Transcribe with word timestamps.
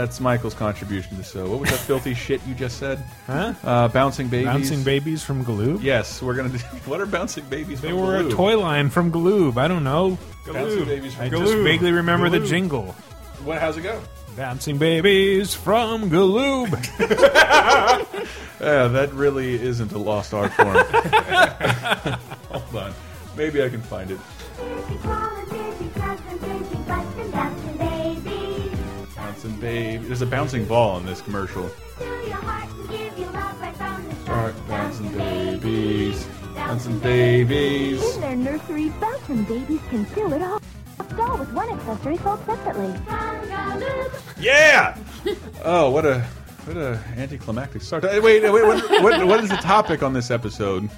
that's 0.00 0.18
Michael's 0.20 0.54
contribution 0.54 1.16
to 1.18 1.24
so. 1.24 1.48
What 1.50 1.60
was 1.60 1.70
that 1.70 1.78
filthy 1.80 2.14
shit 2.26 2.40
you 2.46 2.54
just 2.54 2.78
said? 2.78 3.04
Huh? 3.26 3.52
Uh, 3.62 3.88
bouncing 3.88 4.28
babies. 4.28 4.46
Bouncing 4.46 4.82
babies 4.82 5.22
from 5.22 5.44
Galoob? 5.44 5.82
Yes, 5.82 6.22
we're 6.22 6.34
gonna. 6.34 6.48
Do, 6.48 6.58
what 6.86 7.00
are 7.00 7.06
bouncing 7.06 7.44
babies? 7.44 7.80
They 7.80 7.90
from 7.90 8.00
were 8.00 8.22
Galoob? 8.22 8.32
a 8.32 8.34
toy 8.34 8.58
line 8.58 8.88
from 8.90 9.12
Galoob. 9.12 9.56
I 9.58 9.68
don't 9.68 9.84
know. 9.84 10.18
Bouncing 10.46 10.86
babies 10.86 11.14
from 11.14 11.24
I 11.24 11.28
just 11.28 11.54
vaguely 11.54 11.92
remember 11.92 12.28
the 12.30 12.40
jingle. 12.40 12.92
What? 13.44 13.60
How's 13.60 13.76
it 13.76 13.82
go? 13.82 14.00
Bouncing 14.36 14.78
babies 14.78 15.54
from 15.54 16.10
Galoob. 16.10 16.70
Yeah, 18.60 18.88
that 18.88 19.10
really 19.14 19.54
isn't 19.54 19.90
a 19.92 19.98
lost 19.98 20.34
art 20.34 20.52
form. 20.52 20.76
Hold 22.50 22.76
on, 22.76 22.92
maybe 23.34 23.62
I 23.62 23.70
can 23.70 23.80
find 23.80 24.10
it. 24.10 24.18
Bouncing 29.60 29.98
baby. 29.98 30.06
There's 30.06 30.22
a 30.22 30.26
bouncing 30.26 30.64
ball 30.64 30.96
in 30.98 31.06
this 31.06 31.20
commercial. 31.20 31.68
Start 34.24 34.54
bouncing 34.68 35.12
babies, 35.18 36.26
bouncing 36.54 36.98
babies. 37.00 38.14
In 38.14 38.20
their 38.20 38.36
nursery, 38.36 38.88
bouncing 39.00 39.44
babies 39.44 39.80
can 39.90 40.04
fill 40.06 40.32
it 40.32 40.42
all. 40.42 40.60
Doll 41.16 41.38
with 41.38 41.52
one 41.52 41.68
accessory 41.70 42.16
sold 42.18 42.38
separately. 42.46 42.94
Yeah. 44.40 44.96
Oh, 45.64 45.90
what 45.90 46.06
a 46.06 46.20
what 46.64 46.76
a 46.76 47.00
anticlimactic 47.16 47.82
start. 47.82 48.04
Wait, 48.04 48.22
wait, 48.22 48.42
what, 48.50 49.02
what, 49.02 49.26
what 49.26 49.40
is 49.44 49.50
the 49.50 49.56
topic 49.56 50.02
on 50.02 50.12
this 50.12 50.30
episode? 50.30 50.88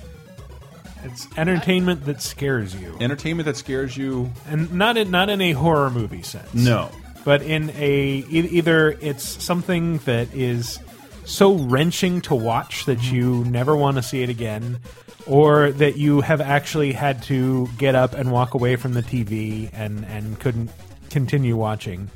It's 1.05 1.27
entertainment 1.37 2.05
that 2.05 2.21
scares 2.23 2.75
you, 2.77 2.97
Entertainment 3.01 3.47
that 3.47 3.57
scares 3.57 3.97
you? 3.97 4.31
and 4.47 4.73
not 4.73 4.97
in 4.97 5.11
not 5.11 5.31
in 5.31 5.41
a 5.41 5.53
horror 5.53 5.91
movie 5.91 6.23
sense. 6.23 6.53
No. 6.55 6.91
But 7.25 7.43
in 7.43 7.71
a 7.71 8.25
e- 8.29 8.49
either 8.51 8.91
it's 9.01 9.43
something 9.43 9.99
that 9.99 10.33
is 10.35 10.79
so 11.25 11.55
wrenching 11.55 12.21
to 12.23 12.35
watch 12.35 12.85
that 12.87 12.99
mm-hmm. 12.99 13.15
you 13.15 13.45
never 13.45 13.77
want 13.77 13.97
to 13.97 14.03
see 14.03 14.23
it 14.23 14.29
again, 14.29 14.81
or 15.27 15.71
that 15.73 15.97
you 15.97 16.21
have 16.21 16.41
actually 16.41 16.93
had 16.93 17.23
to 17.25 17.69
get 17.79 17.95
up 17.95 18.15
and 18.15 18.33
walk 18.33 18.55
away 18.55 18.77
from 18.77 18.95
the 18.95 19.03
TV 19.03 19.71
and 19.73 20.05
and 20.07 20.39
couldn't 20.41 20.71
continue 21.11 21.57
watching, 21.57 22.11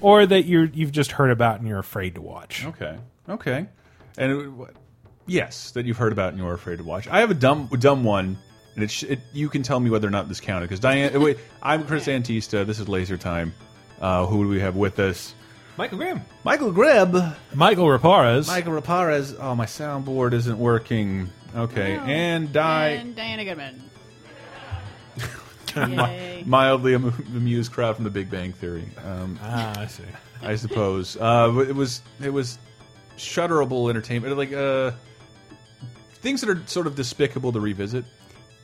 or 0.00 0.26
that 0.26 0.44
you're 0.44 0.64
you've 0.64 0.92
just 0.92 1.12
heard 1.12 1.30
about 1.30 1.58
and 1.58 1.68
you're 1.68 1.78
afraid 1.78 2.14
to 2.14 2.22
watch. 2.22 2.64
Okay. 2.66 2.96
Okay. 3.28 3.66
And 4.16 4.32
it, 4.32 4.46
what- 4.48 4.74
yes, 5.26 5.72
that 5.72 5.84
you've 5.84 5.98
heard 5.98 6.12
about 6.12 6.30
and 6.30 6.38
you're 6.38 6.54
afraid 6.54 6.78
to 6.78 6.84
watch. 6.84 7.08
I 7.08 7.20
have 7.20 7.30
a 7.30 7.34
dumb 7.34 7.68
dumb 7.78 8.04
one, 8.04 8.38
and 8.74 8.84
it, 8.84 8.90
sh 8.90 9.04
it 9.04 9.20
you 9.32 9.48
can 9.48 9.62
tell 9.62 9.80
me 9.80 9.90
whether 9.90 10.08
or 10.08 10.12
not 10.12 10.28
this 10.28 10.40
counted 10.40 10.66
because 10.66 10.80
Diane. 10.80 11.20
wait, 11.20 11.38
I'm 11.62 11.84
Chris 11.84 12.06
Antista. 12.06 12.66
This 12.66 12.78
is 12.78 12.88
Laser 12.88 13.18
Time. 13.18 13.52
Uh, 14.00 14.26
who 14.26 14.44
do 14.44 14.48
we 14.48 14.60
have 14.60 14.76
with 14.76 14.98
us? 14.98 15.34
Michael 15.76 15.98
Graham. 15.98 16.22
Michael 16.44 16.72
Greb. 16.72 17.12
Mikel 17.54 17.86
Reparaz. 17.86 18.48
Mikel 18.54 18.72
Reparaz. 18.72 19.36
Oh, 19.38 19.54
my 19.54 19.66
soundboard 19.66 20.32
isn't 20.32 20.58
working. 20.58 21.30
Okay, 21.54 21.96
and 21.96 22.52
Di. 22.52 22.88
And 22.88 23.14
Diana 23.16 23.44
Goodman. 23.44 23.82
Mi- 25.76 25.96
Yay. 25.96 26.42
mildly 26.46 26.94
amused 26.94 27.72
crowd 27.72 27.96
from 27.96 28.04
The 28.04 28.10
Big 28.10 28.30
Bang 28.30 28.52
Theory. 28.52 28.88
Um, 29.04 29.38
ah, 29.42 29.80
I 29.80 29.86
see. 29.86 30.04
I 30.42 30.56
suppose 30.56 31.16
uh, 31.18 31.64
it 31.66 31.74
was 31.74 32.02
it 32.22 32.30
was 32.30 32.58
shutterable 33.18 33.88
entertainment, 33.90 34.36
like 34.36 34.52
uh, 34.52 34.92
things 36.14 36.40
that 36.42 36.50
are 36.50 36.62
sort 36.66 36.86
of 36.86 36.94
despicable 36.94 37.52
to 37.52 37.60
revisit. 37.60 38.04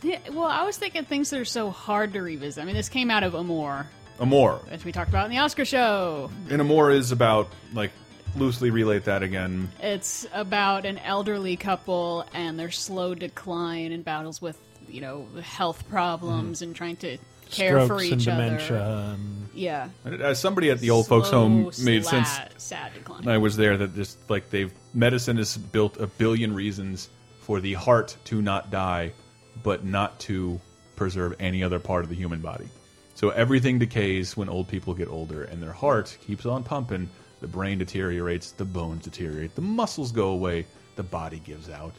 Yeah, 0.02 0.18
well, 0.32 0.46
I 0.46 0.64
was 0.64 0.76
thinking 0.78 1.04
things 1.04 1.30
that 1.30 1.40
are 1.40 1.44
so 1.44 1.70
hard 1.70 2.12
to 2.14 2.22
revisit. 2.22 2.62
I 2.62 2.66
mean, 2.66 2.74
this 2.74 2.88
came 2.88 3.10
out 3.10 3.22
of 3.22 3.34
Amour, 3.34 3.86
Amour, 4.18 4.60
which 4.70 4.84
we 4.84 4.92
talked 4.92 5.08
about 5.10 5.24
in 5.26 5.30
the 5.30 5.38
Oscar 5.38 5.64
show. 5.64 6.30
and 6.50 6.60
Amour 6.60 6.90
is 6.90 7.12
about 7.12 7.48
like 7.72 7.90
loosely 8.36 8.70
relate 8.70 9.04
that 9.04 9.22
again. 9.22 9.68
It's 9.80 10.26
about 10.32 10.86
an 10.86 10.98
elderly 10.98 11.56
couple 11.56 12.24
and 12.32 12.58
their 12.58 12.70
slow 12.70 13.14
decline 13.14 13.92
and 13.92 14.04
battles 14.04 14.40
with, 14.40 14.58
you 14.88 15.00
know, 15.00 15.26
health 15.42 15.88
problems 15.88 16.58
mm-hmm. 16.58 16.70
and 16.70 16.76
trying 16.76 16.96
to 16.96 17.18
care 17.50 17.84
Strokes 17.84 17.88
for 17.88 18.02
each 18.02 18.26
and 18.26 18.40
other. 18.40 18.44
dementia. 18.44 19.14
and- 19.14 19.48
Yeah. 19.54 19.88
As 20.04 20.40
somebody 20.40 20.70
at 20.70 20.80
the 20.80 20.90
old 20.90 21.06
folks' 21.06 21.28
home 21.28 21.64
made 21.82 22.02
sla- 22.02 22.24
sense. 22.24 22.28
Sad 22.56 22.94
decline. 22.94 23.28
I 23.28 23.38
was 23.38 23.56
there 23.56 23.76
that 23.76 23.94
just 23.94 24.18
like 24.30 24.48
they've 24.50 24.72
medicine 24.94 25.36
has 25.36 25.56
built 25.58 25.98
a 26.00 26.06
billion 26.06 26.54
reasons 26.54 27.10
for 27.40 27.60
the 27.60 27.74
heart 27.74 28.16
to 28.26 28.40
not 28.40 28.70
die, 28.70 29.12
but 29.62 29.84
not 29.84 30.18
to 30.20 30.58
preserve 30.96 31.34
any 31.40 31.62
other 31.62 31.78
part 31.78 32.04
of 32.04 32.08
the 32.08 32.16
human 32.16 32.40
body. 32.40 32.68
So 33.14 33.30
everything 33.30 33.78
decays 33.78 34.36
when 34.36 34.48
old 34.48 34.68
people 34.68 34.94
get 34.94 35.08
older, 35.08 35.44
and 35.44 35.62
their 35.62 35.72
heart 35.72 36.16
keeps 36.26 36.46
on 36.46 36.64
pumping. 36.64 37.08
The 37.40 37.46
brain 37.48 37.78
deteriorates, 37.78 38.52
the 38.52 38.64
bones 38.64 39.04
deteriorate, 39.04 39.54
the 39.54 39.60
muscles 39.62 40.12
go 40.12 40.28
away, 40.28 40.64
the 40.96 41.02
body 41.02 41.40
gives 41.44 41.68
out. 41.68 41.94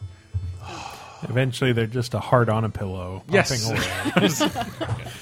Eventually, 1.23 1.71
they're 1.73 1.85
just 1.87 2.13
a 2.13 2.19
heart 2.19 2.49
on 2.49 2.65
a 2.65 2.69
pillow, 2.69 3.23
Yes. 3.29 3.63
pumping 4.13 4.51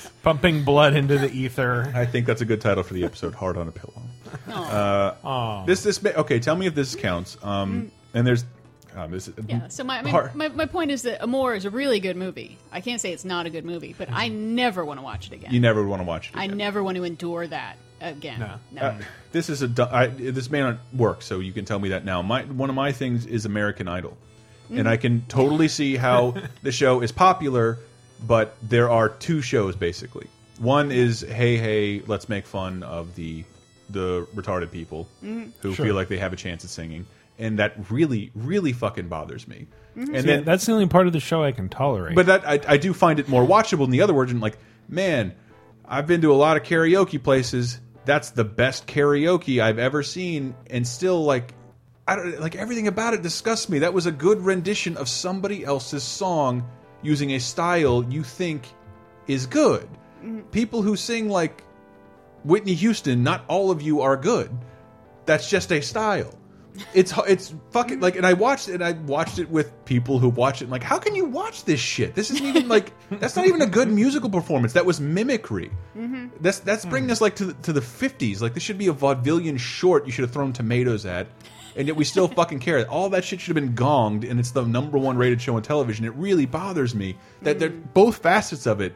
pumping 0.24 0.64
blood 0.64 0.96
into 0.96 1.18
the 1.18 1.32
ether. 1.32 1.92
I 1.96 2.06
think 2.06 2.26
that's 2.26 2.42
a 2.42 2.46
good 2.46 2.62
title 2.62 2.84
for 2.84 2.94
the 2.94 3.04
episode. 3.04 3.34
Heart 3.36 3.58
on 3.58 3.68
a 3.68 3.72
pillow. 3.72 4.02
Uh, 4.48 5.66
this 5.66 5.84
this 5.84 6.02
ma- 6.02 6.10
okay. 6.12 6.40
Tell 6.40 6.56
me 6.56 6.66
if 6.66 6.74
this 6.76 6.96
counts. 6.96 7.38
Um, 7.44 7.92
and 8.14 8.26
there's 8.26 8.46
um, 8.96 9.12
this. 9.12 9.30
Yeah, 9.48 9.68
so 9.70 9.84
my, 9.84 10.00
I 10.00 10.02
mean, 10.02 10.14
my 10.34 10.48
my 10.50 10.66
point 10.66 10.92
is 10.92 11.04
that 11.04 11.24
Amour 11.24 11.56
is 11.56 11.66
a 11.66 11.70
really 11.70 12.00
good 12.00 12.16
movie. 12.18 12.58
I 12.72 12.82
can't 12.82 13.00
say 13.02 13.12
it's 13.14 13.26
not 13.26 13.46
a 13.46 13.50
good 13.50 13.66
movie, 13.66 13.96
but 13.98 14.10
I 14.12 14.28
never 14.30 14.84
want 14.86 15.00
to 15.00 15.04
watch 15.04 15.28
it 15.28 15.34
again. 15.34 15.54
you 15.54 15.60
never 15.60 15.86
want 15.86 16.02
to 16.02 16.06
watch 16.06 16.30
it. 16.30 16.38
I 16.38 16.48
never 16.48 16.84
want 16.84 16.98
to 16.98 17.04
endure 17.04 17.48
that 17.48 17.78
again. 18.02 18.40
No. 18.40 18.56
No. 18.72 18.82
Uh, 18.82 19.02
this 19.32 19.50
is 19.50 19.62
a 19.62 19.68
this 19.68 20.50
may 20.50 20.62
not 20.62 20.78
work, 20.94 21.22
so 21.22 21.40
you 21.40 21.54
can 21.54 21.66
tell 21.66 21.80
me 21.80 21.90
that 21.90 22.04
now. 22.06 22.22
My 22.22 22.44
one 22.44 22.70
of 22.70 22.76
my 22.76 22.92
things 22.92 23.26
is 23.26 23.46
American 23.46 23.88
Idol, 23.88 24.18
and 24.70 24.88
I 24.88 24.98
can 24.98 25.24
totally 25.28 25.68
see 25.68 25.96
how 25.96 26.36
the 26.64 26.72
show 26.72 27.02
is 27.02 27.12
popular, 27.12 27.80
but 28.28 28.56
there 28.62 28.90
are 28.90 29.10
two 29.10 29.42
shows 29.42 29.76
basically. 29.76 30.28
One 30.60 30.92
is 30.92 31.22
Hey 31.22 31.58
Hey, 31.58 32.02
let's 32.08 32.28
make 32.30 32.46
fun 32.46 32.84
of 32.84 33.16
the 33.16 33.44
the 33.90 34.26
retarded 34.36 34.72
people 34.72 35.08
who 35.22 35.74
Sure. 35.74 35.86
feel 35.86 35.96
like 35.96 36.08
they 36.08 36.18
have 36.18 36.32
a 36.32 36.38
chance 36.38 36.64
at 36.64 36.70
singing, 36.70 37.06
and 37.42 37.60
that 37.60 37.92
really 37.92 38.32
really 38.36 38.72
fucking 38.72 39.10
bothers 39.10 39.48
me. 39.48 39.68
Mm-hmm. 39.98 40.16
And 40.16 40.16
Yeah, 40.16 40.22
then 40.22 40.44
that's 40.46 40.66
the 40.66 40.72
only 40.72 40.88
part 40.88 41.08
of 41.08 41.14
the 41.14 41.20
show 41.20 41.44
I 41.44 41.52
can 41.52 41.68
tolerate. 41.68 42.16
but 42.16 42.28
that 42.28 42.48
I, 42.48 42.60
I 42.68 42.78
do 42.78 42.94
find 42.94 43.20
it 43.20 43.28
more 43.28 43.46
watchable 43.46 43.80
than 43.80 43.92
the 43.92 44.02
other 44.02 44.14
version. 44.14 44.40
Like, 44.40 44.58
man, 44.88 45.34
I've 45.86 46.08
been 46.08 46.22
to 46.22 46.32
a 46.32 46.36
lot 46.36 46.56
of 46.56 46.64
karaoke 46.64 47.22
places. 47.22 47.82
That's 48.06 48.30
the 48.32 48.46
best 48.46 48.88
karaoke 48.88 49.62
I've 49.62 49.78
ever 49.78 50.02
seen, 50.02 50.56
and 50.70 50.88
still, 50.88 51.24
like, 51.24 51.54
I 52.08 52.16
don't 52.16 52.40
like 52.40 52.56
everything 52.56 52.88
about 52.88 53.14
it 53.14 53.22
disgusts 53.22 53.70
me. 53.70 53.80
That 53.80 53.94
was 53.94 54.06
a 54.06 54.12
good 54.12 54.42
rendition 54.42 54.98
of 54.98 55.08
somebody 55.10 55.64
else's 55.64 56.04
song 56.04 56.68
using 57.04 57.32
a 57.32 57.40
style 57.40 58.04
you 58.10 58.24
think 58.24 58.68
is 59.28 59.46
good. 59.46 59.88
Mm-hmm. 60.24 60.42
People 60.52 60.82
who 60.82 60.96
sing 60.96 61.30
like 61.30 61.64
Whitney 62.44 62.74
Houston, 62.74 63.24
not 63.24 63.46
all 63.48 63.70
of 63.72 63.82
you 63.82 64.02
are 64.02 64.18
good. 64.18 64.50
That's 65.26 65.50
just 65.50 65.72
a 65.72 65.82
style. 65.82 66.34
It's 66.94 67.14
it's 67.28 67.54
fucking 67.72 68.00
like, 68.00 68.16
and 68.16 68.26
I 68.26 68.34
watched 68.34 68.70
it. 68.70 68.76
and 68.76 68.84
I 68.84 68.94
watched 68.94 69.40
it 69.40 69.50
with 69.50 69.86
people 69.86 70.20
who 70.20 70.30
watch 70.30 70.62
it. 70.62 70.66
And 70.66 70.72
like, 70.72 70.84
how 70.84 70.98
can 70.98 71.16
you 71.16 71.26
watch 71.26 71.66
this 71.66 71.80
shit? 71.80 72.16
This 72.16 72.32
isn't 72.32 72.46
even 72.46 72.68
like 72.68 72.94
that's 73.10 73.36
not 73.36 73.46
even 73.48 73.62
a 73.62 73.68
good 73.68 73.90
musical 73.90 74.30
performance. 74.30 74.74
That 74.74 74.86
was 74.86 75.00
mimicry. 75.00 75.72
Mm-hmm. 75.98 76.28
That's 76.40 76.60
that's 76.60 76.86
bringing 76.86 77.10
mm. 77.10 77.14
us 77.14 77.22
like 77.22 77.36
to 77.38 77.46
the, 77.46 77.54
to 77.64 77.74
the 77.74 77.82
fifties. 77.82 78.42
Like 78.42 78.54
this 78.54 78.64
should 78.64 78.78
be 78.78 78.88
a 78.88 78.94
vaudevillian 78.94 79.60
short. 79.60 80.06
You 80.06 80.12
should 80.12 80.24
have 80.24 80.32
thrown 80.32 80.54
tomatoes 80.54 81.06
at, 81.06 81.28
and 81.76 81.88
yet 81.88 81.96
we 81.96 82.04
still 82.04 82.28
fucking 82.40 82.60
care. 82.60 82.86
All 82.90 83.10
that 83.10 83.24
shit 83.24 83.42
should 83.42 83.56
have 83.56 83.64
been 83.64 83.76
gonged, 83.76 84.30
and 84.30 84.40
it's 84.40 84.52
the 84.52 84.64
number 84.64 84.98
one 84.98 85.18
rated 85.18 85.42
show 85.42 85.56
on 85.56 85.62
television. 85.62 86.06
It 86.06 86.16
really 86.16 86.46
bothers 86.46 86.96
me 86.96 87.18
that 87.42 87.60
they're 87.60 87.70
mm. 87.70 87.94
both 87.94 88.18
facets 88.18 88.66
of 88.66 88.82
it 88.82 88.96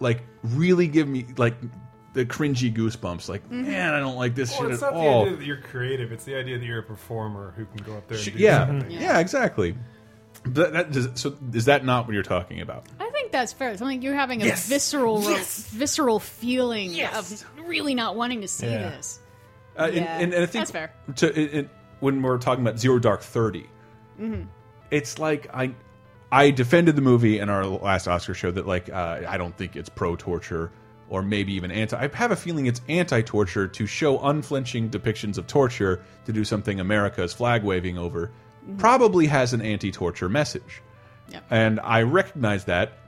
like 0.00 0.22
really 0.42 0.86
give 0.86 1.08
me 1.08 1.26
like 1.36 1.54
the 2.14 2.24
cringy 2.24 2.72
goosebumps. 2.74 3.28
Like, 3.28 3.50
man, 3.50 3.92
I 3.92 4.00
don't 4.00 4.16
like 4.16 4.34
this 4.34 4.50
Well, 4.52 4.62
shit 4.62 4.70
it's 4.72 4.82
at 4.82 4.92
not 4.94 5.00
the 5.00 5.06
all. 5.08 5.22
idea 5.26 5.36
that 5.36 5.44
you're 5.44 5.60
creative. 5.60 6.10
It's 6.12 6.24
the 6.24 6.36
idea 6.36 6.58
that 6.58 6.64
you're 6.64 6.78
a 6.78 6.82
performer 6.82 7.52
who 7.56 7.66
can 7.66 7.84
go 7.84 7.96
up 7.96 8.08
there 8.08 8.16
and 8.16 8.24
do 8.26 8.32
yeah, 8.38 8.66
something. 8.66 8.90
yeah, 8.90 9.18
exactly. 9.18 9.76
But 10.46 10.72
that 10.72 10.92
does, 10.92 11.08
so 11.14 11.36
is 11.52 11.66
that 11.66 11.84
not 11.84 12.06
what 12.06 12.14
you're 12.14 12.22
talking 12.22 12.60
about? 12.60 12.86
I 13.00 13.08
think 13.10 13.32
that's 13.32 13.52
fair. 13.52 13.76
Something 13.76 14.02
you're 14.02 14.14
having 14.14 14.42
a 14.42 14.46
Yes. 14.46 14.68
visceral, 14.68 15.22
Yes. 15.22 15.68
visceral 15.70 16.20
feeling 16.20 16.92
Yes. 16.92 17.42
of 17.42 17.66
really 17.68 17.94
not 17.94 18.14
wanting 18.16 18.40
to 18.42 18.48
see 18.48 18.66
Yeah. 18.66 18.90
this. 18.90 19.20
Uh, 19.78 19.84
and, 19.84 19.94
Yeah, 19.96 20.18
and, 20.18 20.34
and 20.34 20.42
I 20.42 20.46
think 20.46 20.60
that's 20.66 20.70
fair. 20.70 20.92
To, 21.16 21.28
it, 21.40 21.54
it- 21.54 21.68
when 22.00 22.20
we're 22.22 22.38
talking 22.38 22.64
about 22.66 22.78
Zero 22.78 22.98
Dark 22.98 23.22
30 23.22 23.66
Mm-hmm. 24.20 24.42
it's 24.90 25.18
like 25.18 25.48
I 25.54 25.74
I 26.30 26.50
defended 26.50 26.94
the 26.96 27.02
movie 27.02 27.38
in 27.38 27.48
our 27.48 27.64
last 27.64 28.06
Oscar 28.06 28.34
show 28.34 28.50
that 28.50 28.66
like 28.66 28.88
uh, 28.92 29.20
I 29.26 29.36
don't 29.38 29.56
think 29.56 29.74
it's 29.76 29.88
pro 29.88 30.14
torture 30.16 30.70
or 31.08 31.22
maybe 31.22 31.52
even 31.54 31.70
anti. 31.70 31.96
I 31.96 32.08
have 32.14 32.30
a 32.30 32.36
feeling 32.36 32.66
it's 32.66 32.80
anti 32.88 33.22
torture 33.22 33.68
to 33.68 33.86
show 33.86 34.18
unflinching 34.18 34.90
depictions 34.90 35.38
of 35.38 35.46
torture 35.46 36.02
to 36.26 36.32
do 36.32 36.44
something 36.44 36.80
America 36.80 37.22
is 37.22 37.32
flag 37.32 37.62
waving 37.62 37.98
over. 37.98 38.30
Mm-hmm. 38.64 38.78
Probably 38.78 39.26
has 39.26 39.52
an 39.52 39.62
anti 39.62 39.90
torture 39.90 40.28
message. 40.28 40.82
Yep. 41.30 41.44
And 41.50 41.80
I 41.80 42.02
recognize 42.02 42.64
that. 42.64 42.98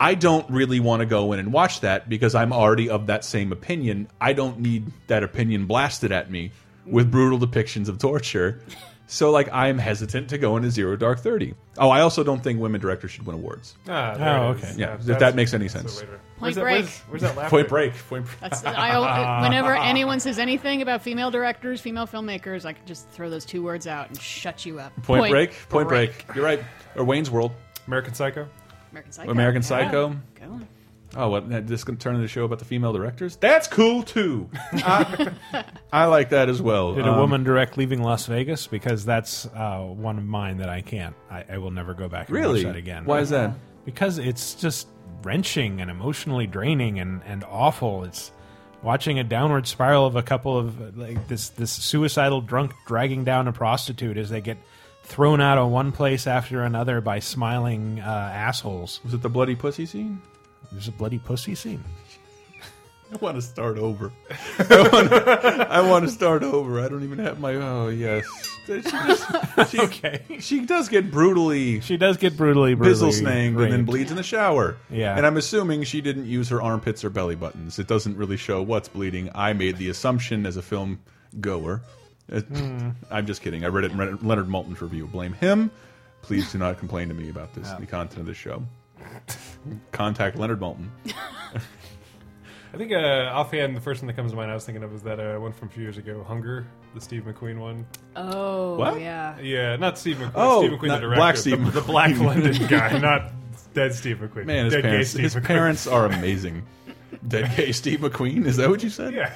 I 0.00 0.14
don't 0.14 0.48
really 0.50 0.80
want 0.80 1.00
to 1.00 1.06
go 1.06 1.32
in 1.32 1.38
and 1.38 1.52
watch 1.52 1.80
that 1.80 2.08
because 2.08 2.34
I'm 2.34 2.52
already 2.52 2.90
of 2.90 3.06
that 3.06 3.24
same 3.24 3.52
opinion. 3.52 4.08
I 4.20 4.32
don't 4.32 4.58
need 4.58 4.92
that 5.06 5.22
opinion 5.22 5.66
blasted 5.66 6.10
at 6.10 6.30
me 6.30 6.52
with 6.84 7.06
mm-hmm. 7.06 7.12
brutal 7.12 7.38
depictions 7.38 7.88
of 7.88 7.98
torture. 7.98 8.60
So 9.06 9.30
like 9.30 9.48
I'm 9.52 9.76
hesitant 9.78 10.30
to 10.30 10.38
go 10.38 10.56
into 10.56 10.70
Zero 10.70 10.96
Dark 10.96 11.18
Thirty. 11.20 11.54
Oh, 11.78 11.90
I 11.90 12.00
also 12.00 12.24
don't 12.24 12.42
think 12.42 12.58
women 12.60 12.80
directors 12.80 13.10
should 13.10 13.26
win 13.26 13.36
awards. 13.36 13.74
Ah, 13.88 14.14
Oh, 14.18 14.46
okay. 14.52 14.72
Yeah, 14.76 14.94
if 14.94 15.18
that 15.18 15.34
makes 15.34 15.52
any 15.52 15.68
sense. 15.68 16.00
the 16.00 16.06
way 16.06 16.12
to- 16.12 16.18
Point 16.18 16.22
Where's 16.40 16.54
that- 16.56 16.60
Break. 16.62 16.84
Where's, 16.84 17.00
where's 17.08 17.22
that 17.22 17.36
laugh? 17.36 17.50
Point 17.50 17.68
break? 17.68 17.92
break. 17.92 18.02
Point 18.08 18.24
break. 18.26 18.40
That's 18.40 18.64
I, 18.64 19.42
whenever 19.42 19.76
anyone 19.76 20.20
says 20.20 20.38
anything 20.38 20.82
about 20.82 21.02
female 21.02 21.30
directors, 21.30 21.80
female 21.80 22.06
filmmakers, 22.06 22.64
I 22.64 22.72
could 22.72 22.86
just 22.86 23.08
throw 23.10 23.28
those 23.30 23.44
two 23.44 23.62
words 23.62 23.86
out 23.86 24.08
and 24.08 24.18
shut 24.20 24.64
you 24.66 24.80
up. 24.80 24.92
Point, 25.02 25.30
break. 25.30 25.52
Point 25.68 25.88
break. 25.88 26.24
You're 26.34 26.44
right. 26.44 26.62
Or 26.96 27.04
Wayne's 27.04 27.30
World. 27.30 27.52
American 27.86 28.14
Psycho. 28.14 28.48
American 28.90 29.12
Psycho. 29.12 29.30
American 29.30 29.62
Yeah. 29.62 29.68
Psycho. 29.68 30.08
Go 30.40 30.44
on. 30.46 30.68
Oh, 31.16 31.28
what? 31.28 31.48
This 31.66 31.84
to 31.84 31.94
turn 31.94 32.14
into 32.14 32.24
a 32.24 32.28
show 32.28 32.44
about 32.44 32.58
the 32.58 32.64
female 32.64 32.92
directors? 32.92 33.36
That's 33.36 33.68
cool 33.68 34.02
too. 34.02 34.48
I, 34.72 35.30
I 35.92 36.04
like 36.06 36.30
that 36.30 36.48
as 36.48 36.60
well. 36.60 36.94
Did 36.94 37.06
a 37.06 37.12
Um, 37.12 37.18
woman 37.18 37.44
direct 37.44 37.76
Leaving 37.78 38.02
Las 38.02 38.26
Vegas? 38.26 38.66
Because 38.66 39.04
that's 39.04 39.46
uh, 39.46 39.78
one 39.80 40.18
of 40.18 40.24
mine 40.24 40.58
that 40.58 40.68
I 40.68 40.80
can't. 40.80 41.14
I, 41.30 41.44
I 41.52 41.58
will 41.58 41.70
never 41.70 41.94
go 41.94 42.08
back 42.08 42.28
and 42.28 42.36
Really? 42.36 42.64
watch 42.64 42.72
that 42.74 42.78
again. 42.78 43.04
Why 43.04 43.20
is 43.20 43.30
that? 43.30 43.52
Because 43.84 44.18
it's 44.18 44.54
just 44.54 44.88
wrenching 45.22 45.80
and 45.80 45.90
emotionally 45.90 46.46
draining 46.46 46.98
and, 46.98 47.22
and 47.26 47.44
awful. 47.44 48.04
It's 48.04 48.32
watching 48.82 49.18
a 49.18 49.24
downward 49.24 49.66
spiral 49.66 50.06
of 50.06 50.16
a 50.16 50.22
couple 50.22 50.58
of 50.58 50.96
like 50.98 51.28
this 51.28 51.50
this 51.50 51.70
suicidal 51.70 52.40
drunk 52.40 52.72
dragging 52.86 53.24
down 53.24 53.46
a 53.48 53.52
prostitute 53.52 54.16
as 54.18 54.30
they 54.30 54.40
get 54.40 54.58
thrown 55.04 55.40
out 55.40 55.58
of 55.58 55.70
one 55.70 55.92
place 55.92 56.26
after 56.26 56.62
another 56.62 57.00
by 57.00 57.18
smiling 57.20 58.00
uh, 58.00 58.04
assholes. 58.04 59.00
Was 59.04 59.14
it 59.14 59.22
the 59.22 59.28
bloody 59.28 59.54
pussy 59.54 59.86
scene? 59.86 60.20
There's 60.72 60.88
a 60.88 60.92
bloody 60.92 61.18
pussy 61.18 61.54
scene. 61.54 61.82
I 63.12 63.16
want 63.16 63.36
to 63.36 63.42
start 63.42 63.78
over. 63.78 64.10
I 64.58 64.88
want, 64.92 65.12
I 65.12 65.80
want 65.88 66.04
to 66.04 66.10
start 66.10 66.42
over. 66.42 66.80
I 66.80 66.88
don't 66.88 67.04
even 67.04 67.18
have 67.18 67.38
my. 67.38 67.54
Oh 67.54 67.88
yes. 67.88 68.24
She, 68.66 68.80
just, 68.80 69.70
she, 69.70 69.78
Okay. 69.80 70.22
she 70.40 70.64
does 70.64 70.88
get 70.88 71.10
brutally 71.10 71.80
She 71.80 71.98
does 71.98 72.16
get 72.16 72.34
brutally, 72.34 72.74
brutally 72.74 73.10
bizzle 73.10 73.12
snanged 73.12 73.60
and 73.60 73.70
then 73.70 73.84
bleeds 73.84 74.10
in 74.10 74.16
the 74.16 74.22
shower. 74.22 74.78
Yeah. 74.90 75.16
And 75.16 75.26
I'm 75.26 75.36
assuming 75.36 75.84
she 75.84 76.00
didn't 76.00 76.24
use 76.26 76.48
her 76.48 76.62
armpits 76.62 77.04
or 77.04 77.10
belly 77.10 77.34
buttons. 77.36 77.78
It 77.78 77.86
doesn't 77.86 78.16
really 78.16 78.38
show 78.38 78.62
what's 78.62 78.88
bleeding. 78.88 79.30
I 79.34 79.52
made 79.52 79.76
the 79.76 79.90
assumption 79.90 80.46
as 80.46 80.56
a 80.56 80.62
film 80.62 80.98
goer. 81.40 81.82
Hmm. 82.30 82.90
I'm 83.10 83.26
just 83.26 83.42
kidding. 83.42 83.64
I 83.64 83.68
read 83.68 83.84
it 83.84 83.92
in 83.92 83.98
Leonard 84.26 84.48
Maltin's 84.48 84.80
review. 84.80 85.06
Blame 85.06 85.34
him. 85.34 85.70
Please 86.22 86.50
do 86.50 86.56
not 86.58 86.78
complain 86.78 87.08
to 87.08 87.14
me 87.14 87.28
about 87.28 87.52
this, 87.54 87.70
the 87.72 87.84
content 87.86 88.20
of 88.20 88.26
the 88.26 88.32
show. 88.34 88.62
Contact 89.92 90.36
Leonard 90.38 90.60
Maltin. 90.60 90.88
I 92.72 92.76
think 92.76 92.90
uh, 92.92 93.30
offhand, 93.32 93.76
the 93.76 93.80
first 93.80 94.02
one 94.02 94.08
that 94.08 94.14
comes 94.16 94.32
to 94.32 94.36
mind 94.36 94.50
I 94.50 94.54
was 94.54 94.64
thinking 94.64 94.82
of 94.82 94.92
was 94.92 95.02
that 95.02 95.20
uh, 95.20 95.38
one 95.38 95.52
from 95.52 95.68
a 95.68 95.70
few 95.70 95.82
years 95.84 95.96
ago, 95.96 96.24
Hunger, 96.24 96.66
the 96.94 97.00
Steve 97.00 97.22
McQueen 97.22 97.58
one. 97.58 97.86
Oh, 98.16 98.74
What? 98.74 99.00
yeah. 99.00 99.38
Yeah, 99.38 99.76
not 99.76 99.96
Steve 99.96 100.16
McQueen. 100.16 100.32
Oh, 100.34 100.60
Steve 100.66 100.72
McQueen, 100.78 100.86
not 100.88 100.94
the 100.96 101.00
director, 101.02 101.16
Black 101.20 101.34
the- 101.36 101.40
Steve 101.40 101.72
the, 101.72 101.80
Black 101.82 102.18
London 102.18 102.66
guy, 102.68 102.98
not 102.98 103.30
dead 103.74 103.94
Steve 103.94 104.18
McQueen. 104.18 104.46
Man, 104.46 104.64
his 104.64 104.74
dead 104.74 104.82
parents, 104.82 105.14
gay 105.14 105.18
Steve 105.18 105.22
his 105.22 105.34
McQueen. 105.36 105.44
parents 105.46 105.86
are 105.86 106.06
amazing. 106.12 106.64
Dead 107.28 107.56
gay 107.56 107.70
Steve 107.70 108.00
McQueen? 108.00 108.44
Is 108.44 108.56
that 108.56 108.68
what 108.68 108.82
you 108.82 108.90
said? 108.90 109.14
Yeah, 109.14 109.32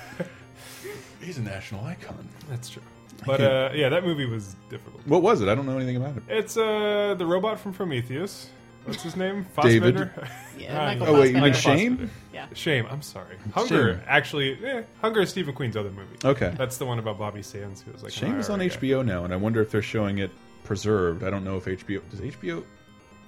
He's 1.20 1.38
a 1.38 1.43
national 1.43 1.85
icon. 1.85 2.29
that's 2.50 2.69
true. 2.69 2.82
But 3.25 3.41
uh, 3.41 3.70
yeah, 3.73 3.88
that 3.88 4.05
movie 4.05 4.26
was 4.26 4.56
difficult. 4.69 5.06
What 5.06 5.23
was 5.23 5.41
it? 5.43 5.49
I 5.49 5.55
don't 5.55 5.67
know 5.67 5.76
anything 5.76 5.97
about 5.97 6.17
it. 6.17 6.23
It's 6.29 6.56
uh, 6.56 7.15
the 7.19 7.26
robot 7.26 7.61
from 7.61 7.73
Prometheus. 7.73 8.49
What's 8.88 9.02
his 9.02 9.17
name? 9.17 9.46
David. 9.62 10.11
Yeah, 10.58 10.79
Ah, 10.81 10.85
Michael 10.87 11.06
Oh, 11.17 11.20
wait, 11.20 11.35
you 11.35 11.35
Fassbender. 11.35 11.35
mean 11.35 11.40
Michael 11.43 11.61
Shame? 11.61 12.11
Yeah. 12.32 12.46
Shame. 12.55 12.87
I'm 12.90 13.02
sorry. 13.02 13.37
Hunger 13.52 13.94
Shame. 13.94 14.02
actually. 14.06 14.64
Eh, 14.64 14.82
Hunger 15.00 15.20
is 15.23 15.31
Steve 15.31 15.49
Queen's 15.55 15.76
other 15.76 15.90
movie. 15.90 16.17
Okay. 16.25 16.52
That's 16.56 16.79
the 16.79 16.87
one 16.87 16.99
about 16.99 17.19
Bobby 17.19 17.43
Sands, 17.43 17.82
who 17.82 17.93
was 17.93 18.02
like. 18.02 18.12
an 18.12 18.19
Shame 18.19 18.38
is 18.38 18.49
on 18.50 18.58
guy. 18.61 18.69
HBO 18.69 19.05
now, 19.05 19.25
and 19.25 19.32
I 19.32 19.37
wonder 19.37 19.61
if 19.61 19.70
they're 19.70 19.82
showing 19.82 20.19
it 20.19 20.31
preserved. 20.64 21.23
I 21.25 21.31
don't 21.31 21.44
know 21.44 21.56
if 21.56 21.64
HBO 21.67 22.00
does 22.11 22.20
HBO. 22.20 22.64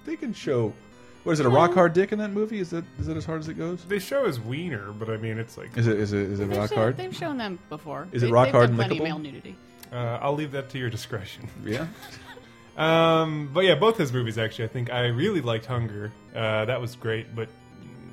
They 0.05 0.17
can 0.17 0.33
show. 0.33 0.73
What 1.25 1.33
is 1.33 1.41
it? 1.41 1.47
A 1.47 1.51
rock 1.51 1.75
hard 1.75 1.93
dick 1.93 2.13
in 2.13 2.19
that 2.19 2.31
movie? 2.31 2.61
Is 2.61 2.71
that 2.71 2.85
is 2.99 3.06
that 3.06 3.17
as 3.17 3.27
hard 3.27 3.41
as 3.41 3.49
it 3.49 3.55
goes? 3.55 3.85
They 3.85 3.99
show 3.99 4.27
his 4.27 4.41
wiener, 4.41 4.93
but 4.93 5.11
I 5.11 5.19
mean, 5.19 5.39
it's 5.39 5.59
like. 5.59 5.77
Is 5.77 5.87
it 5.87 5.99
is 5.99 6.13
it 6.15 6.31
is 6.31 6.41
it 6.41 6.49
They've 6.49 6.56
rock 6.56 6.71
shown, 6.71 6.79
hard? 6.79 6.97
They've 6.97 7.15
shown 7.15 7.37
them 7.37 7.59
before. 7.69 8.09
Is 8.13 8.23
it 8.23 8.31
rock 8.31 8.47
they've 8.47 8.53
hard 8.55 8.71
done 8.71 8.81
and 8.81 8.89
plenty 8.89 8.97
of 8.97 9.03
lickable? 9.03 9.05
male 9.05 9.19
nudity. 9.19 9.56
Uh, 9.93 10.19
I'll 10.23 10.35
leave 10.35 10.53
that 10.53 10.71
to 10.71 10.79
your 10.79 10.89
discretion. 10.89 11.49
Yeah. 11.65 11.87
Um, 12.81 13.50
but 13.53 13.65
yeah, 13.65 13.75
both 13.75 13.97
his 13.97 14.12
movies 14.12 14.38
actually. 14.38 14.65
I 14.65 14.69
think 14.69 14.91
I 14.91 15.06
really 15.06 15.41
liked 15.41 15.67
Hunger. 15.67 16.12
Uh, 16.35 16.65
that 16.65 16.81
was 16.81 16.97
great, 16.97 17.35
but 17.35 17.49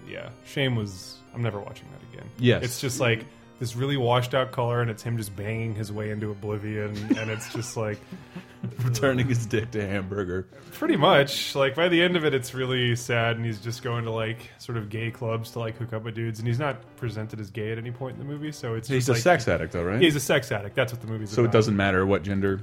yeah, 0.08 0.30
Shame 0.46 0.76
was. 0.76 1.18
I'm 1.34 1.42
never 1.42 1.60
watching 1.60 1.88
that 1.92 2.14
again. 2.14 2.30
Yes. 2.40 2.64
it's 2.64 2.82
just 2.82 3.00
like 3.00 3.24
this 3.60 3.76
really 3.76 3.98
washed 3.98 4.34
out 4.34 4.52
color, 4.52 4.82
and 4.82 4.90
it's 4.90 5.04
him 5.04 5.18
just 5.18 5.36
banging 5.36 5.74
his 5.76 5.92
way 5.92 6.12
into 6.12 6.32
oblivion, 6.32 6.96
and 7.18 7.30
it's 7.30 7.52
just 7.54 7.78
like 7.78 8.00
Turning 8.94 9.28
his 9.28 9.46
dick 9.46 9.70
to 9.72 9.88
hamburger. 9.88 10.48
pretty 10.74 10.96
much 10.98 11.56
like 11.56 11.76
by 11.76 11.88
the 11.88 12.02
end 12.02 12.16
of 12.16 12.26
it, 12.26 12.34
it's 12.34 12.54
really 12.54 12.96
sad, 12.96 13.38
and 13.38 13.46
he's 13.46 13.60
just 13.60 13.84
going 13.84 14.04
to 14.04 14.12
like 14.12 14.50
sort 14.58 14.78
of 14.78 14.90
gay 14.90 15.12
clubs 15.12 15.52
to 15.52 15.60
like 15.60 15.78
hook 15.78 15.94
up 15.94 16.04
with 16.04 16.16
dudes, 16.16 16.40
and 16.40 16.48
he's 16.48 16.60
not 16.60 16.78
presented 16.98 17.40
as 17.40 17.52
gay 17.52 17.72
at 17.72 17.78
any 17.78 17.92
point 17.92 18.14
in 18.14 18.20
the 18.20 18.26
movie, 18.26 18.52
so 18.52 18.74
it's 18.74 18.88
He's 18.88 19.06
just 19.06 19.10
a 19.10 19.12
like, 19.14 19.22
sex 19.22 19.48
addict, 19.48 19.74
though, 19.74 19.84
right? 19.84 20.02
He's 20.02 20.16
a 20.16 20.20
sex 20.20 20.52
addict. 20.52 20.76
That's 20.76 20.92
what 20.92 21.02
the 21.02 21.08
movie's 21.08 21.30
so 21.30 21.44
about. 21.44 21.50
it 21.50 21.58
doesn't 21.58 21.76
matter 21.78 22.06
what 22.06 22.24
gender. 22.24 22.62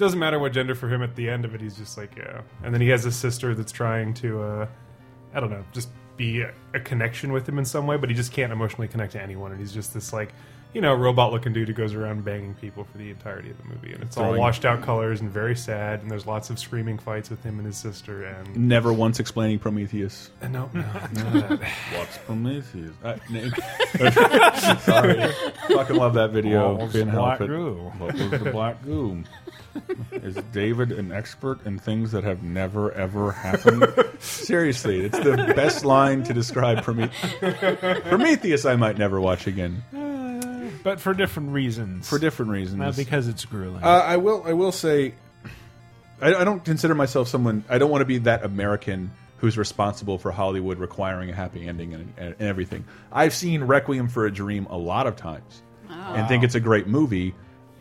Doesn't 0.00 0.18
matter 0.18 0.38
what 0.38 0.52
gender 0.52 0.74
for 0.74 0.92
him 0.92 1.02
at 1.02 1.14
the 1.14 1.28
end 1.28 1.44
of 1.44 1.54
it 1.54 1.60
he's 1.60 1.76
just 1.76 1.96
like 1.96 2.16
yeah. 2.16 2.42
And 2.64 2.74
then 2.74 2.80
he 2.80 2.88
has 2.88 3.04
a 3.04 3.12
sister 3.12 3.54
that's 3.54 3.72
trying 3.72 4.14
to 4.14 4.42
uh 4.42 4.66
i 5.34 5.40
don't 5.40 5.50
know 5.50 5.64
just 5.72 5.90
be 6.16 6.40
a, 6.40 6.52
a 6.74 6.80
connection 6.80 7.32
with 7.32 7.48
him 7.48 7.58
in 7.58 7.64
some 7.64 7.86
way 7.86 7.96
but 7.96 8.08
he 8.10 8.14
just 8.14 8.32
can't 8.32 8.52
emotionally 8.52 8.88
connect 8.88 9.12
to 9.12 9.22
anyone. 9.22 9.52
And 9.52 9.60
he's 9.60 9.72
just 9.72 9.94
this 9.94 10.12
like 10.12 10.32
you 10.72 10.80
know 10.80 10.94
robot 10.94 11.32
looking 11.32 11.52
dude 11.52 11.66
who 11.68 11.74
goes 11.74 11.94
around 11.94 12.24
banging 12.24 12.54
people 12.54 12.84
for 12.84 12.98
the 12.98 13.10
entirety 13.10 13.50
of 13.50 13.58
the 13.58 13.64
movie 13.64 13.92
and 13.92 14.02
it's 14.02 14.16
all 14.16 14.34
washed 14.36 14.64
out 14.64 14.82
colors 14.82 15.20
and 15.20 15.30
very 15.30 15.56
sad 15.56 16.00
and 16.00 16.10
there's 16.10 16.26
lots 16.26 16.48
of 16.50 16.58
screaming 16.58 16.98
fights 16.98 17.28
with 17.30 17.42
him 17.42 17.58
and 17.58 17.66
his 17.66 17.76
sister 17.76 18.24
and 18.24 18.56
Never 18.56 18.92
once 18.92 19.18
explaining 19.20 19.58
Prometheus. 19.58 20.30
and 20.40 20.52
no 20.52 20.70
no 20.72 20.80
none 21.12 21.36
of 21.36 21.60
that. 21.60 21.70
What's 21.96 22.18
Prometheus? 22.18 22.92
Uh, 23.02 23.16
Nick. 23.30 23.52
Sorry, 24.80 25.32
fucking 25.68 25.96
love 25.96 26.14
that 26.14 26.30
video. 26.30 26.72
What 26.74 26.82
was 26.82 26.92
Couldn't 26.92 27.08
the 27.08 27.12
help 27.12 27.24
black 27.26 27.40
it. 27.40 27.46
goo? 27.48 27.92
What 27.98 28.14
was 28.14 28.30
the 28.30 28.50
black 28.50 28.82
goo? 28.84 29.24
Is 30.12 30.34
David 30.52 30.92
an 30.92 31.12
expert 31.12 31.64
in 31.64 31.78
things 31.78 32.12
that 32.12 32.24
have 32.24 32.42
never 32.42 32.92
ever 32.92 33.32
happened? 33.32 33.86
Seriously, 34.18 35.00
it's 35.04 35.18
the 35.18 35.52
best 35.56 35.84
line 35.84 36.22
to 36.24 36.34
describe 36.34 36.82
Prometheus. 36.82 37.34
Prometheus, 38.08 38.64
I 38.64 38.76
might 38.76 38.98
never 38.98 39.20
watch 39.20 39.46
again 39.46 39.82
but 40.82 41.00
for 41.00 41.14
different 41.14 41.50
reasons. 41.50 42.08
for 42.08 42.18
different 42.18 42.52
reasons. 42.52 42.78
not 42.78 42.96
because 42.96 43.28
it's 43.28 43.44
grueling. 43.44 43.82
Uh, 43.82 43.88
I 43.88 44.16
will. 44.16 44.42
I 44.46 44.52
will 44.52 44.72
say, 44.72 45.14
I, 46.20 46.34
I 46.34 46.44
don't 46.44 46.64
consider 46.64 46.94
myself 46.94 47.28
someone. 47.28 47.64
I 47.68 47.78
don't 47.78 47.90
want 47.90 48.02
to 48.02 48.06
be 48.06 48.18
that 48.18 48.44
American 48.44 49.10
who's 49.38 49.56
responsible 49.56 50.18
for 50.18 50.30
Hollywood 50.30 50.78
requiring 50.78 51.30
a 51.30 51.34
happy 51.34 51.66
ending 51.66 51.94
and, 51.94 52.12
and, 52.18 52.34
and 52.38 52.48
everything. 52.48 52.84
I've 53.10 53.32
seen 53.32 53.64
Requiem 53.64 54.08
for 54.08 54.26
a 54.26 54.30
Dream 54.30 54.66
a 54.66 54.76
lot 54.76 55.06
of 55.06 55.16
times, 55.16 55.62
and 55.88 56.28
think 56.28 56.44
it's 56.44 56.54
a 56.54 56.60
great 56.60 56.86
movie. 56.86 57.34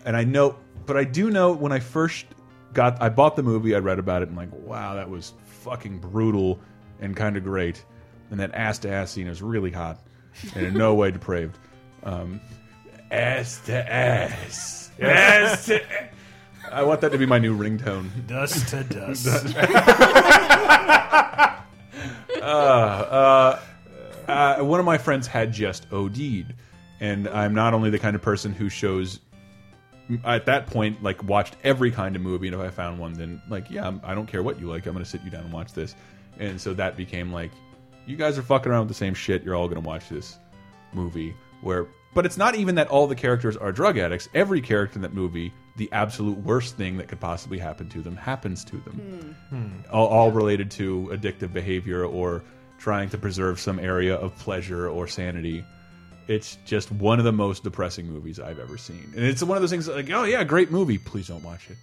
And 0.05 0.15
I 0.15 0.23
know, 0.23 0.55
but 0.85 0.95
I 0.95 1.03
do 1.03 1.29
know 1.29 1.51
when 1.51 1.73
I 1.73 1.79
first 1.79 2.25
got, 2.73 3.01
I 3.01 3.09
bought 3.09 3.35
the 3.35 3.43
movie, 3.43 3.75
I 3.75 3.79
read 3.79 3.99
about 3.99 4.21
it, 4.21 4.29
and 4.29 4.37
like, 4.37 4.49
wow, 4.53 4.95
that 4.95 5.09
was 5.09 5.33
fucking 5.45 5.99
brutal 5.99 6.59
and 7.01 7.15
kind 7.15 7.35
of 7.35 7.43
great. 7.43 7.83
And 8.31 8.39
that 8.39 8.53
ass 8.53 8.79
to 8.79 8.89
ass 8.91 9.11
scene 9.11 9.27
is 9.27 9.41
really 9.41 9.71
hot 9.71 9.99
and 10.55 10.65
in 10.65 10.73
no 10.73 10.93
way 10.93 11.11
depraved. 11.11 11.57
Um, 12.03 12.39
ass 13.11 13.61
to 13.65 13.93
ass. 13.93 14.91
Ass 14.99 15.65
to 15.67 15.81
I 16.71 16.83
want 16.83 17.01
that 17.01 17.11
to 17.11 17.17
be 17.17 17.25
my 17.25 17.39
new 17.39 17.57
ringtone. 17.57 18.27
dust 18.27 18.69
to 18.69 18.83
dust. 18.89 19.25
Uh, 24.29 24.59
one 24.59 24.79
of 24.79 24.85
my 24.85 24.97
friends 24.97 25.27
had 25.27 25.51
just 25.51 25.91
OD'd, 25.91 26.53
and 26.99 27.27
I'm 27.27 27.53
not 27.53 27.73
only 27.73 27.89
the 27.89 27.99
kind 27.99 28.15
of 28.15 28.21
person 28.21 28.53
who 28.53 28.69
shows 28.69 29.19
at 30.23 30.45
that 30.45 30.67
point 30.67 31.01
like 31.03 31.23
watched 31.23 31.55
every 31.63 31.91
kind 31.91 32.15
of 32.15 32.21
movie, 32.21 32.47
and 32.47 32.55
if 32.55 32.61
I 32.61 32.69
found 32.69 32.99
one, 32.99 33.13
then 33.13 33.41
like 33.49 33.71
yeah, 33.71 33.87
I'm, 33.87 33.99
I 34.03 34.13
don't 34.13 34.27
care 34.27 34.43
what 34.43 34.59
you 34.59 34.69
like, 34.69 34.85
I'm 34.85 34.93
gonna 34.93 35.05
sit 35.05 35.23
you 35.23 35.31
down 35.31 35.45
and 35.45 35.53
watch 35.53 35.73
this, 35.73 35.95
and 36.37 36.61
so 36.61 36.73
that 36.75 36.95
became 36.95 37.33
like, 37.33 37.51
you 38.05 38.15
guys 38.15 38.37
are 38.37 38.43
fucking 38.43 38.71
around 38.71 38.81
with 38.81 38.89
the 38.89 38.93
same 38.93 39.15
shit, 39.15 39.43
you're 39.43 39.55
all 39.55 39.67
gonna 39.67 39.79
watch 39.81 40.09
this 40.09 40.37
movie 40.93 41.35
where. 41.61 41.87
But 42.13 42.25
it's 42.25 42.37
not 42.37 42.55
even 42.55 42.75
that 42.75 42.87
all 42.87 43.05
the 43.07 43.15
characters 43.15 43.55
are 43.55 43.71
drug 43.71 43.97
addicts. 43.97 44.27
Every 44.33 44.61
character 44.61 44.95
in 44.97 45.03
that 45.03 45.13
movie, 45.13 45.53
the 45.75 45.89
absolute 45.91 46.37
worst 46.39 46.75
thing 46.75 46.97
that 46.97 47.07
could 47.07 47.19
possibly 47.19 47.59
happen 47.59 47.87
to 47.89 48.01
them 48.01 48.15
happens 48.15 48.63
to 48.65 48.77
them 48.77 49.35
hmm. 49.49 49.91
all, 49.91 50.07
all 50.07 50.31
related 50.31 50.71
to 50.71 51.09
addictive 51.13 51.53
behavior 51.53 52.03
or 52.03 52.43
trying 52.79 53.09
to 53.09 53.17
preserve 53.17 53.59
some 53.59 53.77
area 53.79 54.15
of 54.15 54.35
pleasure 54.37 54.89
or 54.89 55.07
sanity. 55.07 55.63
It's 56.27 56.57
just 56.65 56.91
one 56.91 57.19
of 57.19 57.25
the 57.25 57.31
most 57.31 57.63
depressing 57.63 58.07
movies 58.07 58.39
I've 58.39 58.59
ever 58.59 58.77
seen, 58.77 59.13
and 59.15 59.25
it's 59.25 59.41
one 59.41 59.57
of 59.57 59.61
those 59.63 59.71
things 59.71 59.87
like, 59.87 60.09
oh 60.11 60.23
yeah, 60.23 60.43
great 60.43 60.69
movie. 60.71 60.97
Please 60.99 61.27
don't 61.27 61.43
watch 61.43 61.69
it. 61.69 61.77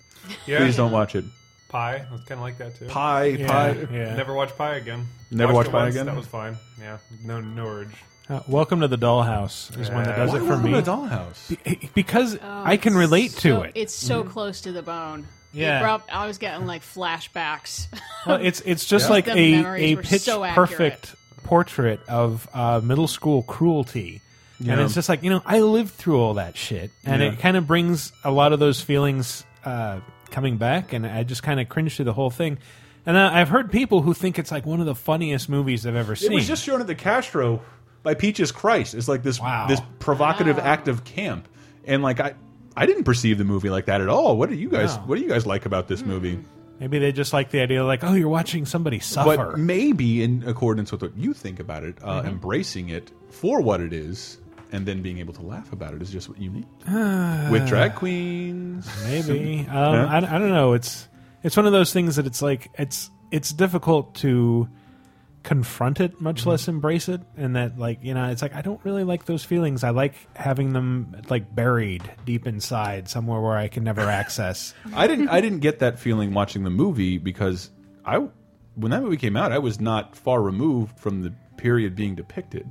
yeah 0.47 0.59
Please 0.59 0.77
don't 0.77 0.93
watch 0.93 1.15
it. 1.17 1.25
Pie. 1.69 2.07
I 2.09 2.13
was 2.13 2.23
kind 2.23 2.39
of 2.39 2.43
like 2.43 2.59
that 2.59 2.77
too. 2.77 2.87
Pie, 2.87 3.25
Yeah, 3.25 3.47
pie. 3.49 3.87
yeah. 3.91 4.15
Never 4.15 4.35
watch 4.35 4.57
Pie 4.57 4.77
again. 4.77 5.07
Never 5.33 5.53
Watched 5.53 5.67
watched 5.67 5.73
Pie 5.73 5.83
once, 5.85 5.95
again? 5.97 6.07
That 6.07 6.17
was 6.17 6.27
fine. 6.27 6.57
Yeah, 6.81 6.99
no, 7.25 7.41
no 7.41 7.67
urge. 7.67 7.95
Uh, 8.29 8.41
Welcome 8.49 8.81
to 8.81 8.89
the 8.89 8.99
Dollhouse 8.99 9.71
is 9.81 9.89
one 9.89 10.03
that 10.03 10.17
does 10.17 10.31
Why 10.33 10.39
it 10.39 10.41
for 10.41 10.47
Welcome 10.57 10.65
me 10.73 10.73
to 10.73 10.83
Dollhouse? 10.83 11.95
because 11.95 12.37
Oh, 12.37 12.63
I 12.65 12.77
can 12.77 12.93
it's 12.95 12.99
relate 12.99 13.31
to 13.33 13.39
so- 13.51 13.63
it. 13.63 13.73
It's 13.77 13.95
so 13.95 14.25
close 14.25 14.63
to 14.63 14.73
the 14.73 14.83
bone. 14.83 15.29
It 15.55 15.61
Yeah. 15.61 15.81
brought- 15.81 16.03
I 16.13 16.27
was 16.27 16.39
getting 16.39 16.67
like 16.67 16.83
flashbacks. 16.83 17.87
Well, 18.27 18.39
it's 18.43 18.61
it's 18.63 18.85
just 18.85 19.07
Yeah. 19.07 19.11
like 19.13 19.25
The 19.27 19.33
a 19.39 19.51
memories 19.63 19.83
a 19.93 19.95
were 19.95 20.03
pitch 20.03 20.23
so 20.23 20.43
accurate. 20.43 20.69
perfect 20.71 21.15
portrait 21.45 22.01
of 22.09 22.49
uh, 22.53 22.81
middle 22.83 23.07
school 23.07 23.45
cruelty, 23.45 24.21
and 24.59 24.67
Yeah. 24.67 24.85
it's 24.85 24.95
just 24.95 25.09
like 25.09 25.23
you 25.23 25.31
know 25.31 25.43
I 25.47 25.61
lived 25.61 25.95
through 25.95 26.21
all 26.21 26.35
that 26.35 26.57
shit, 26.57 26.91
and 27.05 27.23
Yeah. 27.23 27.29
it 27.29 27.39
kind 27.39 27.57
of 27.57 27.69
brings 27.69 28.11
a 28.25 28.33
lot 28.33 28.53
of 28.53 28.59
those 28.59 28.81
feelings 28.81 29.45
uh, 29.65 30.01
coming 30.33 30.57
back, 30.57 30.93
and 30.93 31.07
I 31.07 31.23
just 31.23 31.45
kind 31.45 31.61
of 31.61 31.69
cringe 31.69 31.95
through 31.95 32.05
the 32.07 32.13
whole 32.13 32.31
thing. 32.31 32.59
And 33.07 33.17
I- 33.17 33.41
I've 33.41 33.49
heard 33.51 33.71
people 33.71 34.03
who 34.03 34.13
think 34.15 34.37
it's 34.39 34.51
like 34.51 34.67
one 34.67 34.81
of 34.81 34.87
the 34.87 34.95
funniest 34.97 35.49
movies 35.49 35.87
I've 35.87 35.95
ever 35.95 36.17
seen. 36.17 36.33
It 36.33 36.35
was 36.35 36.49
just 36.49 36.65
shown 36.65 36.81
at 36.81 36.89
the 36.89 36.95
Castro 36.97 37.61
by 38.07 38.15
Peaches 38.15 38.53
Christ. 38.53 38.95
It's 38.95 39.09
like 39.09 39.23
this 39.25 39.41
Wow. 39.41 39.67
this 39.67 39.81
provocative 39.99 40.59
act 40.61 40.87
of 40.89 41.03
camp, 41.05 41.49
and 41.85 42.03
like 42.03 42.21
I 42.21 42.35
I 42.77 42.87
didn't 42.87 43.05
perceive 43.05 43.37
the 43.39 43.45
movie 43.45 43.69
like 43.69 43.87
that 43.87 44.01
at 44.01 44.09
all. 44.09 44.37
What 44.39 44.49
do 44.49 44.55
you 44.55 44.69
guys 44.71 44.95
No. 44.97 45.03
What 45.03 45.17
do 45.17 45.23
you 45.23 45.29
guys 45.29 45.45
like 45.45 45.67
about 45.67 45.89
this 45.89 46.05
movie? 46.05 46.39
Maybe 46.79 46.99
they 46.99 47.11
just 47.11 47.33
like 47.33 47.51
the 47.51 47.61
idea, 47.61 47.83
like, 47.85 48.05
oh, 48.05 48.13
you're 48.13 48.29
watching 48.29 48.67
somebody 48.67 48.99
suffer. 49.01 49.37
But 49.53 49.59
maybe 49.59 50.23
in 50.23 50.45
accordance 50.47 50.93
with 50.93 51.01
what 51.01 51.17
you 51.17 51.33
think 51.33 51.59
about 51.59 51.85
it, 51.85 51.97
uh, 52.03 52.21
Mm-hmm. 52.21 52.29
embracing 52.29 52.89
it 52.91 53.11
for 53.31 53.61
what 53.63 53.81
it 53.81 53.95
is, 53.95 54.39
and 54.73 54.85
then 54.87 55.01
being 55.03 55.17
able 55.19 55.33
to 55.35 55.43
laugh 55.43 55.73
about 55.73 55.95
it 55.95 56.03
is 56.03 56.11
just 56.11 56.29
what 56.29 56.39
you 56.39 56.51
need 56.51 56.67
with 57.51 57.67
drag 57.67 57.95
queens. 57.95 58.87
Maybe. 59.05 59.67
Um, 59.71 59.95
Yeah. 59.95 60.07
I, 60.07 60.17
I 60.19 60.39
don't 60.39 60.51
know. 60.53 60.75
It's 60.75 61.09
it's 61.43 61.57
one 61.57 61.67
of 61.67 61.73
those 61.73 61.93
things 61.93 62.17
that 62.17 62.27
it's 62.27 62.43
like 62.43 62.71
it's 62.79 63.11
it's 63.31 63.51
difficult 63.53 64.15
to 64.17 64.69
confront 65.47 66.01
it, 66.01 66.21
much 66.21 66.41
Mm-hmm. 66.41 66.51
less 66.51 66.69
embrace 66.69 67.09
it. 67.09 67.21
And 67.37 67.57
that 67.57 67.79
like 67.79 68.03
you 68.03 68.13
know, 68.13 68.27
it's 68.29 68.43
like 68.43 68.55
I 68.55 68.61
don't 68.61 68.81
really 68.85 69.05
like 69.05 69.25
those 69.25 69.45
feelings. 69.45 69.85
I 69.85 69.91
like 69.91 70.15
having 70.37 70.73
them 70.75 71.17
like 71.31 71.55
buried 71.55 72.03
deep 72.27 72.47
inside 72.47 73.09
somewhere 73.09 73.41
where 73.41 73.57
I 73.57 73.69
can 73.69 73.85
never 73.85 74.01
access. 74.23 74.75
I 74.95 75.07
didn't 75.07 75.29
I 75.29 75.41
didn't 75.41 75.61
get 75.61 75.79
that 75.79 75.99
feeling 75.99 76.35
watching 76.35 76.65
the 76.65 76.71
movie 76.71 77.17
because 77.19 77.71
I 78.05 78.27
when 78.75 78.91
that 78.91 79.03
movie 79.03 79.17
came 79.17 79.37
out 79.37 79.53
I 79.53 79.59
was 79.59 79.81
not 79.81 80.15
far 80.17 80.43
removed 80.43 80.99
from 80.99 81.23
the 81.23 81.33
period 81.57 81.95
being 81.97 82.15
depicted. 82.17 82.67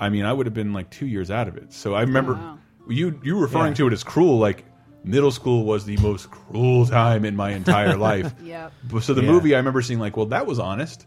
I 0.00 0.08
mean 0.08 0.24
I 0.24 0.32
would 0.32 0.46
have 0.46 0.54
been 0.54 0.72
like 0.72 0.90
two 0.90 1.06
years 1.06 1.30
out 1.30 1.48
of 1.48 1.56
it. 1.56 1.72
So 1.72 1.94
I 1.94 2.00
remember 2.00 2.32
wow. 2.34 2.58
you 2.88 3.20
you 3.22 3.38
referring 3.38 3.68
Yeah. 3.72 3.74
to 3.74 3.86
it 3.88 3.92
as 3.92 4.02
cruel 4.02 4.38
like 4.38 4.64
middle 5.04 5.30
school 5.30 5.64
was 5.64 5.84
the 5.84 5.96
most 5.98 6.30
cruel 6.32 6.84
time 6.86 7.24
in 7.24 7.36
my 7.36 7.50
entire 7.50 7.96
life. 8.10 8.34
yep. 8.42 8.72
So 9.02 9.14
the 9.14 9.22
Yeah. 9.22 9.30
movie 9.30 9.54
I 9.54 9.58
remember 9.58 9.82
seeing 9.82 10.00
like 10.00 10.16
well 10.16 10.26
that 10.26 10.46
was 10.46 10.58
honest 10.58 11.06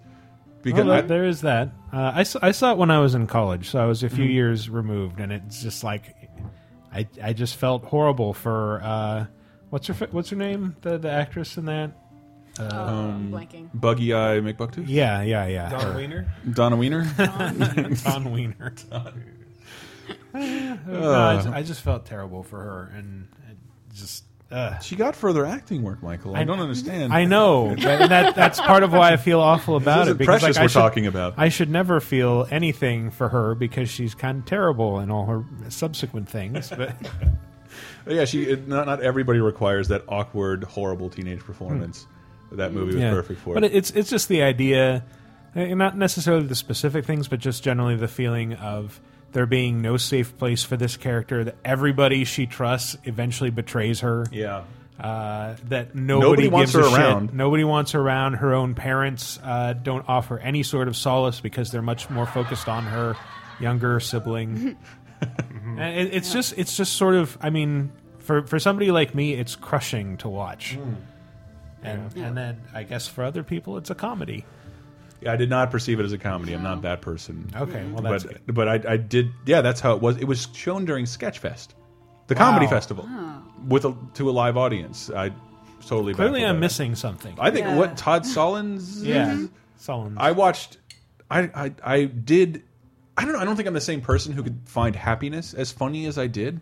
because 0.61 0.85
Well, 0.85 0.93
I, 0.97 1.01
there 1.01 1.25
is 1.25 1.41
that. 1.41 1.69
Uh, 1.91 2.11
I, 2.15 2.23
saw, 2.23 2.39
I 2.41 2.51
saw 2.51 2.71
it 2.71 2.77
when 2.77 2.91
I 2.91 2.99
was 2.99 3.15
in 3.15 3.27
college, 3.27 3.69
so 3.69 3.79
I 3.81 3.85
was 3.85 4.03
a 4.03 4.07
Mm-hmm. 4.07 4.15
few 4.15 4.25
years 4.25 4.69
removed, 4.69 5.19
and 5.19 5.31
it's 5.31 5.61
just 5.61 5.83
like 5.83 6.15
I 6.93 7.07
I 7.23 7.33
just 7.33 7.55
felt 7.55 7.83
horrible 7.85 8.33
for 8.33 8.81
uh, 8.83 9.25
what's 9.69 9.87
her 9.87 10.07
what's 10.11 10.29
her 10.31 10.35
name 10.35 10.75
the 10.81 10.97
the 10.97 11.09
actress 11.11 11.57
in 11.57 11.65
that. 11.65 11.91
Oh, 12.59 12.65
Um, 12.77 13.31
blanking. 13.31 13.69
Buggy 13.73 14.13
Eye 14.13 14.39
McBucktooth 14.41 14.83
Yeah, 14.87 15.21
yeah, 15.21 15.45
yeah. 15.47 15.69
Don 15.69 15.81
her. 15.81 15.95
Wiener. 15.95 16.33
Donna 16.51 16.75
Wiener 16.75 17.05
Dawn 18.03 18.31
Wiener. 18.33 18.73
no, 20.33 21.13
I, 21.13 21.35
just, 21.37 21.47
I 21.47 21.63
just 21.63 21.81
felt 21.81 22.05
terrible 22.05 22.43
for 22.43 22.59
her, 22.59 22.91
and 22.95 23.27
just. 23.93 24.25
Uh, 24.51 24.79
she 24.79 24.95
got 24.95 25.15
further 25.15 25.45
acting 25.45 25.83
work 25.83 26.01
Michael 26.01 26.35
I, 26.35 26.39
I- 26.39 26.43
don't 26.43 26.59
understand 26.59 27.13
I 27.13 27.25
know, 27.25 27.69
but 27.75 28.09
that 28.09 28.35
that's 28.35 28.59
part 28.59 28.81
of 28.81 28.91
why 28.91 29.11
I 29.13 29.17
feel 29.17 29.39
awful 29.39 29.75
about 29.75 30.05
This 30.05 30.07
it. 30.07 30.11
is 30.13 30.17
Because 30.17 30.41
Precious 30.41 30.57
like, 30.57 30.63
we're 30.63 30.69
should- 30.69 30.79
talking 30.79 31.05
about. 31.05 31.35
I 31.37 31.49
should 31.49 31.69
never 31.69 31.99
feel 31.99 32.47
anything 32.49 33.11
for 33.11 33.29
her 33.29 33.53
because 33.53 33.89
she's 33.89 34.15
kind 34.15 34.39
of 34.39 34.45
terrible 34.45 34.99
in 35.01 35.11
all 35.11 35.27
her 35.27 35.43
subsequent 35.69 36.29
things. 36.29 36.69
But 36.69 36.95
Yeah, 38.07 38.25
she. 38.25 38.55
Not 38.65 38.87
not 38.87 39.01
everybody 39.01 39.39
requires 39.39 39.89
that 39.89 40.03
awkward, 40.07 40.63
horrible 40.63 41.09
teenage 41.11 41.41
performance. 41.41 42.07
That 42.51 42.73
movie 42.73 42.95
was 42.95 42.95
yeah. 42.95 43.11
perfect 43.11 43.41
for 43.41 43.53
But 43.53 43.65
it. 43.65 43.75
it's 43.75 43.91
it's 43.91 44.09
just 44.09 44.27
the 44.29 44.41
idea, 44.41 45.03
uh, 45.55 45.63
not 45.65 45.95
necessarily 45.95 46.47
the 46.47 46.55
specific 46.55 47.05
things, 47.05 47.27
but 47.27 47.39
just 47.39 47.63
generally 47.63 47.95
the 47.95 48.07
feeling 48.07 48.53
of 48.53 48.99
there 49.31 49.45
being 49.45 49.81
no 49.81 49.97
safe 49.97 50.37
place 50.37 50.63
for 50.63 50.77
this 50.77 50.97
character. 50.97 51.43
That 51.43 51.55
everybody 51.63 52.23
she 52.25 52.45
trusts 52.47 52.97
eventually 53.03 53.49
betrays 53.51 53.99
her. 54.01 54.25
yeah, 54.31 54.63
Uh, 54.99 55.55
that 55.69 55.95
nobody, 55.95 56.43
Nobody 56.43 56.47
wants 56.49 56.73
her 56.73 56.81
a 56.81 56.89
shit. 56.89 56.99
around. 56.99 57.33
Nobody 57.33 57.63
wants 57.63 57.91
her 57.93 58.01
around. 58.01 58.33
Her 58.33 58.53
own 58.53 58.75
parents 58.75 59.39
uh, 59.43 59.73
don't 59.73 60.03
offer 60.09 60.37
any 60.39 60.63
sort 60.63 60.87
of 60.87 60.95
solace 60.97 61.39
because 61.39 61.71
they're 61.71 61.81
much 61.81 62.09
more 62.09 62.25
focused 62.25 62.67
on 62.67 62.83
her 62.83 63.15
younger 63.59 63.99
sibling. 63.99 64.77
and 65.21 65.79
it, 66.07 66.13
it's 66.13 66.31
just 66.33 66.57
it's 66.57 66.75
just 66.77 66.93
sort 66.93 67.15
of 67.15 67.37
I 67.41 67.49
mean 67.49 67.91
for 68.19 68.41
for 68.43 68.57
somebody 68.59 68.89
like 68.91 69.13
me 69.15 69.33
it's 69.33 69.55
crushing 69.55 70.17
to 70.17 70.29
watch. 70.29 70.75
Hmm. 70.75 70.93
And 71.81 72.15
and 72.17 72.35
then 72.37 72.61
I 72.73 72.83
guess 72.83 73.07
for 73.07 73.23
other 73.23 73.43
people 73.43 73.77
it's 73.77 73.89
a 73.89 73.95
comedy. 73.95 74.45
Yeah. 75.21 75.33
I 75.33 75.35
did 75.35 75.49
not 75.49 75.71
perceive 75.71 75.99
it 75.99 76.03
as 76.03 76.11
a 76.13 76.17
comedy. 76.17 76.53
I'm 76.53 76.63
not 76.63 76.81
that 76.83 77.01
person. 77.01 77.49
Okay, 77.55 77.85
well 77.91 78.01
that's 78.01 78.23
but 78.23 78.45
good. 78.45 78.55
but 78.55 78.67
I, 78.67 78.93
I 78.93 78.97
did. 78.97 79.31
Yeah, 79.45 79.61
that's 79.61 79.79
how 79.79 79.93
it 79.95 80.01
was. 80.01 80.17
It 80.17 80.25
was 80.25 80.47
shown 80.53 80.85
during 80.85 81.05
Sketchfest, 81.05 81.69
the 82.27 82.35
comedy 82.35 82.65
Wow. 82.65 82.71
festival, 82.71 83.09
with 83.67 83.85
a 83.85 83.95
to 84.15 84.29
a 84.29 84.31
live 84.31 84.57
audience. 84.57 85.09
I 85.09 85.31
totally 85.85 86.13
Clearly 86.13 86.41
baffled 86.41 86.49
I'm 86.49 86.49
by 86.49 86.53
that. 86.53 86.59
missing 86.59 86.95
something. 86.95 87.35
I 87.39 87.51
think 87.51 87.65
Yeah. 87.65 87.75
what 87.77 87.97
Todd 87.97 88.23
Solondz. 88.23 89.03
yeah. 89.05 89.27
Mm-hmm. 89.33 89.45
Solon. 89.77 90.15
I 90.17 90.31
watched. 90.31 90.77
I, 91.31 91.41
I 91.55 91.73
I 91.83 92.03
did. 92.05 92.63
I 93.17 93.23
don't 93.23 93.33
know. 93.33 93.39
I 93.39 93.45
don't 93.45 93.55
think 93.55 93.67
I'm 93.67 93.73
the 93.73 93.81
same 93.81 94.01
person 94.01 94.33
who 94.33 94.43
could 94.43 94.59
find 94.65 94.95
happiness 94.95 95.53
as 95.53 95.71
funny 95.71 96.05
as 96.05 96.17
I 96.17 96.27
did 96.27 96.59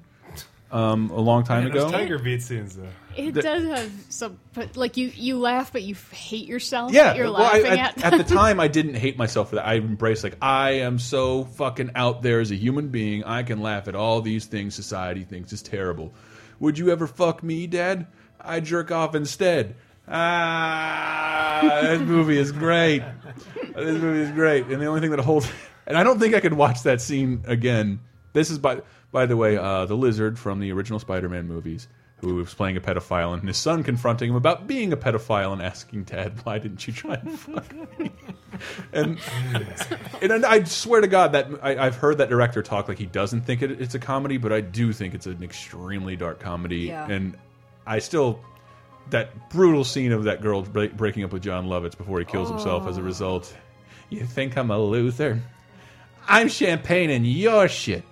um, 0.71 1.09
a 1.09 1.19
long 1.19 1.43
time 1.43 1.65
And 1.65 1.73
those 1.73 1.83
ago. 1.83 1.91
Tiger 1.91 2.19
Beat 2.19 2.41
scenes 2.41 2.75
though. 2.75 2.87
It 3.15 3.33
does 3.33 3.65
have 3.65 3.91
some, 4.09 4.39
but 4.53 4.77
like 4.77 4.95
you, 4.95 5.11
you 5.15 5.39
laugh, 5.39 5.73
but 5.73 5.81
you 5.81 5.95
hate 6.11 6.47
yourself. 6.47 6.91
Yeah, 6.91 7.05
that 7.05 7.17
you're 7.17 7.31
well, 7.31 7.37
I, 7.37 7.59
laughing 7.59 7.79
at, 7.79 8.03
at. 8.03 8.13
at 8.13 8.27
the 8.27 8.35
time, 8.35 8.59
I 8.59 8.67
didn't 8.67 8.93
hate 8.93 9.17
myself 9.17 9.49
for 9.49 9.55
that. 9.55 9.65
I 9.65 9.75
embraced 9.77 10.23
like 10.23 10.37
I 10.41 10.71
am 10.71 10.99
so 10.99 11.45
fucking 11.45 11.91
out 11.95 12.21
there 12.21 12.39
as 12.41 12.51
a 12.51 12.55
human 12.55 12.89
being. 12.89 13.23
I 13.23 13.43
can 13.43 13.61
laugh 13.61 13.87
at 13.87 13.95
all 13.95 14.21
these 14.21 14.45
things 14.45 14.75
society 14.75 15.23
thinks 15.23 15.51
is 15.51 15.63
terrible. 15.63 16.13
Would 16.59 16.77
you 16.77 16.91
ever 16.91 17.07
fuck 17.07 17.41
me, 17.41 17.65
Dad? 17.65 18.07
I 18.39 18.59
jerk 18.59 18.91
off 18.91 19.15
instead. 19.15 19.75
Ah, 20.07 21.59
this 21.81 22.01
movie 22.01 22.37
is 22.37 22.51
great. 22.51 23.03
This 23.75 24.01
movie 24.01 24.21
is 24.21 24.31
great, 24.31 24.65
and 24.67 24.81
the 24.81 24.85
only 24.85 25.01
thing 25.01 25.11
that 25.11 25.19
holds, 25.19 25.49
and 25.85 25.97
I 25.97 26.03
don't 26.03 26.19
think 26.19 26.33
I 26.33 26.39
could 26.39 26.53
watch 26.53 26.83
that 26.83 27.01
scene 27.01 27.43
again. 27.45 27.99
This 28.33 28.49
is 28.49 28.59
by 28.59 28.81
by 29.11 29.25
the 29.25 29.37
way, 29.37 29.57
uh, 29.57 29.85
the 29.85 29.95
lizard 29.95 30.37
from 30.37 30.59
the 30.59 30.71
original 30.71 30.99
Spider-Man 30.99 31.47
movies, 31.47 31.87
who 32.17 32.35
was 32.35 32.53
playing 32.53 32.77
a 32.77 32.81
pedophile, 32.81 33.33
and 33.33 33.47
his 33.47 33.57
son 33.57 33.83
confronting 33.83 34.29
him 34.29 34.35
about 34.35 34.65
being 34.67 34.91
a 34.91 34.97
pedophile 34.97 35.53
and 35.53 35.61
asking 35.61 36.03
Dad, 36.03 36.33
"Why 36.43 36.57
didn't 36.57 36.85
you 36.87 36.93
try 36.93 37.13
and 37.15 37.39
fuck 37.39 37.71
me?" 37.99 38.11
and 38.91 39.19
and 40.21 40.45
I 40.45 40.63
swear 40.63 41.01
to 41.01 41.07
God 41.07 41.33
that 41.33 41.47
I, 41.61 41.77
I've 41.85 41.95
heard 41.95 42.17
that 42.17 42.29
director 42.29 42.63
talk 42.63 42.87
like 42.87 42.97
he 42.97 43.05
doesn't 43.05 43.41
think 43.41 43.61
it, 43.61 43.79
it's 43.79 43.93
a 43.95 43.99
comedy, 43.99 44.37
but 44.37 44.51
I 44.51 44.61
do 44.61 44.91
think 44.93 45.13
it's 45.13 45.27
an 45.27 45.43
extremely 45.43 46.15
dark 46.15 46.39
comedy, 46.39 46.87
Yeah. 46.87 47.07
and 47.07 47.37
I 47.85 47.99
still 47.99 48.39
that 49.11 49.49
brutal 49.49 49.83
scene 49.85 50.11
of 50.11 50.25
that 50.25 50.41
girl 50.41 50.63
break, 50.63 50.97
breaking 50.97 51.23
up 51.23 51.31
with 51.31 51.43
Jon 51.43 51.67
Lovitz 51.67 51.97
before 51.97 52.19
he 52.19 52.25
kills 52.25 52.49
himself 52.49 52.87
as 52.87 52.97
a 52.97 53.01
result. 53.03 53.55
You 54.09 54.25
think 54.25 54.57
I'm 54.57 54.69
a 54.71 54.77
Luther? 54.77 55.41
I'm 56.27 56.49
champagne 56.49 57.09
and 57.11 57.25
your 57.25 57.67
shit. 57.69 58.03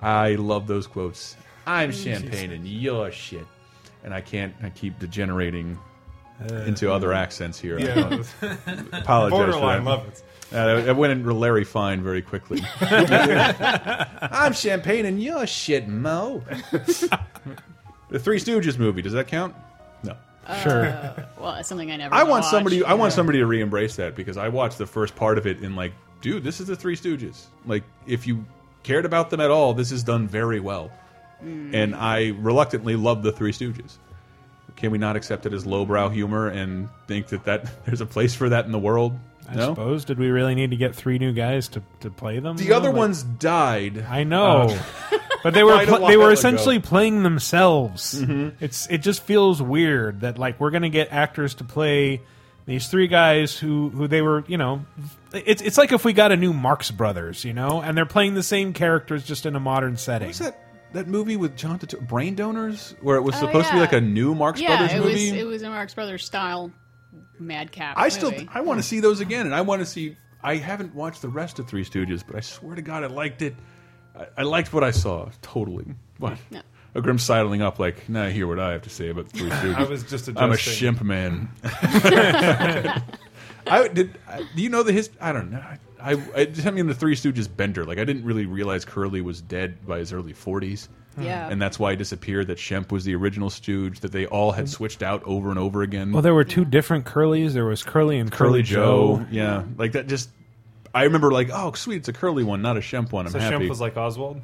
I 0.00 0.34
love 0.34 0.66
those 0.66 0.86
quotes. 0.86 1.36
I'm 1.66 1.90
mm. 1.90 2.04
champagne 2.04 2.50
and 2.50 2.66
your 2.66 3.10
shit. 3.10 3.46
And 4.02 4.12
I 4.12 4.20
can't. 4.20 4.54
I 4.62 4.68
keep 4.68 4.98
degenerating 4.98 5.78
uh, 6.50 6.54
into 6.66 6.92
other 6.92 7.12
accents 7.12 7.58
here. 7.58 7.78
I 7.78 7.82
Yeah, 7.82 7.94
don't- 7.94 8.26
apologize 8.92 9.04
for 9.04 9.30
borderline 9.30 9.84
that. 9.84 9.90
love 9.90 10.08
it. 10.08 10.22
Uh, 10.52 10.84
I 10.88 10.92
went 10.92 11.12
into 11.12 11.32
Larry 11.32 11.64
Fine 11.64 12.02
very 12.02 12.22
quickly. 12.22 12.62
I'm 12.80 14.52
champagne 14.52 15.06
and 15.06 15.22
your 15.22 15.46
shit, 15.46 15.88
Moe. 15.88 16.42
the 16.70 18.18
Three 18.18 18.38
Stooges 18.38 18.78
movie. 18.78 19.02
Does 19.02 19.14
that 19.14 19.26
count? 19.26 19.54
No. 20.02 20.14
Uh, 20.46 20.60
sure. 20.62 21.26
well, 21.40 21.54
it's 21.54 21.68
something 21.68 21.90
I 21.90 21.96
never. 21.96 22.14
I 22.14 22.22
want 22.22 22.42
watched. 22.42 22.50
somebody. 22.50 22.84
I 22.84 22.94
want 22.94 23.12
somebody 23.12 23.38
to 23.38 23.46
re-embrace 23.46 23.96
that 23.96 24.14
because 24.14 24.36
I 24.36 24.48
watched 24.48 24.78
the 24.78 24.86
first 24.86 25.16
part 25.16 25.38
of 25.38 25.46
it 25.46 25.60
and 25.60 25.74
like, 25.74 25.92
dude, 26.20 26.44
this 26.44 26.60
is 26.60 26.66
the 26.66 26.76
Three 26.76 26.94
Stooges. 26.96 27.46
Like, 27.64 27.82
if 28.06 28.26
you 28.26 28.44
cared 28.84 29.04
about 29.04 29.30
them 29.30 29.40
at 29.40 29.50
all, 29.50 29.74
this 29.74 29.90
is 29.90 30.04
done 30.04 30.28
very 30.28 30.60
well. 30.60 30.92
And 31.42 31.94
I 31.94 32.28
reluctantly 32.38 32.96
love 32.96 33.22
the 33.22 33.32
Three 33.32 33.52
Stooges. 33.52 33.98
Can 34.76 34.90
we 34.92 34.98
not 34.98 35.14
accept 35.16 35.44
it 35.44 35.52
as 35.52 35.66
lowbrow 35.66 36.08
humor 36.08 36.48
and 36.48 36.88
think 37.06 37.26
that 37.28 37.44
that 37.44 37.84
there's 37.84 38.00
a 38.00 38.06
place 38.06 38.34
for 38.34 38.48
that 38.48 38.64
in 38.64 38.72
the 38.72 38.78
world? 38.78 39.18
I 39.46 39.56
no. 39.56 39.66
suppose 39.74 40.06
did 40.06 40.18
we 40.18 40.28
really 40.30 40.54
need 40.54 40.70
to 40.70 40.76
get 40.76 40.94
three 40.94 41.18
new 41.18 41.32
guys 41.34 41.68
to, 41.68 41.82
to 42.00 42.08
play 42.10 42.38
them? 42.38 42.56
The 42.56 42.68
though? 42.68 42.76
other 42.76 42.88
Like- 42.88 42.96
ones 42.96 43.22
died. 43.24 44.06
I 44.08 44.24
know. 44.24 44.78
But 45.42 45.52
they 45.52 45.62
were 45.62 45.72
Quite 45.74 45.88
a 45.90 45.96
pl- 45.98 46.06
they 46.08 46.16
were 46.16 46.32
essentially 46.32 46.76
ago. 46.76 46.88
playing 46.88 47.22
themselves. 47.22 48.14
Mm-hmm. 48.18 48.64
It's 48.64 48.86
it 48.88 48.98
just 49.02 49.22
feels 49.24 49.60
weird 49.60 50.22
that 50.22 50.38
like 50.38 50.58
we're 50.58 50.70
gonna 50.70 50.88
get 50.88 51.08
actors 51.12 51.52
to 51.56 51.64
play 51.64 52.22
these 52.66 52.88
three 52.88 53.06
guys 53.08 53.56
who 53.56 53.90
who 53.90 54.06
they 54.08 54.22
were 54.22 54.44
you 54.46 54.56
know 54.58 54.84
it's 55.32 55.60
it's 55.62 55.76
like 55.78 55.92
if 55.92 56.04
we 56.04 56.12
got 56.12 56.32
a 56.32 56.36
new 56.36 56.52
Marx 56.52 56.90
Brothers 56.90 57.44
you 57.44 57.52
know 57.52 57.80
and 57.82 57.96
they're 57.96 58.06
playing 58.06 58.34
the 58.34 58.42
same 58.42 58.72
characters 58.72 59.24
just 59.24 59.46
in 59.46 59.54
a 59.56 59.60
modern 59.60 59.96
setting. 59.96 60.28
What's 60.28 60.38
that 60.40 60.60
that 60.92 61.08
movie 61.08 61.36
with 61.36 61.56
John 61.56 61.78
Turturro, 61.78 62.06
Brain 62.06 62.34
Donors, 62.36 62.94
where 63.00 63.16
it 63.16 63.22
was 63.22 63.34
Oh, 63.36 63.40
supposed 63.40 63.66
to 63.68 63.74
be 63.74 63.80
like 63.80 63.92
a 63.92 64.00
new 64.00 64.34
Marx 64.34 64.60
yeah, 64.60 64.76
Brothers 64.76 64.92
it 64.92 64.98
movie? 65.00 65.12
was 65.12 65.40
it 65.40 65.46
was 65.46 65.62
a 65.62 65.68
Marx 65.68 65.92
Brothers 65.94 66.24
style 66.24 66.70
madcap. 67.38 67.98
I 67.98 68.08
still. 68.08 68.32
I 68.48 68.60
want 68.60 68.78
to 68.78 68.82
see 68.86 69.00
those 69.00 69.20
again, 69.20 69.46
and 69.46 69.54
I 69.54 69.62
want 69.62 69.80
to 69.80 69.86
see. 69.86 70.16
I 70.42 70.56
haven't 70.56 70.94
watched 70.94 71.22
the 71.22 71.28
rest 71.28 71.58
of 71.58 71.66
Three 71.66 71.84
Stooges, 71.84 72.22
but 72.26 72.36
I 72.36 72.40
swear 72.40 72.76
to 72.76 72.82
God, 72.82 73.02
I 73.02 73.06
liked 73.08 73.42
it. 73.42 73.56
I, 74.16 74.26
I 74.38 74.42
liked 74.42 74.72
what 74.72 74.84
I 74.84 74.90
saw 74.92 75.30
totally. 75.42 75.86
What? 76.18 76.38
No. 76.50 76.60
A 76.96 77.02
grim 77.02 77.18
sidling 77.18 77.60
up, 77.60 77.80
like, 77.80 78.08
now 78.08 78.28
hear 78.28 78.46
what 78.46 78.60
I 78.60 78.72
have 78.72 78.82
to 78.82 78.90
say 78.90 79.08
about 79.08 79.28
the 79.28 79.38
Three 79.38 79.50
Stooges. 79.50 79.74
I 79.78 79.84
was 79.84 80.04
just 80.04 80.28
I'm 80.28 80.50
a 80.50 80.54
adjusting. 80.54 80.94
Shemp 80.94 81.02
man. 81.02 81.48
I 83.66 83.88
did. 83.88 84.16
I, 84.28 84.46
do 84.54 84.62
you 84.62 84.68
know 84.68 84.82
the 84.82 84.92
his? 84.92 85.10
I 85.20 85.32
don't 85.32 85.50
know. 85.50 85.58
I, 85.58 85.78
I 86.00 86.12
it 86.36 86.56
sent 86.56 86.74
me 86.74 86.80
in 86.80 86.86
the 86.86 86.94
Three 86.94 87.16
Stooges 87.16 87.48
bender. 87.54 87.84
Like 87.84 87.98
I 87.98 88.04
didn't 88.04 88.24
really 88.24 88.46
realize 88.46 88.84
Curly 88.84 89.22
was 89.22 89.40
dead 89.40 89.84
by 89.86 89.98
his 89.98 90.12
early 90.12 90.34
40s. 90.34 90.88
Hmm. 91.16 91.22
Yeah. 91.22 91.48
and 91.48 91.62
that's 91.62 91.78
why 91.78 91.92
he 91.92 91.96
disappeared. 91.96 92.48
That 92.48 92.58
Shemp 92.58 92.90
was 92.90 93.04
the 93.04 93.14
original 93.14 93.48
Stooge. 93.48 94.00
That 94.00 94.12
they 94.12 94.26
all 94.26 94.52
had 94.52 94.64
hmm. 94.64 94.70
switched 94.70 95.02
out 95.02 95.22
over 95.24 95.50
and 95.50 95.58
over 95.58 95.82
again. 95.82 96.12
well, 96.12 96.22
there 96.22 96.34
were 96.34 96.44
two 96.44 96.64
different 96.64 97.06
Curlys. 97.06 97.52
There 97.52 97.64
was 97.64 97.82
Curly 97.82 98.18
and 98.18 98.30
Curly, 98.30 98.50
Curly 98.50 98.62
Joe. 98.62 99.26
Yeah, 99.30 99.64
like 99.76 99.92
that. 99.92 100.06
Just 100.06 100.28
I 100.94 101.04
remember 101.04 101.32
like, 101.32 101.50
oh, 101.52 101.72
sweet, 101.72 101.96
it's 101.96 102.08
a 102.08 102.12
Curly 102.12 102.44
one, 102.44 102.62
not 102.62 102.76
a 102.76 102.80
Shemp 102.80 103.10
one. 103.10 103.26
I'm 103.26 103.32
So 103.32 103.40
happy. 103.40 103.64
Shemp 103.64 103.68
was 103.68 103.80
like 103.80 103.96
Oswald. 103.96 104.40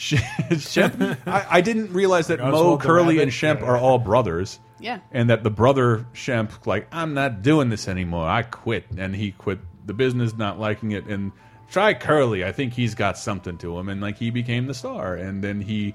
Shemp. 0.00 1.18
I, 1.26 1.46
I 1.50 1.60
didn't 1.60 1.92
realize 1.92 2.28
that 2.28 2.40
Like 2.40 2.52
Moe, 2.52 2.78
Curly, 2.78 3.20
and 3.20 3.30
Shemp 3.30 3.62
are 3.62 3.76
all 3.76 3.98
brothers. 3.98 4.58
Yeah. 4.80 5.00
And 5.12 5.28
that 5.28 5.42
the 5.42 5.50
brother 5.50 6.06
Shemp, 6.14 6.66
like, 6.66 6.88
I'm 6.90 7.12
not 7.12 7.42
doing 7.42 7.68
this 7.68 7.86
anymore. 7.86 8.26
I 8.26 8.42
quit, 8.42 8.86
and 8.96 9.14
he 9.14 9.32
quit 9.32 9.58
the 9.84 9.92
business, 9.92 10.34
not 10.34 10.58
liking 10.58 10.92
it. 10.92 11.06
And 11.06 11.32
try 11.68 11.92
Curly. 11.92 12.46
I 12.46 12.52
think 12.52 12.72
he's 12.72 12.94
got 12.94 13.18
something 13.18 13.58
to 13.58 13.78
him, 13.78 13.90
and 13.90 14.00
like 14.00 14.16
he 14.16 14.30
became 14.30 14.66
the 14.66 14.74
star. 14.74 15.16
And 15.16 15.44
then 15.44 15.60
he 15.60 15.94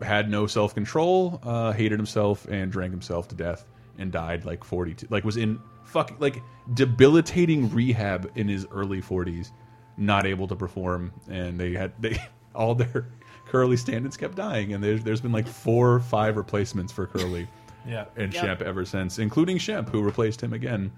had 0.00 0.30
no 0.30 0.46
self 0.46 0.72
control, 0.72 1.40
uh, 1.42 1.72
hated 1.72 1.98
himself, 1.98 2.46
and 2.46 2.70
drank 2.70 2.92
himself 2.92 3.26
to 3.28 3.34
death, 3.34 3.64
and 3.98 4.12
died 4.12 4.44
like 4.44 4.62
42. 4.62 5.08
Like 5.10 5.24
was 5.24 5.36
in 5.36 5.60
fucking, 5.82 6.18
like 6.20 6.40
debilitating 6.72 7.72
rehab 7.72 8.30
in 8.36 8.46
his 8.46 8.64
early 8.70 9.02
40s, 9.02 9.50
not 9.96 10.24
able 10.24 10.46
to 10.46 10.54
perform, 10.54 11.12
and 11.28 11.58
they 11.58 11.72
had 11.72 11.92
they 12.00 12.16
all 12.54 12.76
their 12.76 13.08
Curly 13.46 13.76
stand-ins 13.76 14.16
kept 14.16 14.34
dying, 14.36 14.72
and 14.72 14.82
there's 14.82 15.02
there's 15.04 15.20
been 15.20 15.32
like 15.32 15.46
four 15.46 15.92
or 15.94 16.00
five 16.00 16.36
replacements 16.36 16.92
for 16.92 17.06
Curly 17.06 17.46
Yeah. 17.86 18.06
and 18.16 18.32
Yep. 18.32 18.60
Shemp 18.60 18.62
ever 18.62 18.84
since, 18.86 19.18
including 19.18 19.58
Shemp, 19.58 19.90
who 19.90 20.02
replaced 20.02 20.42
him 20.42 20.52
again. 20.54 20.90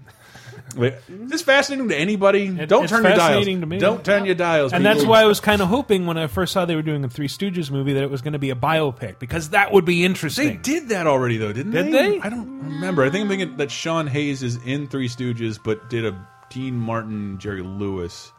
Wait, 0.76 0.94
Is 1.08 1.30
this 1.30 1.42
fascinating 1.42 1.88
to 1.88 1.96
anybody? 1.96 2.48
Don't 2.48 2.84
it's 2.84 2.92
turn 2.92 3.02
your 3.04 3.12
dials. 3.12 3.20
fascinating 3.22 3.60
to 3.60 3.66
me. 3.66 3.78
Don't 3.78 4.04
turn 4.04 4.24
your 4.24 4.34
dials. 4.34 4.72
And 4.72 4.84
that's 4.86 5.04
why 5.04 5.20
I 5.22 5.26
was 5.26 5.38
kind 5.40 5.60
of 5.62 5.68
hoping 5.68 6.06
when 6.06 6.16
I 6.16 6.26
first 6.28 6.52
saw 6.52 6.64
they 6.64 6.75
were 6.76 6.82
doing 6.82 7.04
a 7.04 7.08
Three 7.08 7.28
Stooges 7.28 7.71
movie 7.71 7.92
that 7.94 8.02
it 8.02 8.10
was 8.10 8.23
going 8.23 8.32
to 8.32 8.38
be 8.38 8.50
a 8.50 8.54
biopic 8.56 9.18
because 9.18 9.50
that 9.50 9.73
would 9.73 9.84
be 9.84 10.04
interesting. 10.04 10.49
They 10.49 10.56
did 10.56 10.88
that 10.90 11.06
already, 11.06 11.36
though, 11.36 11.52
didn't 11.52 11.73
Did 11.73 11.86
they? 11.86 11.90
they? 12.18 12.21
I 12.21 12.30
don't 12.30 12.60
remember. 12.62 13.04
I 13.04 13.10
think 13.10 13.23
I'm 13.25 13.28
thinking 13.28 13.56
that 13.58 13.71
Sean 13.71 14.06
Hayes 14.06 14.42
is 14.42 14.56
in 14.64 14.86
Three 14.88 15.08
Stooges, 15.08 15.58
but 15.62 15.88
did 15.90 16.04
a 16.06 16.26
Dean 16.50 16.76
Martin, 16.76 17.38
Jerry 17.38 17.62
Lewis 17.62 18.32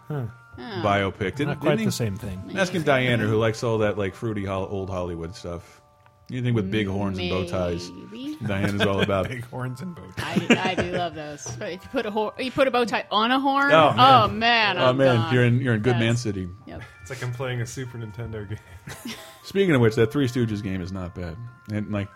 biopic. 0.58 1.36
Didn't, 1.36 1.48
Not 1.48 1.60
quite 1.60 1.70
didn't 1.72 1.80
he? 1.80 1.86
the 1.86 1.91
same 1.91 2.15
thing. 2.15 2.52
Asking 2.56 2.84
Diana, 2.84 3.26
who 3.26 3.38
likes 3.38 3.63
all 3.63 3.80
that 3.80 3.98
like 3.98 4.15
fruity 4.15 4.46
hol- 4.46 4.67
old 4.70 4.89
Hollywood 4.89 5.36
stuff. 5.36 5.82
Anything 6.29 6.53
with 6.55 6.69
big 6.69 6.87
horns 6.87 7.17
and 7.17 7.29
bow 7.29 7.45
ties. 7.45 7.89
Maybe. 7.89 8.37
Diana's 8.45 8.81
all 8.81 8.99
about. 9.01 9.29
Big 9.29 9.45
horns 9.45 9.81
and 9.81 9.95
boat. 9.95 10.11
I, 10.17 10.73
I 10.75 10.75
do 10.75 10.91
love 10.91 11.15
those. 11.15 11.47
But 11.57 11.71
if 11.71 11.83
you 11.83 11.89
put 11.89 12.05
a 12.05 12.11
hor- 12.11 12.33
you 12.37 12.51
put 12.51 12.67
a 12.67 12.71
bow 12.71 12.83
tie 12.85 13.05
on 13.09 13.31
a 13.31 13.39
horn, 13.39 13.71
Oh, 13.71 13.91
man. 13.93 13.97
oh 13.97 14.27
man, 14.27 14.77
Oh 14.77 14.93
man, 14.93 15.33
you're 15.33 15.43
in 15.45 15.61
you're 15.61 15.73
in 15.73 15.81
good 15.81 15.97
man 15.97 16.17
city. 16.17 16.49
Yep. 16.65 16.81
It's 17.01 17.09
like 17.09 17.23
I'm 17.23 17.31
playing 17.33 17.61
a 17.61 17.65
Super 17.65 17.97
Nintendo 17.97 18.47
game. 18.47 18.59
Speaking 19.43 19.73
of 19.73 19.79
which, 19.81 19.95
that 19.95 20.11
Three 20.11 20.27
Stooges 20.27 20.61
game 20.61 20.81
is 20.81 20.91
not 20.91 21.15
bad. 21.15 21.37
And 21.71 21.89
like, 21.91 22.09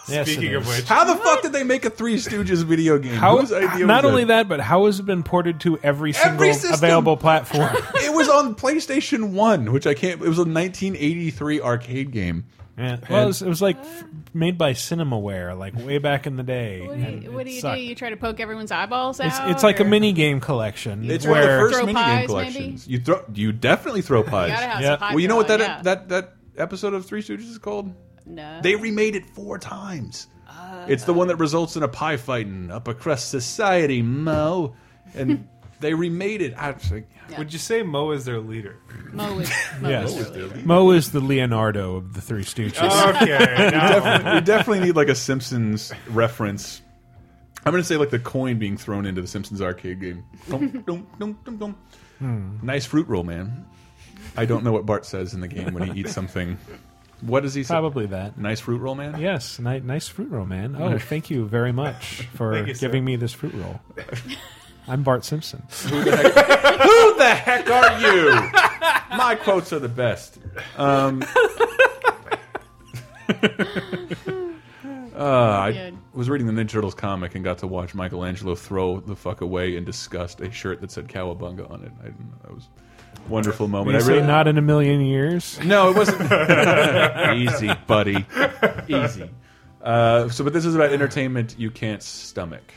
Yes, 0.08 0.30
Speaking 0.30 0.54
of 0.54 0.66
which, 0.68 0.84
how 0.84 1.04
the 1.04 1.16
fuck 1.16 1.42
did 1.42 1.52
they 1.52 1.64
make 1.64 1.84
a 1.84 1.90
Three 1.90 2.14
Stooges 2.16 2.62
video 2.64 2.98
game? 2.98 3.14
How, 3.14 3.38
Whose 3.38 3.52
idea 3.52 3.84
not 3.86 4.04
was 4.04 4.10
only 4.12 4.24
that, 4.24 4.48
but 4.48 4.60
how 4.60 4.86
has 4.86 5.00
it 5.00 5.06
been 5.06 5.24
ported 5.24 5.58
to 5.62 5.76
every 5.82 6.12
single 6.12 6.34
Every 6.34 6.52
system. 6.54 6.74
available 6.74 7.16
platform? 7.16 7.70
it 7.96 8.14
was 8.14 8.28
on 8.28 8.54
PlayStation 8.54 9.32
One, 9.32 9.72
which 9.72 9.86
I 9.88 9.94
can't. 9.94 10.22
It 10.22 10.28
was 10.28 10.38
a 10.38 10.42
1983 10.44 11.60
arcade 11.60 12.12
game. 12.12 12.44
Yeah. 12.78 12.96
Well, 13.10 13.24
it 13.24 13.26
was, 13.26 13.42
it 13.42 13.48
was 13.48 13.60
like 13.62 13.76
f- 13.78 14.04
made 14.32 14.56
by 14.56 14.72
CinemaWare, 14.72 15.58
like 15.58 15.74
way 15.76 15.98
back 15.98 16.26
in 16.26 16.36
the 16.36 16.42
day. 16.44 16.86
What 16.86 16.96
do 16.96 17.02
and 17.02 17.22
you, 17.24 17.32
what 17.32 17.40
it 17.40 17.44
do, 17.46 17.50
you 17.50 17.56
do? 17.56 17.60
sucked. 17.60 17.80
You 17.80 17.94
try 17.94 18.10
to 18.10 18.16
poke 18.16 18.38
everyone's 18.40 18.70
eyeballs 18.70 19.18
It's, 19.20 19.34
out? 19.38 19.50
it's 19.50 19.62
like 19.64 19.80
a 19.80 19.82
or- 19.84 19.88
mini 19.88 20.12
game 20.12 20.40
collection. 20.40 21.10
It's 21.10 21.26
one 21.26 21.38
of 21.38 21.42
the 21.42 21.48
where 21.48 21.60
first 21.60 21.74
Throw 21.76 21.86
minigame 21.86 21.94
pies, 21.94 22.26
collections. 22.26 22.86
You 22.88 23.00
throw, 23.00 23.24
you 23.34 23.52
definitely 23.52 24.02
throw 24.02 24.20
You 24.22 24.30
pies. 24.30 24.50
gotta 24.50 24.66
have 24.66 24.80
Yeah. 24.80 24.90
some 24.90 24.98
pie 25.00 25.10
Well, 25.10 25.20
you 25.20 25.28
know 25.28 25.36
what 25.36 25.48
that 25.48 25.58
throwing, 25.58 25.72
yeah. 25.72 25.82
that 25.82 26.08
that 26.10 26.34
episode 26.56 26.94
of 26.94 27.04
Three 27.06 27.22
Stooges 27.22 27.50
is 27.50 27.58
called? 27.58 27.92
no. 28.26 28.60
They 28.62 28.76
remade 28.76 29.16
it 29.16 29.26
four 29.30 29.58
times. 29.58 30.28
it's 30.86 31.04
the 31.04 31.14
one 31.14 31.28
that 31.28 31.34
uh. 31.34 31.38
results 31.38 31.76
in 31.76 31.82
a 31.82 31.88
pie 31.88 32.16
fighting 32.16 32.70
up 32.70 32.86
across 32.88 33.24
society, 33.24 34.02
Moe. 34.02 34.74
And 35.14 35.48
they 35.80 35.94
remade 35.94 36.42
it. 36.42 36.54
I 36.54 36.72
was 36.72 36.90
like, 36.90 37.08
would 37.36 37.52
you 37.52 37.58
say 37.58 37.82
Moe 37.82 38.10
is 38.12 38.24
their 38.24 38.40
leader? 38.40 38.76
Moe 39.12 39.38
is, 39.38 39.50
Moe 39.80 39.88
Yes. 39.88 40.16
is 40.16 40.30
really- 40.36 40.62
Moe 40.64 40.90
is 40.90 41.12
the 41.12 41.20
Leonardo 41.20 41.96
of 41.96 42.14
the 42.14 42.20
Three 42.20 42.42
Stooges. 42.44 42.80
Okay. 43.22 43.70
now- 43.72 44.34
we 44.34 44.40
definitely 44.40 44.80
need 44.86 44.96
like 44.96 45.08
a 45.08 45.14
Simpsons 45.14 45.92
reference. 46.08 46.82
I'm 47.64 47.72
going 47.72 47.82
to 47.82 47.86
say 47.86 47.96
like 47.96 48.10
the 48.10 48.18
coin 48.18 48.58
being 48.58 48.76
thrown 48.76 49.04
into 49.06 49.20
the 49.20 49.28
Simpsons 49.28 49.60
arcade 49.60 50.00
game. 50.00 50.24
Dum, 50.48 50.68
dum, 50.86 51.06
dum, 51.18 51.38
dum, 51.44 51.56
dum. 51.58 51.76
Hmm. 52.18 52.58
Nice 52.62 52.84
fruit 52.86 53.06
roll, 53.08 53.24
man. 53.24 53.66
I 54.36 54.44
don't 54.44 54.64
know 54.64 54.72
what 54.72 54.86
Bart 54.86 55.04
says 55.06 55.34
in 55.34 55.40
the 55.40 55.48
game 55.48 55.74
when 55.74 55.90
he 55.92 56.00
eats 56.00 56.12
something. 56.12 56.58
What 57.20 57.42
does 57.42 57.52
he 57.54 57.64
say? 57.64 57.74
Probably 57.74 58.06
that. 58.06 58.38
Nice 58.38 58.60
fruit 58.60 58.78
roll, 58.80 58.94
man. 58.94 59.20
Yes, 59.20 59.58
ni- 59.58 59.80
nice 59.80 60.06
fruit 60.06 60.30
roll, 60.30 60.46
man. 60.46 60.76
Oh, 60.78 60.98
thank 60.98 61.30
you 61.30 61.46
very 61.46 61.72
much 61.72 62.28
for 62.34 62.54
Thank 62.54 62.68
you, 62.68 62.74
sir. 62.74 62.86
giving 62.86 63.04
me 63.04 63.16
this 63.16 63.32
fruit 63.32 63.54
roll. 63.54 63.80
I'm 64.88 65.02
Bart 65.02 65.24
Simpson. 65.24 65.62
Who 65.88 66.02
the 66.02 66.16
heck, 66.16 66.80
who 66.80 67.16
the 67.18 67.34
heck 67.34 67.70
are 67.70 68.00
you? 68.00 68.30
My 69.18 69.34
quotes 69.34 69.72
are 69.72 69.78
the 69.78 69.88
best. 69.88 70.38
Um, 70.76 71.22
uh, 75.14 75.16
I 75.18 75.92
was 76.14 76.30
reading 76.30 76.46
the 76.46 76.52
Ninja 76.54 76.70
Turtles 76.70 76.94
comic 76.94 77.34
and 77.34 77.44
got 77.44 77.58
to 77.58 77.66
watch 77.66 77.94
Michelangelo 77.94 78.54
throw 78.54 79.00
the 79.00 79.14
fuck 79.14 79.42
away 79.42 79.76
in 79.76 79.84
disgust 79.84 80.40
a 80.40 80.50
shirt 80.50 80.80
that 80.80 80.90
said 80.90 81.08
Cowabunga 81.08 81.70
on 81.70 81.84
it. 81.84 81.92
I 82.00 82.04
didn't 82.04 82.20
know. 82.30 82.36
That 82.44 82.54
was 82.54 82.68
a 83.16 83.20
wonderful 83.28 83.68
moment. 83.68 83.92
You 83.92 83.98
I 83.98 84.02
say 84.02 84.12
really, 84.14 84.26
not 84.26 84.48
in 84.48 84.56
a 84.56 84.62
million 84.62 85.02
years. 85.02 85.60
no, 85.64 85.90
it 85.90 85.96
wasn't. 85.96 86.22
Easy, 87.36 87.70
buddy. 87.86 88.24
Easy. 88.88 89.28
Uh, 89.82 90.28
so, 90.28 90.44
but 90.44 90.52
this 90.52 90.64
is 90.64 90.74
about 90.74 90.92
entertainment 90.92 91.54
you 91.58 91.70
can't 91.70 92.02
stomach. 92.02 92.72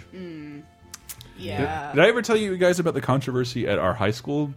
Yeah. 1.42 1.92
Did 1.94 2.04
I 2.04 2.08
ever 2.08 2.22
tell 2.22 2.38
you 2.38 2.56
guys 2.58 2.80
about 2.80 2.94
the 2.94 3.02
controversy 3.02 3.68
at 3.68 3.80
our 3.80 3.94
high 3.94 4.12
school 4.12 4.54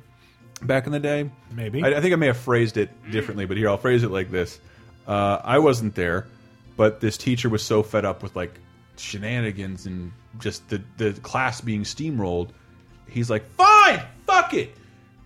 back 0.62 0.86
in 0.86 0.92
the 0.92 1.00
day? 1.00 1.30
Maybe. 1.50 1.82
I, 1.82 1.96
I 1.96 2.00
think 2.00 2.12
I 2.12 2.16
may 2.16 2.26
have 2.26 2.36
phrased 2.36 2.76
it 2.76 2.90
differently, 3.10 3.46
but 3.46 3.56
here 3.56 3.68
I'll 3.68 3.78
phrase 3.78 4.02
it 4.02 4.10
like 4.10 4.30
this: 4.30 4.58
uh, 5.06 5.40
I 5.42 5.58
wasn't 5.58 5.94
there, 5.94 6.26
but 6.76 7.00
this 7.00 7.16
teacher 7.16 7.48
was 7.48 7.62
so 7.62 7.82
fed 7.82 8.04
up 8.04 8.22
with 8.22 8.36
like 8.36 8.52
shenanigans 8.96 9.86
and 9.86 10.12
just 10.38 10.68
the 10.68 10.82
the 10.96 11.12
class 11.12 11.60
being 11.60 11.82
steamrolled. 11.82 12.50
He's 13.08 13.30
like, 13.30 13.48
"Fine, 13.56 14.02
fuck 14.26 14.54
it, 14.54 14.74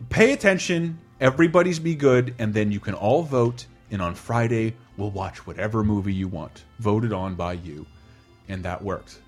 pay 0.09 0.33
attention. 0.33 0.99
Everybody's 1.21 1.79
be 1.81 1.95
good, 1.95 2.35
and 2.39 2.55
then 2.55 2.71
you 2.71 2.81
can 2.81 2.95
all 2.95 3.23
vote. 3.23 3.67
And 3.91 4.03
on 4.03 4.15
Friday, 4.15 4.75
we'll 4.99 5.11
watch 5.11 5.47
whatever 5.47 5.83
movie 5.83 6.13
you 6.13 6.29
want, 6.29 6.65
voted 6.79 7.13
on 7.13 7.35
by 7.35 7.55
you." 7.55 7.87
And 8.51 8.65
that 8.65 8.83
worked. 8.83 9.19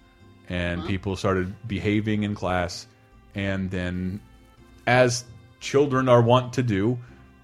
And 0.51 0.85
people 0.85 1.15
started 1.17 1.55
behaving 1.69 2.25
in 2.25 2.35
class, 2.35 2.87
and 3.37 3.71
then 3.71 4.21
as 4.87 5.25
children 5.61 6.09
are 6.09 6.21
wont 6.21 6.53
to 6.55 6.63
do, 6.65 6.99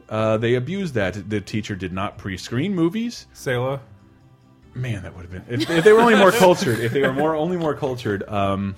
uh, 0.09 0.37
they 0.39 0.55
abused 0.57 0.95
that. 0.95 1.31
The 1.31 1.41
teacher 1.41 1.77
did 1.77 1.93
not 1.93 2.19
pre-screen 2.19 2.75
movies. 2.75 3.27
Sailor. 3.33 3.81
Man, 4.75 5.05
that 5.05 5.15
would 5.17 5.23
have 5.23 5.31
been 5.33 5.45
if, 5.49 5.71
if 5.71 5.85
they 5.85 5.93
were 5.93 6.01
only 6.01 6.17
more 6.17 6.33
cultured. 6.33 6.81
If 6.81 6.93
they 6.93 7.01
were 7.03 7.13
more 7.13 7.35
only 7.37 7.57
more 7.57 7.75
cultured. 7.75 8.29
Um, 8.29 8.75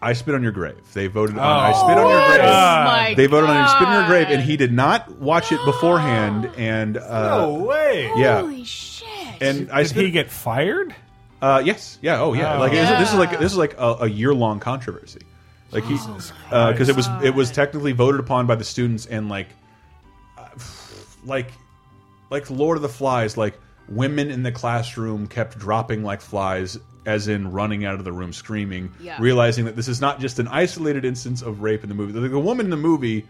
I 0.00 0.14
spit 0.14 0.34
on 0.34 0.42
your 0.42 0.52
grave. 0.52 0.78
They 0.94 1.08
voted 1.08 1.36
on 1.36 1.44
I 1.44 1.72
spit 1.72 1.98
on 1.98 2.08
your 2.08 2.26
grave. 2.28 2.40
Oh 2.40 2.44
my 2.84 3.14
They 3.16 3.26
voted 3.26 3.50
on 3.50 3.56
I 3.56 3.66
spit 3.76 3.88
on 3.88 3.94
your 4.00 4.06
grave, 4.08 4.28
and 4.30 4.40
he 4.42 4.56
did 4.56 4.72
not 4.72 5.10
watch 5.18 5.52
it 5.52 5.60
beforehand. 5.66 6.50
And 6.56 6.96
uh, 6.96 7.36
No 7.48 7.54
way. 7.64 8.10
yeah, 8.16 8.40
Holy 8.40 8.64
shit. 8.64 9.06
and 9.42 9.70
I 9.70 9.82
Did 9.82 9.88
spit. 9.90 10.04
he 10.06 10.10
get 10.12 10.30
fired? 10.30 10.94
Uh, 11.42 11.62
yes, 11.64 11.98
yeah, 12.02 12.20
oh 12.20 12.32
yeah. 12.34 12.56
Oh. 12.56 12.60
Like 12.60 12.72
this 12.72 12.90
is- 12.90 12.98
this 12.98 13.12
is 13.12 13.18
like 13.18 13.30
this 13.38 13.52
is 13.52 13.58
like 13.58 13.74
a, 13.78 13.96
a 14.00 14.08
year 14.08 14.34
long 14.34 14.60
controversy. 14.60 15.20
Like 15.72 15.84
he, 15.84 15.94
because 15.94 16.88
it 16.88 16.96
was 16.96 17.06
it 17.22 17.34
was 17.34 17.50
technically 17.50 17.92
voted 17.92 18.18
upon 18.20 18.46
by 18.46 18.56
the 18.56 18.64
students 18.64 19.06
and 19.06 19.28
like, 19.28 19.46
uh, 20.36 20.48
like 21.24 21.50
like 22.30 22.50
Lord 22.50 22.76
of 22.76 22.82
the 22.82 22.88
Flies, 22.88 23.36
like 23.36 23.58
women 23.88 24.30
in 24.30 24.42
the 24.42 24.52
classroom 24.52 25.26
kept 25.28 25.58
dropping 25.58 26.02
like 26.02 26.20
flies, 26.20 26.76
as 27.06 27.28
in 27.28 27.50
running 27.52 27.84
out 27.84 27.94
of 27.94 28.04
the 28.04 28.12
room 28.12 28.32
screaming, 28.32 28.92
Yeah. 29.00 29.16
realizing 29.20 29.64
that 29.64 29.76
this 29.76 29.88
is 29.88 30.00
not 30.00 30.20
just 30.20 30.38
an 30.40 30.48
isolated 30.48 31.04
instance 31.04 31.40
of 31.42 31.62
rape 31.62 31.82
in 31.82 31.88
the 31.88 31.94
movie. 31.94 32.12
The, 32.12 32.28
the 32.28 32.38
woman 32.38 32.66
in 32.66 32.70
the 32.70 32.76
movie. 32.76 33.26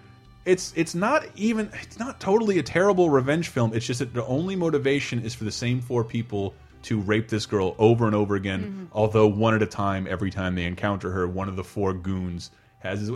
It's 0.47 0.73
it's 0.75 0.95
not 0.95 1.27
even 1.37 1.71
it's 1.83 1.99
not 1.99 2.19
totally 2.19 2.59
a 2.59 2.63
terrible 2.63 3.11
revenge 3.11 3.49
film. 3.49 3.75
It's 3.75 3.85
just 3.87 3.99
that 3.99 4.15
the 4.15 4.25
only 4.25 4.57
motivation 4.57 5.21
is 5.23 5.35
for 5.35 5.45
the 5.45 5.53
same 5.53 5.83
four 5.83 6.03
people 6.03 6.55
to 6.83 7.01
rape 7.01 7.29
this 7.29 7.47
girl 7.47 7.75
over 7.79 8.07
and 8.07 8.15
over 8.15 8.35
again. 8.35 8.63
Mm-hmm. 8.63 8.85
Although 8.93 9.27
one 9.27 9.55
at 9.55 9.63
a 9.63 9.67
time, 9.67 10.07
every 10.09 10.31
time 10.31 10.55
they 10.55 10.65
encounter 10.65 11.11
her, 11.11 11.27
one 11.29 11.49
of 11.49 11.57
the 11.57 11.65
four 11.65 11.93
goons 11.93 12.51
has 12.81 13.01
his. 13.01 13.11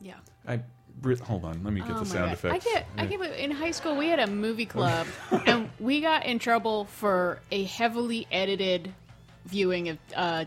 Yeah. 0.00 0.14
I 0.46 0.60
hold 1.22 1.44
on. 1.44 1.62
Let 1.64 1.72
me 1.72 1.80
get 1.80 1.92
Oh 1.92 2.00
the 2.00 2.06
sound 2.06 2.26
God. 2.26 2.32
effects. 2.32 2.66
I 2.66 2.70
get, 2.70 2.86
I 2.98 3.06
get. 3.06 3.20
In 3.38 3.50
high 3.50 3.70
school, 3.70 3.96
we 3.96 4.08
had 4.08 4.18
a 4.18 4.26
movie 4.26 4.66
club, 4.66 5.06
and 5.46 5.70
we 5.78 6.00
got 6.00 6.26
in 6.26 6.38
trouble 6.38 6.84
for 6.86 7.40
a 7.50 7.64
heavily 7.64 8.26
edited 8.30 8.92
viewing 9.46 9.88
of 9.88 9.98
uh, 10.14 10.44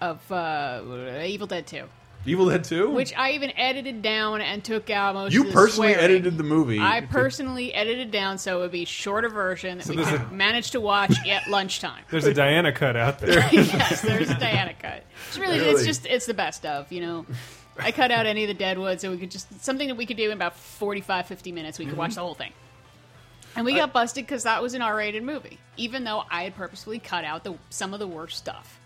of 0.00 0.32
uh, 0.32 0.82
Evil 1.24 1.46
Dead 1.46 1.66
Two, 1.66 1.84
Evil 2.24 2.48
Dead 2.48 2.64
Two. 2.64 2.90
which 2.90 3.12
I 3.16 3.32
even 3.32 3.50
edited 3.56 4.02
down 4.02 4.40
and 4.40 4.62
took 4.62 4.90
out 4.90 5.14
most. 5.14 5.32
you 5.32 5.40
of 5.42 5.46
the 5.48 5.52
personally 5.52 5.92
swearing. 5.94 6.04
edited 6.04 6.38
the 6.38 6.44
movie. 6.44 6.78
I 6.78 7.00
personally 7.00 7.74
edited 7.74 8.10
down 8.10 8.38
so 8.38 8.58
it 8.58 8.60
would 8.60 8.72
be 8.72 8.84
shorter 8.84 9.28
version 9.28 9.78
that 9.78 9.88
we 9.88 9.96
there's 9.96 10.08
could 10.08 10.32
manage 10.32 10.70
to 10.72 10.80
watch 10.80 11.14
at 11.28 11.48
lunchtime. 11.48 12.02
There's 12.10 12.26
a 12.26 12.34
Diana 12.34 12.72
cut 12.72 12.96
out 12.96 13.18
there. 13.18 13.48
yes, 13.52 14.02
there's 14.02 14.30
a 14.30 14.38
Diana 14.38 14.74
cut. 14.74 15.04
It's 15.28 15.38
really, 15.38 15.58
it's 15.58 15.66
Really? 15.66 15.84
just, 15.84 16.06
it's 16.06 16.26
the 16.26 16.34
best 16.34 16.64
of, 16.64 16.90
you 16.92 17.00
know. 17.00 17.26
I 17.78 17.90
cut 17.90 18.10
out 18.10 18.26
any 18.26 18.44
of 18.44 18.48
the 18.48 18.54
Deadwood 18.54 19.00
so 19.00 19.10
we 19.10 19.16
could 19.18 19.30
just, 19.30 19.64
something 19.64 19.88
that 19.88 19.96
we 19.96 20.06
could 20.06 20.16
do 20.18 20.26
in 20.26 20.32
about 20.32 20.56
45, 20.56 21.26
50 21.26 21.52
minutes. 21.52 21.78
We 21.78 21.86
could 21.86 21.96
watch 21.96 22.10
mm-hmm. 22.10 22.16
the 22.16 22.20
whole 22.20 22.34
thing. 22.34 22.52
And 23.56 23.64
we 23.64 23.74
got 23.74 23.92
busted 23.92 24.24
because 24.24 24.44
that 24.44 24.62
was 24.62 24.74
an 24.74 24.82
R 24.82 24.96
rated 24.96 25.22
movie, 25.22 25.58
even 25.76 26.04
though 26.04 26.22
I 26.30 26.44
had 26.44 26.54
purposefully 26.54 26.98
cut 26.98 27.24
out 27.24 27.44
the, 27.44 27.54
some 27.70 27.92
of 27.92 28.00
the 28.00 28.06
worst 28.06 28.38
stuff. 28.38 28.78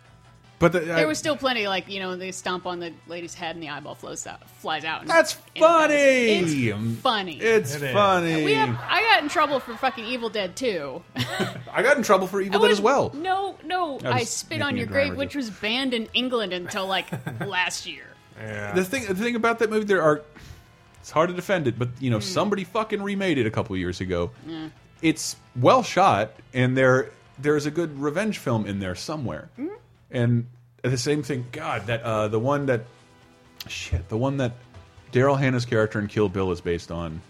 But 0.58 0.72
the, 0.72 0.80
I- 0.82 0.96
There 0.96 1.08
was 1.08 1.18
still 1.18 1.36
plenty, 1.36 1.68
like, 1.68 1.88
you 1.88 2.00
know, 2.00 2.16
they 2.16 2.32
stomp 2.32 2.66
on 2.66 2.80
the 2.80 2.92
lady's 3.06 3.34
head 3.34 3.56
and 3.56 3.62
the 3.62 3.68
eyeball 3.68 3.94
flows 3.94 4.26
out, 4.26 4.48
flies 4.60 4.84
out. 4.84 5.02
and- 5.02 5.10
That's 5.10 5.34
and 5.54 5.62
funny. 5.64 5.94
It's 5.94 7.00
funny. 7.00 7.38
It's 7.40 7.74
It 7.74 7.82
is. 7.82 7.92
funny. 7.92 8.44
we 8.44 8.54
have, 8.54 8.78
I 8.88 9.02
got 9.02 9.22
in 9.22 9.28
trouble 9.28 9.60
for 9.60 9.74
fucking 9.76 10.04
Evil 10.04 10.28
Dead 10.28 10.56
too. 10.56 11.02
I 11.72 11.82
got 11.82 11.96
in 11.96 12.02
trouble 12.02 12.26
for 12.26 12.40
Evil 12.40 12.60
Dead 12.60 12.70
as 12.70 12.80
well. 12.80 13.10
No, 13.14 13.56
no, 13.64 13.98
I 14.04 14.10
I 14.20 14.24
spit 14.24 14.62
on 14.62 14.76
your 14.76 14.86
grave, 14.86 15.16
which 15.16 15.34
was 15.36 15.50
banned 15.50 15.92
in 15.94 16.08
England 16.14 16.52
until 16.52 16.86
like 16.86 17.06
last 17.46 17.86
year. 17.86 18.04
Yeah. 18.38 18.72
The 18.72 18.84
thing, 18.84 19.06
the 19.06 19.14
thing 19.14 19.36
about 19.36 19.58
that 19.60 19.70
movie, 19.70 19.84
there 19.84 20.02
are. 20.02 20.22
It's 21.00 21.10
hard 21.12 21.28
to 21.28 21.34
defend 21.36 21.68
it, 21.68 21.78
but 21.78 21.88
you 22.00 22.10
know, 22.10 22.18
somebody 22.18 22.64
fucking 22.64 23.00
remade 23.00 23.38
it 23.38 23.46
a 23.46 23.50
couple 23.50 23.76
years 23.76 24.00
ago. 24.00 24.32
It's 25.02 25.36
well 25.54 25.82
shot, 25.82 26.32
and 26.52 26.76
there 26.76 27.10
there's 27.38 27.66
a 27.66 27.70
good 27.70 27.98
revenge 28.00 28.38
film 28.38 28.66
in 28.66 28.80
there 28.80 28.94
somewhere. 28.94 29.48
Hmm. 29.56 29.68
And 30.10 30.46
the 30.82 30.98
same 30.98 31.22
thing, 31.22 31.46
God, 31.52 31.86
that 31.86 32.02
uh, 32.02 32.28
the 32.28 32.38
one 32.38 32.66
that 32.66 32.84
shit, 33.68 34.08
the 34.08 34.16
one 34.16 34.38
that 34.38 34.52
Daryl 35.12 35.38
Hannah's 35.38 35.64
character 35.64 35.98
in 35.98 36.06
Kill 36.06 36.28
Bill 36.28 36.52
is 36.52 36.60
based 36.60 36.90
on. 36.90 37.20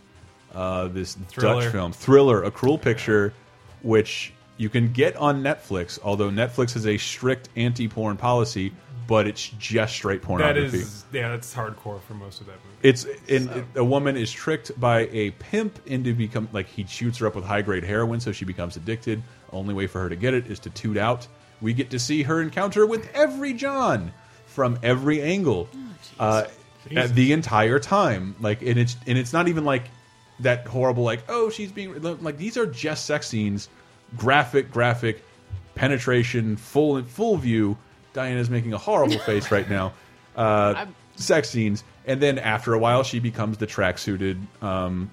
Uh, 0.55 0.89
this 0.89 1.15
Thriller. 1.29 1.63
Dutch 1.63 1.73
film, 1.73 1.93
Thriller, 1.93 2.43
a 2.43 2.51
cruel 2.51 2.79
picture, 2.79 3.35
which 3.83 4.33
you 4.57 4.71
can 4.71 4.93
get 4.93 5.15
on 5.17 5.43
Netflix. 5.43 5.99
Although 6.03 6.31
Netflix 6.31 6.73
has 6.75 6.87
a 6.87 6.97
strict 6.97 7.51
anti-porn 7.57 8.17
policy, 8.17 8.73
but 9.07 9.27
it's 9.27 9.49
just 9.59 9.95
straight 9.95 10.23
that 10.23 10.27
pornography. 10.27 10.79
is, 10.79 11.05
yeah, 11.13 11.29
that's 11.29 11.55
hardcore 11.55 12.01
for 12.01 12.15
most 12.15 12.41
of 12.41 12.47
that 12.47 12.57
movie. 12.65 12.77
It's 12.83 13.05
in 13.29 13.49
it- 13.51 13.65
a 13.75 13.85
woman 13.85 14.17
is 14.17 14.33
tricked 14.33 14.79
by 14.81 15.09
a 15.13 15.33
pimp 15.33 15.79
into 15.87 16.15
become 16.15 16.49
like 16.53 16.69
he 16.69 16.87
shoots 16.87 17.19
her 17.19 17.27
up 17.27 17.35
with 17.35 17.45
high 17.45 17.63
grade 17.63 17.85
heroin, 17.85 18.21
so 18.21 18.33
she 18.33 18.45
becomes 18.45 18.77
addicted. 18.77 19.23
Only 19.53 19.75
way 19.75 19.87
for 19.87 20.01
her 20.01 20.09
to 20.09 20.17
get 20.17 20.33
it 20.35 20.47
is 20.47 20.59
to 20.61 20.71
toot 20.71 20.97
out. 20.97 21.27
We 21.61 21.73
get 21.73 21.91
to 21.91 21.99
see 21.99 22.23
her 22.25 22.41
encounter 22.41 22.87
with 22.87 23.09
every 23.15 23.55
John 23.55 24.13
from 24.47 24.79
every 24.83 25.23
angle, 25.23 25.69
uh, 26.19 26.45
the 26.91 27.33
entire 27.33 27.79
time. 27.79 28.35
Like, 28.41 28.63
and 28.63 28.79
it's 28.79 28.97
and 29.07 29.19
it's 29.19 29.33
not 29.33 29.49
even 29.49 29.65
like 29.65 29.85
that 30.41 30.67
horrible 30.67 31.03
like 31.03 31.23
oh 31.31 31.49
she's 31.49 31.73
being 31.73 32.03
like 32.03 32.37
these 32.37 32.57
are 32.57 32.67
just 32.67 33.07
sex 33.07 33.27
scenes, 33.29 33.69
graphic, 34.17 34.71
graphic, 34.71 35.23
penetration, 35.75 36.57
full 36.57 36.97
and 36.97 37.09
full 37.09 37.37
view. 37.37 37.77
Diana's 38.13 38.51
making 38.51 38.73
a 38.73 38.79
horrible 38.79 39.19
face 39.21 39.51
right 39.51 39.69
now. 39.69 39.93
Uh, 40.35 40.87
sex 41.17 41.49
scenes, 41.49 41.83
and 42.07 42.21
then 42.21 42.39
after 42.39 42.75
a 42.75 42.79
while, 42.79 43.03
she 43.03 43.21
becomes 43.21 43.59
the 43.59 43.67
tracksuited, 43.67 44.39
um, 44.63 45.11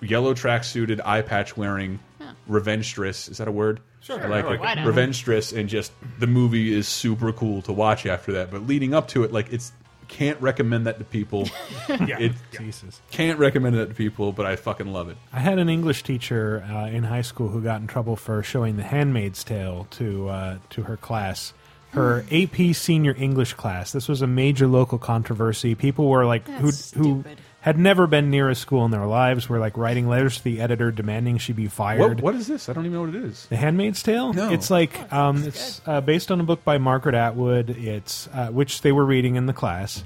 yellow 0.00 0.34
tracksuited, 0.34 1.00
eye 1.04 1.22
patch 1.22 1.56
wearing, 1.56 2.00
revengestress. 2.48 3.30
Is 3.30 3.38
that 3.38 3.48
a 3.48 3.52
word? 3.52 3.80
Sure, 4.04 4.22
I 4.22 4.26
like 4.26 4.44
I 4.44 4.48
like 4.48 4.54
it. 4.56 4.60
Why 4.60 4.74
not? 4.74 5.52
And 5.54 5.68
just 5.68 5.92
the 6.18 6.26
movie 6.26 6.74
is 6.74 6.86
super 6.86 7.32
cool 7.32 7.62
to 7.62 7.72
watch 7.72 8.04
after 8.04 8.32
that. 8.32 8.50
But 8.50 8.66
leading 8.66 8.92
up 8.92 9.08
to 9.08 9.24
it, 9.24 9.32
like 9.32 9.50
it's 9.50 9.72
can't 10.08 10.38
recommend 10.42 10.86
that 10.86 10.98
to 10.98 11.04
people. 11.04 11.48
Yeah. 11.88 12.18
it 12.18 12.32
Jesus. 12.50 13.00
can't 13.10 13.38
recommend 13.38 13.76
that 13.76 13.88
to 13.88 13.94
people, 13.94 14.32
but 14.32 14.46
I 14.46 14.56
fucking 14.56 14.92
love 14.92 15.08
it. 15.08 15.16
I 15.32 15.38
had 15.40 15.58
an 15.58 15.68
English 15.68 16.02
teacher 16.02 16.64
uh, 16.68 16.86
in 16.88 17.04
high 17.04 17.22
school 17.22 17.48
who 17.48 17.62
got 17.62 17.80
in 17.80 17.86
trouble 17.86 18.16
for 18.16 18.42
showing 18.42 18.76
The 18.76 18.82
Handmaid's 18.82 19.44
Tale 19.44 19.86
to 19.92 20.28
uh, 20.28 20.58
to 20.70 20.82
her 20.82 20.96
class, 20.96 21.52
her 21.92 22.24
AP 22.30 22.74
senior 22.74 23.14
English 23.16 23.54
class. 23.54 23.92
This 23.92 24.08
was 24.08 24.22
a 24.22 24.26
major 24.26 24.66
local 24.66 24.98
controversy. 24.98 25.74
People 25.74 26.08
were 26.08 26.26
like, 26.26 26.46
who 26.48 26.70
That's 26.70 26.90
who 26.92 27.02
stupid. 27.22 27.38
Had 27.64 27.78
never 27.78 28.06
been 28.06 28.28
near 28.28 28.50
a 28.50 28.54
school 28.54 28.84
in 28.84 28.90
their 28.90 29.06
lives, 29.06 29.48
were 29.48 29.58
like 29.58 29.78
writing 29.78 30.06
letters 30.06 30.36
to 30.36 30.44
the 30.44 30.60
editor 30.60 30.90
demanding 30.92 31.38
she 31.38 31.54
be 31.54 31.66
fired. 31.66 31.98
What, 32.16 32.20
what 32.20 32.34
is 32.34 32.46
this? 32.46 32.68
I 32.68 32.74
don't 32.74 32.84
even 32.84 32.92
know 32.94 33.06
what 33.06 33.14
it 33.14 33.24
is. 33.24 33.46
The 33.46 33.56
Handmaid's 33.56 34.02
Tale. 34.02 34.34
No. 34.34 34.50
It's 34.52 34.70
like 34.70 35.10
um, 35.10 35.42
it's 35.44 35.80
uh, 35.86 36.02
based 36.02 36.30
on 36.30 36.40
a 36.40 36.44
book 36.44 36.62
by 36.62 36.76
Margaret 36.76 37.14
Atwood. 37.14 37.70
It's 37.70 38.28
uh, 38.34 38.48
which 38.48 38.82
they 38.82 38.92
were 38.92 39.06
reading 39.06 39.36
in 39.36 39.46
the 39.46 39.54
class, 39.54 40.04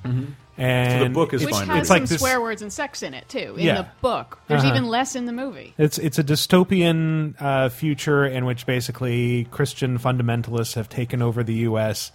and 0.57 1.03
So 1.03 1.05
the 1.05 1.11
book 1.11 1.35
is 1.35 1.45
Which 1.45 1.53
fine. 1.55 1.67
has 1.69 1.79
It's 1.81 1.89
some 1.89 1.99
like 2.01 2.09
this- 2.09 2.21
swear 2.21 2.41
words 2.41 2.63
and 2.63 2.73
sex 2.73 3.03
in 3.03 3.13
it 3.13 3.29
too. 3.29 3.55
In 3.57 3.65
Yeah. 3.67 3.83
the 3.83 3.89
book, 4.03 4.39
there's 4.47 4.63
Uh-huh. 4.63 4.71
even 4.75 4.87
less 4.87 5.17
in 5.17 5.27
the 5.27 5.33
movie. 5.33 5.75
It's 5.79 5.99
it's 5.99 6.19
a 6.21 6.25
dystopian 6.25 7.35
uh, 7.41 7.69
future 7.71 8.25
in 8.25 8.45
which 8.45 8.67
basically 8.67 9.49
Christian 9.51 9.99
fundamentalists 9.99 10.75
have 10.75 10.89
taken 10.89 11.23
over 11.23 11.43
the 11.43 11.55
U.S. 11.71 12.13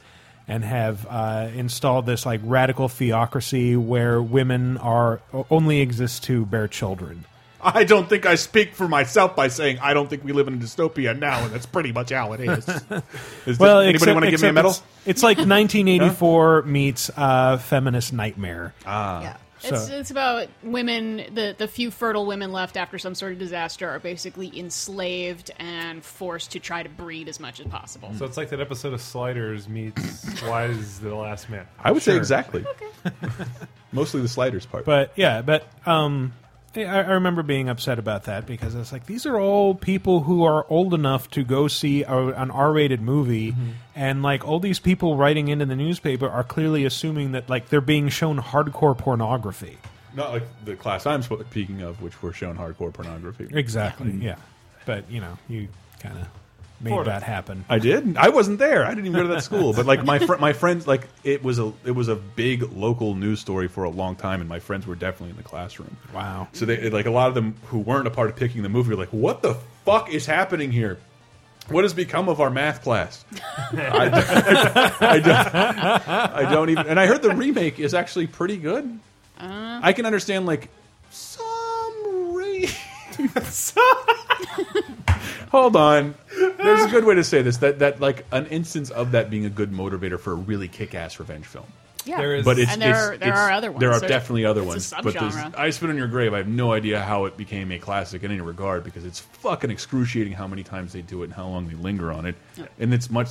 and 0.48 0.64
have 0.64 1.06
uh, 1.10 1.50
installed 1.56 2.06
this 2.06 2.26
like 2.26 2.42
radical 2.44 2.90
theocracy 2.90 3.76
where 3.76 4.22
women 4.22 4.78
are 4.78 5.22
only 5.50 5.82
exist 5.82 6.24
to 6.26 6.46
bear 6.46 6.68
children. 6.68 7.26
I 7.64 7.86
don't 7.86 8.10
think 8.10 8.26
I 8.26 8.36
speak 8.36 8.76
for 8.76 8.90
myself 8.90 9.38
by 9.38 9.48
saying 9.48 9.80
I 9.80 9.94
don't 9.94 10.10
think 10.10 10.24
we 10.26 10.34
live 10.34 10.50
in 10.50 10.56
a 10.56 10.58
dystopia 10.58 11.18
now, 11.18 11.44
and 11.46 11.54
that's 11.54 11.66
pretty 11.66 11.94
much 11.94 12.12
how 12.12 12.34
it 12.34 12.42
is. 12.42 12.68
is 13.46 13.58
Well, 13.58 13.80
anybody 13.80 14.12
want 14.12 14.26
to 14.26 14.32
give 14.32 14.42
me 14.42 14.50
a 14.50 14.54
medal? 14.54 14.72
It's, 14.72 14.84
it's 15.06 15.24
like 15.24 15.38
1984 15.48 16.64
meets 16.64 17.10
uh, 17.16 17.58
feminist 17.58 18.12
nightmare. 18.12 18.74
yeah. 18.86 19.38
It's, 19.64 19.88
So- 19.88 19.94
it's 19.96 20.12
about 20.12 20.48
women, 20.62 21.18
the, 21.34 21.56
the 21.58 21.68
few 21.68 21.90
fertile 21.92 22.26
women 22.26 22.52
left 22.52 22.76
after 22.78 22.98
some 22.98 23.16
sort 23.16 23.32
of 23.34 23.40
disaster 23.40 23.90
are 23.90 24.00
basically 24.00 24.52
enslaved 24.60 25.52
and 25.58 26.04
forced 26.04 26.52
to 26.52 26.60
try 26.60 26.84
to 26.84 26.90
breed 26.90 27.30
as 27.30 27.40
much 27.40 27.60
as 27.60 27.68
possible. 27.68 28.14
So 28.18 28.26
it's 28.26 28.38
like 28.38 28.50
that 28.50 28.60
episode 28.60 28.94
of 28.94 29.02
Sliders 29.02 29.70
meets 29.70 30.42
Why 30.44 30.66
is 30.66 31.00
the 31.00 31.16
Last 31.16 31.50
Man? 31.50 31.66
I 31.84 31.92
would 31.92 32.02
say 32.04 32.12
Sure. 32.12 32.18
exactly. 32.20 32.66
Mostly 33.92 34.22
the 34.22 34.28
sliders 34.28 34.66
part. 34.66 34.86
But 34.86 35.14
yeah, 35.16 35.42
but 35.42 35.68
um, 35.86 36.34
I, 36.76 36.82
I 36.84 37.00
remember 37.12 37.44
being 37.44 37.70
upset 37.70 38.00
about 38.00 38.24
that 38.26 38.46
because 38.46 38.74
it's 38.76 38.92
like 38.92 39.06
these 39.06 39.26
are 39.26 39.38
all 39.40 39.76
people 39.76 40.22
who 40.22 40.44
are 40.44 40.66
old 40.70 40.94
enough 40.94 41.30
to 41.32 41.44
go 41.44 41.68
see 41.68 42.04
a, 42.04 42.16
an 42.18 42.50
R-rated 42.52 43.02
movie, 43.02 43.52
Mm-hmm. 43.52 43.70
and 43.96 44.24
like 44.24 44.48
all 44.48 44.60
these 44.60 44.80
people 44.80 45.16
writing 45.18 45.48
into 45.50 45.66
the 45.66 45.76
newspaper 45.76 46.28
are 46.30 46.44
clearly 46.44 46.86
assuming 46.86 47.34
that 47.34 47.50
like 47.50 47.70
they're 47.70 47.82
being 47.82 48.10
shown 48.10 48.40
hardcore 48.40 48.98
pornography. 48.98 49.78
Not 50.16 50.32
like 50.32 50.44
the 50.66 50.76
class 50.76 51.06
I'm 51.06 51.22
speaking 51.24 51.82
of, 51.82 52.02
which 52.02 52.22
were 52.22 52.34
shown 52.34 52.58
hardcore 52.58 52.94
pornography. 52.94 53.48
Exactly. 53.52 54.12
Yeah, 54.12 54.36
but 54.86 55.10
you 55.12 55.22
know, 55.22 55.38
you 55.48 55.68
kind 56.00 56.18
of 56.18 56.28
made 56.84 56.92
Florida. 56.92 57.12
that 57.12 57.24
happen. 57.24 57.66
I 57.70 57.80
did. 57.80 58.18
I 58.18 58.30
wasn't 58.30 58.60
there. 58.60 58.86
I 58.86 58.90
didn't 58.90 59.06
even 59.06 59.14
go 59.14 59.24
to 59.28 59.34
that 59.36 59.44
school. 59.44 59.74
But 59.74 59.86
like 59.86 60.04
my 60.04 60.20
fr 60.20 60.36
my 60.36 60.54
friends, 60.54 60.86
like 60.88 61.08
it 61.24 61.44
was 61.44 61.60
a 61.60 61.72
it 61.86 61.92
was 61.92 62.08
a 62.10 62.16
big 62.16 62.72
local 62.74 63.16
news 63.16 63.40
story 63.40 63.68
for 63.68 63.84
a 63.86 63.90
long 63.90 64.16
time, 64.16 64.40
and 64.42 64.50
my 64.50 64.60
friends 64.60 64.86
were 64.86 64.96
definitely 64.96 65.32
in 65.32 65.38
the 65.38 65.44
classroom. 65.44 65.96
Wow. 66.14 66.48
So 66.54 66.66
they 66.66 66.90
like 66.90 67.06
a 67.06 67.12
lot 67.12 67.30
of 67.30 67.36
them 67.36 67.56
who 67.68 67.80
weren't 67.80 68.08
a 68.08 68.12
part 68.12 68.30
of 68.30 68.36
picking 68.36 68.62
the 68.64 68.70
movie 68.70 68.90
were 68.90 68.96
like, 68.98 69.14
"What 69.14 69.42
the 69.42 69.56
fuck 69.86 70.10
is 70.12 70.26
happening 70.26 70.72
here? 70.72 70.98
What 71.70 71.86
has 71.86 71.94
become 71.94 72.28
of 72.28 72.42
our 72.42 72.50
math 72.50 72.84
class?" 72.84 73.24
I, 73.72 74.10
don't, 74.10 75.02
I 75.02 75.20
don't. 75.20 76.08
I 76.08 76.52
don't 76.52 76.70
even. 76.70 76.88
And 76.88 77.00
I 77.00 77.08
heard 77.08 77.22
the 77.22 77.34
remake 77.36 77.80
is 77.80 77.94
actually 77.94 78.28
pretty 78.28 78.58
good. 78.58 79.00
Uh-huh. 79.40 79.80
I 79.82 79.94
can 79.94 80.06
understand 80.06 80.46
like 80.46 80.70
some 81.10 82.34
re. 82.34 82.70
Hold 85.54 85.76
on. 85.76 86.16
There's 86.36 86.84
a 86.84 86.90
good 86.90 87.06
way 87.06 87.14
to 87.16 87.24
say 87.24 87.44
this. 87.44 87.58
That 87.58 87.78
that 87.80 88.00
like 88.02 88.26
an 88.32 88.48
instance 88.48 88.90
of 88.90 89.12
that 89.12 89.30
being 89.30 89.46
a 89.46 89.50
good 89.52 89.72
motivator 89.72 90.20
for 90.20 90.32
a 90.32 90.36
really 90.36 90.68
kick-ass 90.68 91.20
revenge 91.20 91.46
film. 91.46 91.68
Yeah, 92.06 92.18
There 92.18 92.36
is- 92.36 92.44
but 92.44 92.58
it's 92.60 92.72
and 92.74 92.82
there 92.82 92.90
it's- 92.90 93.04
are 93.04 93.18
there 93.18 93.28
it's- 93.30 93.40
are 93.40 93.52
other 93.52 93.72
ones. 93.72 93.80
There 93.80 93.92
are 93.92 94.00
There's- 94.00 94.10
definitely 94.12 94.46
other 94.46 94.62
it's 94.62 94.92
ones. 94.92 94.94
A 94.98 95.04
But. 95.04 95.58
I 95.60 95.70
Spit 95.70 95.90
on 95.92 95.96
Your 95.96 96.08
Grave. 96.08 96.34
I 96.34 96.38
have 96.40 96.48
no 96.50 96.74
idea 96.74 97.00
how 97.02 97.26
it 97.26 97.38
became 97.38 97.72
a 97.72 97.78
classic 97.80 98.24
in 98.24 98.32
any 98.32 98.42
regard 98.42 98.84
because 98.84 99.06
it's 99.06 99.20
fucking 99.20 99.70
excruciating 99.70 100.34
how 100.34 100.48
many 100.48 100.64
times 100.64 100.92
they 100.92 101.02
do 101.02 101.22
it 101.22 101.26
and 101.26 101.34
how 101.34 101.48
long 101.48 101.68
they 101.70 101.76
linger 101.76 102.12
on 102.12 102.26
it, 102.26 102.36
yeah. 102.58 102.66
and 102.80 102.94
it's 102.94 103.10
much. 103.12 103.30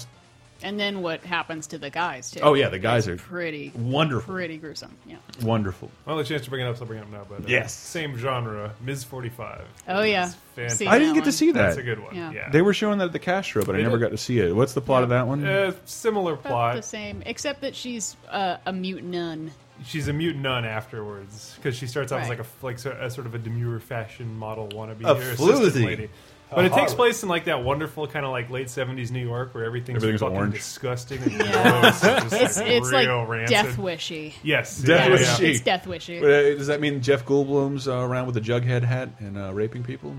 And 0.63 0.79
then 0.79 1.03
what 1.03 1.23
happens 1.25 1.69
to 1.69 1.79
the 1.79 1.91
guys 1.91 2.31
too? 2.31 2.41
Oh, 2.43 2.55
yeah, 2.55 2.69
the 2.69 2.79
guys 2.79 3.09
are 3.09 3.17
pretty 3.17 3.73
wonderful. 3.75 4.33
pretty 4.35 4.57
gruesome. 4.59 4.97
Yeah. 5.07 5.17
Wonderful. 5.43 5.91
Well, 6.07 6.17
the 6.17 6.25
chance 6.25 6.43
to 6.45 6.51
bring 6.51 6.65
it 6.65 6.69
up, 6.69 6.77
so 6.77 6.83
I'll 6.83 6.87
bring 6.89 7.01
it 7.01 7.03
up 7.03 7.11
now. 7.11 7.27
But 7.29 7.41
uh, 7.41 7.49
Yes. 7.49 7.73
same 7.73 8.17
genre, 8.17 8.75
Ms. 8.83 9.05
Forty 9.05 9.29
Five. 9.29 9.65
Oh 9.89 10.03
yeah. 10.03 10.31
fantastic. 10.55 10.89
I 10.89 10.99
didn't 10.99 11.15
that 11.15 11.21
get 11.21 11.25
to 11.27 11.33
see 11.33 11.53
that. 11.53 11.63
That's 11.63 11.77
a 11.79 11.83
good 11.83 11.99
one. 12.01 12.15
Yeah. 12.15 12.33
Yeah, 12.33 12.51
They 12.51 12.63
were 12.63 12.75
showing 12.75 12.99
that 12.99 13.07
at 13.07 13.13
the 13.13 13.19
Castro, 13.19 13.65
but 13.65 13.75
I 13.75 13.83
never 13.83 13.99
did. 13.99 14.05
got 14.05 14.11
to 14.11 14.19
see 14.19 14.39
it. 14.39 14.55
What's 14.55 14.75
the 14.75 14.81
plot 14.81 15.03
of 15.03 15.09
that 15.11 15.27
one? 15.27 15.45
Uh, 15.47 15.73
similar 15.85 16.35
About 16.35 16.45
plot. 16.45 16.77
the 16.77 16.83
same, 16.83 17.23
except 17.27 17.61
that 17.63 17.75
she's 17.77 18.17
uh, 18.31 18.57
a 18.67 18.73
mute 18.73 19.05
nun. 19.05 19.51
She's 19.85 20.07
a 20.07 20.13
mutant 20.13 20.45
nun 20.45 20.65
afterwards 20.65 21.55
because 21.57 21.77
she 21.77 21.87
starts 21.89 22.13
out 22.13 22.21
as 22.21 22.29
like 22.29 22.39
a 22.39 22.45
like 22.63 22.79
so- 22.79 22.97
a 23.01 23.11
sort 23.11 23.27
of 23.27 23.35
a 23.35 23.39
demure 23.39 23.81
fashion 23.81 24.37
model 24.37 24.69
wannabe 24.69 25.03
A 25.05 25.15
or 25.17 25.21
assistant 25.21 25.51
floozy. 25.75 25.85
lady. 25.85 26.11
But 26.55 26.65
it 26.67 26.73
takes 26.73 26.95
place 26.95 27.23
in 27.23 27.29
like 27.29 27.45
that 27.47 27.65
wonderful 27.65 28.07
kind 28.07 28.25
of 28.27 28.33
like 28.33 28.51
late 28.51 28.71
seventies 28.71 29.11
New 29.11 29.25
York 29.27 29.55
where 29.55 29.65
everything's, 29.65 29.97
Everything's 29.97 30.21
fucking 30.21 30.37
orange. 30.37 30.55
disgusting 30.55 31.23
and 31.23 31.33
Yeah. 31.33 31.81
gross. 31.81 32.05
and 32.05 32.31
just 32.31 32.43
It's 32.43 32.59
it's 32.59 32.91
real 32.93 33.19
like 33.21 33.29
rancid. 33.29 33.49
death 33.55 33.79
wishy. 33.79 34.35
Yes, 34.43 34.79
Death 34.79 35.07
yeah, 35.07 35.13
Wishy. 35.13 35.43
yeah. 35.45 35.51
It's 35.51 35.61
death 35.61 35.87
wishy. 35.87 36.19
Uh, 36.19 36.23
Does 36.57 36.67
that 36.69 36.81
mean 36.81 37.01
Jeff 37.03 37.25
Goldblum's 37.25 37.89
uh, 37.89 37.97
around 37.97 38.27
with 38.27 38.37
a 38.37 38.41
Jughead 38.41 38.83
hat 38.83 39.11
and 39.19 39.37
uh, 39.39 39.53
raping 39.53 39.83
people? 39.83 40.15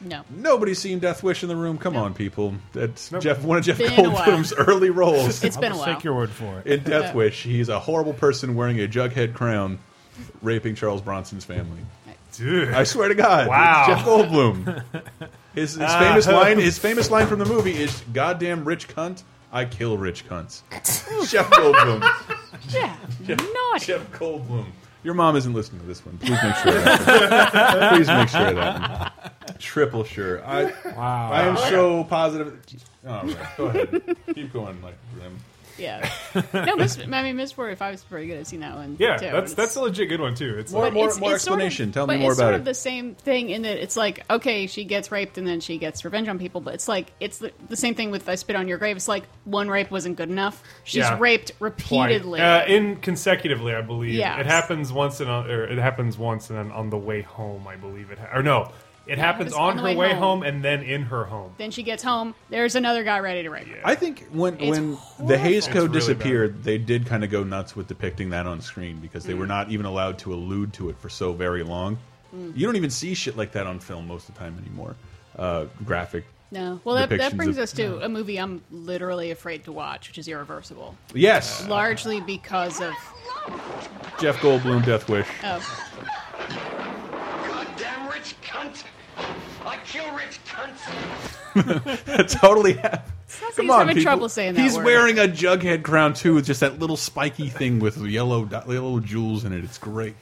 No. 0.00 0.22
Nobody's 0.28 0.78
seen 0.78 0.98
Death 0.98 1.22
Wish 1.22 1.42
in 1.42 1.48
the 1.48 1.56
room. 1.56 1.78
Come 1.78 1.96
on, 1.96 2.12
people. 2.12 2.54
That's 2.74 3.10
Nope. 3.10 3.22
Jeff. 3.22 3.42
One 3.42 3.56
of 3.56 3.64
Jeff 3.64 3.78
Been 3.78 3.92
a 4.04 4.10
while. 4.10 4.26
Goldblum's 4.26 4.52
early 4.58 4.90
roles 4.90 5.42
It's 5.42 5.56
been 5.56 5.72
a 5.72 5.74
I'll 5.74 5.80
while. 5.80 5.94
take 5.94 6.04
your 6.04 6.14
word 6.14 6.28
for 6.30 6.58
it. 6.60 6.66
in 6.66 6.82
Death 6.84 7.14
Wish. 7.14 7.42
He's 7.44 7.70
a 7.70 7.78
horrible 7.80 8.12
person 8.12 8.54
wearing 8.56 8.78
a 8.78 8.86
Jughead 8.88 9.32
crown, 9.32 9.78
raping 10.42 10.74
Charles 10.74 11.00
Bronson's 11.00 11.46
family. 11.46 11.80
Dude. 12.36 12.74
I 12.74 12.84
swear 12.84 13.08
to 13.08 13.14
God, 13.14 13.48
Wow. 13.48 13.86
it's 13.88 13.96
Jeff 13.96 14.06
Goldblum. 14.06 14.82
His, 15.56 15.72
his 15.72 15.80
ah, 15.80 15.98
famous 15.98 16.26
line, 16.28 16.58
his 16.58 16.78
famous 16.78 17.10
line 17.10 17.26
from 17.26 17.38
the 17.38 17.46
movie 17.46 17.74
is 17.74 18.02
"Goddamn 18.12 18.66
rich 18.66 18.88
cunt, 18.88 19.22
I 19.50 19.64
kill 19.64 19.96
rich 19.96 20.28
cunts." 20.28 20.62
Jeff 21.30 21.50
Goldblum. 21.50 22.02
Yeah. 22.68 22.94
Naughty. 23.26 23.86
Jeff 23.86 24.12
Goldblum. 24.12 24.66
Your 25.02 25.14
mom 25.14 25.34
isn't 25.34 25.54
listening 25.54 25.80
to 25.80 25.86
this 25.86 26.04
one. 26.04 26.18
Please 26.18 26.30
make 26.42 26.56
sure. 26.56 26.72
That. 26.72 27.94
Please 27.94 28.08
make 28.08 28.28
sure 28.28 28.48
of 28.48 28.56
that. 28.56 29.12
One. 29.16 29.58
Triple 29.58 30.04
sure. 30.04 30.44
I 30.44 30.64
Wow. 30.94 31.30
I 31.32 31.42
am 31.44 31.56
so 31.56 32.04
positive. 32.04 32.60
All 33.08 33.22
right, 33.22 33.36
go 33.56 33.66
ahead. 33.66 34.16
Keep 34.34 34.52
going, 34.52 34.82
like 34.82 34.96
Grim. 35.14 35.38
Yeah. 35.78 36.10
No, 36.52 36.76
Miss, 36.76 36.98
I 36.98 37.22
mean, 37.22 37.36
Miss 37.36 37.52
45 37.52 37.94
is 37.94 38.04
pretty 38.04 38.26
good. 38.26 38.38
I've 38.40 38.46
seen 38.46 38.60
that 38.60 38.74
one. 38.74 38.96
yeah, 38.98 39.16
too. 39.16 39.30
that's 39.30 39.54
that's 39.54 39.74
a 39.76 39.80
legit 39.80 40.08
good 40.10 40.20
one 40.20 40.34
too. 40.34 40.56
It's 40.58 40.70
More- 40.72 40.82
like, 40.82 40.92
but 40.94 40.98
it's- 41.00 41.18
more 41.20 41.34
it's 41.34 41.44
sort 41.44 41.60
of- 41.60 41.66
explanation. 41.66 41.92
Tell 41.92 42.06
me 42.06 42.16
but 42.16 42.20
more 42.20 42.30
it's 42.32 42.38
about 42.40 42.46
sort 42.48 42.54
of 42.56 42.64
the 42.66 42.74
same 42.74 43.14
thing 43.14 43.48
in 43.50 43.62
that 43.62 43.82
it's 43.82 43.96
like 43.96 44.24
okay, 44.30 44.66
she 44.66 44.84
gets 44.84 45.10
raped 45.10 45.38
and 45.38 45.46
then 45.46 45.60
she 45.60 45.78
gets 45.78 46.04
revenge 46.04 46.28
on 46.28 46.38
people, 46.38 46.60
but 46.60 46.74
it's 46.74 46.88
like 46.88 47.12
it's 47.20 47.38
the, 47.38 47.52
the 47.68 47.76
same 47.76 47.94
thing 47.94 48.10
with 48.10 48.28
I 48.28 48.34
spit 48.34 48.54
on 48.56 48.68
your 48.68 48.78
grave. 48.78 48.96
It's 48.96 49.08
like 49.08 49.24
one 49.44 49.68
rape 49.68 49.90
wasn't 49.90 50.16
good 50.16 50.28
enough. 50.30 50.62
She's 50.84 50.98
Yeah. 50.98 51.18
raped 51.18 51.52
repeatedly. 51.60 52.40
Uh, 52.40 52.66
in 52.66 52.96
consecutively, 52.96 53.74
I 53.74 53.80
believe. 53.80 54.14
Yes. 54.14 54.40
It 54.40 54.46
happens 54.46 54.92
once 54.92 55.20
and 55.20 55.30
on, 55.30 55.50
or 55.50 55.64
it 55.64 55.78
happens 55.78 56.18
once 56.18 56.50
and 56.50 56.58
then 56.58 56.70
on 56.72 56.90
the 56.90 56.98
way 56.98 57.22
home, 57.22 57.66
I 57.66 57.76
believe 57.76 58.10
it. 58.10 58.18
Ha- 58.18 58.28
or 58.34 58.42
no, 58.42 58.70
it 59.06 59.18
happens 59.18 59.52
happens 59.52 59.52
on, 59.54 59.70
on 59.70 59.76
the 59.76 59.82
her 59.82 59.88
way 59.88 59.96
way 59.96 60.08
home. 60.10 60.18
home. 60.18 60.42
and 60.42 60.64
then 60.64 60.82
in 60.82 61.02
her 61.02 61.24
home. 61.24 61.52
then 61.58 61.70
she 61.70 61.82
gets 61.82 62.02
home. 62.02 62.34
There's 62.50 62.74
another 62.74 63.04
guy 63.04 63.18
ready 63.20 63.42
to 63.42 63.50
rape 63.50 63.68
her. 63.68 63.80
I 63.84 63.94
think 63.94 64.26
when 64.32 64.54
It's 64.60 64.70
when 64.78 64.90
the 64.90 64.96
horrible. 64.96 65.36
Hayes 65.38 65.56
It's 65.58 65.66
Code 65.68 65.82
really 65.90 66.00
disappeared, 66.00 66.62
they 66.64 66.78
did 66.78 67.06
kind 67.06 67.22
of 67.24 67.30
go 67.30 67.44
nuts 67.44 67.76
with 67.76 67.86
depicting 67.88 68.30
that 68.30 68.46
on 68.46 68.60
screen 68.60 68.98
because 69.00 69.24
they 69.24 69.34
Mm. 69.34 69.38
were 69.38 69.46
not 69.46 69.70
even 69.70 69.86
allowed 69.86 70.18
to 70.20 70.34
allude 70.34 70.72
to 70.74 70.90
it 70.90 70.98
for 70.98 71.08
so 71.08 71.32
very 71.32 71.62
long. 71.62 71.98
Mm. 72.34 72.56
You 72.56 72.66
don't 72.66 72.76
even 72.76 72.90
see 72.90 73.14
shit 73.14 73.36
like 73.36 73.52
that 73.52 73.66
on 73.66 73.78
film 73.80 74.06
most 74.08 74.28
of 74.28 74.34
the 74.34 74.40
time 74.40 74.58
anymore. 74.60 74.96
Uh, 75.38 75.66
graphic. 75.84 76.24
No. 76.50 76.80
Well, 76.84 76.94
that, 76.96 77.08
that 77.10 77.32
Depictions 77.32 77.36
brings 77.36 77.56
of- 77.58 77.62
us 77.64 77.72
to 77.72 78.00
a 78.04 78.08
movie 78.08 78.38
I'm 78.38 78.62
literally 78.70 79.30
afraid 79.32 79.64
to 79.64 79.72
watch, 79.72 80.08
which 80.08 80.16
is 80.18 80.28
Irreversible. 80.28 80.96
Yes, 81.12 81.66
Largely 81.68 82.20
because 82.20 82.80
of. 82.80 82.92
Jeff 84.20 84.36
Goldblum, 84.36 84.84
Death 84.84 85.08
Wish. 85.08 85.26
Oh, 85.44 85.60
Goddamn 87.48 88.08
rich 88.08 88.34
cunt! 88.42 88.84
I 89.86 89.88
kill 89.88 90.14
rich 90.14 90.38
cunts! 91.54 92.40
totally. 92.40 92.74
Come 92.74 93.00
he's 93.58 93.70
on, 93.70 93.78
having 93.80 93.96
people. 93.96 94.02
trouble 94.02 94.28
saying 94.28 94.54
that 94.54 94.60
He's 94.60 94.76
word. 94.76 94.84
wearing 94.84 95.18
a 95.18 95.22
Jughead 95.22 95.82
crown 95.82 96.14
too, 96.14 96.34
with 96.34 96.46
just 96.46 96.60
that 96.60 96.78
little 96.78 96.96
spiky 96.96 97.48
thing 97.48 97.80
with 97.80 97.96
yellow 97.98 98.44
dot- 98.44 98.68
yellow 98.68 99.00
jewels 99.00 99.44
in 99.44 99.52
it. 99.52 99.64
It's 99.64 99.78
great. 99.78 100.14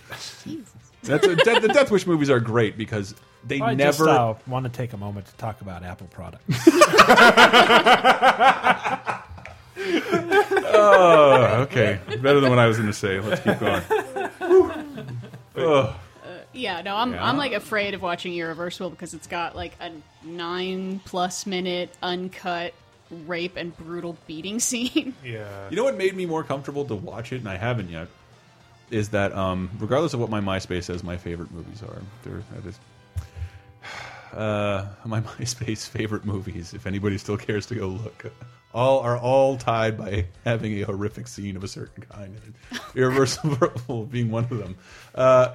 That's 1.03 1.27
a, 1.27 1.37
de 1.37 1.61
the 1.61 1.69
Death 1.69 1.91
Wish 1.91 2.07
movies 2.07 2.31
are 2.31 2.41
great 2.41 2.79
because 2.79 3.15
they 3.47 3.61
I 3.61 3.75
never. 3.75 4.07
just 4.07 4.09
uh, 4.09 4.35
want 4.47 4.65
to 4.65 4.71
take 4.73 4.95
a 4.95 4.97
moment 4.97 5.27
to 5.27 5.35
talk 5.37 5.61
about 5.61 5.83
Apple 5.83 6.07
products. 6.09 6.69
Oh, 10.77 11.61
okay, 11.63 12.01
better 12.23 12.41
than 12.41 12.51
what 12.51 12.59
I 12.59 12.67
was 12.67 12.77
going 12.77 12.89
to 12.89 12.93
say. 12.93 13.21
Let's 13.21 13.41
keep 13.43 13.59
going. 13.61 13.83
Ugh. 15.57 15.95
Yeah, 16.55 16.83
no, 16.83 16.97
I'm 16.97 17.13
Yeah. 17.13 17.27
I'm 17.27 17.37
like 17.37 17.53
afraid 17.53 17.95
of 17.95 18.03
watching 18.03 18.35
Irreversible 18.35 18.91
because 18.91 19.15
it's 19.15 19.27
got 19.27 19.55
like 19.57 19.73
a 19.81 19.91
nine 20.27 21.01
plus 21.05 21.47
minute 21.47 21.91
uncut 22.03 22.73
rape 23.27 23.57
and 23.57 23.77
brutal 23.77 24.17
beating 24.27 24.61
scene. 24.69 25.15
Yeah. 25.25 25.69
You 25.71 25.77
know 25.77 25.85
what 25.85 25.97
made 25.97 26.15
me 26.15 26.27
more 26.27 26.45
comfortable 26.45 26.85
to 26.87 26.95
watch 26.95 27.33
it, 27.33 27.37
and 27.37 27.49
I 27.49 27.57
haven't 27.57 27.91
yet, 27.91 28.09
is 28.91 29.11
that 29.11 29.35
um, 29.35 29.71
regardless 29.79 30.15
of 30.15 30.21
what 30.21 30.31
my 30.31 30.41
MySpace 30.41 30.85
says 30.85 31.03
my 31.03 31.17
favorite 31.17 31.51
movies 31.51 31.83
are, 31.83 32.01
there 32.23 32.43
that 32.55 32.67
is. 32.69 32.79
Uh, 34.35 34.89
my 35.05 35.21
MySpace 35.39 35.89
favorite 35.89 36.25
movies, 36.25 36.75
if 36.75 36.89
anybody 36.89 37.17
still 37.19 37.37
cares 37.37 37.67
to 37.67 37.77
go 37.77 37.87
look, 37.87 38.33
all 38.75 38.99
are 38.99 39.17
all 39.17 39.57
tied 39.57 39.97
by 39.97 40.27
having 40.45 40.73
a 40.73 40.83
horrific 40.83 41.29
scene 41.29 41.57
of 41.57 41.63
a 41.63 41.69
certain 41.69 42.03
kind. 42.03 42.37
and 42.45 42.81
Irreversible 42.97 44.07
being 44.07 44.33
one 44.33 44.43
of 44.43 44.59
them. 44.59 44.75
Uh, 45.15 45.55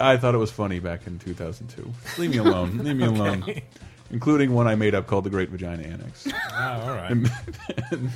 I 0.00 0.16
thought 0.16 0.34
it 0.34 0.38
was 0.38 0.50
funny 0.50 0.80
back 0.80 1.06
in 1.06 1.18
2002. 1.18 1.92
Leave 2.20 2.30
me 2.30 2.38
alone. 2.38 2.78
Leave 2.78 2.96
me 2.96 3.04
alone. 3.06 3.44
Including 4.10 4.52
one 4.52 4.66
I 4.66 4.74
made 4.74 4.94
up 4.94 5.06
called 5.06 5.24
The 5.24 5.30
Great 5.30 5.50
Vagina 5.50 5.82
Annex. 5.82 6.26
oh, 6.52 6.80
all 6.82 6.94
right. 6.94 7.16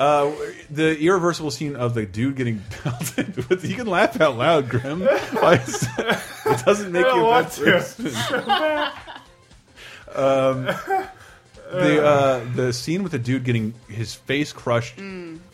Uh, 0.00 0.32
the 0.70 0.96
irreversible 1.00 1.50
scene 1.50 1.74
of 1.74 1.92
the 1.92 2.06
dude 2.06 2.36
getting 2.36 2.62
pelted 2.84 3.34
with 3.48 3.64
you 3.64 3.74
can 3.74 3.88
laugh 3.88 4.20
out 4.20 4.36
loud, 4.36 4.68
Grim. 4.68 5.02
It 5.02 6.64
doesn't 6.64 6.92
make 6.92 7.04
I 7.04 7.08
don't 7.08 7.16
you 7.16 7.24
a 7.24 7.28
want 7.28 7.46
bad 7.48 7.54
to. 7.56 7.64
person. 7.64 8.06
um, 10.14 10.64
the 11.72 12.04
uh, 12.04 12.44
the 12.54 12.72
scene 12.72 13.02
with 13.02 13.10
the 13.10 13.18
dude 13.18 13.42
getting 13.42 13.74
his 13.88 14.14
face 14.14 14.52
crushed 14.52 14.98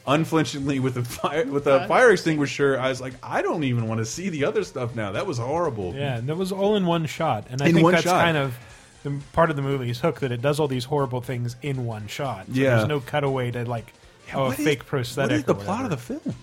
unflinchingly 0.07 0.81
with 0.81 0.97
a 0.97 1.05
fire 1.05 1.45
with 1.47 1.67
a 1.67 1.87
fire 1.89 2.11
extinguisher. 2.11 2.79
I 2.79 2.89
was 2.89 3.01
like, 3.01 3.15
I 3.23 3.43
don't 3.43 3.65
even 3.65 3.89
want 3.89 3.99
to 3.99 4.05
see 4.05 4.29
the 4.29 4.45
other 4.45 4.65
stuff 4.65 4.95
now. 4.95 5.13
That 5.13 5.27
was 5.27 5.39
horrible. 5.39 5.95
Yeah, 5.95 6.17
and 6.19 6.29
that 6.29 6.37
was 6.37 6.53
all 6.53 6.77
in 6.77 6.87
one 6.87 7.07
shot, 7.07 7.47
and 7.51 7.61
I 7.63 7.67
In 7.69 7.75
think 7.75 7.85
one 7.85 7.93
that's 7.95 8.05
shot. 8.05 8.23
kind 8.25 8.37
of 8.37 8.55
the 9.03 9.19
part 9.33 9.51
of 9.51 9.57
the 9.57 9.63
movie's 9.63 10.01
hook 10.01 10.21
that 10.21 10.33
it 10.33 10.41
does 10.43 10.59
all 10.61 10.69
these 10.69 10.85
horrible 10.85 11.21
things 11.21 11.57
in 11.63 11.85
one 11.87 12.07
shot. 12.07 12.47
So 12.47 12.53
Yeah. 12.55 12.77
there's 12.77 12.89
no 12.89 13.01
cutaway 13.01 13.51
to 13.51 13.65
like 13.65 13.93
oh, 14.35 14.45
a 14.45 14.47
What 14.49 14.59
is- 14.59 14.65
fake 14.65 14.87
prosthetic. 14.87 15.31
What 15.31 15.37
is 15.39 15.45
the 15.45 15.53
or 15.55 15.65
plot 15.65 15.85
of 15.85 15.91
the 15.91 15.97
film? 15.97 16.35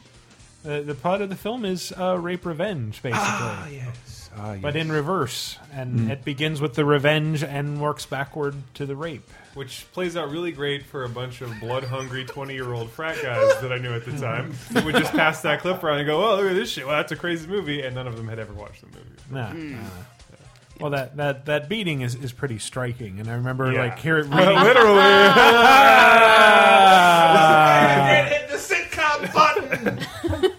The, 0.63 0.81
the 0.83 0.93
plot 0.93 1.21
of 1.23 1.29
the 1.29 1.35
film 1.35 1.65
is 1.65 1.91
uh, 1.97 2.17
rape 2.19 2.45
revenge, 2.45 3.01
basically. 3.01 3.19
Ah, 3.27 3.67
yes. 3.67 4.20
Ah, 4.37 4.55
But 4.61 4.75
in 4.77 4.89
reverse, 4.91 5.57
and 5.73 6.09
it 6.11 6.23
begins 6.23 6.61
with 6.61 6.75
the 6.75 6.85
revenge 6.85 7.43
and 7.43 7.81
works 7.81 8.05
backward 8.05 8.55
to 8.75 8.85
the 8.85 8.95
rape. 8.95 9.27
Which 9.55 9.85
plays 9.91 10.15
out 10.15 10.31
really 10.31 10.53
great 10.53 10.85
for 10.85 11.03
a 11.03 11.09
bunch 11.09 11.41
of 11.41 11.51
blood 11.59 11.83
hungry 11.83 12.23
20 12.23 12.53
year 12.53 12.71
old 12.73 12.89
frat 12.91 13.21
guys 13.21 13.59
that 13.61 13.73
I 13.73 13.77
knew 13.77 13.93
at 13.93 14.05
the 14.05 14.17
time. 14.17 14.53
Who 14.73 14.85
would 14.85 14.95
just 14.95 15.11
pass 15.11 15.41
that 15.41 15.59
clip 15.59 15.83
around 15.83 15.99
and 15.99 16.07
go, 16.07 16.23
oh, 16.23 16.37
look 16.37 16.51
at 16.51 16.55
this 16.55 16.69
shit. 16.71 16.87
Well, 16.87 16.95
that's 16.95 17.11
a 17.11 17.17
crazy 17.17 17.47
movie. 17.47 17.81
And 17.81 17.93
none 17.93 18.07
of 18.07 18.15
them 18.15 18.29
had 18.29 18.39
ever 18.39 18.53
watched 18.53 18.81
the 18.81 18.87
movie. 18.87 19.09
Nah, 19.29 19.49
Hmm. 19.49 19.71
nah. 19.73 19.77
Well, 20.79 20.91
that, 20.91 21.17
that, 21.17 21.45
that 21.45 21.69
beating 21.69 22.01
is, 22.01 22.15
is 22.15 22.31
pretty 22.31 22.57
striking, 22.57 23.19
and 23.19 23.29
I 23.29 23.33
remember 23.35 23.71
Yeah. 23.71 23.81
like 23.81 23.99
hear 23.99 24.17
it 24.17 24.25
reading. 24.25 24.55
literally. 24.63 25.01
hit 28.29 28.49
the 28.49 28.57
sitcom 28.57 29.33
button. 29.33 29.99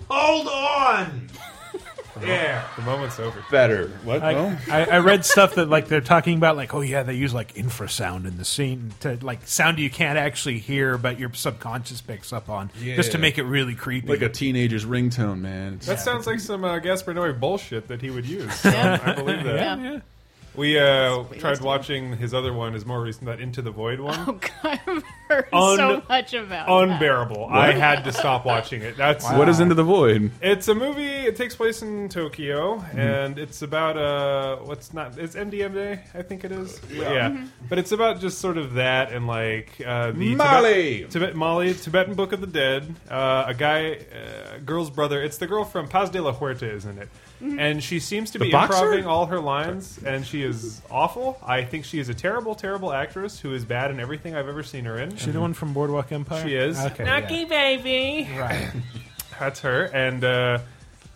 Hold 0.08 0.46
on. 0.46 1.28
Yeah. 2.26 2.66
The 2.76 2.82
moment's 2.82 3.18
over. 3.20 3.44
Better. 3.50 3.88
What? 4.04 4.22
I, 4.22 4.32
no? 4.32 4.56
I, 4.70 4.84
I 4.84 4.98
read 4.98 5.24
stuff 5.24 5.54
that 5.56 5.68
like 5.68 5.88
they're 5.88 6.00
talking 6.00 6.36
about 6.36 6.56
like 6.56 6.74
oh 6.74 6.80
yeah 6.80 7.02
they 7.02 7.14
use 7.14 7.32
like 7.34 7.54
infrasound 7.54 8.26
in 8.26 8.36
the 8.38 8.44
scene 8.44 8.92
to 9.00 9.18
like 9.22 9.46
sound 9.46 9.78
you 9.78 9.90
can't 9.90 10.18
actually 10.18 10.58
hear 10.58 10.98
but 10.98 11.18
your 11.18 11.32
subconscious 11.32 12.00
picks 12.00 12.32
up 12.32 12.48
on 12.48 12.70
just 12.80 13.12
to 13.12 13.18
make 13.18 13.38
it 13.38 13.44
really 13.44 13.74
creepy. 13.74 14.08
like 14.08 14.22
a 14.22 14.28
teenager's 14.28 14.84
ringtone, 14.84 15.40
man. 15.40 15.74
It's- 15.74 15.86
That 15.86 16.00
sounds 16.00 16.26
like 16.26 16.40
some 16.40 16.64
uh, 16.64 16.78
Gaspar 16.78 17.14
Noé 17.14 17.38
bullshit 17.38 17.88
that 17.88 18.00
he 18.00 18.10
would 18.10 18.26
use. 18.26 18.64
Yeah. 18.64 18.98
I 19.04 19.12
believe 19.12 19.44
that. 19.44 19.54
Yeah. 19.56 19.76
yeah. 19.92 20.00
We 20.54 20.78
uh, 20.78 21.22
Wait, 21.30 21.40
tried 21.40 21.50
let's 21.50 21.60
do 21.60 21.64
it. 21.64 21.66
watching 21.68 22.16
his 22.18 22.34
other 22.34 22.52
one, 22.52 22.74
his 22.74 22.84
more 22.84 23.00
recent, 23.00 23.24
that 23.26 23.40
Enter 23.40 23.62
the 23.62 23.70
Void 23.70 24.00
one. 24.00 24.18
Oh 24.28 24.32
God, 24.62 24.80
I've 24.86 25.02
heard 25.28 25.48
Un- 25.52 25.76
so 25.78 26.02
much 26.08 26.34
about 26.34 26.48
that. 26.50 26.68
Unbearable. 26.68 27.46
I 27.46 27.72
had 27.72 28.04
to 28.04 28.12
stop 28.12 28.44
watching 28.44 28.82
it. 28.82 28.96
That's 28.98 29.24
What 29.32 29.48
is 29.48 29.60
Enter 29.62 29.74
the 29.74 29.82
Void? 29.82 30.30
It's 30.42 30.68
a 30.68 30.74
movie. 30.74 31.06
It 31.06 31.36
takes 31.36 31.56
place 31.56 31.80
in 31.82 32.08
Tokyo, 32.10 32.76
Mm-hmm. 32.78 32.98
and 32.98 33.38
it's 33.38 33.62
about 33.62 33.96
uh, 33.96 34.56
what's 34.64 34.92
not? 34.92 35.16
It's 35.18 35.34
MDMA, 35.34 36.00
I 36.14 36.22
think 36.22 36.44
it 36.44 36.52
is. 36.52 36.80
Yeah, 36.92 37.46
but 37.68 37.78
it's 37.78 37.92
about 37.92 38.20
just 38.20 38.38
sort 38.38 38.58
of 38.58 38.74
that 38.74 39.10
and 39.12 39.26
like 39.26 39.80
uh, 39.84 40.10
the 40.12 40.34
Mali! 40.34 40.98
Tibet, 40.98 41.10
Tibet 41.10 41.36
Mali 41.36 41.72
Tibetan 41.74 42.14
Book 42.14 42.32
of 42.32 42.40
the 42.42 42.46
Dead. 42.46 42.94
Uh, 43.10 43.44
a 43.48 43.54
guy, 43.54 43.92
uh, 43.94 44.58
girl's 44.66 44.90
brother. 44.90 45.22
It's 45.22 45.38
the 45.38 45.46
girl 45.46 45.64
from 45.64 45.88
Paz 45.88 46.10
de 46.10 46.20
la 46.22 46.32
Huerta 46.32 46.70
is 46.70 46.84
in 46.84 46.98
it, 46.98 47.08
and 47.40 47.82
she 47.82 47.98
seems 48.00 48.30
to 48.32 48.38
be 48.38 48.50
boxer? 48.50 48.76
improving 48.84 49.06
all 49.06 49.26
her 49.26 49.40
lines, 49.40 49.98
and 50.04 50.26
she 50.26 50.41
is 50.42 50.82
awful. 50.90 51.38
I 51.44 51.64
think 51.64 51.84
she 51.84 51.98
is 51.98 52.08
a 52.08 52.14
terrible, 52.14 52.54
terrible 52.54 52.92
actress 52.92 53.40
who 53.40 53.54
is 53.54 53.64
bad 53.64 53.90
in 53.90 54.00
everything 54.00 54.34
I've 54.34 54.48
ever 54.48 54.62
seen 54.62 54.84
her 54.84 54.98
in. 54.98 55.16
She 55.16 55.30
the 55.30 55.40
one 55.40 55.54
from 55.54 55.72
Boardwalk 55.72 56.12
Empire? 56.12 56.42
She 56.46 56.54
is. 56.54 56.78
Okay. 56.78 57.04
Nucky 57.04 57.34
yeah. 57.34 57.44
baby. 57.44 58.30
Right. 58.38 58.70
That's 59.38 59.60
her, 59.60 59.84
and 59.86 60.22
uh, 60.22 60.58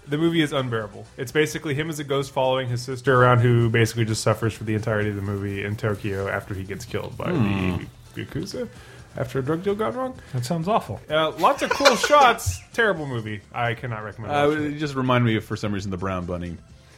the 0.08 0.18
movie 0.18 0.40
is 0.40 0.52
unbearable. 0.52 1.06
It's 1.16 1.32
basically 1.32 1.74
him 1.74 1.90
as 1.90 1.98
a 1.98 2.04
ghost 2.04 2.32
following 2.32 2.68
his 2.68 2.82
sister 2.82 3.14
around, 3.14 3.40
who 3.40 3.68
basically 3.68 4.04
just 4.04 4.22
suffers 4.22 4.52
for 4.52 4.64
the 4.64 4.74
entirety 4.74 5.10
of 5.10 5.16
the 5.16 5.22
movie 5.22 5.64
in 5.64 5.76
Tokyo 5.76 6.28
after 6.28 6.54
he 6.54 6.64
gets 6.64 6.84
killed 6.84 7.16
by 7.16 7.30
the 7.30 7.86
yakuza 8.16 8.68
after 9.16 9.38
a 9.38 9.42
drug 9.42 9.62
deal 9.62 9.74
gone 9.74 9.94
wrong. 9.94 10.14
That 10.32 10.44
sounds 10.44 10.68
awful. 10.68 11.00
Uh, 11.08 11.30
lots 11.32 11.62
of 11.62 11.70
cool 11.70 11.96
shots. 11.96 12.60
Terrible 12.72 13.06
movie. 13.06 13.40
I 13.52 13.74
cannot 13.74 14.04
recommend. 14.04 14.32
Uh, 14.32 14.50
it. 14.50 14.74
it 14.74 14.78
just 14.78 14.94
reminded 14.94 15.26
me 15.26 15.36
of, 15.36 15.44
for 15.44 15.56
some 15.56 15.72
reason, 15.72 15.90
the 15.90 15.96
Brown 15.96 16.26
Bunny. 16.26 16.56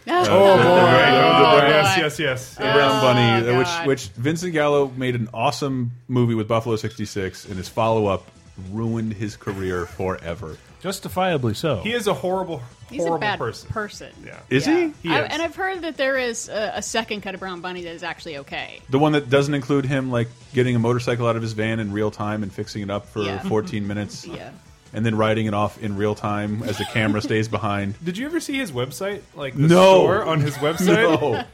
Oh, 0.09 0.21
Oh 0.23 0.57
boy! 0.57 0.63
Oh, 0.63 1.61
boy. 1.61 1.67
yes, 1.69 1.99
yes, 1.99 2.19
yes. 2.19 2.55
The 2.55 2.61
Brown 2.63 3.01
Bunny, 3.03 3.47
Oh, 3.49 3.55
uh, 3.55 3.59
which 3.59 3.67
God. 3.67 3.87
which 3.87 4.07
Vincent 4.09 4.53
Gallo 4.53 4.89
made 4.97 5.15
an 5.15 5.29
awesome 5.35 5.93
movie 6.09 6.35
with 6.35 6.49
Buffalo 6.49 6.77
'66, 6.77 7.45
and 7.47 7.57
his 7.57 7.69
follow 7.69 8.07
up 8.07 8.27
ruined 8.73 9.13
his 9.15 9.37
career 9.37 9.87
forever. 9.87 10.57
Justifiably 10.81 11.55
so. 11.55 11.77
He 11.81 11.93
is 11.93 12.07
a 12.07 12.15
horrible, 12.15 12.63
He's 12.89 13.01
horrible 13.01 13.17
a 13.17 13.21
bad 13.21 13.39
person. 13.39 13.69
person. 13.71 14.13
Yeah. 14.25 14.39
Is 14.49 14.67
Yeah. 14.67 14.91
He 15.03 15.11
I- 15.11 15.23
is. 15.25 15.29
and 15.33 15.43
I've 15.43 15.57
heard 15.57 15.83
that 15.83 15.97
there 15.97 16.17
is 16.17 16.49
a, 16.49 16.73
a 16.77 16.83
second 16.83 17.21
cut 17.23 17.35
of 17.35 17.41
Brown 17.41 17.61
Bunny 17.61 17.83
that 17.83 17.93
is 17.95 18.03
actually 18.05 18.39
okay. 18.39 18.81
The 18.89 18.99
one 18.99 19.13
that 19.13 19.29
doesn't 19.29 19.55
include 19.55 19.85
him 19.87 20.11
like 20.13 20.29
getting 20.55 20.77
a 20.77 20.79
motorcycle 20.79 21.27
out 21.27 21.35
of 21.37 21.43
his 21.43 21.53
van 21.53 21.81
in 21.81 21.93
real 21.93 22.13
time 22.13 22.45
and 22.45 22.53
fixing 22.53 22.83
it 22.83 22.91
up 22.91 23.09
for 23.09 23.23
Yeah. 23.23 23.41
14 23.43 23.87
minutes, 23.89 24.25
Yeah. 24.27 24.51
And 24.93 25.05
then 25.05 25.17
riding 25.17 25.47
it 25.47 25.55
off 25.55 25.83
in 25.83 25.97
real 25.97 26.15
time 26.15 26.63
as 26.63 26.79
the 26.79 26.85
camera 26.87 27.21
stays 27.21 27.49
behind. 27.49 27.95
Did 28.05 28.17
you 28.19 28.27
ever 28.27 28.41
see 28.41 28.57
his 28.59 28.73
website? 28.73 29.21
Like 29.35 29.55
the 29.55 29.61
No. 29.69 29.99
store 29.99 30.25
on 30.25 30.41
his 30.41 30.55
website? 30.59 30.87
No, 31.21 31.45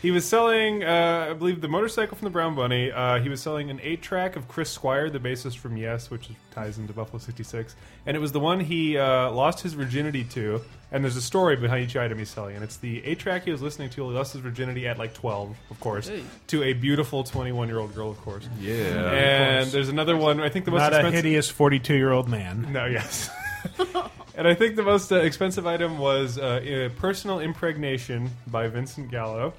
He 0.00 0.12
was 0.12 0.24
selling, 0.24 0.84
uh, 0.84 1.26
I 1.30 1.32
believe, 1.34 1.60
the 1.60 1.66
motorcycle 1.68 2.16
from 2.16 2.26
the 2.26 2.30
Brown 2.30 2.54
Bunny. 2.54 2.92
Uh, 2.92 3.18
he 3.18 3.28
was 3.28 3.40
selling 3.42 3.68
an 3.68 3.80
eight 3.82 4.00
track 4.00 4.36
of 4.36 4.46
Chris 4.46 4.70
Squire, 4.70 5.10
the 5.10 5.18
bassist 5.18 5.56
from 5.58 5.76
Yes, 5.76 6.08
which 6.08 6.28
ties 6.52 6.78
into 6.78 6.92
Buffalo 6.92 7.18
'66, 7.18 7.74
and 8.06 8.16
it 8.16 8.20
was 8.20 8.30
the 8.30 8.38
one 8.38 8.60
he 8.60 8.96
uh, 8.96 9.30
lost 9.32 9.60
his 9.60 9.72
virginity 9.72 10.22
to. 10.24 10.60
And 10.92 11.02
there's 11.04 11.16
a 11.16 11.20
story 11.22 11.56
behind 11.56 11.84
each 11.84 11.96
item 11.96 12.16
he's 12.18 12.30
selling, 12.30 12.54
and 12.54 12.62
it's 12.64 12.76
the 12.76 13.04
eight 13.04 13.18
track 13.18 13.44
he 13.44 13.50
was 13.50 13.60
listening 13.60 13.90
to. 13.90 14.08
He 14.08 14.14
lost 14.14 14.32
his 14.34 14.40
virginity 14.40 14.86
at 14.86 14.98
like 14.98 15.12
12, 15.14 15.56
of 15.70 15.80
course, 15.80 16.08
Hey. 16.08 16.22
to 16.46 16.62
a 16.62 16.72
beautiful 16.74 17.24
21 17.24 17.66
year 17.68 17.78
old 17.78 17.94
girl, 17.94 18.08
of 18.10 18.18
course. 18.22 18.48
yeah. 18.60 19.10
And 19.10 19.70
there's 19.70 19.88
another 19.90 20.16
one. 20.16 20.40
I 20.40 20.48
think 20.48 20.64
the 20.64 20.70
most 20.70 20.80
Not 20.80 20.94
a 21.04 21.10
hideous 21.10 21.50
42 21.50 21.94
year 21.94 22.12
old 22.12 22.28
man. 22.28 22.68
No, 22.72 22.86
yes. 22.86 23.28
and 24.36 24.46
I 24.48 24.54
think 24.54 24.76
the 24.76 24.82
most 24.84 25.10
uh, 25.12 25.16
expensive 25.16 25.66
item 25.66 25.98
was 25.98 26.38
uh, 26.38 26.60
a 26.62 26.88
personal 27.00 27.40
impregnation 27.40 28.30
by 28.46 28.68
Vincent 28.68 29.10
Gallo. 29.10 29.52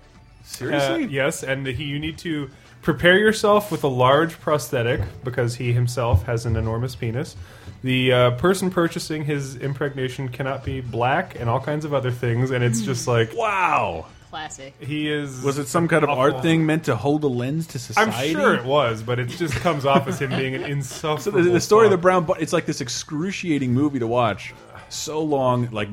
Seriously? 0.44 1.06
Uh, 1.06 1.08
yes, 1.08 1.44
and 1.44 1.66
he, 1.68 1.84
you 1.86 2.00
need 2.00 2.18
to 2.20 2.50
prepare 2.82 3.18
yourself 3.18 3.72
with 3.72 3.84
a 3.84 3.88
large 3.88 4.40
prosthetic 4.40 5.02
because 5.24 5.56
he 5.56 5.74
himself 5.74 6.24
has 6.24 6.46
an 6.46 6.56
enormous 6.56 6.96
penis. 6.96 7.36
The 7.84 8.12
uh, 8.12 8.32
person 8.32 8.70
purchasing 8.72 9.24
his 9.26 9.56
impregnation 9.56 10.30
cannot 10.30 10.64
be 10.66 10.82
black 10.82 11.40
and 11.40 11.50
all 11.50 11.60
kinds 11.60 11.86
of 11.86 11.94
other 11.94 12.12
things, 12.12 12.52
and 12.52 12.64
it's 12.64 12.82
just 12.82 13.08
like 13.08 13.34
Wow. 13.36 14.06
Classic. 14.30 14.76
he 14.80 15.10
is. 15.12 15.42
Was 15.42 15.58
it 15.58 15.68
some 15.68 15.88
kind 15.88 16.04
of 16.04 16.10
awful. 16.12 16.22
art 16.36 16.42
thing 16.44 16.64
meant 16.66 16.84
to 16.86 16.96
hold 16.96 17.24
a 17.24 17.28
lens 17.28 17.66
to 17.68 17.80
society? 17.80 18.10
I'm 18.10 18.14
society? 18.14 18.34
sure 18.34 18.54
it 18.56 18.64
was, 18.64 19.02
but 19.02 19.18
it 19.18 19.26
just 19.30 19.56
comes 19.56 19.86
off 19.86 20.08
as 20.08 20.20
him 20.22 20.30
being 20.32 20.54
an 20.56 20.62
So 20.64 20.68
insufferable. 20.68 21.44
the, 21.44 21.50
the 21.52 21.60
story 21.62 21.86
of 21.88 21.92
the. 21.92 21.98
Brown 21.98 22.26
Bunny, 22.26 22.42
it's 22.44 22.54
like 22.54 22.66
this 22.68 22.80
excruciating 22.82 23.74
movie 23.74 24.00
to 24.00 24.08
watch. 24.08 24.54
So 24.90 25.24
long, 25.24 25.70
like 25.72 25.90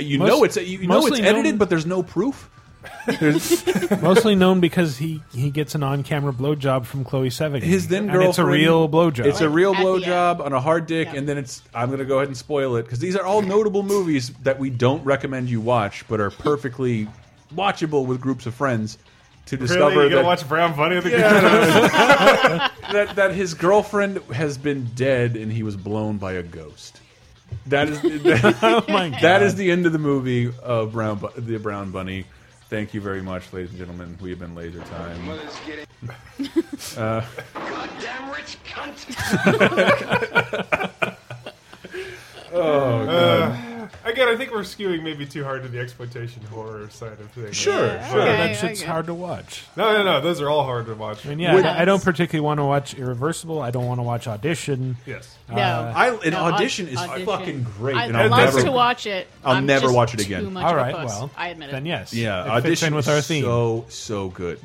you 0.00 0.18
Most- 0.18 0.28
know 0.28 0.44
it's 0.44 0.56
you 0.56 0.86
know 0.86 1.06
it's 1.06 1.18
edited, 1.18 1.44
known- 1.44 1.56
but 1.58 1.68
there's 1.68 1.84
no 1.86 2.02
proof. 2.02 2.48
There's, 3.20 3.64
Mostly 4.02 4.34
known 4.34 4.60
because 4.60 4.98
he, 4.98 5.22
he 5.32 5.50
gets 5.50 5.74
an 5.74 5.82
on 5.82 6.02
camera 6.02 6.32
blowjob 6.32 6.84
from 6.84 7.04
Chloe 7.04 7.30
Sevigny. 7.30 7.62
his 7.62 7.88
then 7.88 8.04
And 8.04 8.12
girlfriend. 8.12 8.28
it's 8.30 8.38
a 8.38 8.44
real 8.44 8.88
blowjob. 8.88 9.24
It's 9.26 9.40
a 9.40 9.48
real 9.48 9.74
At 9.74 9.78
the 9.78 9.84
blowjob 9.84 10.40
on 10.44 10.52
a 10.52 10.60
hard 10.60 10.86
dick, 10.86 11.08
Yeah. 11.08 11.18
and 11.18 11.28
then 11.28 11.38
it's. 11.38 11.62
I'm 11.74 11.88
going 11.88 12.00
to 12.00 12.04
go 12.04 12.16
ahead 12.18 12.28
and 12.28 12.36
spoil 12.36 12.76
it 12.76 12.82
because 12.82 12.98
these 12.98 13.16
are 13.16 13.24
all 13.24 13.40
notable 13.42 13.82
movies 13.82 14.30
that 14.42 14.58
we 14.58 14.68
don't 14.70 15.02
recommend 15.04 15.48
you 15.48 15.60
watch, 15.60 16.06
but 16.08 16.20
are 16.20 16.30
perfectly 16.30 17.08
watchable 17.54 18.04
with 18.06 18.20
groups 18.20 18.44
of 18.46 18.54
friends 18.54 18.98
to 19.46 19.56
discover 19.56 19.90
Really, 19.90 20.04
you 20.04 20.10
gonna 20.10 20.22
that, 20.22 20.26
watch 20.26 20.46
Brown 20.48 20.76
Bunny 20.76 20.96
with 20.96 21.04
the 21.04 21.10
that 22.92 23.12
that 23.16 23.32
his 23.34 23.54
girlfriend 23.54 24.18
has 24.32 24.58
been 24.58 24.90
dead 24.94 25.36
and 25.36 25.50
he 25.50 25.62
was 25.62 25.76
blown 25.76 26.18
by 26.18 26.32
a 26.32 26.42
ghost. 26.42 27.00
That 27.66 27.88
is 27.88 28.00
that, 28.02 28.58
oh 28.62 28.84
my 28.92 29.08
god. 29.08 29.20
that 29.22 29.42
is 29.42 29.54
the 29.54 29.70
end 29.70 29.86
of 29.86 29.92
the 29.92 29.98
movie 29.98 30.52
of 30.62 30.92
Brown 30.92 31.18
Bu- 31.18 31.30
the 31.38 31.58
Brown 31.58 31.90
Bunny. 31.90 32.26
Thank 32.68 32.92
you 32.92 33.00
very 33.00 33.22
much, 33.22 33.50
ladies 33.52 33.70
and 33.70 33.78
gentlemen. 33.78 34.18
We 34.20 34.28
have 34.30 34.38
been 34.40 34.54
Laser 34.54 34.80
Time. 34.80 35.38
Getting. 35.66 35.86
Uh, 36.96 37.24
Goddamn 37.54 38.30
rich 38.30 38.56
cunt! 38.64 39.04
Again, 44.08 44.28
I 44.28 44.36
think 44.36 44.50
we're 44.52 44.60
skewing 44.60 45.02
maybe 45.02 45.26
too 45.26 45.44
hard 45.44 45.62
to 45.64 45.68
the 45.68 45.78
exploitation 45.78 46.42
horror 46.44 46.88
side 46.90 47.12
of 47.20 47.30
things. 47.32 47.54
Sure, 47.54 47.86
Yeah, 47.88 48.08
sure. 48.10 48.20
okay, 48.22 48.36
that 48.36 48.56
shit's 48.56 48.80
okay. 48.80 48.90
hard 48.90 49.06
to 49.06 49.14
watch. 49.14 49.64
No, 49.76 49.92
no, 49.92 50.02
no. 50.02 50.20
Those 50.20 50.40
are 50.40 50.48
all 50.48 50.64
hard 50.64 50.86
to 50.86 50.94
watch. 50.94 51.26
I 51.26 51.28
mean, 51.28 51.38
yeah, 51.40 51.54
Would- 51.54 51.66
I, 51.66 51.82
I 51.82 51.84
don't 51.84 52.02
particularly 52.02 52.44
want 52.44 52.58
to 52.58 52.64
watch 52.64 52.94
Irreversible. 52.94 53.60
I 53.60 53.70
don't 53.70 53.86
want 53.86 53.98
to 53.98 54.02
watch 54.04 54.26
Audition. 54.26 54.96
Yes. 55.04 55.36
Uh, 55.48 55.54
no. 55.56 55.92
I, 55.94 56.08
an 56.24 56.30
No, 56.32 56.38
audition 56.44 56.88
is 56.88 56.96
audition. 56.98 57.26
fucking 57.26 57.62
great, 57.76 57.96
I'd 57.96 58.08
and 58.08 58.16
I'll 58.16 58.30
love 58.30 58.54
never 58.54 58.62
to 58.62 58.72
watch 58.72 59.06
it. 59.06 59.28
I'll 59.44 59.56
I'm 59.56 59.66
never 59.66 59.82
just 59.86 59.94
watch 59.94 60.14
it 60.14 60.18
too 60.20 60.24
again. 60.26 60.52
much 60.52 60.64
All 60.64 60.78
of 60.78 60.88
a 60.88 60.92
puss. 60.92 61.06
well, 61.10 61.30
I 61.36 61.48
admit 61.48 61.68
it. 61.68 61.72
then 61.72 61.84
yes. 61.86 62.14
Yeah, 62.14 62.40
it 62.40 62.44
fits 62.44 62.52
audition 62.66 62.88
in 62.88 62.94
with 62.94 63.08
is 63.08 63.14
our 63.14 63.20
theme. 63.20 63.44
so 63.44 63.84
so 63.88 64.28
good. 64.28 64.58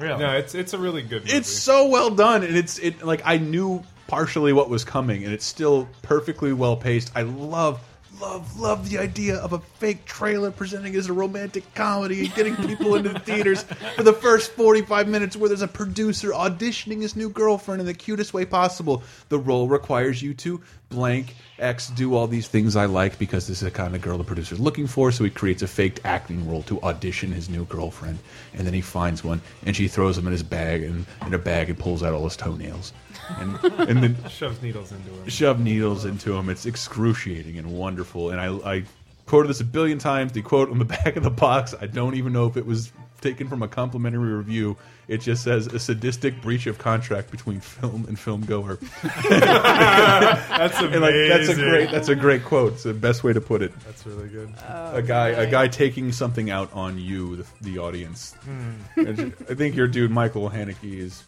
Really. 0.00 0.18
No, 0.20 0.32
it's 0.36 0.54
it's 0.54 0.72
a 0.72 0.78
really 0.78 1.02
good. 1.02 1.22
Movie. 1.24 1.36
It's 1.36 1.48
so 1.48 1.88
well 1.88 2.10
done, 2.10 2.42
and 2.44 2.56
it's 2.56 2.78
it 2.78 3.02
like 3.04 3.22
I 3.24 3.38
knew 3.38 3.82
partially 4.06 4.52
what 4.52 4.68
was 4.70 4.84
coming, 4.84 5.24
and 5.24 5.32
it's 5.32 5.44
still 5.46 5.88
perfectly 6.02 6.52
well 6.52 6.76
paced. 6.76 7.10
I 7.14 7.22
love. 7.22 7.80
Love, 8.20 8.60
love 8.60 8.90
the 8.90 8.98
idea 8.98 9.36
of 9.36 9.54
a 9.54 9.58
fake 9.58 10.04
trailer 10.04 10.50
presenting 10.50 10.94
as 10.94 11.08
a 11.08 11.12
romantic 11.12 11.74
comedy 11.74 12.26
and 12.26 12.34
getting 12.34 12.54
people 12.56 12.94
into 12.94 13.08
the 13.08 13.18
theaters 13.20 13.62
for 13.96 14.02
the 14.02 14.12
first 14.12 14.52
45 14.52 15.08
minutes 15.08 15.36
where 15.36 15.48
there's 15.48 15.62
a 15.62 15.68
producer 15.68 16.30
auditioning 16.30 17.00
his 17.00 17.16
new 17.16 17.30
girlfriend 17.30 17.80
in 17.80 17.86
the 17.86 17.94
cutest 17.94 18.34
way 18.34 18.44
possible. 18.44 19.02
The 19.30 19.38
role 19.38 19.68
requires 19.68 20.20
you 20.20 20.34
to 20.34 20.60
blank 20.90 21.34
X 21.58 21.88
do 21.88 22.14
all 22.14 22.26
these 22.26 22.48
things 22.48 22.76
I 22.76 22.86
like 22.86 23.18
because 23.18 23.46
this 23.46 23.58
is 23.58 23.64
the 23.64 23.70
kind 23.70 23.94
of 23.94 24.02
girl 24.02 24.18
the 24.18 24.24
producer's 24.24 24.60
looking 24.60 24.86
for, 24.86 25.12
so 25.12 25.24
he 25.24 25.30
creates 25.30 25.62
a 25.62 25.68
faked 25.68 26.00
acting 26.04 26.48
role 26.48 26.62
to 26.64 26.80
audition 26.82 27.32
his 27.32 27.48
new 27.48 27.64
girlfriend. 27.66 28.18
And 28.52 28.66
then 28.66 28.74
he 28.74 28.80
finds 28.82 29.24
one 29.24 29.40
and 29.64 29.74
she 29.74 29.88
throws 29.88 30.18
him 30.18 30.26
in 30.26 30.32
his 30.32 30.42
bag 30.42 30.82
and 30.82 31.06
in 31.24 31.32
a 31.32 31.38
bag 31.38 31.70
and 31.70 31.78
pulls 31.78 32.02
out 32.02 32.12
all 32.12 32.24
his 32.24 32.36
toenails. 32.36 32.92
And 33.38 33.64
and 33.88 34.02
then 34.02 34.16
shoves 34.28 34.62
needles 34.62 34.92
into 34.92 35.10
him. 35.10 35.28
shove 35.28 35.60
needles 35.60 36.04
into 36.04 36.34
him. 36.34 36.48
It's 36.48 36.66
excruciating 36.66 37.58
and 37.58 37.72
wonderful. 37.72 38.30
And 38.30 38.40
I, 38.40 38.76
I 38.76 38.84
quoted 39.26 39.48
this 39.48 39.60
a 39.60 39.64
billion 39.64 39.98
times. 39.98 40.32
The 40.32 40.42
quote 40.42 40.70
on 40.70 40.78
the 40.78 40.84
back 41.04 41.16
of 41.16 41.22
the 41.22 41.30
box, 41.30 41.74
I 41.80 41.86
don't 41.86 42.14
even 42.14 42.32
know 42.32 42.46
if 42.46 42.56
it 42.56 42.66
was 42.66 42.92
taken 43.20 43.48
from 43.48 43.62
a 43.62 43.68
complimentary 43.68 44.32
review. 44.32 44.76
It 45.06 45.20
just 45.20 45.42
says 45.42 45.66
a 45.66 45.78
sadistic 45.78 46.40
breach 46.40 46.66
of 46.66 46.78
contract 46.78 47.30
between 47.30 47.60
film 47.60 48.06
and 48.06 48.18
film 48.18 48.44
goer. 48.44 48.78
That's 49.02 50.78
amazing. 50.78 50.94
And 50.94 51.02
like 51.02 51.14
that's 51.28 51.48
a 51.48 51.54
great 51.54 51.90
that's 51.90 52.08
a 52.08 52.14
great 52.14 52.44
quote. 52.44 52.74
It's 52.74 52.84
the 52.84 52.94
best 52.94 53.24
way 53.24 53.32
to 53.32 53.40
put 53.40 53.60
it. 53.62 53.72
That's 53.84 54.06
really 54.06 54.28
good. 54.28 54.54
Oh, 54.68 54.96
a 54.96 55.02
guy 55.02 55.28
a 55.28 55.50
guy 55.50 55.66
taking 55.68 56.12
something 56.12 56.50
out 56.50 56.72
on 56.72 56.98
you, 56.98 57.36
the, 57.36 57.46
the 57.60 57.78
audience. 57.78 58.34
Hmm. 58.44 58.70
And 58.96 59.34
I 59.48 59.54
think 59.54 59.74
your 59.74 59.88
dude 59.88 60.10
Michael 60.12 60.48
Haneke 60.48 60.76
is 60.82 61.24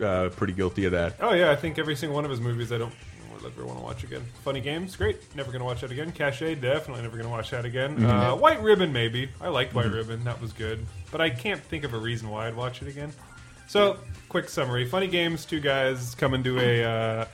uh, 0.00 0.28
pretty 0.30 0.52
guilty 0.52 0.84
of 0.84 0.92
that. 0.92 1.16
Oh 1.20 1.32
yeah, 1.32 1.50
I 1.50 1.56
think 1.56 1.78
every 1.78 1.96
single 1.96 2.14
one 2.14 2.24
of 2.24 2.30
his 2.30 2.40
movies 2.40 2.72
I 2.72 2.78
don't 2.78 2.92
ever 3.46 3.64
want 3.64 3.78
to 3.78 3.84
watch 3.84 4.04
again. 4.04 4.22
Funny 4.42 4.60
Games, 4.60 4.96
great. 4.96 5.34
Never 5.34 5.50
going 5.50 5.60
to 5.60 5.64
watch 5.64 5.80
that 5.80 5.90
again. 5.90 6.12
Cache, 6.12 6.40
definitely 6.40 7.02
never 7.02 7.16
going 7.16 7.28
to 7.28 7.30
watch 7.30 7.50
that 7.50 7.64
again. 7.64 7.96
Mm-hmm. 7.96 8.06
Uh, 8.06 8.34
White 8.36 8.60
Ribbon, 8.62 8.92
maybe. 8.92 9.28
I 9.40 9.48
liked 9.48 9.74
White 9.74 9.90
Ribbon. 9.90 10.24
That 10.24 10.40
was 10.40 10.52
good. 10.52 10.84
But 11.10 11.20
I 11.20 11.30
can't 11.30 11.60
think 11.60 11.84
of 11.84 11.94
a 11.94 11.98
reason 11.98 12.28
why 12.28 12.48
I'd 12.48 12.56
watch 12.56 12.82
it 12.82 12.88
again. 12.88 13.12
So, 13.68 13.98
quick 14.28 14.48
summary. 14.48 14.86
Funny 14.86 15.06
Games, 15.06 15.44
two 15.44 15.60
guys 15.60 16.14
come 16.14 16.34
into 16.34 16.58
a 16.58 16.84
uh, 16.84 17.24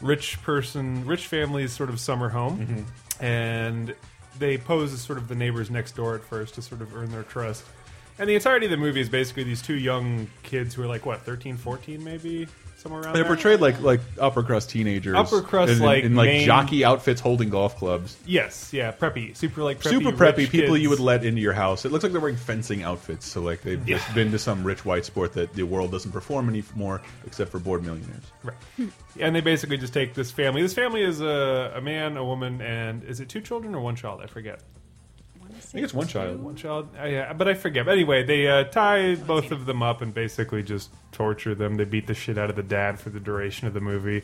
rich 0.00 0.40
person, 0.42 1.04
rich 1.06 1.26
family's 1.26 1.72
sort 1.72 1.90
of 1.90 2.00
summer 2.00 2.28
home. 2.28 2.58
Mm-hmm. 2.58 3.24
And 3.24 3.94
they 4.38 4.58
pose 4.58 4.92
as 4.92 5.00
sort 5.00 5.18
of 5.18 5.28
the 5.28 5.34
neighbors 5.34 5.70
next 5.70 5.96
door 5.96 6.14
at 6.14 6.22
first 6.22 6.54
to 6.54 6.62
sort 6.62 6.80
of 6.80 6.94
earn 6.94 7.10
their 7.10 7.22
trust. 7.22 7.64
And 8.18 8.28
the 8.28 8.34
entirety 8.34 8.66
of 8.66 8.70
the 8.70 8.76
movie 8.78 9.00
is 9.00 9.08
basically 9.08 9.44
these 9.44 9.60
two 9.62 9.74
young 9.76 10.28
kids 10.42 10.74
who 10.74 10.82
are 10.82 10.86
like 10.86 11.04
what 11.04 11.20
13, 11.22 11.56
14 11.56 12.02
maybe 12.02 12.48
somewhere 12.78 13.02
around. 13.02 13.12
They're 13.14 13.24
there. 13.24 13.34
portrayed 13.34 13.60
like 13.60 13.80
like 13.82 14.00
upper 14.18 14.42
crust 14.42 14.70
teenagers, 14.70 15.14
Upper 15.16 15.42
crust, 15.42 15.72
in, 15.72 15.78
in- 15.78 15.84
like, 15.84 16.04
in 16.04 16.14
like 16.14 16.26
main- 16.28 16.46
jockey 16.46 16.82
outfits, 16.84 17.20
holding 17.20 17.50
golf 17.50 17.76
clubs. 17.76 18.16
Yes, 18.26 18.72
yeah, 18.72 18.90
preppy, 18.92 19.36
super 19.36 19.62
like 19.62 19.80
preppy, 19.80 19.90
Super 19.90 20.12
preppy 20.12 20.48
people 20.48 20.74
kids. 20.74 20.82
you 20.82 20.88
would 20.90 21.00
let 21.00 21.24
into 21.26 21.40
your 21.42 21.52
house. 21.52 21.84
It 21.84 21.92
looks 21.92 22.04
like 22.04 22.12
they're 22.12 22.20
wearing 22.20 22.36
fencing 22.36 22.82
outfits, 22.82 23.26
so 23.26 23.42
like 23.42 23.60
they've 23.62 23.84
just 23.84 24.14
been 24.14 24.30
to 24.30 24.38
some 24.38 24.64
rich 24.64 24.84
white 24.86 25.04
sport 25.04 25.34
that 25.34 25.52
the 25.52 25.64
world 25.64 25.90
doesn't 25.90 26.12
perform 26.12 26.48
anymore, 26.48 27.02
except 27.26 27.50
for 27.50 27.58
bored 27.58 27.82
millionaires. 27.84 28.24
Right. 28.42 28.56
And 29.20 29.34
they 29.36 29.40
basically 29.42 29.76
just 29.78 29.92
take 29.92 30.14
this 30.14 30.30
family. 30.30 30.62
This 30.62 30.74
family 30.74 31.02
is 31.02 31.20
a, 31.20 31.72
a 31.76 31.80
man, 31.82 32.16
a 32.16 32.24
woman, 32.24 32.60
and 32.62 33.04
is 33.04 33.20
it 33.20 33.28
two 33.28 33.40
children 33.42 33.74
or 33.74 33.80
one 33.80 33.96
child? 33.96 34.20
I 34.22 34.26
forget. 34.26 34.60
I 35.66 35.72
think 35.78 35.84
it's 35.84 35.92
one 35.94 36.06
child. 36.06 36.40
One 36.42 36.54
child, 36.56 36.88
uh, 37.00 37.06
yeah, 37.06 37.32
but 37.32 37.48
I 37.48 37.54
forget. 37.54 37.84
But 37.84 37.92
anyway, 37.94 38.22
they 38.24 38.46
uh, 38.46 38.64
tie 38.64 39.16
both 39.16 39.50
of 39.50 39.66
them 39.66 39.82
up 39.82 40.00
and 40.00 40.14
basically 40.14 40.62
just 40.62 40.90
torture 41.12 41.54
them. 41.54 41.76
They 41.76 41.84
beat 41.84 42.06
the 42.06 42.14
shit 42.14 42.38
out 42.38 42.50
of 42.50 42.56
the 42.56 42.62
dad 42.62 43.00
for 43.00 43.10
the 43.10 43.20
duration 43.20 43.66
of 43.66 43.74
the 43.74 43.80
movie, 43.80 44.22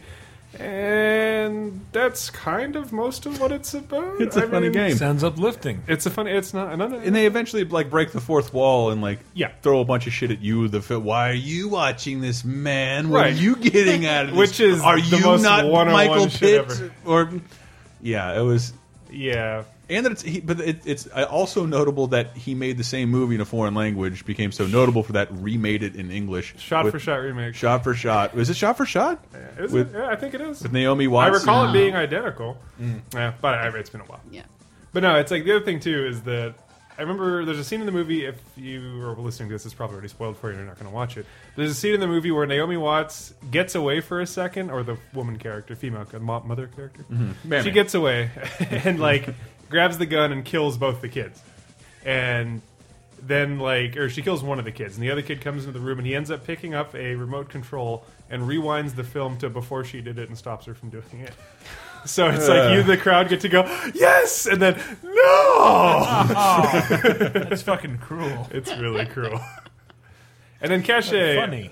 and 0.59 1.81
that's 1.93 2.31
kind 2.31 2.77
of 2.77 2.93
most 2.93 3.27
of 3.27 3.41
what 3.41 3.53
it's 3.53 3.75
about. 3.75 4.21
It's 4.21 4.37
a 4.37 4.45
a 4.45 4.49
funny 4.49 4.71
game. 4.71 4.97
Sounds 4.97 5.25
uplifting. 5.25 5.83
It's 5.89 6.07
a 6.07 6.11
funny. 6.11 6.31
It's 6.31 6.55
not 6.55 6.73
another. 6.73 6.97
And 6.99 7.15
they 7.15 7.27
eventually 7.27 7.65
like 7.65 7.91
break 7.91 8.13
the 8.13 8.21
fourth 8.21 8.53
wall 8.55 8.91
and 8.91 9.03
like 9.03 9.19
Yeah. 9.35 9.51
throw 9.63 9.81
a 9.81 9.85
bunch 9.85 10.07
of 10.07 10.13
shit 10.13 10.31
at 10.31 10.41
you. 10.41 10.69
The 10.69 10.81
fi- 10.81 10.97
why 10.97 11.31
are 11.31 11.35
you 11.35 11.69
watching 11.69 12.21
this, 12.21 12.45
man? 12.45 13.09
What 13.11 13.19
Right. 13.19 13.33
are 13.35 13.37
you 13.37 13.57
getting 13.57 14.07
out 14.07 14.27
of 14.27 14.31
this? 14.37 14.39
Which 14.39 14.61
is 14.61 14.81
are 14.81 15.01
the 15.01 15.17
you 15.19 15.25
most 15.25 15.43
not 15.43 15.65
one-on-one 15.67 15.93
Michael 15.93 16.29
shit 16.29 16.69
Pitt? 16.69 16.93
Or 17.05 17.31
yeah, 18.01 18.39
it 18.39 18.43
was. 18.43 18.73
yeah, 19.11 19.65
And 19.97 20.07
that 20.07 20.13
it's, 20.13 20.23
he, 20.23 20.41
but 20.41 20.61
it, 20.61 20.81
it's 20.87 21.07
also 21.09 21.67
notable 21.67 22.07
that 22.09 22.37
he 22.37 22.55
made 22.55 22.79
the 22.79 22.85
same 22.85 23.11
movie 23.11 23.35
in 23.35 23.41
a 23.41 23.45
foreign 23.45 23.75
language, 23.75 24.25
became 24.25 24.53
so 24.53 24.67
notable 24.67 25.03
for 25.03 25.13
that, 25.13 25.29
remade 25.33 25.83
it 25.83 25.97
in 25.97 26.11
English, 26.11 26.55
shot 26.59 26.85
with- 26.85 26.93
for 26.95 26.99
shot 26.99 27.17
remake. 27.17 27.55
shot 27.55 27.85
for 27.85 27.95
shot. 27.95 28.35
Was 28.35 28.51
it 28.51 28.57
shot 28.57 28.77
for 28.77 28.87
shot? 28.87 29.25
Is 29.59 29.73
with, 29.73 29.95
it? 29.95 29.99
Yeah, 29.99 30.09
I 30.09 30.17
think 30.17 30.35
it 30.35 30.41
is. 30.41 30.63
with 30.63 30.73
Naomi 30.73 31.05
I 31.05 31.09
Watts. 31.09 31.41
recall 31.41 31.69
it 31.69 31.73
being 31.73 31.95
identical. 31.95 32.57
Yeah, 33.15 33.33
but 33.41 33.55
I, 33.55 33.69
it's 33.79 33.91
been 33.91 34.01
a 34.01 34.05
while. 34.05 34.21
Yeah. 34.31 34.43
But 34.93 35.03
no, 35.03 35.17
it's 35.17 35.31
like 35.31 35.45
the 35.45 35.57
other 35.57 35.65
thing 35.65 35.81
too 35.81 36.07
is 36.07 36.23
that 36.23 36.55
I 36.99 37.01
remember 37.03 37.45
there's 37.47 37.59
a 37.59 37.65
scene 37.65 37.81
in 37.81 37.87
the 37.87 37.93
movie. 37.93 38.27
If 38.27 38.37
you 38.57 39.01
are 39.03 39.15
listening 39.17 39.49
to 39.49 39.55
this, 39.55 39.65
it's 39.65 39.73
probably 39.75 39.95
already 39.95 40.09
spoiled 40.09 40.37
for 40.37 40.51
you. 40.51 40.57
You're 40.59 40.67
not 40.67 40.75
going 40.79 40.89
to 40.91 40.95
watch 40.95 41.17
it. 41.17 41.25
There's 41.57 41.71
a 41.71 41.75
scene 41.75 41.95
in 41.95 42.01
the 42.01 42.07
movie 42.07 42.31
where 42.31 42.45
Naomi 42.45 42.77
Watts 42.77 43.33
gets 43.51 43.75
away 43.75 44.01
for 44.03 44.21
a 44.21 44.27
second, 44.27 44.71
or 44.71 44.83
the 44.83 44.99
woman 45.15 45.39
character, 45.39 45.75
female 45.75 46.07
uh, 46.13 46.19
mother 46.19 46.67
character, 46.67 47.07
Mammy. 47.45 47.63
she 47.63 47.71
gets 47.71 47.95
away 47.95 48.31
and 48.61 49.01
like 49.01 49.27
grabs 49.73 49.99
the 49.99 50.07
gun 50.07 50.31
and 50.31 50.45
kills 50.45 50.79
both 50.79 51.01
the 51.01 51.09
kids, 51.09 51.43
and 52.05 52.63
then 53.21 53.59
like 53.59 53.97
or 53.97 54.09
she 54.09 54.23
kills 54.23 54.43
one 54.43 54.59
of 54.59 54.65
the 54.65 54.73
kids, 54.73 54.95
and 54.95 55.03
the 55.03 55.11
other 55.11 55.23
kid 55.23 55.41
comes 55.41 55.65
into 55.65 55.77
the 55.77 55.85
room 55.85 55.99
and 55.99 56.07
he 56.07 56.15
ends 56.15 56.31
up 56.31 56.47
picking 56.47 56.75
up 56.75 56.95
a 56.95 57.15
remote 57.17 57.49
control 57.49 58.05
and 58.31 58.43
rewinds 58.43 58.95
the 58.95 59.05
film 59.05 59.37
to 59.39 59.51
before 59.51 59.85
she 59.85 60.01
did 60.01 60.19
it 60.19 60.29
and 60.29 60.39
stops 60.39 60.67
her 60.67 60.75
from 60.75 60.91
doing 60.91 61.21
it. 61.21 61.33
So 62.05 62.29
it's 62.29 62.49
like 62.49 62.73
you, 62.73 62.83
the 62.83 62.97
crowd, 62.97 63.29
get 63.29 63.41
to 63.43 63.49
go 63.49 63.63
yes, 63.95 64.47
and 64.47 64.61
then 64.61 64.81
no. 65.03 66.25
That's 67.33 67.63
fucking 67.63 67.99
cruel. 67.99 68.49
It's 68.51 68.77
really 68.77 69.07
cruel. 69.07 69.41
And 70.61 70.71
then 70.71 70.83
Cache 70.83 71.11
Funny. 71.11 71.71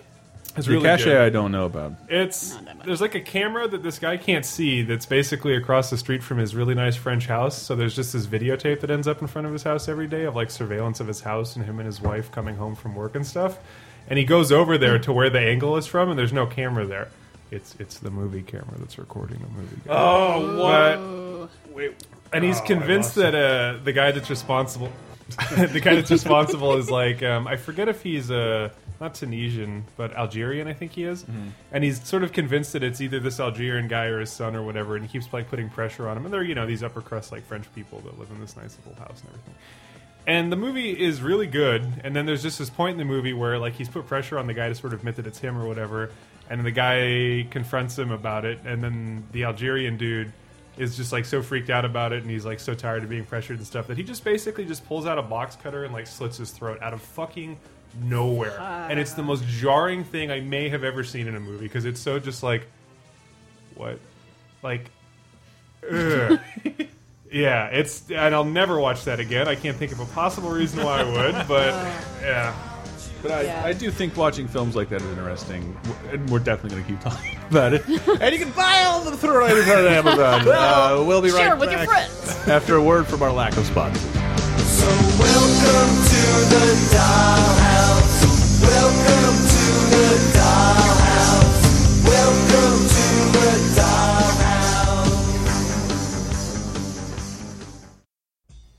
Is 0.57 0.67
The 0.67 0.73
really 0.73 0.85
cachet 0.85 1.05
good. 1.05 1.21
I 1.21 1.29
don't 1.31 1.53
know 1.53 1.65
about. 1.67 1.95
It's 2.09 2.55
Not 2.55 2.65
that 2.65 2.77
much. 2.79 2.87
there's 2.87 3.01
like 3.01 3.15
a 3.15 3.21
camera 3.21 3.69
that 3.69 3.83
this 3.83 3.99
guy 3.99 4.17
can't 4.17 4.45
see 4.45 4.83
that's 4.83 5.07
basically 5.07 5.55
across 5.55 5.91
the 5.91 5.97
street 5.97 6.23
from 6.23 6.39
his 6.39 6.55
really 6.55 6.75
nice 6.75 6.97
French 6.97 7.27
house. 7.27 7.61
So 7.61 7.77
there's 7.77 7.95
just 7.95 8.13
this 8.13 8.27
videotape 8.27 8.81
that 8.81 8.91
ends 8.91 9.07
up 9.09 9.21
in 9.21 9.27
front 9.29 9.47
of 9.47 9.53
his 9.53 9.63
house 9.63 9.89
every 9.89 10.07
day 10.07 10.25
of 10.25 10.35
like 10.37 10.51
surveillance 10.51 11.01
of 11.01 11.07
his 11.07 11.21
house 11.21 11.57
and 11.57 11.65
him 11.65 11.79
and 11.79 11.87
his 11.87 12.01
wife 12.01 12.31
coming 12.33 12.57
home 12.57 12.75
from 12.75 12.95
work 12.95 13.15
and 13.15 13.27
stuff. 13.27 13.59
And 14.09 14.19
he 14.19 14.25
goes 14.25 14.51
over 14.51 14.77
there 14.79 14.99
to 14.99 15.13
where 15.13 15.31
the 15.31 15.39
angle 15.41 15.77
is 15.77 15.87
from, 15.87 16.11
and 16.11 16.19
there's 16.19 16.33
no 16.33 16.47
camera 16.47 16.85
there. 16.87 17.09
It's 17.53 17.77
it's 17.79 17.99
the 17.99 18.11
movie 18.11 18.43
camera 18.43 18.75
that's 18.79 18.99
recording 18.99 19.39
the 19.41 19.49
movie. 19.61 19.77
Oh, 19.89 21.49
what? 21.69 21.75
Wait. 21.75 21.95
and 22.33 22.45
he's 22.45 22.61
convinced 22.61 23.15
that 23.17 23.35
uh, 23.35 23.79
the 23.85 23.93
guy 23.93 24.11
that's 24.13 24.31
responsible, 24.31 24.91
the 25.57 25.81
guy 25.81 25.95
that's 25.97 26.11
responsible 26.11 26.77
is 26.77 26.91
like 26.91 27.23
um, 27.23 27.47
I 27.47 27.57
forget 27.57 27.89
if 27.89 28.03
he's 28.03 28.31
uh, 28.31 28.71
not 29.01 29.15
Tunisian 29.15 29.85
but 29.97 30.13
Algerian, 30.15 30.69
I 30.69 30.73
think 30.73 30.93
he 30.93 31.05
is, 31.05 31.23
mm-hmm. 31.23 31.49
and 31.73 31.85
he's 31.85 32.07
sort 32.07 32.23
of 32.23 32.33
convinced 32.33 32.73
that 32.75 32.83
it's 32.83 33.01
either 33.01 33.21
this 33.21 33.41
Algerian 33.41 33.89
guy 33.89 34.05
or 34.07 34.21
his 34.21 34.31
son 34.31 34.55
or 34.55 34.63
whatever, 34.63 34.97
and 34.97 35.05
he 35.05 35.11
keeps 35.11 35.33
like 35.33 35.49
putting 35.49 35.69
pressure 35.69 36.09
on 36.09 36.17
him. 36.17 36.25
And 36.25 36.35
they're 36.35 36.43
you 36.43 36.55
know 36.55 36.67
these 36.67 36.83
upper 36.83 37.01
crust 37.01 37.33
like 37.33 37.45
French 37.45 37.73
people 37.75 38.01
that 38.01 38.19
live 38.19 38.31
in 38.31 38.41
this 38.41 38.57
nice 38.57 38.77
little 38.85 39.03
house 39.03 39.21
and 39.21 39.31
everything. 39.31 39.55
And 40.27 40.53
the 40.53 40.57
movie 40.57 40.91
is 40.91 41.23
really 41.23 41.47
good. 41.47 41.87
And 42.05 42.15
then 42.15 42.27
there's 42.27 42.43
just 42.43 42.59
this 42.59 42.71
point 42.71 42.93
in 42.93 42.99
the 42.99 43.05
movie 43.05 43.33
where 43.33 43.59
like 43.59 43.75
he's 43.75 43.89
put 43.89 44.07
pressure 44.07 44.39
on 44.39 44.47
the 44.47 44.55
guy 44.55 44.69
to 44.69 44.75
sort 44.75 44.93
of 44.93 45.01
admit 45.01 45.17
that 45.17 45.27
it's 45.27 45.39
him 45.39 45.57
or 45.57 45.67
whatever. 45.67 46.11
And 46.49 46.65
the 46.65 46.71
guy 46.71 47.47
confronts 47.51 47.99
him 47.99 48.11
about 48.11 48.45
it. 48.45 48.59
And 48.65 48.83
then 48.83 49.25
the 49.33 49.45
Algerian 49.45 49.97
dude 49.97 50.33
is 50.77 50.97
just 50.97 51.13
like 51.13 51.25
so 51.25 51.43
freaked 51.43 51.71
out 51.71 51.85
about 51.85 52.13
it 52.13 52.23
and 52.23 52.31
he's 52.31 52.47
like 52.47 52.61
so 52.61 52.75
tired 52.75 53.03
of 53.03 53.09
being 53.11 53.25
pressured 53.25 53.59
and 53.59 53.67
stuff 53.67 53.87
that 53.87 53.99
he 53.99 54.03
just 54.03 54.25
basically 54.25 54.65
just 54.65 54.87
pulls 54.87 55.05
out 55.05 55.19
a 55.19 55.23
box 55.23 55.57
cutter 55.57 55.85
and 55.85 55.93
like 55.93 56.07
slits 56.07 56.39
his 56.39 56.51
throat 56.51 56.79
out 56.81 56.95
of 56.95 57.03
fucking 57.03 57.59
nowhere. 58.03 58.59
and 58.61 58.99
it's 58.99 59.13
the 59.15 59.23
most 59.23 59.45
jarring 59.47 60.05
thing 60.05 60.31
I 60.31 60.41
may 60.41 60.69
have 60.69 60.85
ever 60.85 61.03
seen 61.05 61.27
in 61.29 61.35
a 61.37 61.41
movie 61.41 61.65
because 61.67 61.85
it's 61.85 62.01
so 62.01 62.19
just 62.19 62.43
like 62.43 62.67
what? 63.75 63.99
Like. 64.63 64.91
Yeah, 67.33 67.67
it's 67.67 68.11
and 68.11 68.35
I'll 68.35 68.45
never 68.45 68.81
watch 68.81 69.05
that 69.05 69.21
again. 69.21 69.47
I 69.47 69.55
can't 69.55 69.77
think 69.77 69.93
of 69.93 70.01
a 70.01 70.05
possible 70.07 70.51
reason 70.51 70.83
why 70.85 71.03
I 71.03 71.05
would, 71.05 71.47
but 71.47 71.73
yeah. 72.23 72.53
But 73.23 73.31
I, 73.31 73.43
Yeah. 73.43 73.63
I 73.65 73.73
do 73.73 73.89
think 73.93 74.17
watching 74.17 74.49
films 74.49 74.75
like 74.75 74.89
that 74.89 75.01
is 75.01 75.09
interesting, 75.17 75.77
and 76.11 76.29
we're 76.29 76.41
definitely 76.41 76.83
going 76.83 76.85
to 76.85 76.91
keep 76.91 77.01
talking 77.13 77.39
about 77.49 77.73
it. 77.75 77.87
and 77.87 78.33
you 78.35 78.45
can 78.45 78.51
buy 78.51 78.83
all 78.83 79.05
the 79.05 79.17
Throw 79.17 79.39
Riders 79.39 79.69
on 79.69 79.87
Amazon. 79.87 80.49
uh, 80.49 81.05
we'll 81.07 81.23
be 81.23 81.31
right 81.31 81.39
Share 81.39 81.55
it 81.55 81.61
with 81.61 81.71
your 81.71 81.87
back 81.87 82.09
friends. 82.09 82.49
after 82.49 82.75
a 82.75 82.83
word 82.83 83.07
from 83.07 83.23
our 83.23 83.31
lack 83.33 83.57
of 83.57 83.65
sponsors. 83.65 84.03
So 84.03 84.89
welcome 85.21 86.03
to 86.03 86.21
the 86.51 86.97
dollhouse. 86.97 87.70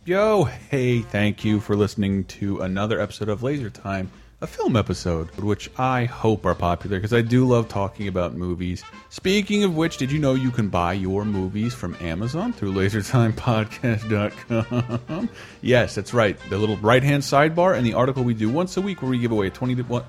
Yo, 0.03 0.43
hey, 0.43 0.99
thank 0.99 1.45
you 1.45 1.61
for 1.61 1.75
listening 1.75 2.25
to 2.25 2.59
another 2.61 2.99
episode 2.99 3.29
of 3.29 3.43
Laser 3.43 3.69
Time, 3.69 4.11
a 4.41 4.47
film 4.47 4.75
episode, 4.75 5.29
which 5.39 5.69
I 5.77 6.05
hope 6.05 6.47
are 6.47 6.55
popular 6.55 6.97
because 6.97 7.13
I 7.13 7.21
do 7.21 7.47
love 7.47 7.69
talking 7.69 8.07
about 8.07 8.33
movies. 8.33 8.83
Speaking 9.09 9.63
of 9.63 9.75
which, 9.75 9.97
did 9.97 10.11
you 10.11 10.17
know 10.17 10.33
you 10.33 10.49
can 10.49 10.67
buy 10.67 10.93
your 10.93 11.25
movies 11.25 11.75
from 11.75 11.95
Amazon 12.01 12.51
through 12.51 12.73
lasertimepodcast.com? 12.73 15.29
yes, 15.61 15.93
that's 15.93 16.11
right. 16.13 16.39
The 16.49 16.57
little 16.57 16.77
right 16.77 17.03
hand 17.03 17.21
sidebar 17.21 17.77
and 17.77 17.85
the 17.85 17.93
article 17.93 18.23
we 18.23 18.33
do 18.33 18.49
once 18.49 18.77
a 18.77 18.81
week 18.81 19.03
where 19.03 19.11
we 19.11 19.19
give 19.19 19.31
away 19.31 19.45
a 19.47 19.51
20 19.51 19.75
to. 19.75 19.83
Where 19.83 20.03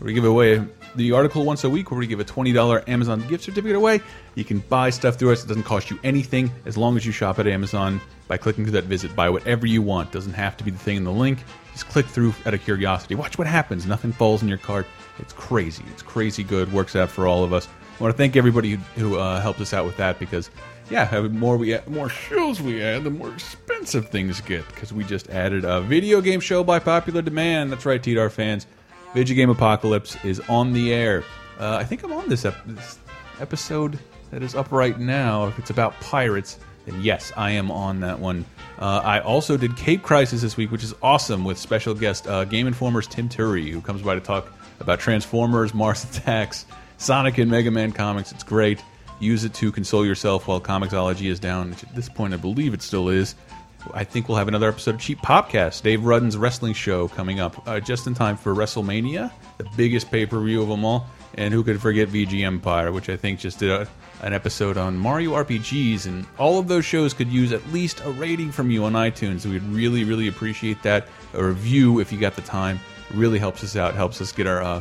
we 0.00 0.12
give 0.12 0.24
away 0.24 0.62
the 0.96 1.12
article 1.12 1.44
once 1.44 1.64
a 1.64 1.70
week 1.70 1.90
where 1.90 1.98
we 1.98 2.06
give 2.06 2.20
a 2.20 2.24
$20 2.24 2.88
Amazon 2.88 3.26
gift 3.28 3.44
certificate 3.44 3.76
away. 3.76 4.00
You 4.34 4.44
can 4.44 4.60
buy 4.60 4.90
stuff 4.90 5.16
through 5.16 5.32
us. 5.32 5.44
It 5.44 5.48
doesn't 5.48 5.62
cost 5.62 5.90
you 5.90 5.98
anything 6.02 6.50
as 6.66 6.76
long 6.76 6.96
as 6.96 7.06
you 7.06 7.12
shop 7.12 7.38
at 7.38 7.46
Amazon 7.46 8.00
by 8.28 8.36
clicking 8.36 8.64
through 8.64 8.72
that 8.72 8.84
visit. 8.84 9.14
Buy 9.14 9.30
whatever 9.30 9.66
you 9.66 9.82
want. 9.82 10.12
Doesn't 10.12 10.32
have 10.32 10.56
to 10.56 10.64
be 10.64 10.70
the 10.70 10.78
thing 10.78 10.96
in 10.96 11.04
the 11.04 11.12
link. 11.12 11.38
Just 11.72 11.88
click 11.88 12.06
through 12.06 12.34
out 12.46 12.54
of 12.54 12.62
curiosity. 12.62 13.14
Watch 13.14 13.38
what 13.38 13.46
happens. 13.46 13.86
Nothing 13.86 14.12
falls 14.12 14.42
in 14.42 14.48
your 14.48 14.58
cart. 14.58 14.86
It's 15.18 15.32
crazy. 15.32 15.84
It's 15.92 16.02
crazy 16.02 16.42
good. 16.42 16.72
Works 16.72 16.96
out 16.96 17.10
for 17.10 17.26
all 17.26 17.44
of 17.44 17.52
us. 17.52 17.68
I 17.98 18.02
want 18.02 18.14
to 18.14 18.16
thank 18.16 18.36
everybody 18.36 18.78
who, 18.96 19.18
uh, 19.18 19.40
helped 19.40 19.60
us 19.60 19.74
out 19.74 19.84
with 19.84 19.98
that 19.98 20.18
because, 20.18 20.50
yeah, 20.90 21.04
the 21.04 21.28
more 21.28 21.56
we 21.58 21.74
add, 21.74 21.86
more 21.86 22.08
shows 22.08 22.60
we 22.60 22.82
add, 22.82 23.04
the 23.04 23.10
more 23.10 23.32
expensive 23.32 24.08
things 24.08 24.40
get 24.40 24.66
because 24.68 24.92
we 24.92 25.04
just 25.04 25.28
added 25.28 25.64
a 25.64 25.82
video 25.82 26.20
game 26.20 26.40
show 26.40 26.64
by 26.64 26.78
popular 26.78 27.20
demand. 27.20 27.70
That's 27.70 27.84
right, 27.84 28.02
TDR 28.02 28.30
fans. 28.30 28.66
Video 29.12 29.34
Game 29.34 29.50
Apocalypse 29.50 30.16
is 30.24 30.40
on 30.48 30.72
the 30.72 30.92
air. 30.92 31.24
Uh, 31.58 31.76
I 31.76 31.84
think 31.84 32.04
I'm 32.04 32.12
on 32.12 32.28
this, 32.28 32.44
ep 32.44 32.54
this 32.64 32.98
episode 33.40 33.98
that 34.30 34.40
is 34.40 34.54
up 34.54 34.70
right 34.70 34.98
now. 35.00 35.48
If 35.48 35.58
it's 35.58 35.70
about 35.70 35.98
pirates, 36.00 36.60
then 36.86 37.00
yes, 37.02 37.32
I 37.36 37.50
am 37.50 37.72
on 37.72 37.98
that 38.00 38.20
one. 38.20 38.44
Uh, 38.78 39.00
I 39.02 39.18
also 39.18 39.56
did 39.56 39.76
Cape 39.76 40.02
Crisis 40.02 40.42
this 40.42 40.56
week, 40.56 40.70
which 40.70 40.84
is 40.84 40.94
awesome 41.02 41.44
with 41.44 41.58
special 41.58 41.92
guest 41.92 42.28
uh, 42.28 42.44
Game 42.44 42.68
Informer's 42.68 43.08
Tim 43.08 43.28
Turi, 43.28 43.68
who 43.70 43.80
comes 43.80 44.00
by 44.00 44.14
to 44.14 44.20
talk 44.20 44.46
about 44.78 45.00
Transformers, 45.00 45.74
Mars 45.74 46.04
Attacks, 46.04 46.64
Sonic 46.96 47.38
and 47.38 47.50
Mega 47.50 47.72
Man 47.72 47.90
comics. 47.90 48.30
It's 48.30 48.44
great. 48.44 48.80
Use 49.18 49.42
it 49.44 49.52
to 49.54 49.72
console 49.72 50.06
yourself 50.06 50.46
while 50.46 50.60
Comixology 50.60 51.28
is 51.28 51.40
down, 51.40 51.72
at 51.72 51.94
this 51.96 52.08
point 52.08 52.32
I 52.32 52.36
believe 52.36 52.74
it 52.74 52.80
still 52.80 53.08
is. 53.08 53.34
I 53.94 54.04
think 54.04 54.28
we'll 54.28 54.38
have 54.38 54.48
another 54.48 54.68
episode 54.68 54.96
of 54.96 55.00
Cheap 55.00 55.18
Popcast, 55.20 55.82
Dave 55.82 56.04
Rudden's 56.04 56.36
wrestling 56.36 56.74
show 56.74 57.08
coming 57.08 57.40
up 57.40 57.66
uh, 57.66 57.80
just 57.80 58.06
in 58.06 58.14
time 58.14 58.36
for 58.36 58.54
WrestleMania, 58.54 59.32
the 59.58 59.66
biggest 59.76 60.10
pay 60.10 60.26
per 60.26 60.40
view 60.40 60.62
of 60.62 60.68
them 60.68 60.84
all. 60.84 61.06
and 61.34 61.54
who 61.54 61.62
could 61.62 61.80
forget 61.80 62.08
VG 62.08 62.44
Empire, 62.44 62.90
which 62.92 63.08
I 63.08 63.16
think 63.16 63.38
just 63.38 63.58
did 63.60 63.70
a, 63.70 63.88
an 64.22 64.32
episode 64.32 64.76
on 64.76 64.96
Mario 64.96 65.32
RPGs, 65.32 66.06
and 66.06 66.26
all 66.38 66.58
of 66.58 66.66
those 66.68 66.84
shows 66.84 67.14
could 67.14 67.28
use 67.28 67.52
at 67.52 67.64
least 67.72 68.00
a 68.04 68.10
rating 68.10 68.50
from 68.50 68.70
you 68.70 68.84
on 68.84 68.92
iTunes. 68.94 69.46
We'd 69.46 69.62
really, 69.62 70.04
really 70.04 70.28
appreciate 70.28 70.82
that. 70.82 71.06
A 71.34 71.44
review 71.44 72.00
if 72.00 72.12
you 72.12 72.18
got 72.18 72.34
the 72.34 72.42
time. 72.42 72.80
It 73.10 73.16
really 73.16 73.38
helps 73.38 73.62
us 73.62 73.76
out, 73.76 73.94
helps 73.94 74.20
us 74.20 74.32
get 74.32 74.46
our 74.46 74.60
uh, 74.60 74.80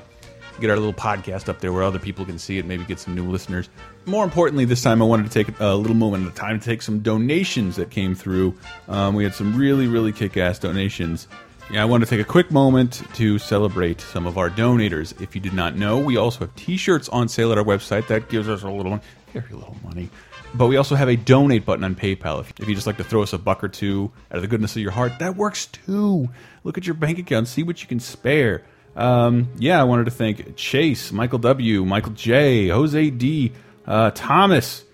get 0.59 0.69
our 0.69 0.75
little 0.75 0.93
podcast 0.93 1.47
up 1.47 1.59
there 1.61 1.71
where 1.71 1.83
other 1.83 1.99
people 1.99 2.25
can 2.25 2.37
see 2.39 2.57
it, 2.57 2.65
maybe 2.65 2.83
get 2.83 2.99
some 2.99 3.15
new 3.15 3.29
listeners. 3.29 3.69
More 4.05 4.23
importantly, 4.23 4.65
this 4.65 4.81
time 4.81 5.01
I 5.01 5.05
wanted 5.05 5.23
to 5.23 5.29
take 5.29 5.59
a 5.59 5.75
little 5.75 5.95
moment 5.95 6.27
a 6.27 6.31
time 6.31 6.59
to 6.59 6.65
take 6.65 6.81
some 6.81 6.99
donations 6.99 7.75
that 7.75 7.91
came 7.91 8.15
through. 8.15 8.55
Um, 8.87 9.13
we 9.13 9.23
had 9.23 9.35
some 9.35 9.55
really, 9.55 9.87
really 9.87 10.11
kick-ass 10.11 10.57
donations. 10.57 11.27
Yeah, 11.71 11.83
I 11.83 11.85
want 11.85 12.03
to 12.03 12.09
take 12.09 12.19
a 12.19 12.23
quick 12.23 12.49
moment 12.49 13.03
to 13.13 13.37
celebrate 13.37 14.01
some 14.01 14.25
of 14.25 14.39
our 14.39 14.49
donators. 14.49 15.21
If 15.21 15.35
you 15.35 15.41
did 15.41 15.53
not 15.53 15.75
know, 15.75 15.99
we 15.99 16.17
also 16.17 16.39
have 16.39 16.55
T-shirts 16.55 17.07
on 17.09 17.29
sale 17.29 17.51
at 17.51 17.59
our 17.59 17.63
website. 17.63 18.07
That 18.07 18.29
gives 18.29 18.49
us 18.49 18.63
a 18.63 18.69
little, 18.69 18.99
very 19.33 19.51
little 19.51 19.77
money. 19.83 20.09
But 20.55 20.65
we 20.65 20.77
also 20.77 20.95
have 20.95 21.09
a 21.09 21.15
donate 21.15 21.65
button 21.65 21.83
on 21.83 21.93
PayPal. 21.93 22.39
If, 22.39 22.53
if 22.59 22.67
you 22.67 22.73
just 22.73 22.87
like 22.87 22.97
to 22.97 23.03
throw 23.03 23.21
us 23.21 23.33
a 23.33 23.37
buck 23.37 23.63
or 23.63 23.67
two 23.67 24.11
out 24.31 24.37
of 24.37 24.41
the 24.41 24.47
goodness 24.47 24.75
of 24.75 24.81
your 24.81 24.91
heart, 24.91 25.19
that 25.19 25.35
works 25.35 25.67
too. 25.67 26.29
Look 26.63 26.79
at 26.79 26.87
your 26.87 26.95
bank 26.95 27.19
account, 27.19 27.47
see 27.47 27.61
what 27.61 27.83
you 27.83 27.87
can 27.87 27.99
spare. 27.99 28.63
Um, 28.95 29.49
yeah, 29.59 29.79
I 29.79 29.83
wanted 29.83 30.05
to 30.05 30.11
thank 30.11 30.55
Chase, 30.55 31.11
Michael 31.11 31.37
W, 31.37 31.85
Michael 31.85 32.13
J, 32.13 32.69
Jose 32.69 33.09
D, 33.11 33.51
uh, 33.89 34.11
Thomas, 34.11 34.85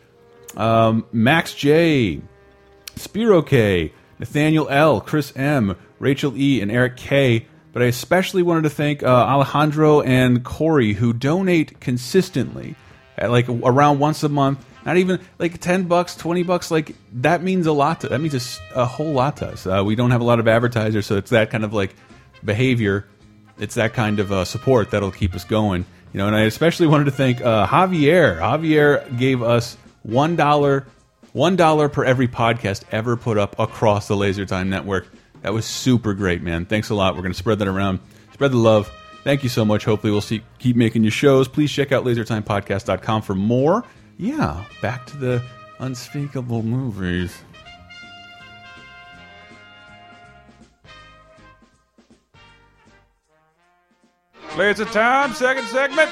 um, 0.57 1.05
Max 1.11 1.53
J, 1.53 2.21
Spiro 2.95 3.43
K, 3.43 3.93
Nathaniel 4.17 4.67
L, 4.69 5.01
Chris 5.01 5.31
M, 5.35 5.75
Rachel 5.99 6.35
E, 6.35 6.61
and 6.61 6.71
Eric 6.71 6.97
K. 6.97 7.45
But 7.73 7.83
I 7.83 7.85
especially 7.87 8.41
wanted 8.41 8.63
to 8.63 8.69
thank 8.69 9.03
uh, 9.03 9.07
Alejandro 9.07 10.01
and 10.01 10.43
Corey 10.43 10.93
who 10.93 11.13
donate 11.13 11.79
consistently, 11.79 12.75
at 13.17 13.29
like 13.29 13.47
around 13.49 13.99
once 13.99 14.23
a 14.23 14.29
month. 14.29 14.65
Not 14.85 14.97
even 14.97 15.19
like 15.37 15.59
ten 15.59 15.83
bucks, 15.83 16.15
twenty 16.15 16.41
bucks. 16.41 16.71
Like 16.71 16.95
that 17.15 17.43
means 17.43 17.67
a 17.67 17.73
lot. 17.73 18.01
To, 18.01 18.07
that 18.07 18.19
means 18.19 18.59
a, 18.73 18.81
a 18.81 18.85
whole 18.85 19.11
lot 19.11 19.37
to 19.37 19.49
us. 19.49 19.67
Uh, 19.67 19.83
we 19.85 19.95
don't 19.95 20.11
have 20.11 20.21
a 20.21 20.25
lot 20.25 20.39
of 20.39 20.47
advertisers, 20.47 21.05
so 21.05 21.17
it's 21.17 21.31
that 21.31 21.51
kind 21.51 21.65
of 21.65 21.73
like 21.73 21.93
behavior 22.43 23.05
it's 23.57 23.75
that 23.75 23.93
kind 23.93 24.19
of 24.19 24.31
uh, 24.31 24.45
support 24.45 24.91
that'll 24.91 25.11
keep 25.11 25.33
us 25.33 25.43
going. 25.43 25.85
You 26.15 26.19
know, 26.19 26.27
and 26.27 26.35
I 26.37 26.43
especially 26.43 26.87
wanted 26.87 27.03
to 27.05 27.11
thank 27.11 27.41
uh, 27.41 27.67
Javier. 27.67 28.39
Javier 28.39 29.19
gave 29.19 29.43
us 29.43 29.75
one 30.03 30.37
dollar, 30.37 30.87
one 31.33 31.57
dollar 31.57 31.89
per 31.89 32.05
every 32.05 32.29
podcast 32.29 32.85
ever 32.89 33.17
put 33.17 33.37
up 33.37 33.59
across 33.59 34.07
the 34.07 34.15
Laser 34.15 34.45
Time 34.45 34.69
Network. 34.69 35.09
That 35.41 35.53
was 35.53 35.65
super 35.65 36.13
great, 36.13 36.41
man. 36.41 36.67
Thanks 36.67 36.89
a 36.89 36.95
lot. 36.95 37.15
We're 37.15 37.21
going 37.23 37.33
to 37.33 37.37
spread 37.37 37.59
that 37.59 37.67
around, 37.67 37.99
spread 38.31 38.53
the 38.53 38.57
love. 38.57 38.89
Thank 39.25 39.43
you 39.43 39.49
so 39.49 39.65
much. 39.65 39.83
Hopefully, 39.83 40.11
we'll 40.11 40.21
see, 40.21 40.41
keep 40.57 40.77
making 40.77 41.03
you 41.03 41.09
shows. 41.09 41.49
Please 41.49 41.69
check 41.69 41.91
out 41.91 42.05
lasertimepodcast.com 42.05 43.21
for 43.21 43.35
more. 43.35 43.83
Yeah, 44.17 44.63
back 44.81 45.07
to 45.07 45.17
the 45.17 45.43
unspeakable 45.79 46.63
movies. 46.63 47.37
Laser 54.57 54.85
Time, 54.85 55.33
second 55.33 55.65
segment. 55.67 56.09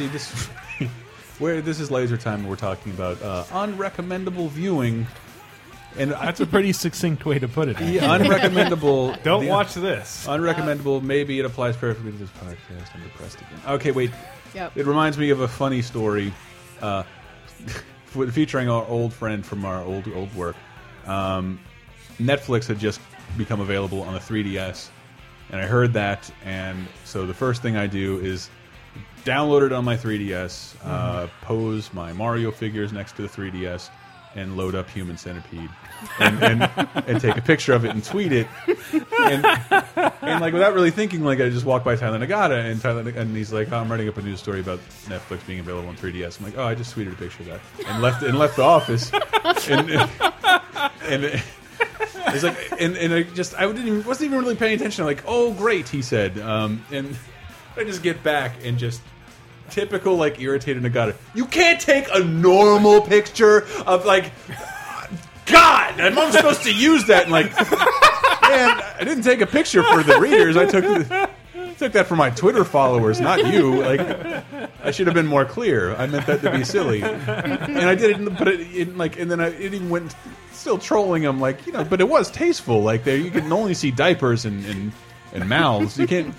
See 0.00 0.06
this. 0.08 0.46
Where 1.38 1.60
this 1.62 1.80
is 1.80 1.90
laser 1.90 2.16
time, 2.18 2.46
we're 2.46 2.56
talking 2.56 2.92
about 2.92 3.20
uh, 3.22 3.44
unrecommendable 3.44 4.50
viewing, 4.50 5.06
and 5.96 6.10
That's 6.12 6.40
a 6.40 6.46
pretty 6.46 6.72
succinct 6.72 7.24
way 7.24 7.38
to 7.38 7.48
put 7.48 7.68
it. 7.68 7.78
the 7.78 7.98
unrecommendable. 7.98 9.22
Don't 9.22 9.44
the 9.44 9.48
watch 9.48 9.72
this. 9.74 10.26
unrecommendable. 10.26 11.02
Maybe 11.02 11.38
it 11.38 11.46
applies 11.46 11.76
perfectly 11.78 12.12
to 12.12 12.18
this 12.18 12.30
podcast. 12.30 12.94
I'm 12.94 13.02
depressed 13.02 13.38
again. 13.38 13.60
Okay, 13.68 13.90
wait. 13.90 14.10
Yep. 14.54 14.76
It 14.76 14.86
reminds 14.86 15.16
me 15.16 15.30
of 15.30 15.40
a 15.40 15.48
funny 15.48 15.80
story, 15.80 16.32
uh, 16.82 17.04
featuring 18.32 18.68
our 18.68 18.86
old 18.86 19.12
friend 19.14 19.44
from 19.44 19.64
our 19.64 19.82
old 19.82 20.08
old 20.14 20.34
work. 20.34 20.56
Um, 21.06 21.58
Netflix 22.18 22.66
had 22.66 22.78
just 22.78 23.00
become 23.38 23.60
available 23.60 24.02
on 24.02 24.12
the 24.12 24.20
3DS, 24.20 24.90
and 25.50 25.60
I 25.60 25.66
heard 25.66 25.94
that, 25.94 26.30
and 26.44 26.86
so 27.06 27.24
the 27.24 27.32
first 27.34 27.62
thing 27.62 27.78
I 27.78 27.86
do 27.86 28.18
is 28.18 28.50
download 29.24 29.66
it 29.66 29.72
on 29.72 29.84
my 29.84 29.96
3DS, 29.96 30.74
uh, 30.84 31.28
pose 31.42 31.92
my 31.92 32.12
Mario 32.12 32.50
figures 32.50 32.92
next 32.92 33.16
to 33.16 33.22
the 33.22 33.28
3DS, 33.28 33.90
and 34.36 34.56
load 34.56 34.74
up 34.74 34.88
Human 34.90 35.16
Centipede, 35.16 35.70
and, 36.20 36.42
and, 36.42 36.88
and 37.06 37.20
take 37.20 37.36
a 37.36 37.42
picture 37.42 37.72
of 37.72 37.84
it 37.84 37.90
and 37.90 38.04
tweet 38.04 38.32
it, 38.32 38.46
and, 39.18 39.44
and 40.22 40.40
like 40.40 40.52
without 40.52 40.72
really 40.72 40.90
thinking, 40.92 41.24
like 41.24 41.40
I 41.40 41.50
just 41.50 41.66
walked 41.66 41.84
by 41.84 41.96
Tyler 41.96 42.18
Nagata, 42.18 42.70
and 42.70 42.80
Tyler 42.80 43.08
and 43.08 43.36
he's 43.36 43.52
like, 43.52 43.72
oh, 43.72 43.78
"I'm 43.78 43.90
writing 43.90 44.08
up 44.08 44.16
a 44.16 44.22
news 44.22 44.40
story 44.40 44.60
about 44.60 44.78
Netflix 45.06 45.44
being 45.46 45.60
available 45.60 45.88
on 45.88 45.96
3DS." 45.96 46.38
I'm 46.38 46.44
like, 46.44 46.56
"Oh, 46.56 46.64
I 46.64 46.74
just 46.74 46.94
tweeted 46.94 47.12
a 47.12 47.16
picture 47.16 47.42
of 47.42 47.48
that," 47.48 47.60
and 47.86 48.02
left 48.02 48.22
and 48.22 48.38
left 48.38 48.56
the 48.56 48.62
office, 48.62 49.10
and 49.68 49.90
and. 51.02 51.42
it's 52.32 52.44
like, 52.44 52.72
and, 52.80 52.96
and 52.96 53.12
I 53.12 53.22
just, 53.22 53.58
I 53.58 53.66
didn't 53.66 53.86
even, 53.86 54.04
wasn't 54.04 54.26
even 54.26 54.38
really 54.40 54.54
paying 54.54 54.74
attention. 54.76 55.02
I'm 55.02 55.06
like, 55.06 55.24
oh, 55.26 55.52
great, 55.54 55.88
he 55.88 56.02
said. 56.02 56.38
Um, 56.38 56.84
and 56.92 57.16
I 57.76 57.84
just 57.84 58.02
get 58.02 58.22
back 58.22 58.64
and 58.64 58.78
just 58.78 59.00
typical, 59.70 60.16
like, 60.16 60.40
irritated 60.40 60.82
Nagata. 60.82 61.14
You 61.34 61.46
can't 61.46 61.80
take 61.80 62.06
a 62.12 62.24
normal 62.24 63.00
picture 63.00 63.66
of, 63.86 64.04
like, 64.04 64.32
God, 65.46 66.00
I'm 66.00 66.14
not 66.14 66.32
supposed 66.32 66.62
to 66.64 66.74
use 66.74 67.06
that. 67.06 67.24
And, 67.24 67.32
like, 67.32 67.52
man, 67.52 68.82
I 68.98 69.04
didn't 69.04 69.22
take 69.22 69.40
a 69.40 69.46
picture 69.46 69.82
for 69.82 70.02
the 70.02 70.18
readers. 70.20 70.56
I 70.56 70.66
took 70.66 70.84
the, 70.84 71.30
took 71.80 71.92
that 71.92 72.06
for 72.06 72.14
my 72.14 72.30
Twitter 72.30 72.64
followers, 72.64 73.20
not 73.20 73.46
you. 73.46 73.80
Like, 73.80 74.00
I 74.84 74.90
should 74.90 75.06
have 75.06 75.14
been 75.14 75.26
more 75.26 75.44
clear. 75.44 75.94
I 75.96 76.06
meant 76.06 76.26
that 76.26 76.42
to 76.42 76.50
be 76.52 76.62
silly, 76.62 77.02
and 77.02 77.78
I 77.78 77.94
did 77.94 78.20
it. 78.20 78.38
But 78.38 78.48
it, 78.48 78.96
like, 78.96 79.18
and 79.18 79.30
then 79.30 79.40
I 79.40 79.48
it 79.48 79.74
even 79.74 79.88
went 79.90 80.14
still 80.52 80.78
trolling 80.78 81.22
him, 81.22 81.40
like 81.40 81.66
you 81.66 81.72
know. 81.72 81.82
But 81.82 82.00
it 82.00 82.08
was 82.08 82.30
tasteful. 82.30 82.82
Like 82.82 83.04
there, 83.04 83.16
you 83.16 83.30
can 83.30 83.50
only 83.52 83.74
see 83.74 83.90
diapers 83.90 84.44
and 84.44 84.64
and, 84.66 84.92
and 85.32 85.48
mouths. 85.48 85.98
You 85.98 86.06
can't 86.06 86.34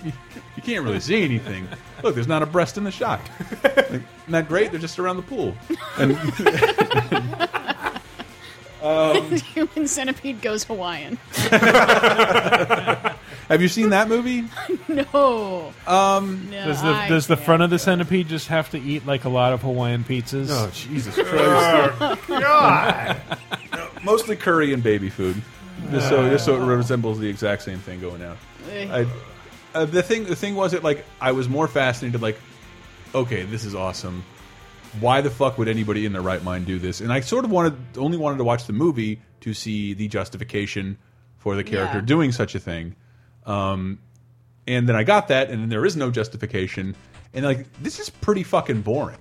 you 0.64 0.74
can't 0.74 0.86
really 0.86 1.00
see 1.00 1.24
anything. 1.24 1.68
Look, 2.04 2.14
there's 2.16 2.28
not 2.28 2.44
a 2.44 2.46
breast 2.46 2.78
in 2.78 2.84
the 2.84 2.92
shot. 2.92 3.20
Like, 3.64 3.78
isn't 3.90 4.06
that 4.30 4.48
great? 4.48 4.70
They're 4.72 4.80
just 4.80 5.00
around 5.00 5.18
the 5.18 5.24
pool. 5.24 5.56
And 5.98 6.16
Human 9.54 9.88
Centipede 9.88 10.42
goes 10.42 10.64
Hawaiian. 10.64 11.18
have 11.36 13.18
you 13.62 13.68
seen 13.68 13.90
that 13.92 14.08
movie? 14.10 14.46
No. 14.88 15.74
Um. 15.88 16.48
No, 16.52 16.66
Does 16.66 16.82
the 16.82 16.88
I 16.90 17.08
does 17.08 17.28
the 17.28 17.36
can't. 17.36 17.46
front 17.46 17.64
of 17.64 17.70
the 17.70 17.80
centipede 17.80 18.28
just 18.28 18.50
have 18.50 18.70
to 18.72 18.80
eat 18.80 19.06
like 19.06 19.24
a 19.24 19.30
lot 19.30 19.54
of 19.54 19.62
Hawaiian 19.62 20.04
pizzas? 20.04 20.48
Oh 20.50 20.70
Jesus 20.74 21.16
Christ! 21.16 21.98
Mostly 24.04 24.36
curry 24.36 24.74
and 24.74 24.84
baby 24.84 25.10
food, 25.10 25.42
just 25.92 26.10
so 26.10 26.30
just 26.30 26.44
so 26.44 26.62
it 26.62 26.66
resembles 26.66 27.20
the 27.20 27.30
exact 27.30 27.62
same 27.62 27.80
thing 27.80 28.02
going 28.02 28.22
out. 28.22 28.36
I, 28.70 29.08
uh, 29.74 29.86
the 29.86 30.04
thing 30.04 30.26
the 30.26 30.36
thing 30.36 30.56
was 30.56 30.74
it 30.74 30.84
like 30.84 31.06
I 31.20 31.32
was 31.32 31.48
more 31.50 31.68
fascinated 31.68 32.22
like, 32.22 32.38
okay, 33.16 33.44
this 33.44 33.64
is 33.66 33.76
awesome. 33.76 34.24
Why 35.00 35.22
the 35.22 35.30
fuck 35.30 35.58
would 35.58 35.68
anybody 35.70 36.06
in 36.06 36.12
their 36.14 36.22
right 36.22 36.44
mind 36.44 36.66
do 36.66 36.78
this? 36.78 37.00
And 37.02 37.14
I 37.14 37.22
sort 37.22 37.46
of 37.46 37.52
wanted 37.52 37.76
only 37.98 38.18
wanted 38.18 38.38
to 38.38 38.44
watch 38.44 38.66
the 38.68 38.74
movie 38.74 39.22
to 39.42 39.54
see 39.54 39.94
the 39.94 40.08
justification 40.08 40.98
for 41.38 41.56
the 41.56 41.64
character 41.64 42.00
Yeah. 42.00 42.06
doing 42.06 42.32
such 42.32 42.56
a 42.56 42.60
thing. 42.60 42.96
Um, 43.46 44.00
and 44.68 44.88
then 44.88 44.96
I 44.96 45.04
got 45.04 45.30
that, 45.30 45.50
and 45.50 45.62
then 45.62 45.70
there 45.70 45.86
is 45.86 45.96
no 45.96 46.12
justification. 46.12 46.96
And 47.34 47.46
like, 47.46 47.66
this 47.82 48.00
is 48.00 48.10
pretty 48.10 48.44
fucking 48.44 48.82
boring. 48.82 49.18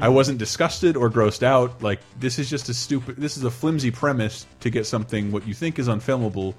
I 0.00 0.08
wasn't 0.10 0.38
disgusted 0.38 0.96
or 0.96 1.10
grossed 1.10 1.42
out. 1.42 1.82
Like, 1.82 1.98
this 2.20 2.38
is 2.38 2.48
just 2.48 2.68
a 2.68 2.74
stupid. 2.74 3.16
This 3.16 3.36
is 3.36 3.42
a 3.42 3.50
flimsy 3.50 3.90
premise 3.90 4.46
to 4.60 4.70
get 4.70 4.86
something 4.86 5.32
what 5.32 5.46
you 5.46 5.54
think 5.54 5.78
is 5.80 5.88
unfilmable 5.88 6.54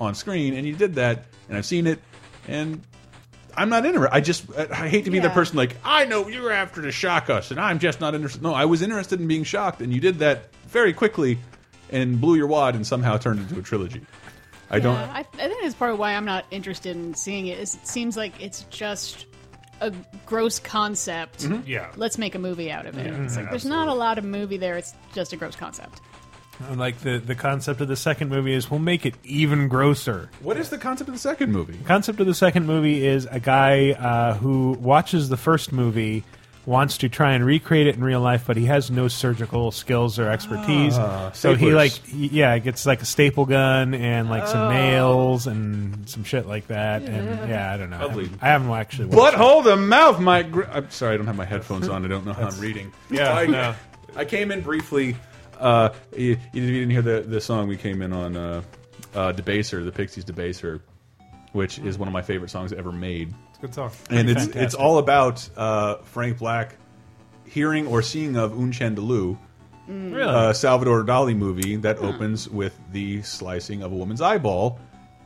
on 0.00 0.14
screen, 0.14 0.54
and 0.54 0.66
you 0.66 0.74
did 0.74 0.96
that. 0.96 1.26
And 1.48 1.56
I've 1.56 1.66
seen 1.66 1.86
it, 1.86 2.00
and 2.48 2.82
I'm 3.56 3.68
not 3.68 3.84
interested. 3.84 4.14
I 4.14 4.20
just 4.20 4.46
I 4.58 4.88
hate 4.88 5.04
to 5.04 5.10
be 5.10 5.18
the 5.18 5.30
person 5.30 5.56
like 5.56 5.76
I 5.84 6.04
know 6.04 6.28
you're 6.28 6.52
after 6.52 6.82
to 6.82 6.92
shock 6.92 7.30
us, 7.30 7.50
and 7.50 7.60
I'm 7.60 7.78
just 7.78 8.00
not 8.00 8.14
interested. 8.14 8.42
No, 8.42 8.54
I 8.54 8.64
was 8.64 8.82
interested 8.82 9.20
in 9.20 9.28
being 9.28 9.44
shocked, 9.44 9.80
and 9.80 9.92
you 9.92 10.00
did 10.00 10.18
that 10.20 10.52
very 10.68 10.92
quickly, 10.92 11.38
and 11.90 12.20
blew 12.20 12.36
your 12.36 12.46
wad, 12.46 12.74
and 12.74 12.86
somehow 12.86 13.16
turned 13.16 13.40
into 13.40 13.58
a 13.58 13.62
trilogy. 13.62 14.02
I 14.70 14.78
don't. 14.78 14.96
I, 14.96 15.20
I 15.20 15.22
think 15.22 15.62
that's 15.62 15.74
part 15.74 15.92
of 15.92 15.98
why 15.98 16.14
I'm 16.14 16.24
not 16.24 16.44
interested 16.50 16.96
in 16.96 17.14
seeing 17.14 17.48
it. 17.48 17.58
Is 17.58 17.74
it 17.74 17.86
seems 17.86 18.16
like 18.16 18.40
it's 18.40 18.62
just 18.70 19.26
a 19.80 19.92
gross 20.26 20.58
concept. 20.58 21.40
Mm-hmm. 21.40 21.68
Yeah. 21.68 21.90
Let's 21.96 22.18
make 22.18 22.34
a 22.34 22.38
movie 22.38 22.70
out 22.70 22.86
of 22.86 22.98
it. 22.98 23.06
It's 23.06 23.36
like 23.36 23.50
there's 23.50 23.64
not 23.64 23.88
a 23.88 23.94
lot 23.94 24.18
of 24.18 24.24
movie 24.24 24.58
there. 24.58 24.76
It's 24.76 24.94
just 25.12 25.32
a 25.32 25.36
gross 25.36 25.56
concept. 25.56 26.00
Like 26.74 26.98
the 26.98 27.18
the 27.18 27.34
concept 27.34 27.80
of 27.80 27.88
the 27.88 27.96
second 27.96 28.28
movie 28.28 28.52
is 28.52 28.70
we'll 28.70 28.80
make 28.80 29.06
it 29.06 29.14
even 29.24 29.68
grosser. 29.68 30.28
What 30.42 30.56
is 30.56 30.68
the 30.70 30.78
concept 30.78 31.08
of 31.08 31.14
the 31.14 31.20
second 31.20 31.52
movie? 31.52 31.78
concept 31.84 32.20
of 32.20 32.26
the 32.26 32.34
second 32.34 32.66
movie 32.66 33.06
is 33.06 33.26
a 33.30 33.40
guy 33.40 33.90
uh, 33.92 34.34
who 34.34 34.72
watches 34.72 35.28
the 35.28 35.36
first 35.36 35.72
movie 35.72 36.24
wants 36.66 36.98
to 36.98 37.08
try 37.08 37.32
and 37.32 37.44
recreate 37.44 37.86
it 37.86 37.96
in 37.96 38.04
real 38.04 38.20
life 38.20 38.44
but 38.46 38.54
he 38.56 38.66
has 38.66 38.90
no 38.90 39.08
surgical 39.08 39.70
skills 39.72 40.18
or 40.18 40.30
expertise 40.30 40.94
so 41.32 41.54
he 41.54 41.72
like 41.72 41.90
he, 41.90 42.26
yeah 42.28 42.58
gets 42.58 42.84
like 42.84 43.00
a 43.00 43.04
staple 43.06 43.46
gun 43.46 43.94
and 43.94 44.28
like 44.28 44.46
some 44.46 44.68
nails 44.70 45.46
and 45.46 46.06
some 46.08 46.22
shit 46.22 46.46
like 46.46 46.66
that 46.68 47.02
and 47.02 47.48
yeah 47.48 47.72
i 47.72 47.76
don't 47.78 47.88
know 47.88 47.96
I 47.96 48.00
haven't, 48.00 48.38
I 48.42 48.46
haven't 48.46 48.70
actually 48.72 49.06
watched 49.06 49.34
it. 49.34 49.38
Butthole 49.38 49.64
the 49.64 49.76
mouth, 49.78 50.20
my. 50.20 50.42
Gr 50.42 50.62
I'm 50.64 50.90
sorry, 50.90 51.14
I 51.14 51.16
don't 51.16 51.26
have 51.26 51.36
my 51.36 51.46
headphones 51.46 51.88
on. 51.88 52.04
I 52.04 52.08
don't 52.08 52.26
know 52.26 52.34
how 52.34 52.48
I'm 52.48 52.60
reading. 52.60 52.92
Yeah, 53.10 53.32
I, 53.32 53.46
no. 53.46 53.74
I 54.14 54.24
came 54.26 54.52
in 54.52 54.60
briefly. 54.60 55.16
Uh, 55.60 55.90
you, 56.16 56.36
you 56.52 56.66
didn't 56.72 56.90
hear 56.90 57.02
the 57.02 57.20
the 57.20 57.40
song 57.40 57.68
we 57.68 57.76
came 57.76 58.02
in 58.02 58.12
on. 58.12 58.36
Uh, 58.36 58.62
uh, 59.14 59.32
Debaser, 59.32 59.84
the 59.84 59.90
Pixies 59.92 60.24
Debaser, 60.24 60.80
which 61.52 61.78
is 61.80 61.98
one 61.98 62.06
of 62.06 62.12
my 62.12 62.22
favorite 62.22 62.50
songs 62.50 62.72
ever 62.72 62.92
made. 62.92 63.34
It's 63.48 63.58
a 63.58 63.60
good 63.62 63.74
song. 63.74 63.90
and 64.08 64.30
it's 64.30 64.40
fantastic. 64.42 64.62
it's 64.62 64.74
all 64.74 64.98
about 64.98 65.48
uh, 65.56 65.96
Frank 66.04 66.38
Black 66.38 66.76
hearing 67.44 67.86
or 67.86 68.02
seeing 68.02 68.36
of 68.36 68.52
Un 68.56 68.70
Chien 68.70 68.94
Andalou, 68.94 69.36
really 69.88 70.22
a 70.22 70.54
Salvador 70.54 71.02
Dali 71.02 71.36
movie 71.36 71.76
that 71.76 71.98
opens 71.98 72.48
with 72.48 72.78
the 72.92 73.22
slicing 73.22 73.82
of 73.82 73.90
a 73.90 73.94
woman's 73.96 74.20
eyeball, 74.20 74.78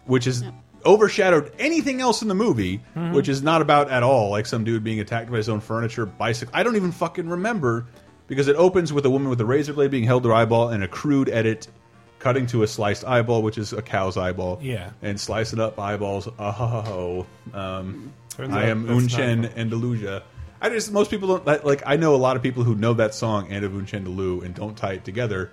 which 0.06 0.26
is 0.26 0.42
overshadowed 0.86 1.52
anything 1.58 2.00
else 2.00 2.22
in 2.22 2.28
the 2.28 2.34
movie, 2.34 2.76
which 3.12 3.28
is 3.28 3.42
not 3.42 3.60
about 3.60 3.90
at 3.90 4.02
all 4.02 4.30
like 4.30 4.46
some 4.46 4.64
dude 4.64 4.82
being 4.84 5.00
attacked 5.00 5.30
by 5.30 5.36
his 5.36 5.50
own 5.50 5.60
furniture, 5.60 6.06
bicycle. 6.06 6.54
I 6.56 6.62
don't 6.62 6.76
even 6.76 6.92
fucking 6.92 7.28
remember 7.28 7.86
because 8.26 8.48
it 8.48 8.56
opens 8.56 8.92
with 8.92 9.04
a 9.06 9.10
woman 9.10 9.28
with 9.28 9.40
a 9.40 9.44
razor 9.44 9.72
blade 9.72 9.90
being 9.90 10.04
held 10.04 10.22
to 10.24 10.30
her 10.30 10.34
eyeball 10.34 10.68
and 10.70 10.82
a 10.82 10.88
crude 10.88 11.28
edit 11.28 11.68
cutting 12.18 12.46
to 12.46 12.62
a 12.62 12.66
sliced 12.66 13.04
eyeball, 13.04 13.42
which 13.42 13.58
is 13.58 13.72
a 13.72 13.82
cow's 13.82 14.16
eyeball. 14.16 14.58
Yeah. 14.62 14.90
and 15.02 15.20
slicing 15.20 15.60
up 15.60 15.78
eyeballs. 15.78 16.26
Oh, 16.38 17.26
um, 17.52 18.12
Turns 18.30 18.54
I 18.54 18.62
out 18.62 18.68
am 18.68 18.86
that's 18.86 19.00
not 19.12 19.20
Unchen 19.20 19.42
fun. 19.48 19.52
and 19.56 19.70
Deluja. 19.70 20.22
I 20.60 20.70
just 20.70 20.90
most 20.90 21.10
people 21.10 21.28
don't 21.28 21.46
like- 21.46 21.64
like. 21.64 21.82
I 21.84 21.96
know 21.96 22.14
a 22.14 22.16
lot 22.16 22.36
of 22.36 22.42
people 22.42 22.64
who 22.64 22.74
know 22.74 22.94
that 22.94 23.14
song 23.14 23.48
and 23.52 23.64
of 23.64 23.74
Un 23.74 23.84
Chien 23.86 24.06
Andalou 24.06 24.42
and 24.44 24.54
don't 24.54 24.76
tie 24.76 24.94
it 24.94 25.04
together 25.04 25.52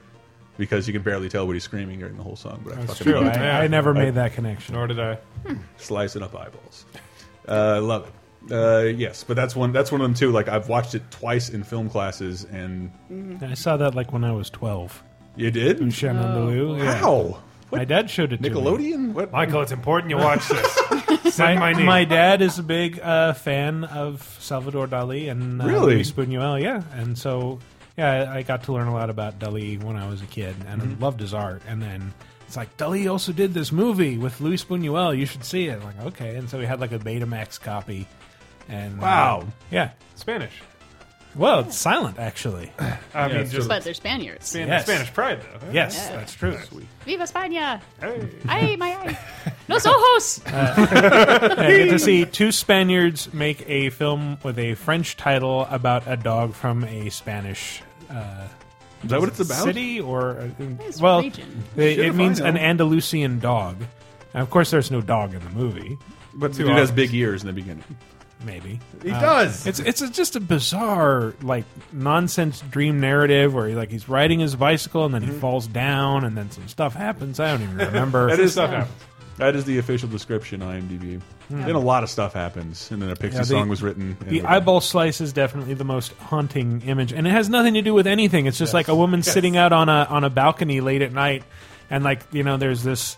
because 0.57 0.88
you 0.88 0.93
can 0.93 1.01
barely 1.01 1.28
tell 1.28 1.45
what 1.45 1.53
he's 1.53 1.63
screaming 1.63 1.99
during 1.99 2.15
the 2.15 2.24
whole 2.24 2.36
song. 2.38 2.61
But 2.63 2.74
I 2.74 2.76
That's 2.78 2.97
fucking 2.99 3.13
true. 3.13 3.22
I, 3.28 3.63
I 3.63 3.67
never 3.67 3.93
made 3.93 4.15
that 4.15 4.34
connection 4.34 4.76
Nor 4.76 4.88
did 4.88 4.99
I. 4.99 5.17
slicing 5.78 6.24
up 6.24 6.34
eyeballs. 6.36 6.86
Uh, 7.47 7.82
love 7.82 8.07
it. 8.07 8.13
Uh, 8.49 8.83
yes, 8.95 9.23
but 9.23 9.35
that's 9.35 9.55
one. 9.55 9.71
That's 9.71 9.91
one 9.91 10.01
of 10.01 10.05
them 10.05 10.13
too. 10.15 10.31
Like 10.31 10.47
I've 10.47 10.67
watched 10.69 10.95
it 10.95 11.03
twice 11.11 11.49
in 11.49 11.63
film 11.63 11.89
classes, 11.89 12.43
and 12.45 12.91
i 13.41 13.53
saw 13.53 13.77
that 13.77 13.93
like 13.93 14.11
when 14.11 14.23
i 14.23 14.31
was 14.31 14.49
12 14.49 15.03
you 15.35 15.51
did. 15.51 15.93
Shenandoah, 15.93 16.77
yeah. 16.77 16.95
How? 16.95 17.39
my 17.71 17.85
dad 17.85 18.09
showed 18.09 18.33
it 18.33 18.37
to 18.37 18.43
me 18.43 18.49
Nickelodeon? 18.49 19.13
What? 19.13 19.31
Michael, 19.31 19.61
it's 19.61 19.71
important 19.71 20.09
you 20.09 20.17
watch 20.17 20.45
this. 20.49 21.33
Send 21.35 21.59
my 21.59 21.71
my, 21.71 21.77
name. 21.77 21.85
my 21.85 22.03
dad 22.03 22.41
is 22.41 22.59
a 22.59 22.63
big 22.63 22.99
uh, 22.99 23.31
fan 23.33 23.85
of 23.85 24.21
Salvador 24.41 24.87
Dali 24.87 25.29
and 25.31 25.61
uh, 25.61 25.65
Really? 25.65 25.95
Luis 25.95 26.11
Buñuel, 26.11 26.61
yeah, 26.61 26.81
and 26.95 27.17
so 27.17 27.59
yeah, 27.97 28.31
I 28.33 28.37
I 28.39 28.41
got 28.43 28.63
to 28.63 28.73
learn 28.73 28.87
a 28.87 28.93
lot 28.93 29.09
about 29.09 29.39
Dali 29.39 29.81
when 29.81 29.95
I 29.95 30.09
was 30.09 30.21
a 30.21 30.25
kid, 30.25 30.55
and 30.67 30.81
Mm-hmm. 30.81 31.01
I 31.01 31.05
loved 31.05 31.19
his 31.21 31.33
art. 31.33 31.61
And 31.67 31.81
then 31.81 32.13
it's 32.47 32.57
like 32.57 32.75
Dali 32.75 33.09
also 33.09 33.31
did 33.31 33.53
this 33.53 33.71
movie 33.71 34.17
with 34.17 34.41
Luis 34.41 34.65
Buñuel. 34.65 35.15
You 35.17 35.25
should 35.25 35.45
see 35.45 35.67
it. 35.67 35.75
I'm 35.79 35.83
like 35.85 35.99
okay, 36.07 36.35
and 36.35 36.49
so 36.49 36.57
we 36.59 36.65
had 36.65 36.81
like 36.81 36.91
a 36.91 36.99
Betamax 36.99 37.61
copy, 37.61 38.05
and 38.72 38.99
uh, 38.99 39.01
Wow. 39.03 39.43
yeah. 39.69 39.91
Spanish. 40.15 40.53
Well, 41.34 41.61
it's 41.61 41.78
silent 41.78 42.19
actually. 42.19 42.74
I 43.13 43.28
mean, 43.30 43.49
just 43.49 43.69
But 43.69 43.84
they're 43.86 43.93
Spaniards. 43.93 44.49
Span- 44.49 44.67
Yes. 44.67 44.84
Spanish 44.84 45.13
pride, 45.13 45.39
though. 45.61 45.72
Yes, 45.72 45.95
Yeah. 45.95 46.17
that's 46.17 46.34
true. 46.34 46.57
Viva 47.05 47.24
España! 47.24 47.80
Hey. 48.01 48.28
Ay, 48.49 48.76
my 48.76 48.91
ay. 48.97 49.17
Los 49.69 49.86
ojos! 49.86 50.41
Yeah, 50.47 51.55
I 51.57 51.78
get 51.78 51.89
to 51.91 51.99
see 51.99 52.26
two 52.26 52.51
Spaniards 52.51 53.34
make 53.34 53.63
a 53.69 53.91
film 53.91 54.39
with 54.43 54.59
a 54.59 54.74
French 54.76 55.15
title 55.15 55.65
about 55.69 56.03
a 56.05 56.17
dog 56.17 56.53
from 56.53 56.84
a 56.84 57.09
Spanish 57.09 57.82
uh, 58.09 58.47
Is 59.05 59.09
that 59.11 59.19
what 59.22 59.30
it's 59.30 59.39
about? 59.39 59.63
city 59.63 60.01
or 60.01 60.32
uh, 60.38 60.47
It's 60.82 60.99
well, 60.99 61.22
region. 61.22 61.63
it, 61.78 61.91
Shit 61.95 61.99
it 61.99 62.05
if 62.07 62.15
means 62.15 62.41
I 62.41 62.49
an. 62.49 62.57
Andalusian 62.57 63.39
dog. 63.39 63.78
And 64.34 64.43
of 64.43 64.49
course, 64.49 64.69
there's 64.69 64.91
no 64.91 64.99
dog 64.99 65.34
in 65.34 65.41
the 65.43 65.49
movie. 65.51 65.97
But 66.34 66.53
the 66.53 66.63
dude 66.63 66.74
has 66.74 66.91
big 66.91 67.13
ears 67.13 67.41
in 67.41 67.47
the 67.47 67.53
beginning. 67.53 67.84
Maybe 68.45 68.79
He 69.03 69.11
Uh, 69.11 69.19
does. 69.21 69.67
It's 69.67 69.79
it's 69.79 70.01
a, 70.01 70.09
just 70.09 70.35
a 70.35 70.39
bizarre 70.39 71.33
like 71.41 71.65
nonsense 71.93 72.61
dream 72.69 72.99
narrative 72.99 73.53
where 73.53 73.67
he, 73.67 73.75
like 73.75 73.91
he's 73.91 74.09
riding 74.09 74.39
his 74.39 74.55
bicycle 74.55 75.05
and 75.05 75.13
then 75.13 75.21
he 75.21 75.31
falls 75.31 75.67
down 75.67 76.23
and 76.23 76.35
then 76.37 76.49
some 76.51 76.67
stuff 76.67 76.93
happens. 76.95 77.39
I 77.39 77.51
don't 77.51 77.61
even 77.63 77.77
remember. 77.77 78.27
That 78.29 78.39
is 78.39 78.53
Stuff 78.53 78.71
happens. 78.71 78.95
That 79.37 79.55
is 79.55 79.65
the 79.65 79.77
official 79.79 80.07
description, 80.09 80.59
IMDb. 80.61 81.19
Then 81.49 81.75
a 81.75 81.79
lot 81.79 82.03
of 82.03 82.09
stuff 82.09 82.33
happens, 82.33 82.89
and 82.91 83.01
then 83.01 83.09
a 83.09 83.15
Pixie 83.15 83.35
Yeah, 83.37 83.41
the- 83.41 83.45
song 83.47 83.69
was 83.69 83.81
written. 83.81 84.15
and 84.21 84.29
The 84.29 84.43
eyeball 84.43 84.79
slice 84.81 85.19
is 85.19 85.33
definitely 85.33 85.73
the 85.73 85.83
most 85.83 86.13
haunting 86.13 86.81
image, 86.85 87.11
and 87.11 87.25
it 87.27 87.31
has 87.31 87.49
nothing 87.49 87.73
to 87.73 87.81
do 87.81 87.93
with 87.93 88.07
anything. 88.07 88.45
It's 88.45 88.57
just 88.57 88.73
like 88.73 88.87
a 88.87 88.95
woman 88.95 89.21
sitting 89.23 89.57
out 89.57 89.73
on 89.73 89.89
a 89.89 90.05
on 90.09 90.23
a 90.23 90.29
balcony 90.29 90.79
late 90.79 91.01
at 91.01 91.11
night, 91.11 91.43
and 91.89 92.03
like 92.03 92.21
you 92.31 92.43
know, 92.43 92.57
there's 92.57 92.83
this 92.83 93.17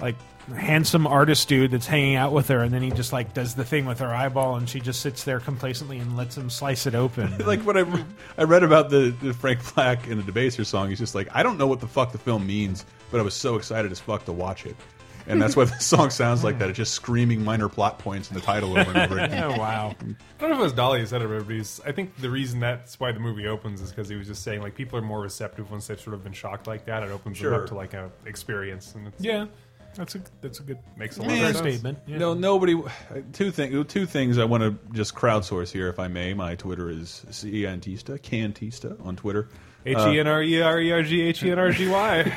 like 0.00 0.16
handsome 0.54 1.06
artist 1.06 1.48
dude 1.48 1.70
that's 1.70 1.86
hanging 1.86 2.16
out 2.16 2.32
with 2.32 2.48
her, 2.48 2.60
and 2.60 2.72
then 2.72 2.82
he 2.82 2.90
just 2.90 3.12
like 3.12 3.34
does 3.34 3.54
the 3.54 3.64
thing 3.64 3.86
with 3.86 3.98
her 4.00 4.14
eyeball, 4.14 4.56
and 4.56 4.68
she 4.68 4.80
just 4.80 5.00
sits 5.00 5.24
there 5.24 5.40
complacently 5.40 5.98
and 5.98 6.16
lets 6.16 6.36
him 6.36 6.50
slice 6.50 6.86
it 6.86 6.94
open. 6.94 7.36
like 7.46 7.60
when 7.62 7.76
I, 7.76 7.80
re- 7.80 8.04
I 8.38 8.44
read 8.44 8.62
about 8.62 8.90
the, 8.90 9.14
the 9.22 9.32
Frank 9.34 9.74
Black 9.74 10.08
and 10.08 10.22
the 10.22 10.32
Debaser 10.32 10.64
song, 10.64 10.88
he's 10.88 10.98
just 10.98 11.14
like, 11.14 11.28
I 11.32 11.42
don't 11.42 11.58
know 11.58 11.66
what 11.66 11.80
the 11.80 11.86
fuck 11.88 12.12
the 12.12 12.18
film 12.18 12.46
means, 12.46 12.84
but 13.10 13.20
I 13.20 13.22
was 13.22 13.34
so 13.34 13.56
excited 13.56 13.90
as 13.92 14.00
fuck 14.00 14.24
to 14.26 14.32
watch 14.32 14.66
it. 14.66 14.76
And 15.26 15.40
that's 15.40 15.54
what 15.54 15.68
the 15.68 15.78
song 15.80 16.10
sounds 16.10 16.42
like, 16.42 16.58
that 16.58 16.68
it's 16.70 16.76
just 16.76 16.94
screaming 16.94 17.44
minor 17.44 17.68
plot 17.68 17.98
points 17.98 18.28
in 18.30 18.34
the 18.34 18.40
title 18.40 18.70
over 18.70 18.90
and 18.90 18.98
over 18.98 19.18
again. 19.18 19.44
oh 19.44 19.58
wow! 19.58 19.94
I 20.00 20.04
don't 20.40 20.50
know 20.50 20.56
if 20.56 20.60
it 20.60 20.62
was 20.62 20.72
Dali 20.72 20.98
who 21.00 21.06
said 21.06 21.22
it, 21.22 21.28
but 21.28 21.52
he's, 21.52 21.80
I 21.86 21.92
think 21.92 22.16
the 22.16 22.30
reason 22.30 22.58
that's 22.58 22.98
why 22.98 23.12
the 23.12 23.20
movie 23.20 23.46
opens 23.46 23.80
is 23.80 23.90
because 23.90 24.08
he 24.08 24.16
was 24.16 24.26
just 24.26 24.42
saying 24.42 24.62
like 24.62 24.74
people 24.74 24.98
are 24.98 25.02
more 25.02 25.20
receptive 25.20 25.70
once 25.70 25.86
they've 25.86 26.00
sort 26.00 26.14
of 26.14 26.24
been 26.24 26.32
shocked 26.32 26.66
like 26.66 26.86
that. 26.86 27.02
It 27.02 27.10
opens 27.10 27.40
them 27.40 27.52
up 27.54 27.66
to 27.66 27.74
like 27.74 27.94
a 27.94 28.10
experience, 28.26 28.94
and 28.94 29.06
it's, 29.06 29.22
Yeah, 29.22 29.46
that's 30.00 30.14
a 30.14 30.22
that's 30.40 30.60
a 30.60 30.62
good 30.62 30.78
makes 30.96 31.18
a 31.18 31.22
fair 31.22 31.42
lot 31.42 31.50
of 31.50 31.56
statement. 31.58 31.98
Yeah. 32.06 32.16
No, 32.16 32.32
nobody. 32.32 32.74
Two 33.34 33.50
things. 33.50 33.86
Two 33.86 34.06
things 34.06 34.38
I 34.38 34.44
want 34.44 34.62
to 34.62 34.78
just 34.94 35.14
crowdsource 35.14 35.70
here, 35.70 35.88
if 35.88 35.98
I 35.98 36.08
may. 36.08 36.32
My 36.32 36.54
Twitter 36.54 36.88
is 36.88 37.22
Cantista, 37.28 38.18
Cantista 38.18 39.04
on 39.04 39.16
Twitter. 39.16 39.48
H 39.84 39.98
e 39.98 40.18
n 40.18 40.26
r 40.26 40.42
e 40.42 40.62
r 40.62 40.80
e 40.80 40.90
r 40.90 41.02
g 41.02 41.20
h 41.20 41.44
e 41.44 41.50
n 41.50 41.58
r 41.58 41.70
g 41.70 41.86
y. 41.86 42.22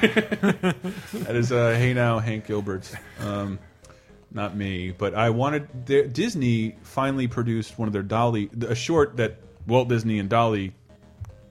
That 1.24 1.36
is 1.36 1.54
uh, 1.54 1.72
Hey 1.72 1.94
Now, 1.94 2.20
Hank 2.20 2.48
Gilbert. 2.48 2.92
Um, 3.22 3.60
not 4.32 4.58
me, 4.58 4.92
but 4.92 5.14
I 5.16 5.30
wanted 5.30 5.86
their, 5.86 6.08
Disney 6.08 6.76
finally 6.82 7.28
produced 7.28 7.80
one 7.80 7.88
of 7.88 7.94
their 7.94 8.04
Dali, 8.04 8.64
a 8.64 8.76
short 8.76 9.18
that 9.18 9.38
Walt 9.68 9.88
Disney 9.88 10.20
and 10.20 10.30
Dali 10.30 10.74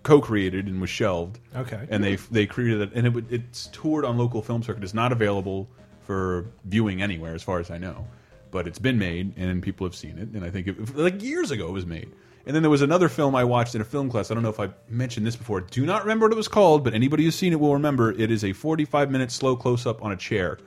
co-created 0.02 0.66
and 0.66 0.78
was 0.80 0.90
shelved. 0.90 1.38
Okay. 1.56 1.86
and 1.88 2.04
they 2.04 2.16
they 2.16 2.44
created 2.44 2.82
it, 2.82 2.90
and 2.94 3.06
it 3.06 3.24
it's 3.30 3.68
toured 3.72 4.04
on 4.04 4.18
local 4.18 4.42
film 4.42 4.62
circuit. 4.62 4.84
It's 4.84 4.94
not 4.94 5.12
available 5.12 5.68
for 6.04 6.46
viewing 6.64 7.02
anywhere, 7.02 7.34
as 7.34 7.42
far 7.42 7.60
as 7.60 7.70
I 7.70 7.78
know, 7.78 8.06
but 8.50 8.66
it's 8.66 8.78
been 8.78 8.98
made 8.98 9.36
and 9.36 9.62
people 9.62 9.86
have 9.86 9.94
seen 9.94 10.18
it. 10.18 10.28
And 10.28 10.44
I 10.44 10.50
think 10.50 10.68
it, 10.68 10.96
like 10.96 11.22
years 11.22 11.50
ago 11.50 11.68
it 11.68 11.72
was 11.72 11.86
made. 11.86 12.12
And 12.44 12.56
then 12.56 12.62
there 12.62 12.70
was 12.70 12.82
another 12.82 13.08
film 13.08 13.36
I 13.36 13.44
watched 13.44 13.74
in 13.74 13.80
a 13.80 13.84
film 13.84 14.10
class. 14.10 14.30
I 14.30 14.34
don't 14.34 14.42
know 14.42 14.48
if 14.48 14.58
I 14.58 14.70
mentioned 14.88 15.26
this 15.26 15.36
before. 15.36 15.60
Do 15.60 15.86
not 15.86 16.02
remember 16.02 16.26
what 16.26 16.32
it 16.32 16.36
was 16.36 16.48
called, 16.48 16.82
but 16.82 16.92
anybody 16.92 17.24
who's 17.24 17.36
seen 17.36 17.52
it 17.52 17.60
will 17.60 17.74
remember. 17.74 18.10
It 18.10 18.30
is 18.32 18.44
a 18.44 18.52
45 18.52 19.10
minute 19.10 19.30
slow 19.30 19.54
close 19.54 19.86
up 19.86 20.02
on 20.02 20.10
a 20.10 20.16
chair. 20.16 20.58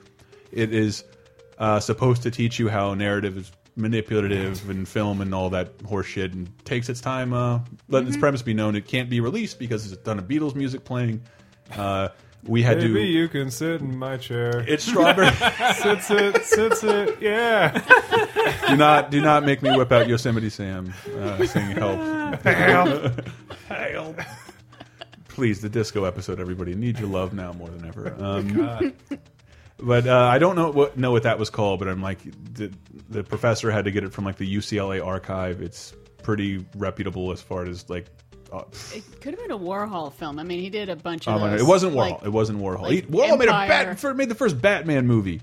It 0.52 0.72
is 0.72 1.04
uh, 1.58 1.80
supposed 1.80 2.22
to 2.22 2.30
teach 2.30 2.58
you 2.58 2.68
how 2.68 2.94
narrative 2.94 3.36
is 3.36 3.52
manipulative 3.76 4.68
and 4.70 4.88
film 4.88 5.20
and 5.20 5.34
all 5.34 5.50
that 5.50 5.76
horseshit 5.78 6.32
and 6.32 6.50
takes 6.64 6.88
its 6.88 7.00
time 7.00 7.34
uh, 7.34 7.60
letting 7.88 8.08
its 8.08 8.16
premise 8.16 8.40
be 8.40 8.54
known. 8.54 8.74
It 8.74 8.86
can't 8.86 9.10
be 9.10 9.20
released 9.20 9.58
because 9.58 9.92
it's 9.92 10.02
done 10.02 10.18
a 10.18 10.22
Beatles 10.22 10.54
music 10.54 10.84
playing. 10.84 11.22
Uh, 11.76 12.08
we 12.46 12.62
had 12.62 12.78
Maybe 12.78 12.92
to. 12.94 13.00
you 13.00 13.28
can 13.28 13.50
sit 13.50 13.80
in 13.80 13.98
my 13.98 14.16
chair. 14.16 14.64
It's 14.66 14.84
strawberry. 14.84 15.30
sits 15.74 16.10
it, 16.10 16.44
sits 16.44 16.84
it, 16.84 17.20
yeah. 17.20 17.82
do 18.68 18.76
not 18.76 19.10
do 19.10 19.20
not 19.20 19.44
make 19.44 19.62
me 19.62 19.76
whip 19.76 19.92
out 19.92 20.08
Yosemite 20.08 20.50
Sam 20.50 20.92
uh, 21.18 21.44
singing 21.46 21.76
help. 21.76 22.42
help. 23.68 24.20
Please, 25.28 25.60
the 25.60 25.68
disco 25.68 26.04
episode. 26.04 26.40
Everybody 26.40 26.74
need 26.74 26.98
your 26.98 27.08
love 27.08 27.34
now 27.34 27.52
more 27.52 27.68
than 27.68 27.86
ever. 27.86 28.14
Um, 28.18 28.92
but 29.78 30.06
uh, 30.06 30.16
I 30.16 30.38
don't 30.38 30.56
know 30.56 30.70
what 30.70 30.96
know 30.96 31.10
what 31.12 31.24
that 31.24 31.38
was 31.38 31.50
called. 31.50 31.78
But 31.78 31.88
I'm 31.88 32.02
like, 32.02 32.20
did, 32.54 32.76
the 33.10 33.22
professor 33.22 33.70
had 33.70 33.84
to 33.84 33.90
get 33.90 34.04
it 34.04 34.12
from 34.12 34.24
like 34.24 34.36
the 34.36 34.56
UCLA 34.56 35.04
archive. 35.04 35.60
It's 35.60 35.92
pretty 36.22 36.64
reputable 36.76 37.32
as 37.32 37.40
far 37.40 37.66
as 37.66 37.88
like. 37.90 38.06
Uh, 38.52 38.62
It 38.94 39.02
could 39.20 39.34
have 39.34 39.40
been 39.40 39.50
a 39.50 39.58
Warhol 39.58 40.12
film. 40.12 40.38
I 40.38 40.42
mean, 40.44 40.60
he 40.60 40.70
did 40.70 40.88
a 40.88 40.96
bunch 40.96 41.26
oh 41.28 41.32
of 41.32 41.40
my 41.40 41.46
God, 41.48 41.52
those. 41.54 41.60
it 41.62 41.66
wasn't 41.66 41.92
Warhol. 41.94 41.96
like- 42.12 42.22
it 42.24 42.32
wasn't 42.32 42.60
Warhol. 42.60 42.82
like 42.82 42.92
he, 42.92 43.02
Warhol 43.02 43.38
made 43.38 43.48
a 43.48 43.52
bat, 43.52 44.16
made 44.16 44.28
the 44.28 44.34
first 44.34 44.60
Batman 44.60 45.06
movie, 45.06 45.40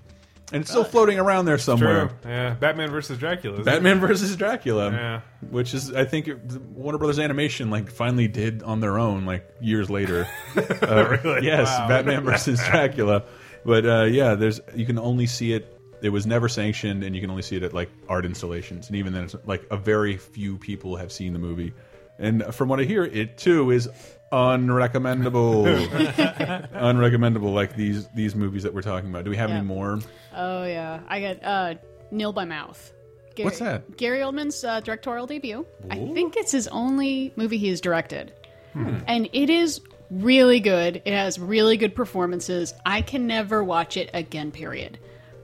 and 0.51 0.61
it's 0.61 0.69
still 0.69 0.83
floating 0.83 1.19
around 1.19 1.45
there 1.45 1.57
somewhere. 1.57 2.07
True. 2.21 2.31
Yeah. 2.31 2.53
Batman 2.53 2.91
versus 2.91 3.17
Dracula. 3.17 3.55
isn't 3.55 3.65
Batman 3.65 3.99
versus 3.99 4.35
Dracula, 4.35 4.91
Yeah. 4.91 5.21
which 5.49 5.73
is 5.73 5.93
I 5.93 6.05
think 6.05 6.29
Warner 6.75 6.97
Brothers 6.97 7.19
Animation 7.19 7.69
like 7.69 7.89
finally 7.91 8.27
did 8.27 8.61
on 8.63 8.79
their 8.79 8.97
own 8.99 9.25
like 9.25 9.49
years 9.61 9.89
later. 9.89 10.27
Uh, 10.55 11.17
Really? 11.23 11.45
Yes, 11.47 11.67
Wow. 11.67 11.87
Batman 11.87 12.23
versus 12.23 12.59
Dracula. 12.69 13.23
But 13.65 13.85
uh, 13.85 14.03
yeah, 14.03 14.35
there's 14.35 14.59
you 14.75 14.85
can 14.85 14.99
only 14.99 15.25
see 15.27 15.53
it. 15.53 15.69
It 16.01 16.09
was 16.09 16.25
never 16.25 16.49
sanctioned, 16.49 17.01
and 17.05 17.15
you 17.15 17.21
can 17.21 17.29
only 17.29 17.41
see 17.43 17.55
it 17.55 17.63
at 17.63 17.73
like 17.73 17.89
art 18.09 18.25
installations, 18.25 18.87
and 18.87 18.97
even 18.97 19.13
then, 19.13 19.23
it's 19.23 19.35
like 19.45 19.65
a 19.71 19.77
very 19.77 20.17
few 20.17 20.57
people 20.57 20.97
have 20.97 21.13
seen 21.13 21.31
the 21.31 21.39
movie. 21.39 21.73
And 22.19 22.43
from 22.53 22.69
what 22.69 22.79
I 22.79 22.83
hear, 22.83 23.03
it 23.03 23.37
too 23.37 23.71
is 23.71 23.89
unrecommendable. 24.31 25.65
unrecommendable, 26.73 27.53
like 27.53 27.75
these 27.75 28.07
these 28.09 28.35
movies 28.35 28.63
that 28.63 28.73
we're 28.73 28.81
talking 28.81 29.09
about. 29.09 29.23
Do 29.23 29.29
we 29.29 29.37
have 29.37 29.49
Yeah. 29.49 29.57
any 29.57 29.65
more? 29.65 29.99
Oh 30.35 30.63
yeah, 30.65 30.99
I 31.07 31.21
got 31.21 31.43
uh, 31.43 31.75
Nil 32.11 32.33
by 32.33 32.45
Mouth. 32.45 32.91
Gary, 33.35 33.45
What's 33.45 33.59
that? 33.59 33.97
Gary 33.97 34.19
Oldman's 34.19 34.63
uh, 34.63 34.79
directorial 34.81 35.25
debut. 35.25 35.65
I 35.89 35.95
think 36.13 36.37
it's 36.37 36.51
his 36.51 36.67
only 36.67 37.33
movie 37.35 37.57
he 37.57 37.69
has 37.69 37.81
directed, 37.81 38.31
and 38.75 39.27
it 39.33 39.49
is 39.49 39.81
really 40.11 40.59
good. 40.59 41.01
It 41.03 41.13
has 41.13 41.39
really 41.39 41.77
good 41.77 41.95
performances. 41.95 42.73
I 42.85 43.01
can 43.01 43.25
never 43.25 43.63
watch 43.63 43.97
it 43.97 44.11
again. 44.13 44.51
Period, 44.51 44.99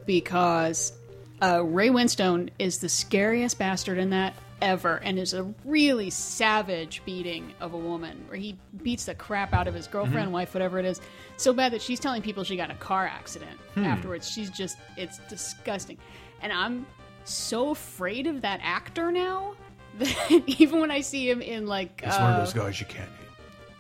because 0.06 0.94
uh, 1.42 1.64
Ray 1.64 1.90
Winstone 1.90 2.50
is 2.60 2.78
the 2.78 2.90
scariest 2.90 3.58
bastard 3.58 3.98
in 3.98 4.12
that 4.12 4.36
ever, 4.62 4.98
and 5.04 5.18
is 5.20 5.34
a 5.34 5.52
really 5.66 6.10
savage 6.10 7.02
beating 7.06 7.54
of 7.60 7.74
a 7.74 7.78
woman 7.78 8.24
where 8.28 8.38
he 8.38 8.58
beats 8.84 9.06
the 9.06 9.16
crap 9.16 9.54
out 9.54 9.68
of 9.68 9.74
his 9.74 9.88
girlfriend, 9.88 10.32
wife, 10.32 10.54
whatever 10.54 10.80
it 10.80 10.86
is, 10.86 11.02
so 11.38 11.54
bad 11.54 11.74
that 11.74 11.82
she's 11.82 12.00
telling 12.00 12.22
people 12.22 12.44
she 12.44 12.56
got 12.58 12.70
in 12.70 12.76
a 12.76 12.80
car 12.80 13.06
accident 13.06 13.60
afterwards. 13.78 14.30
She's 14.30 14.50
just 14.50 14.78
it's 14.98 15.20
disgusting, 15.30 15.98
and 16.42 16.52
I'm 16.52 16.86
so 17.24 17.72
afraid 17.72 18.28
of 18.28 18.42
that 18.42 18.60
actor 18.64 19.12
now 19.12 19.56
that 20.00 20.44
even 20.48 20.80
when 20.80 20.92
I 20.92 21.02
see 21.02 21.30
him 21.30 21.42
in 21.42 21.68
like 21.68 22.02
It's 22.06 22.16
uh, 22.16 22.20
one 22.20 22.34
of 22.34 22.38
those 22.40 22.54
guys 22.54 22.80
you 22.80 22.86
can't 22.86 23.10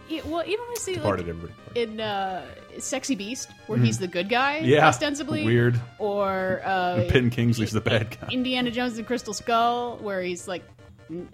hate. 0.10 0.26
yeah, 0.26 0.32
well, 0.32 0.43
even 0.45 0.60
when 0.66 0.72
I 0.72 0.80
see 0.80 0.95
like 0.95 1.20
everybody. 1.20 1.53
in 1.76 1.99
uh, 1.99 2.45
Sexy 2.80 3.16
Beast, 3.16 3.49
where 3.68 3.78
he's 3.80 3.99
the 3.99 4.07
good 4.07 4.30
guy. 4.30 4.60
Yeah, 4.60 4.88
ostensibly 4.88 5.45
weird. 5.45 5.80
or 5.99 6.62
uh, 6.66 7.03
Ben 7.12 7.30
Kingsley's 7.30 7.72
the 7.72 7.82
bad 7.82 8.18
guy. 8.20 8.28
Indiana 8.32 8.72
Jones 8.72 8.97
and 8.97 9.07
Crystal 9.07 9.34
Skull, 9.34 9.97
where 9.97 10.22
he's 10.22 10.47
like, 10.47 10.64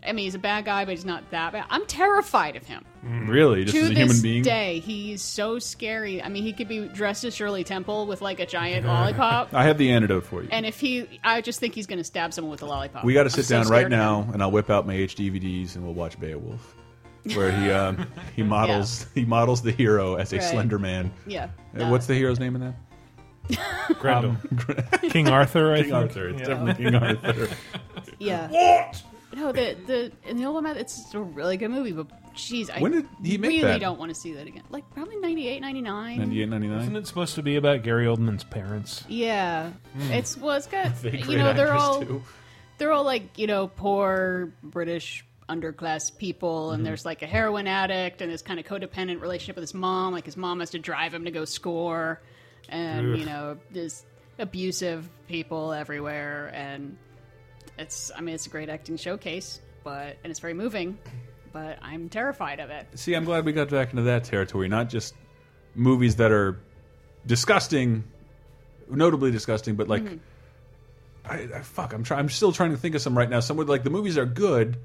I 0.03 0.13
mean, 0.13 0.23
he's 0.23 0.35
a 0.35 0.39
bad 0.39 0.63
guy, 0.63 0.85
but 0.85 0.91
he's 0.91 1.03
not 1.03 1.29
that 1.31 1.51
bad. 1.51 1.65
I'm 1.69 1.85
terrified 1.85 2.55
of 2.55 2.63
him. 2.65 2.85
Really, 3.03 3.65
just 3.65 3.75
to 3.75 3.81
as 3.83 3.89
a 3.89 3.93
this 3.93 3.97
human 3.97 4.21
being. 4.21 4.41
day, 4.41 4.79
he's 4.79 5.21
so 5.21 5.59
scary. 5.59 6.23
I 6.23 6.29
mean, 6.29 6.43
he 6.43 6.53
could 6.53 6.69
be 6.69 6.87
dressed 6.87 7.25
as 7.25 7.35
Shirley 7.35 7.63
Temple 7.65 8.07
with 8.07 8.21
like 8.21 8.39
a 8.39 8.45
giant 8.45 8.87
lollipop. 8.87 9.49
I 9.53 9.63
have 9.65 9.77
the 9.77 9.91
antidote 9.91 10.25
for 10.25 10.41
you. 10.41 10.47
And 10.49 10.65
if 10.65 10.79
he, 10.79 11.19
I 11.25 11.41
just 11.41 11.59
think 11.59 11.75
he's 11.75 11.87
going 11.87 11.97
to 11.97 12.05
stab 12.05 12.33
someone 12.33 12.51
with 12.51 12.61
a 12.61 12.65
lollipop. 12.65 13.03
we 13.03 13.13
got 13.13 13.23
to 13.23 13.27
I'm 13.27 13.29
sit 13.31 13.45
so 13.45 13.55
down 13.55 13.67
right 13.67 13.79
scared 13.81 13.85
of 13.87 13.91
him. 13.91 13.99
now, 13.99 14.33
and 14.33 14.41
I'll 14.41 14.49
whip 14.49 14.69
out 14.69 14.87
my 14.87 14.95
HDVDs, 14.95 15.75
and 15.75 15.83
we'll 15.83 15.93
watch 15.93 16.17
Beowulf, 16.19 16.73
where 17.33 17.51
he 17.51 17.71
um, 17.71 18.05
he 18.35 18.43
models 18.57 19.07
he 19.15 19.25
models 19.25 19.61
the 19.61 19.71
hero 19.71 20.15
as 20.15 20.31
a 20.33 20.37
Right. 20.37 20.43
slender 20.45 20.77
man. 20.79 21.11
Yeah. 21.25 21.49
Uh, 21.77 21.83
Uh, 21.83 21.89
What's 21.89 22.07
the 22.07 22.13
hero's 22.15 22.39
name 22.39 22.55
in 22.55 22.61
that? 22.61 22.75
Grendel. 23.99 24.35
King 25.09 25.29
Arthur, 25.29 25.71
I 25.73 25.77
King 25.77 25.83
think. 25.85 25.93
Arthur. 25.95 26.29
It's 26.29 26.41
Yeah. 26.41 26.47
definitely 26.47 26.83
King 26.85 26.95
Arthur. 26.95 27.49
Yeah. 28.19 28.47
what? 28.49 29.03
No, 29.35 29.51
the 29.51 29.75
the 29.85 30.11
in 30.29 30.37
the 30.37 30.45
old 30.45 30.63
one, 30.63 30.65
it's 30.77 31.13
a 31.13 31.19
really 31.19 31.57
good 31.57 31.69
movie, 31.69 31.91
but 31.91 32.07
jeez, 32.35 32.69
I 32.75 32.79
When 32.79 32.91
did 32.93 33.05
he 33.21 33.37
make 33.37 33.49
really 33.49 33.61
that? 33.63 33.81
don't 33.81 33.99
want 33.99 34.09
to 34.09 34.15
see 34.15 34.33
that 34.33 34.47
again. 34.47 34.63
Like 34.69 34.89
probably 34.93 35.17
98, 35.17 35.59
99. 35.59 36.17
98, 36.19 36.39
Isn't 36.41 36.49
99? 36.51 36.95
it 36.95 37.07
supposed 37.07 37.35
to 37.35 37.43
be 37.43 37.55
about 37.57 37.83
Gary 37.83 38.05
Oldman's 38.05 38.43
parents? 38.45 39.03
Yeah, 39.09 39.71
it's 40.11 40.37
well, 40.37 40.55
it's 40.55 40.67
got 40.67 41.03
you 41.03 41.37
know 41.37 41.51
they're 41.53 41.73
all 41.73 42.01
too. 42.01 42.23
they're 42.77 42.93
all 42.93 43.03
like 43.03 43.37
you 43.37 43.47
know 43.47 43.67
poor 43.67 44.53
British 44.63 45.25
underclass 45.49 46.15
people, 46.17 46.67
Mm-hmm. 46.67 46.75
and 46.75 46.85
there's 46.85 47.05
like 47.05 47.21
a 47.21 47.27
heroin 47.27 47.67
addict 47.67 48.21
and 48.21 48.31
this 48.31 48.41
kind 48.41 48.59
of 48.59 48.65
codependent 48.65 49.21
relationship 49.21 49.55
with 49.55 49.63
his 49.63 49.73
mom. 49.73 50.13
Like 50.13 50.25
his 50.25 50.37
mom 50.37 50.59
has 50.59 50.71
to 50.71 50.79
drive 50.79 51.13
him 51.13 51.25
to 51.25 51.31
go 51.31 51.45
score, 51.45 52.21
and 52.69 53.13
Ugh. 53.13 53.19
you 53.19 53.25
know 53.25 53.57
there's 53.71 54.03
abusive 54.39 55.07
people 55.27 55.71
everywhere, 55.71 56.51
and 56.53 56.97
it's 57.77 58.11
I 58.15 58.21
mean 58.21 58.35
it's 58.35 58.47
a 58.47 58.49
great 58.49 58.69
acting 58.69 58.97
showcase, 58.97 59.59
but 59.83 60.17
and 60.23 60.31
it's 60.31 60.39
very 60.39 60.53
moving, 60.53 60.97
but 61.53 61.77
I'm 61.81 62.09
terrified 62.09 62.59
of 62.59 62.69
it. 62.69 62.87
See, 62.95 63.13
I'm 63.13 63.25
glad 63.25 63.45
we 63.45 63.51
got 63.53 63.69
back 63.69 63.91
into 63.91 64.03
that 64.03 64.23
territory, 64.23 64.67
not 64.67 64.89
just 64.89 65.13
movies 65.75 66.15
that 66.17 66.31
are 66.31 66.59
disgusting, 67.25 68.03
notably 68.89 69.29
disgusting, 69.31 69.75
but 69.75 69.87
like, 69.87 70.03
I, 71.27 71.47
I 71.55 71.61
fuck, 71.61 71.93
I'm 71.93 72.03
trying. 72.03 72.19
I'm 72.21 72.29
still 72.29 72.51
trying 72.51 72.71
to 72.71 72.77
think 72.77 72.95
of 72.95 73.01
some 73.01 73.17
right 73.17 73.29
now. 73.29 73.39
Some 73.39 73.57
would 73.57 73.67
like 73.69 73.83
the 73.83 73.89
movies 73.89 74.17
are 74.17 74.25
good, 74.25 74.77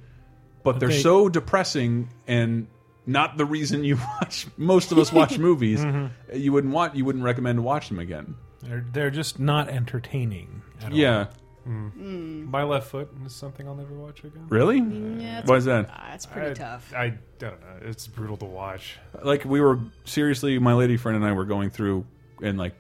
but 0.62 0.80
they're 0.80 0.88
they- 0.88 1.00
so 1.02 1.28
depressing 1.28 2.08
and 2.26 2.66
not 3.06 3.36
the 3.36 3.44
reason 3.46 3.82
you 3.84 3.96
watch. 4.20 4.46
Most 4.56 4.92
of 4.92 4.98
us 4.98 5.12
watch 5.12 5.38
movies. 5.48 5.80
Mm-hmm. 5.80 6.36
You 6.36 6.52
wouldn't 6.52 6.72
want. 6.72 6.94
You 6.96 7.04
wouldn't 7.04 7.24
recommend 7.24 7.58
to 7.58 7.62
watch 7.62 7.88
them 7.88 7.98
again. 7.98 8.34
They're 8.62 8.84
they're 8.92 9.10
just 9.10 9.38
not 9.40 9.68
entertaining. 9.68 10.62
At 10.82 10.92
all. 10.92 10.98
Yeah, 10.98 11.26
mm. 11.66 12.46
My 12.50 12.62
left 12.62 12.88
foot 12.88 13.08
is 13.24 13.34
something 13.34 13.66
I'll 13.66 13.74
never 13.74 13.94
watch 13.94 14.20
again. 14.24 14.46
really? 14.48 14.78
Yeah, 15.22 15.42
Why 15.44 15.56
is 15.56 15.64
that? 15.66 15.90
it's 16.14 16.26
pretty 16.26 16.50
I, 16.50 16.54
tough. 16.54 16.92
I 16.94 17.14
don't 17.38 17.60
know. 17.60 17.76
It's 17.82 18.06
brutal 18.06 18.36
to 18.38 18.44
watch. 18.46 18.98
like 19.22 19.44
we 19.44 19.60
were 19.60 19.78
seriously 20.04 20.58
my 20.58 20.74
lady 20.74 20.96
friend 20.98 21.16
and 21.16 21.24
i 21.24 21.32
were 21.32 21.44
going 21.46 21.70
through 21.70 22.04
and 22.42 22.58
like 22.58 22.74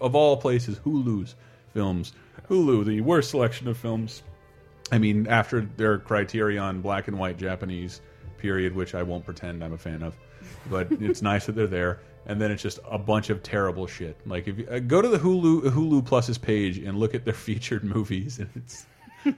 of 0.00 0.14
all 0.14 0.36
places 0.36 0.78
hulu's 0.80 1.34
films 1.72 2.12
hulu 2.50 2.84
the 2.84 3.00
worst 3.00 3.30
selection 3.30 3.68
of 3.68 3.76
films 3.78 4.22
i 4.92 4.98
mean 4.98 5.26
after 5.28 5.60
their 5.76 5.98
criterion 5.98 6.80
black 6.80 7.08
and 7.08 7.18
white 7.18 7.36
japanese 7.38 8.00
period 8.38 8.74
which 8.74 8.94
i 8.94 9.02
won't 9.02 9.24
pretend 9.24 9.62
i'm 9.64 9.72
a 9.72 9.78
fan 9.78 10.02
of 10.02 10.14
but 10.70 10.88
it's 11.00 11.22
nice 11.22 11.46
that 11.46 11.54
they're 11.54 11.66
there 11.66 12.00
and 12.26 12.40
then 12.40 12.50
it's 12.50 12.62
just 12.62 12.78
a 12.90 12.98
bunch 12.98 13.30
of 13.30 13.42
terrible 13.42 13.86
shit 13.86 14.16
like 14.26 14.46
if 14.48 14.58
you 14.58 14.66
uh, 14.70 14.78
go 14.78 15.00
to 15.02 15.08
the 15.08 15.18
hulu 15.18 15.62
hulu 15.62 16.04
plus's 16.04 16.38
page 16.38 16.78
and 16.78 16.98
look 16.98 17.14
at 17.14 17.24
their 17.24 17.34
featured 17.46 17.84
movies 17.84 18.38
and 18.38 18.48
it's 18.54 18.86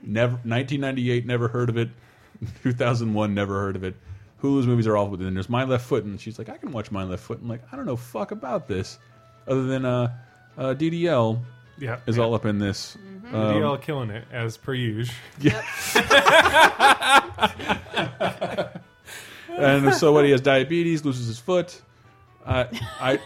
never 0.03 0.33
1998 0.43 1.25
never 1.25 1.47
heard 1.47 1.69
of 1.69 1.77
it 1.77 1.89
2001 2.63 3.33
never 3.33 3.59
heard 3.59 3.75
of 3.75 3.83
it 3.83 3.95
hulu's 4.43 4.67
movies 4.67 4.85
are 4.85 4.95
all 4.97 5.07
within 5.07 5.33
there's 5.33 5.49
my 5.49 5.63
left 5.63 5.85
foot 5.85 6.03
and 6.03 6.19
she's 6.19 6.37
like 6.37 6.49
i 6.49 6.57
can 6.57 6.71
watch 6.71 6.91
my 6.91 7.03
left 7.03 7.23
foot 7.23 7.39
i'm 7.41 7.47
like 7.47 7.61
i 7.71 7.75
don't 7.75 7.85
know 7.85 7.95
fuck 7.95 8.31
about 8.31 8.67
this 8.67 8.99
other 9.47 9.63
than 9.63 9.85
uh, 9.85 10.13
uh 10.57 10.73
ddl 10.75 11.39
Yeah. 11.79 11.99
is 12.05 12.17
yeah. 12.17 12.23
all 12.23 12.33
up 12.35 12.45
in 12.45 12.59
this 12.59 12.97
Mm-hmm. 12.97 13.16
Um, 13.35 13.53
DL 13.55 13.81
killing 13.81 14.09
it 14.09 14.25
as 14.31 14.57
per 14.57 14.73
usual. 14.73 15.13
and 19.49 19.93
so 19.93 20.11
what 20.13 20.25
he 20.25 20.31
has 20.31 20.41
diabetes 20.41 21.05
loses 21.05 21.27
his 21.27 21.39
foot 21.39 21.81
I 22.47 22.67
I 22.99 23.19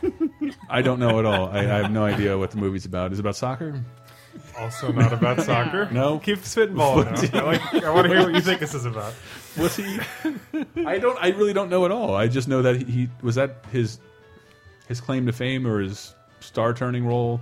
I 0.69 0.81
don't 0.81 0.99
know 0.99 1.19
at 1.19 1.25
all. 1.25 1.49
I, 1.49 1.59
I 1.59 1.63
have 1.63 1.91
no 1.91 2.03
idea 2.03 2.37
what 2.37 2.51
the 2.51 2.57
movie's 2.57 2.85
about. 2.85 3.11
Is 3.11 3.19
it 3.19 3.21
about 3.21 3.35
soccer? 3.35 3.83
Also 4.57 4.91
not 4.91 5.13
about 5.13 5.41
soccer. 5.43 5.89
No? 5.91 6.19
Keep 6.19 6.39
spitballing. 6.39 7.31
now. 7.33 7.41
I 7.41 7.43
like. 7.43 7.83
I 7.83 7.93
want 7.93 8.07
to 8.07 8.13
hear 8.13 8.23
what 8.23 8.33
you 8.33 8.41
think 8.41 8.59
this 8.59 8.73
is 8.73 8.85
about. 8.85 9.13
Was 9.57 9.75
he? 9.75 9.99
I 10.85 10.97
don't. 10.97 11.17
I 11.23 11.29
really 11.29 11.53
don't 11.53 11.69
know 11.69 11.85
at 11.85 11.91
all. 11.91 12.15
I 12.15 12.27
just 12.27 12.47
know 12.47 12.61
that 12.63 12.77
he, 12.77 12.83
he 12.85 13.09
was 13.21 13.35
that 13.35 13.63
his 13.71 13.99
his 14.87 14.99
claim 14.99 15.27
to 15.27 15.33
fame 15.33 15.67
or 15.67 15.81
his 15.81 16.15
star 16.39 16.73
turning 16.73 17.05
role 17.05 17.41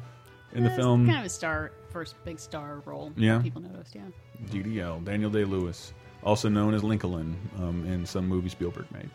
in 0.54 0.64
the 0.64 0.70
It's 0.70 0.78
film. 0.78 1.06
kind 1.06 1.20
of 1.20 1.26
a 1.26 1.30
star, 1.30 1.72
first 2.00 2.16
big 2.24 2.40
star 2.40 2.82
role. 2.86 3.12
Yeah. 3.18 3.42
people 3.42 3.62
noticed. 3.62 3.94
Yeah, 3.94 4.04
DDL, 4.46 5.04
Daniel 5.04 5.30
Day 5.30 5.44
Lewis, 5.44 5.92
also 6.24 6.48
known 6.48 6.74
as 6.74 6.82
Lincoln 6.82 7.38
um, 7.58 7.86
in 7.86 8.06
some 8.06 8.26
movie 8.26 8.48
Spielberg 8.48 8.90
made. 8.94 9.10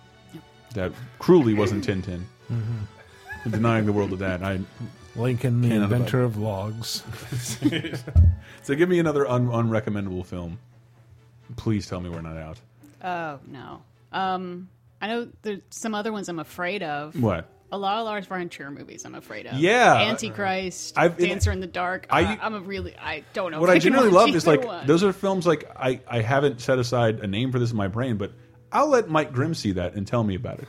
That 0.75 0.93
cruelly 1.19 1.55
wasn't 1.55 1.87
Tintin. 1.87 2.25
Denying 3.51 3.87
the 3.87 3.93
world 3.93 4.13
of 4.13 4.19
that. 4.19 4.43
I 4.43 4.61
Lincoln, 5.17 5.63
the 5.63 5.75
inventor 5.75 6.23
of 6.23 6.37
logs. 6.37 7.03
so 8.63 8.75
give 8.75 8.91
me 8.91 8.99
another 8.99 9.27
un 9.27 9.47
unrecommendable 9.47 10.27
film. 10.27 10.59
Please 11.57 11.87
tell 11.87 12.03
me 12.03 12.11
we're 12.11 12.21
not 12.21 12.37
out. 12.37 12.61
Oh 13.03 13.39
no. 13.47 13.83
Um, 14.13 14.69
I 15.01 15.07
know 15.07 15.29
there's 15.41 15.61
some 15.71 15.95
other 15.95 16.13
ones 16.13 16.29
I'm 16.29 16.39
afraid 16.39 16.83
of. 16.83 17.19
What? 17.19 17.49
A 17.75 17.79
lot 17.79 17.99
of 17.99 18.05
Lars 18.05 18.27
von 18.27 18.49
Trier 18.49 18.71
movies 18.71 19.05
I'm 19.05 19.17
afraid 19.17 19.47
of. 19.47 19.55
Yeah. 19.59 19.95
Antichrist, 19.97 20.97
I've- 20.97 21.27
Dancer 21.27 21.51
in 21.51 21.59
the 21.59 21.67
Dark. 21.67 22.07
I- 22.09 22.23
I, 22.23 22.39
I'm 22.41 22.55
a 22.55 22.61
really 22.61 22.97
I 22.97 23.25
don't 23.33 23.51
know. 23.51 23.59
What 23.61 23.69
I 23.69 23.75
can 23.75 23.83
generally 23.93 24.11
love 24.11 24.29
is 24.29 24.47
like 24.47 24.65
one. 24.65 24.87
those 24.87 25.03
are 25.03 25.13
films 25.13 25.45
like 25.45 25.69
I 25.77 25.99
I 26.07 26.21
haven't 26.21 26.61
set 26.61 26.79
aside 26.79 27.19
a 27.19 27.27
name 27.27 27.51
for 27.51 27.59
this 27.59 27.73
in 27.73 27.77
my 27.77 27.89
brain, 27.89 28.17
but 28.17 28.31
I'll 28.71 28.87
let 28.89 29.09
Mike 29.09 29.33
Grimm 29.33 29.55
see 29.55 29.73
that 29.73 29.95
and 29.95 30.07
tell 30.07 30.23
me 30.23 30.37
about 30.37 30.61
it 30.61 30.69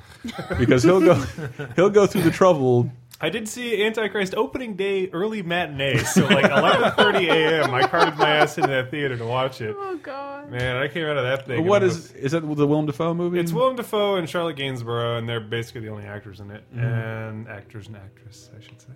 because 0.58 0.82
he'll 0.82 1.00
go 1.00 1.14
he'll 1.76 1.92
go 1.92 2.08
through 2.08 2.24
the 2.24 2.32
trouble 2.32 2.92
I 3.22 3.30
did 3.30 3.48
see 3.48 3.84
Antichrist 3.86 4.36
opening 4.36 4.76
day 4.76 5.10
early 5.12 5.42
matinee, 5.42 5.98
so 6.00 6.26
like 6.26 6.46
11:30 6.46 7.30
a.m. 7.32 7.74
I 7.74 7.88
carted 7.88 8.18
my 8.18 8.30
ass 8.30 8.58
into 8.58 8.70
that 8.70 8.92
theater 8.92 9.18
to 9.18 9.26
watch 9.26 9.62
it. 9.62 9.74
Oh 9.78 9.98
God. 9.98 10.52
Man, 10.52 10.76
I 10.76 10.88
came 10.90 11.06
out 11.06 11.18
of 11.18 11.24
that 11.24 11.46
thing. 11.48 11.66
What 11.66 11.82
is 11.82 12.12
and 12.12 12.18
is 12.18 12.26
is 12.26 12.32
that 12.34 12.42
the 12.42 12.68
Willem 12.68 12.86
Dafoe 12.88 13.14
movie? 13.14 13.40
It's 13.40 13.54
Willem 13.54 13.78
Dafoe 13.78 14.16
and 14.18 14.30
Charlotte 14.30 14.58
Gainsbourg, 14.58 15.20
and 15.20 15.30
they're 15.30 15.40
basically 15.40 15.82
the 15.82 15.90
only 15.90 16.04
actors 16.06 16.40
in 16.42 16.52
it, 16.52 16.64
Mm-hmm. 16.76 16.84
and 16.86 17.48
actors 17.48 17.88
and 17.88 17.96
actress, 17.96 18.50
I 18.58 18.62
should 18.62 18.82
say. 18.82 18.88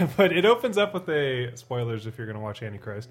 Uh, 0.00 0.06
but 0.16 0.32
it 0.32 0.44
opens 0.46 0.78
up 0.78 0.94
with 0.94 1.08
a 1.10 1.54
spoilers 1.56 2.06
if 2.06 2.16
you're 2.18 2.26
going 2.26 2.38
to 2.38 2.42
watch 2.42 2.62
Antichrist. 2.62 3.10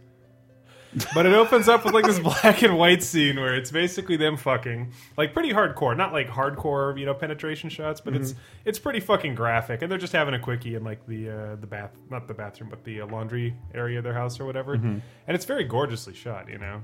But 1.14 1.26
it 1.26 1.34
opens 1.34 1.68
up 1.68 1.84
with 1.84 1.94
like 1.94 2.06
this 2.06 2.20
black 2.44 2.62
and 2.62 2.78
white 2.78 3.04
scene 3.04 3.38
where 3.38 3.54
it's 3.54 3.72
basically 3.72 4.18
them 4.18 4.38
fucking, 4.38 4.94
like 5.18 5.34
pretty 5.34 5.52
hardcore, 5.52 5.96
not 5.96 6.14
like 6.14 6.30
hardcore, 6.30 6.98
you 6.98 7.06
know, 7.06 7.14
penetration 7.14 7.70
shots, 7.70 8.00
but 8.00 8.16
it's 8.16 8.34
it's 8.64 8.80
pretty 8.80 9.00
fucking 9.00 9.36
graphic, 9.36 9.82
and 9.82 9.92
they're 9.92 10.00
just 10.00 10.14
having 10.14 10.34
a 10.34 10.40
quickie 10.40 10.76
in 10.76 10.84
like 10.84 11.06
the 11.06 11.30
uh, 11.30 11.56
the 11.56 11.68
bath, 11.68 11.92
not 12.10 12.28
the 12.28 12.34
bathroom, 12.34 12.70
but 12.70 12.84
the 12.84 13.02
uh, 13.02 13.08
laundry 13.08 13.56
area 13.74 13.98
of 13.98 14.04
their 14.04 14.14
house 14.14 14.40
or 14.40 14.46
whatever, 14.46 14.74
and 14.74 15.02
it's 15.28 15.46
very 15.46 15.64
gorgeously 15.64 16.14
shot, 16.14 16.50
you 16.50 16.58
know 16.58 16.82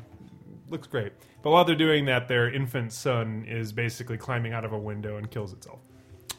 looks 0.72 0.88
great. 0.88 1.12
But 1.44 1.52
while 1.52 1.66
they're 1.66 1.76
doing 1.76 2.06
that, 2.06 2.28
their 2.28 2.50
infant 2.50 2.94
son 2.94 3.46
is 3.48 3.74
basically 3.74 4.18
climbing 4.18 4.54
out 4.54 4.66
of 4.66 4.72
a 4.74 4.78
window 4.80 5.18
and 5.18 5.30
kills 5.30 5.54
itself 5.54 5.80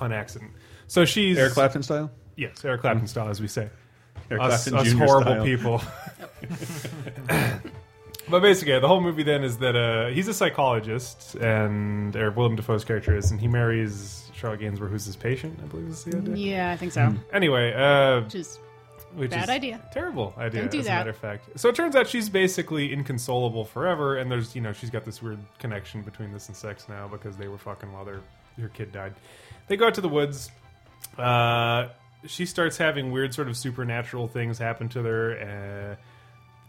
on 0.01 0.13
accident. 0.13 0.53
So 0.89 1.05
she's 1.05 1.39
Eric 1.39 1.53
Clapton 1.53 1.83
style. 1.83 2.11
Yes, 2.37 2.65
Eric 2.65 2.81
Clapton 2.81 3.07
style, 3.07 3.29
as 3.29 3.41
we 3.41 3.47
say. 3.47 3.71
Eric 4.31 4.43
Us, 4.43 4.69
Clapton 4.69 4.93
us 4.93 4.99
horrible 4.99 5.33
style. 5.33 5.45
people. 5.45 5.83
but 8.29 8.41
basically, 8.41 8.79
the 8.79 8.89
whole 8.89 9.01
movie 9.01 9.23
then 9.23 9.45
is 9.45 9.59
that 9.59 9.77
uh, 9.77 10.09
he's 10.09 10.29
a 10.29 10.35
psychologist, 10.35 11.35
and 11.37 12.15
or 12.17 12.31
Willem 12.31 12.57
Dafoe's 12.57 12.85
character 12.85 13.17
is, 13.17 13.31
and 13.31 13.41
he 13.41 13.49
marries 13.49 14.31
Charlotte 14.35 14.61
Gainsbourg, 14.61 14.91
who's 14.91 15.05
his 15.05 15.17
patient, 15.17 15.59
I 15.63 15.67
believe 15.67 15.89
is 15.89 16.05
the 16.05 16.17
idea. 16.17 16.37
Yeah, 16.37 16.71
I 16.71 16.77
think 16.77 16.93
so. 16.93 17.15
Anyway, 17.33 17.73
uh, 17.73 18.23
Which 18.23 18.35
is 18.35 18.59
which 19.15 19.31
Bad 19.31 19.45
is 19.45 19.51
idea. 19.51 19.81
Terrible 19.93 20.33
idea. 20.39 20.63
Don't 20.63 20.71
do 20.71 20.79
as 20.79 20.87
that. 20.87 20.93
a 20.93 20.97
matter 21.01 21.11
of 21.11 21.17
fact. 21.19 21.59
So 21.61 21.69
it 21.69 21.75
turns 21.75 21.95
out 21.97 22.09
she's 22.09 22.29
basically 22.29 22.93
inconsolable 22.93 23.65
forever, 23.67 24.17
and 24.17 24.31
there's 24.31 24.55
you 24.55 24.63
know 24.63 24.73
she's 24.73 24.91
got 24.91 25.05
this 25.05 25.23
weird 25.23 25.39
connection 25.59 26.03
between 26.03 26.33
this 26.33 26.49
and 26.49 26.57
sex 26.57 26.89
now 26.89 27.09
because 27.09 27.37
they 27.37 27.49
were 27.49 27.59
fucking 27.59 27.93
while 27.93 28.05
their 28.05 28.21
her 28.61 28.69
kid 28.69 28.93
died. 28.93 29.15
They 29.69 29.77
go 29.77 29.87
out 29.87 29.95
to 29.95 30.01
the 30.01 30.09
woods. 30.09 30.51
Uh, 31.19 31.89
she 32.27 32.47
starts 32.47 32.77
having 32.77 33.11
weird 33.11 33.35
sort 33.35 33.49
of 33.49 33.57
supernatural 33.57 34.29
things 34.29 34.59
happen 34.59 34.89
to 34.91 35.03
her. 35.03 35.97
Uh, 35.99 36.03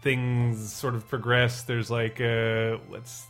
things 0.02 0.72
sort 0.72 0.96
of 0.96 1.08
progress. 1.08 1.64
There's 1.64 1.90
like 1.90 2.20
uh, 2.20 2.78
let's 2.90 3.26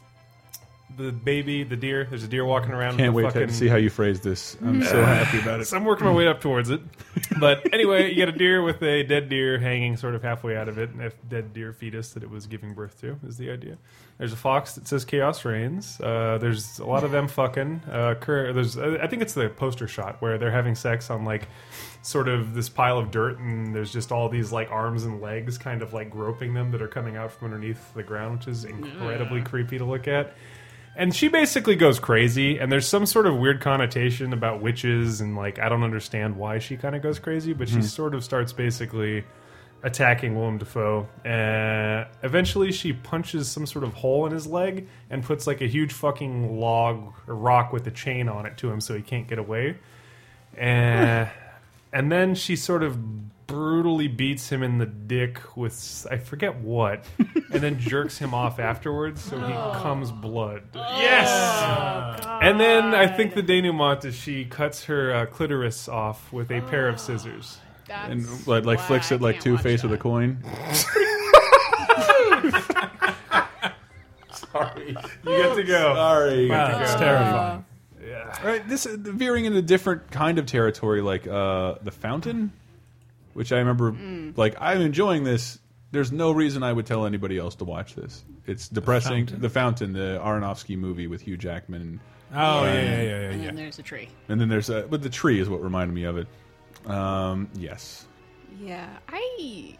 the 0.98 1.12
baby, 1.12 1.64
the 1.64 1.76
deer. 1.76 2.06
There's 2.10 2.24
a 2.24 2.28
deer 2.28 2.46
walking 2.46 2.72
around. 2.72 2.98
Can't 2.98 3.14
wait 3.14 3.24
fucking, 3.24 3.48
to 3.48 3.54
see 3.54 3.68
how 3.68 3.76
you 3.76 3.90
phrase 3.90 4.22
this. 4.22 4.58
I'm 4.62 4.84
so 4.84 5.04
happy 5.04 5.40
about 5.40 5.62
it. 5.62 5.66
so 5.68 5.78
I'm 5.78 5.86
working 5.86 6.06
my 6.06 6.14
way 6.14 6.28
up 6.28 6.42
towards 6.42 6.70
it. 6.70 6.82
But 7.40 7.74
anyway, 7.74 8.12
you 8.12 8.26
got 8.26 8.34
a 8.34 8.38
deer 8.38 8.62
with 8.62 8.82
a 8.84 9.04
dead 9.04 9.30
deer 9.30 9.58
hanging 9.58 9.98
sort 9.98 10.16
of 10.16 10.24
halfway 10.24 10.56
out 10.56 10.70
of 10.70 10.78
it, 10.78 10.90
and 10.92 11.02
a 11.02 11.12
dead 11.30 11.54
deer 11.54 11.74
fetus 11.74 12.14
that 12.14 12.24
it 12.24 12.30
was 12.30 12.48
giving 12.48 12.74
birth 12.74 13.00
to 13.02 13.18
is 13.26 13.38
the 13.38 13.50
idea. 13.50 13.78
There's 14.18 14.34
a 14.34 14.38
fox 14.38 14.76
that 14.76 14.88
says 14.88 15.06
"Chaos 15.06 15.44
Reigns." 15.44 16.00
Uh, 16.00 16.38
there's 16.40 16.80
a 16.80 16.86
lot 16.86 17.04
of 17.04 17.12
them 17.12 17.28
fucking. 17.28 17.82
Uh, 17.90 18.16
cur- 18.16 18.54
there's, 18.54 18.78
I 18.78 19.08
think 19.08 19.22
it's 19.22 19.34
the 19.34 19.50
poster 19.50 19.88
shot 19.88 20.22
where 20.22 20.38
they're 20.38 20.52
having 20.52 20.76
sex 20.76 21.10
on 21.10 21.26
like 21.26 21.48
sort 22.04 22.28
of 22.28 22.54
this 22.54 22.70
pile 22.70 23.00
of 23.00 23.12
dirt, 23.12 23.40
and 23.40 23.74
there's 23.74 23.92
just 23.92 24.12
all 24.12 24.30
these 24.30 24.52
like 24.52 24.70
arms 24.70 25.06
and 25.06 25.22
legs 25.22 25.58
kind 25.58 25.82
of 25.82 25.94
like 25.94 26.10
groping 26.10 26.54
them 26.54 26.72
that 26.72 26.82
are 26.82 26.88
coming 26.88 27.16
out 27.16 27.32
from 27.32 27.46
underneath 27.46 27.94
the 27.94 28.04
ground, 28.04 28.40
which 28.40 28.48
is 28.48 28.66
incredibly 28.66 29.42
creepy 29.42 29.78
to 29.78 29.86
look 29.86 30.08
at. 30.08 30.36
And 30.96 31.16
she 31.16 31.28
basically 31.28 31.76
goes 31.76 32.00
crazy, 32.00 32.60
and 32.60 32.72
there's 32.72 32.88
some 32.88 33.08
sort 33.08 33.26
of 33.26 33.38
weird 33.38 33.62
connotation 33.62 34.32
about 34.32 34.62
witches, 34.62 35.22
and 35.22 35.36
like 35.36 35.58
I 35.58 35.68
don't 35.68 35.84
understand 35.84 36.38
why 36.38 36.60
she 36.60 36.78
kind 36.78 36.96
of 36.96 37.02
goes 37.02 37.18
crazy, 37.18 37.54
but 37.54 37.68
she 37.68 37.82
sort 37.82 38.14
of 38.14 38.24
starts 38.24 38.54
basically 38.54 39.24
attacking 39.82 40.36
Willem 40.36 40.60
Dafoe. 40.60 41.08
Uh, 41.26 42.08
eventually, 42.24 42.72
she 42.72 42.94
punches 42.94 43.52
some 43.52 43.66
sort 43.66 43.84
of 43.84 43.94
hole 43.94 44.26
in 44.28 44.32
his 44.32 44.48
leg 44.48 44.88
and 45.10 45.24
puts 45.24 45.48
like 45.48 45.62
a 45.62 45.68
huge 45.68 45.92
fucking 45.94 46.60
log 46.60 47.14
or 47.28 47.36
rock 47.36 47.74
with 47.74 47.88
a 47.88 47.92
chain 47.92 48.30
on 48.30 48.46
it 48.46 48.58
to 48.58 48.70
him, 48.70 48.80
so 48.80 48.96
he 48.96 49.02
can't 49.02 49.28
get 49.28 49.40
away. 49.40 49.78
Uh, 50.60 51.26
and 51.94 52.12
then 52.12 52.36
she 52.36 52.56
sort 52.56 52.84
of 52.84 53.22
brutally 53.46 54.08
beats 54.08 54.50
him 54.50 54.64
in 54.64 54.78
the 54.80 54.86
dick 54.86 55.40
with 55.56 56.08
I 56.10 56.18
forget 56.18 56.56
what, 56.56 57.06
and 57.20 57.62
then 57.62 57.80
jerks 57.80 58.18
him 58.18 58.34
off 58.34 58.60
afterwards, 58.60 59.22
so 59.22 59.38
he 59.40 59.54
comes 59.82 60.12
blood. 60.12 60.64
Yes. 60.74 61.30
and 62.42 62.60
then 62.60 62.96
I 62.96 63.06
think 63.08 63.36
the 63.36 63.44
denouement 63.44 64.06
is 64.06 64.16
she 64.16 64.46
cuts 64.46 64.86
her 64.86 65.14
uh, 65.14 65.26
clitoris 65.28 65.88
off 65.88 66.32
with 66.34 66.50
a 66.52 66.62
pair 66.62 66.88
of 66.88 67.00
scissors. 67.00 67.60
that's 67.88 68.12
and 68.12 68.48
like, 68.48 68.66
like 68.66 68.80
why 68.80 68.86
flicks 68.86 69.12
I 69.12 69.16
it 69.16 69.22
like 69.22 69.36
can't 69.36 69.44
Two 69.44 69.54
watch 69.54 69.62
Face 69.64 69.84
with 69.84 69.92
a 69.92 69.96
that. 69.96 70.02
coin. 70.02 70.44
Sorry, 74.32 74.90
you 74.90 74.96
get 75.26 75.56
to 75.56 75.64
go. 75.64 75.94
Sorry. 75.96 76.50
Wow, 76.50 76.80
that's 76.80 76.96
terrifying. 76.96 77.66
Yeah. 78.06 78.36
All 78.42 78.48
right, 78.48 78.68
this 78.68 78.86
uh, 78.86 78.96
veering 78.98 79.46
into 79.46 79.60
a 79.60 79.62
different 79.62 80.12
kind 80.12 80.40
of 80.40 80.46
territory, 80.46 81.02
like 81.02 81.28
uh, 81.28 81.76
the 81.82 81.92
Fountain, 81.92 82.52
which 83.34 83.52
I 83.52 83.60
remember. 83.60 83.96
Like 84.36 84.56
I'm 84.60 84.82
enjoying 84.82 85.24
this. 85.24 85.60
There's 85.92 86.12
no 86.12 86.32
reason 86.32 86.64
I 86.64 86.74
would 86.74 86.86
tell 86.88 87.06
anybody 87.06 87.38
else 87.38 87.56
to 87.56 87.66
watch 87.66 87.94
this. 87.96 88.24
It's 88.48 88.68
depressing. 88.68 89.28
The 89.28 89.50
Fountain, 89.50 89.94
the, 89.94 90.20
Aronofsky 90.24 90.76
movie 90.78 91.06
with 91.06 91.22
Hugh 91.22 91.38
Jackman, 91.38 92.00
Oh 92.34 92.66
yeah, 92.66 92.74
yeah, 92.74 92.82
yeah, 92.82 93.04
yeah. 93.04 93.16
And 93.30 93.42
yeah. 93.42 93.48
then 93.48 93.56
there's 93.56 93.80
a 93.80 93.84
tree. 93.84 94.10
and 94.28 94.42
then 94.42 94.50
there's 94.50 94.70
a, 94.70 94.88
but 94.90 95.04
the 95.04 95.10
tree 95.10 95.40
is 95.40 95.50
what 95.50 95.62
reminded 95.62 95.94
me 95.94 96.04
of 96.06 96.18
it. 96.18 96.28
Um, 96.88 97.50
yes, 97.54 98.06
Yeah, 98.60 98.90
I 99.08 99.78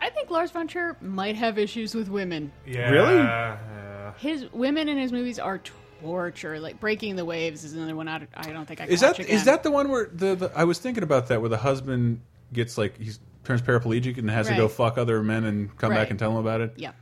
I 0.00 0.10
think 0.10 0.30
Lars 0.30 0.50
von 0.50 0.68
Trier 0.68 0.96
might 1.00 1.36
have 1.36 1.58
issues 1.58 1.94
with 1.94 2.08
women. 2.08 2.52
Yeah. 2.66 2.90
Really? 2.90 3.14
yeah. 3.16 4.12
His 4.18 4.50
women 4.52 4.88
in 4.88 4.98
his 4.98 5.12
movies 5.12 5.38
are 5.38 5.58
torture. 6.00 6.58
Like 6.60 6.80
Breaking 6.80 7.16
the 7.16 7.24
Waves 7.24 7.64
is 7.64 7.72
another 7.74 7.96
one. 7.96 8.08
I, 8.08 8.26
I 8.34 8.52
don't 8.52 8.66
think 8.66 8.80
I 8.80 8.84
can 8.84 8.92
is 8.92 9.00
that 9.00 9.18
is 9.20 9.44
that 9.44 9.62
the 9.62 9.70
one 9.70 9.88
where 9.88 10.08
the, 10.12 10.34
the 10.34 10.52
I 10.54 10.64
was 10.64 10.78
thinking 10.78 11.02
about 11.02 11.28
that 11.28 11.40
where 11.40 11.50
the 11.50 11.56
husband 11.56 12.20
gets 12.52 12.78
like 12.78 12.98
he 12.98 13.12
turns 13.44 13.62
paraplegic 13.62 14.18
and 14.18 14.28
has 14.30 14.48
to 14.48 14.56
go 14.56 14.68
fuck 14.68 14.98
other 14.98 15.22
men 15.22 15.44
and 15.44 15.76
come 15.76 15.90
back 15.92 16.10
and 16.10 16.18
tell 16.18 16.30
them 16.30 16.38
about 16.38 16.60
it. 16.60 16.74
Yeah. 16.76 16.92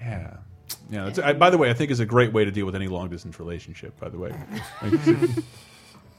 Yeah. 0.00 0.36
Yeah. 0.90 1.08
It's, 1.08 1.18
I, 1.18 1.32
by 1.32 1.50
the 1.50 1.58
way, 1.58 1.70
I 1.70 1.74
think 1.74 1.90
is 1.90 2.00
a 2.00 2.06
great 2.06 2.32
way 2.32 2.44
to 2.44 2.50
deal 2.50 2.66
with 2.66 2.74
any 2.74 2.88
long 2.88 3.08
distance 3.08 3.38
relationship. 3.38 3.98
By 3.98 4.08
the 4.10 4.18
way, 4.18 4.34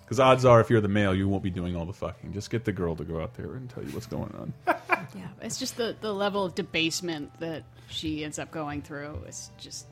because 0.03 0.19
odds 0.19 0.45
are, 0.45 0.59
if 0.61 0.69
you're 0.69 0.81
the 0.81 0.87
male, 0.87 1.13
you 1.13 1.27
won't 1.27 1.43
be 1.43 1.49
doing 1.49 1.75
all 1.75 1.85
the 1.85 1.93
fucking. 1.93 2.33
Just 2.33 2.49
get 2.49 2.65
the 2.65 2.71
girl 2.71 2.95
to 2.95 3.03
go 3.03 3.21
out 3.21 3.35
there 3.35 3.53
and 3.53 3.69
tell 3.69 3.83
you 3.83 3.89
what's 3.91 4.07
going 4.07 4.33
on. 4.39 4.53
Yeah, 5.13 5.27
it's 5.41 5.59
just 5.59 5.77
the 5.77 5.95
the 6.01 6.11
level 6.11 6.43
of 6.43 6.55
debasement 6.55 7.39
that 7.39 7.63
she 7.87 8.25
ends 8.25 8.37
up 8.37 8.51
going 8.51 8.81
through. 8.81 9.21
It's 9.27 9.49
just 9.57 9.85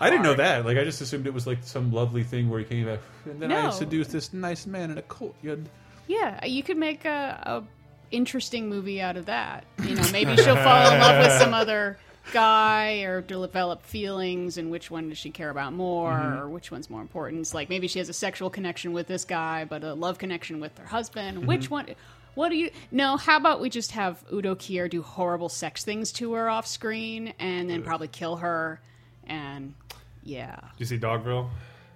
I 0.00 0.10
didn't 0.10 0.22
know 0.24 0.34
that. 0.34 0.64
Like, 0.64 0.78
I 0.78 0.84
just 0.84 1.00
assumed 1.00 1.26
it 1.26 1.34
was 1.34 1.46
like 1.46 1.58
some 1.62 1.92
lovely 1.92 2.22
thing 2.24 2.48
where 2.50 2.58
he 2.58 2.64
came 2.64 2.86
back 2.86 3.00
and 3.24 3.40
then 3.40 3.52
I 3.52 3.62
No. 3.62 3.70
seduced 3.70 4.12
this 4.12 4.32
nice 4.32 4.66
man 4.66 4.90
in 4.90 4.98
a 4.98 5.02
courtyard. 5.02 5.68
yeah. 6.08 6.44
You 6.44 6.62
could 6.62 6.76
make 6.76 7.04
a, 7.04 7.40
a 7.42 7.62
interesting 8.10 8.68
movie 8.68 9.00
out 9.00 9.16
of 9.16 9.26
that. 9.26 9.64
You 9.84 9.94
know, 9.94 10.04
maybe 10.12 10.36
she'll 10.36 10.56
fall 10.62 10.92
in 10.92 11.00
love 11.00 11.24
with 11.24 11.32
some 11.38 11.54
other 11.54 11.98
guy 12.32 13.00
or 13.02 13.20
develop 13.20 13.82
feelings 13.82 14.56
and 14.56 14.70
which 14.70 14.90
one 14.90 15.08
does 15.08 15.18
she 15.18 15.30
care 15.30 15.50
about 15.50 15.72
more 15.72 16.12
mm-hmm. 16.12 16.38
or 16.38 16.48
which 16.48 16.70
one's 16.70 16.88
more 16.88 17.00
important 17.00 17.40
it's 17.40 17.52
like 17.52 17.68
maybe 17.68 17.88
she 17.88 17.98
has 17.98 18.08
a 18.08 18.12
sexual 18.12 18.48
connection 18.48 18.92
with 18.92 19.08
this 19.08 19.24
guy 19.24 19.64
but 19.64 19.82
a 19.82 19.92
love 19.94 20.18
connection 20.18 20.60
with 20.60 20.76
her 20.78 20.86
husband 20.86 21.38
mm-hmm. 21.38 21.46
which 21.46 21.68
one 21.68 21.84
what 22.36 22.50
do 22.50 22.56
you 22.56 22.70
no 22.92 23.16
how 23.16 23.36
about 23.36 23.60
we 23.60 23.68
just 23.68 23.90
have 23.90 24.22
udo 24.32 24.54
kier 24.54 24.88
do 24.88 25.02
horrible 25.02 25.48
sex 25.48 25.84
things 25.84 26.12
to 26.12 26.32
her 26.34 26.48
off 26.48 26.64
screen 26.64 27.34
and 27.40 27.68
then 27.68 27.82
probably 27.82 28.06
kill 28.08 28.36
her 28.36 28.80
and 29.26 29.74
yeah 30.22 30.56
Did 30.56 30.80
you 30.80 30.86
see 30.86 30.98
Dogville? 30.98 31.48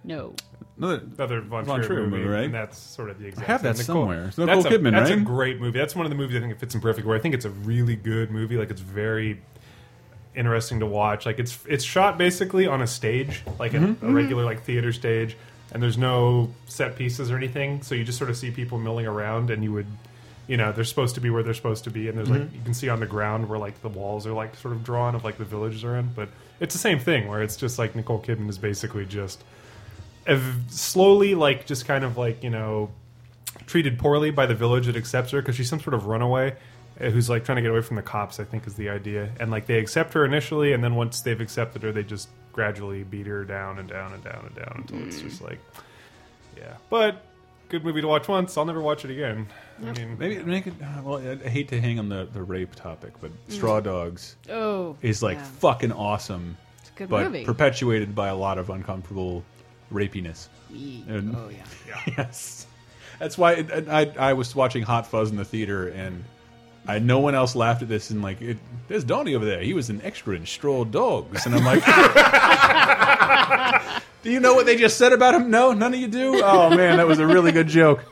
no 0.04 0.34
No, 0.78 1.00
Another 1.16 1.40
Von, 1.40 1.64
Von 1.64 1.78
Trier, 1.80 1.86
Trier 1.88 2.00
movie, 2.06 2.16
movie, 2.24 2.28
right? 2.28 2.44
And 2.44 2.54
that's 2.54 2.78
sort 2.78 3.08
of 3.10 3.18
the 3.18 3.26
exact. 3.28 3.48
I 3.48 3.52
have 3.52 3.62
that 3.62 3.76
same. 3.76 3.86
somewhere. 3.86 4.26
It's 4.26 4.36
that's 4.36 4.64
Nicole 4.64 4.66
a, 4.66 4.78
Kidman, 4.78 4.92
That's 4.92 5.10
a 5.10 5.16
great 5.16 5.60
movie. 5.60 5.78
That's 5.78 5.96
one 5.96 6.04
of 6.06 6.10
the 6.10 6.16
movies 6.16 6.36
I 6.36 6.40
think 6.40 6.52
it 6.52 6.60
fits 6.60 6.74
in 6.74 6.80
perfect. 6.80 7.06
Where 7.06 7.16
I 7.16 7.20
think 7.20 7.34
it's 7.34 7.44
a 7.46 7.50
really 7.50 7.96
good 7.96 8.30
movie. 8.30 8.56
Like 8.58 8.70
it's 8.70 8.80
very 8.82 9.40
interesting 10.34 10.80
to 10.80 10.86
watch. 10.86 11.24
Like 11.26 11.38
it's 11.38 11.58
it's 11.66 11.84
shot 11.84 12.18
basically 12.18 12.66
on 12.66 12.82
a 12.82 12.86
stage, 12.86 13.42
like 13.58 13.74
a, 13.74 13.78
Mm-hmm. 13.78 14.06
a 14.06 14.12
regular 14.12 14.44
like 14.44 14.62
theater 14.64 14.92
stage, 14.92 15.36
and 15.72 15.82
there's 15.82 15.98
no 15.98 16.52
set 16.66 16.96
pieces 16.96 17.30
or 17.30 17.36
anything. 17.36 17.82
So 17.82 17.94
you 17.94 18.04
just 18.04 18.18
sort 18.18 18.30
of 18.30 18.36
see 18.36 18.50
people 18.50 18.78
milling 18.78 19.06
around, 19.06 19.50
and 19.50 19.62
you 19.64 19.72
would. 19.72 19.86
You 20.48 20.56
know 20.56 20.70
they're 20.70 20.84
supposed 20.84 21.16
to 21.16 21.20
be 21.20 21.28
where 21.30 21.42
they're 21.42 21.54
supposed 21.54 21.82
to 21.84 21.90
be, 21.90 22.08
and 22.08 22.16
there's 22.16 22.28
Mm-hmm. 22.28 22.42
like 22.42 22.52
you 22.54 22.60
can 22.62 22.74
see 22.74 22.88
on 22.88 23.00
the 23.00 23.06
ground 23.06 23.48
where 23.48 23.58
like 23.58 23.82
the 23.82 23.88
walls 23.88 24.26
are 24.28 24.32
like 24.32 24.54
sort 24.56 24.74
of 24.74 24.84
drawn 24.84 25.14
of 25.16 25.24
like 25.24 25.38
the 25.38 25.44
villages 25.44 25.82
are 25.84 25.96
in, 25.96 26.08
but 26.14 26.28
it's 26.60 26.74
the 26.74 26.78
same 26.78 26.98
thing 26.98 27.28
where 27.28 27.42
it's 27.42 27.56
just 27.56 27.78
like 27.78 27.94
Nicole 27.94 28.20
Kidman 28.20 28.48
is 28.48 28.58
basically 28.58 29.04
just 29.04 29.42
ev- 30.26 30.64
slowly 30.68 31.34
like 31.34 31.66
just 31.66 31.86
kind 31.86 32.04
of 32.04 32.16
like 32.16 32.42
you 32.42 32.50
know 32.50 32.90
treated 33.66 33.98
poorly 33.98 34.30
by 34.30 34.46
the 34.46 34.54
village 34.54 34.86
that 34.86 34.96
accepts 34.96 35.30
her 35.30 35.40
because 35.40 35.56
she's 35.56 35.68
some 35.68 35.80
sort 35.80 35.94
of 35.94 36.06
runaway 36.06 36.54
uh, 37.00 37.10
who's 37.10 37.28
like 37.28 37.44
trying 37.44 37.56
to 37.56 37.62
get 37.62 37.70
away 37.70 37.80
from 37.80 37.96
the 37.96 38.02
cops 38.02 38.38
i 38.38 38.44
think 38.44 38.66
is 38.66 38.74
the 38.74 38.88
idea. 38.88 39.30
And 39.40 39.50
like 39.50 39.66
they 39.66 39.78
accept 39.78 40.12
her 40.14 40.24
initially 40.24 40.72
and 40.72 40.82
then 40.82 40.94
once 40.94 41.20
they've 41.20 41.40
accepted 41.40 41.82
her 41.82 41.92
they 41.92 42.02
just 42.02 42.28
gradually 42.52 43.02
beat 43.02 43.26
her 43.26 43.44
down 43.44 43.78
and 43.78 43.88
down 43.88 44.12
and 44.12 44.24
down 44.24 44.44
and 44.46 44.54
down 44.54 44.74
until 44.76 45.06
it's 45.06 45.20
just 45.20 45.42
like 45.42 45.58
yeah. 46.56 46.74
But 46.88 47.25
good 47.68 47.84
movie 47.84 48.00
to 48.00 48.08
watch 48.08 48.28
once. 48.28 48.56
I'll 48.56 48.64
never 48.64 48.80
watch 48.80 49.04
it 49.04 49.10
again. 49.10 49.46
I 49.82 49.92
mean, 49.92 50.16
Maybe 50.18 50.38
make 50.42 50.66
it. 50.66 50.74
uh, 50.82 51.02
Well, 51.02 51.18
I 51.18 51.32
I 51.44 51.48
hate 51.48 51.68
to 51.68 51.80
hang 51.80 51.98
on 51.98 52.08
the 52.08 52.26
the 52.32 52.42
rape 52.42 52.74
topic, 52.74 53.12
but 53.20 53.30
Straw 53.48 53.80
Dogs 53.80 54.36
Oh, 54.50 54.96
is 55.02 55.22
like 55.22 55.38
yeah. 55.38 55.44
fucking 55.60 55.92
awesome, 55.92 56.56
It's 56.80 56.90
a 56.90 56.98
good 56.98 57.08
but 57.08 57.24
movie. 57.24 57.44
perpetuated 57.44 58.14
by 58.14 58.28
a 58.28 58.36
lot 58.36 58.58
of 58.58 58.70
uncomfortable 58.70 59.44
rapiness. 59.92 60.48
And- 60.70 61.34
oh 61.36 61.50
yeah. 61.86 62.14
Yes, 62.18 62.66
that's 63.18 63.38
why 63.38 63.52
it, 63.54 63.70
and 63.70 63.90
I 63.90 64.12
I 64.18 64.32
was 64.32 64.54
watching 64.54 64.82
Hot 64.82 65.06
Fuzz 65.06 65.30
in 65.30 65.36
the 65.36 65.44
theater 65.44 65.88
and. 65.88 66.24
I, 66.88 67.00
no 67.00 67.18
one 67.18 67.34
else 67.34 67.56
laughed 67.56 67.82
at 67.82 67.88
this, 67.88 68.10
and 68.10 68.22
like, 68.22 68.40
it, 68.40 68.58
there's 68.86 69.02
Donnie 69.02 69.34
over 69.34 69.44
there. 69.44 69.60
He 69.60 69.74
was 69.74 69.90
an 69.90 70.00
extra 70.04 70.36
in 70.36 70.46
Straw 70.46 70.84
Dogs, 70.84 71.44
and 71.44 71.52
I'm 71.56 71.64
like, 71.64 71.82
do 74.26 74.32
you 74.32 74.40
know 74.40 74.54
what 74.54 74.66
they 74.66 74.74
just 74.74 74.98
said 74.98 75.12
about 75.12 75.36
him? 75.36 75.52
No, 75.52 75.72
none 75.72 75.94
of 75.94 76.00
you 76.00 76.08
do. 76.08 76.42
Oh 76.42 76.68
man, 76.68 76.96
that 76.96 77.06
was 77.06 77.20
a 77.20 77.26
really 77.26 77.52
good 77.52 77.68
joke. 77.68 78.04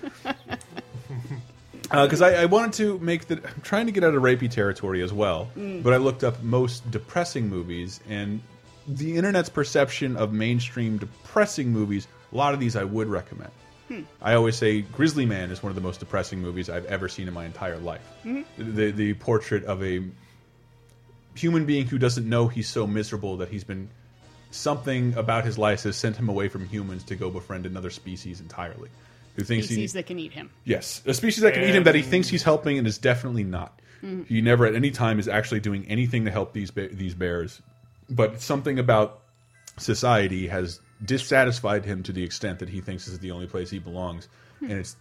Uh, 1.91 2.07
because 2.07 2.23
I, 2.23 2.43
I 2.43 2.45
wanted 2.47 2.73
to 2.75 2.99
make 3.01 3.27
the, 3.27 3.43
I'm 3.45 3.61
trying 3.62 3.87
to 3.87 3.93
get 3.93 4.05
out 4.05 4.15
of 4.15 4.23
rapey 4.23 4.49
territory 4.49 5.03
as 5.03 5.12
well, 5.12 5.51
mm. 5.57 5.83
but 5.83 5.93
I 5.93 5.97
looked 5.97 6.23
up 6.23 6.41
most 6.43 6.89
depressing 6.91 7.49
movies, 7.49 7.99
and 8.09 8.41
the 8.87 9.17
internet's 9.17 9.49
perception 9.49 10.17
of 10.17 10.33
mainstream 10.33 10.99
depressing 10.99 11.71
movies. 11.71 12.07
A 12.33 12.37
lot 12.37 12.55
of 12.55 12.61
these 12.61 12.77
I 12.77 12.85
would 12.85 13.09
recommend. 13.09 13.51
Hmm. 13.89 14.03
I 14.23 14.35
always 14.35 14.57
say 14.57 14.83
Grizzly 14.83 15.27
Man 15.27 15.51
is 15.51 15.65
one 15.65 15.71
of 15.71 15.77
the 15.77 15.83
most 15.83 15.99
depressing 15.99 16.41
movies 16.41 16.71
I've 16.71 16.87
ever 16.87 17.09
seen 17.09 17.27
in 17.27 17.35
my 17.35 17.45
entire 17.45 17.79
life. 17.79 18.09
Mm-hmm. 18.25 18.77
The 18.77 18.93
the 18.93 19.15
portrait 19.15 19.65
of 19.65 19.83
a 19.83 20.03
human 21.35 21.67
being 21.67 21.87
who 21.87 21.99
doesn't 21.99 22.29
know 22.29 22.47
he's 22.47 22.69
so 22.69 22.87
miserable 22.87 23.39
that 23.39 23.49
he's 23.49 23.65
been 23.65 23.91
something 24.55 25.15
about 25.15 25.45
his 25.45 25.59
life 25.59 25.83
has 25.83 25.97
sent 25.97 26.17
him 26.17 26.29
away 26.29 26.49
from 26.49 26.67
humans 26.67 27.05
to 27.05 27.17
go 27.17 27.31
befriend 27.31 27.67
another 27.67 27.91
species 27.91 28.41
entirely. 28.41 28.89
Who 29.37 29.43
thinks 29.43 29.67
Species 29.67 29.93
he 29.93 29.99
that 29.99 30.07
can 30.07 30.19
eat 30.21 30.33
him. 30.33 30.51
yes 30.65 31.03
a 31.07 31.13
species 31.13 31.43
that 31.43 31.55
can 31.55 31.65
eat 31.65 31.75
him 31.75 31.83
that 31.85 31.97
he 31.97 32.03
thinks 32.03 32.29
he's 32.29 32.45
helping 32.45 32.79
and 32.79 32.87
is 32.87 32.99
definitely 32.99 33.43
not. 33.43 33.81
Mm. 34.01 34.27
He 34.29 34.41
never 34.41 34.65
at 34.65 34.77
any 34.77 34.93
time 34.93 35.19
is 35.19 35.27
actually 35.27 35.59
doing 35.59 35.85
anything 35.89 36.25
to 36.27 36.31
help 36.31 36.53
these 36.53 36.71
ba 36.71 36.89
these 36.89 37.15
bears, 37.15 37.61
but 38.09 38.41
something 38.41 38.79
about 38.79 39.23
society 39.77 40.47
has 40.47 40.79
dissatisfied 41.05 41.85
him 41.85 42.05
to 42.05 42.13
the 42.13 42.23
extent 42.23 42.61
that 42.61 42.69
he 42.69 42.81
thinks 42.81 43.07
this 43.07 43.15
is 43.15 43.19
the 43.19 43.33
only 43.33 43.49
place 43.49 43.71
he 43.71 43.81
belongs, 43.81 44.29
hmm. 44.61 44.71
and 44.71 44.79
it's 44.79 44.95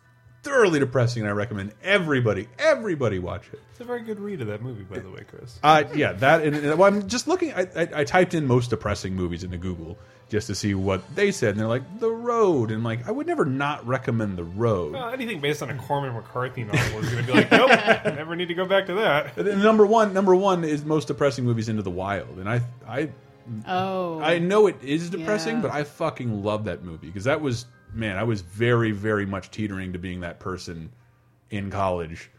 thoroughly 0.43 0.79
depressing. 0.79 1.23
And 1.23 1.29
I 1.29 1.33
recommend 1.33 1.73
everybody, 1.83 2.47
everybody 2.59 3.19
watch 3.19 3.47
it. 3.51 3.59
it's 3.71 3.79
a 3.79 3.83
very 3.83 4.01
good 4.01 4.19
read 4.19 4.41
of 4.41 4.47
that 4.47 4.61
movie, 4.61 4.83
by 4.83 4.99
the 4.99 5.09
way, 5.09 5.23
Chris. 5.27 5.59
Uh, 5.63 5.83
yeah, 5.95 6.13
that. 6.13 6.43
And, 6.43 6.55
and 6.55 6.77
well, 6.77 6.87
I'm 6.93 7.07
just 7.07 7.27
looking. 7.27 7.53
I, 7.53 7.67
I, 7.75 7.87
I 7.95 8.03
typed 8.03 8.33
in 8.33 8.45
most 8.45 8.69
depressing 8.69 9.15
movies 9.15 9.43
into 9.43 9.57
Google 9.57 9.97
just 10.29 10.47
to 10.47 10.55
see 10.55 10.73
what 10.73 11.03
they 11.15 11.31
said, 11.31 11.51
and 11.51 11.59
they're 11.59 11.67
like 11.67 11.99
The 11.99 12.09
Road, 12.09 12.71
and 12.71 12.83
like 12.83 13.07
I 13.07 13.11
would 13.11 13.27
never 13.27 13.45
not 13.45 13.85
recommend 13.85 14.37
The 14.37 14.43
Road. 14.43 14.93
Well, 14.93 15.09
anything 15.09 15.39
based 15.41 15.61
on 15.61 15.69
a 15.69 15.75
Cormac 15.77 16.13
McCarthy 16.13 16.63
novel 16.63 16.99
is 17.03 17.09
going 17.09 17.25
to 17.25 17.31
be 17.31 17.37
like, 17.37 17.51
nope, 17.51 17.69
never 18.15 18.35
need 18.35 18.47
to 18.47 18.53
go 18.55 18.65
back 18.65 18.87
to 18.87 18.93
that. 18.95 19.37
And 19.37 19.61
number 19.61 19.85
one, 19.85 20.11
number 20.13 20.35
one 20.35 20.63
is 20.63 20.83
most 20.85 21.07
depressing 21.07 21.45
movies 21.45 21.69
Into 21.69 21.83
the 21.83 21.91
Wild, 21.91 22.39
and 22.39 22.49
I, 22.49 22.61
I, 22.87 23.09
Oh, 23.67 24.19
I 24.21 24.39
know 24.39 24.67
it 24.67 24.77
is 24.81 25.09
depressing, 25.09 25.57
Yeah. 25.57 25.61
but 25.63 25.71
I 25.71 25.83
fucking 25.83 26.43
love 26.43 26.63
that 26.65 26.83
movie 26.83 27.07
because 27.07 27.25
that 27.25 27.41
was 27.41 27.65
man, 27.93 28.17
I 28.17 28.23
was 28.23 28.41
very, 28.41 28.91
very 28.91 29.25
much 29.25 29.51
teetering 29.51 29.93
to 29.93 29.99
being 29.99 30.21
that 30.21 30.39
person 30.39 30.91
in 31.49 31.69
college, 31.69 32.29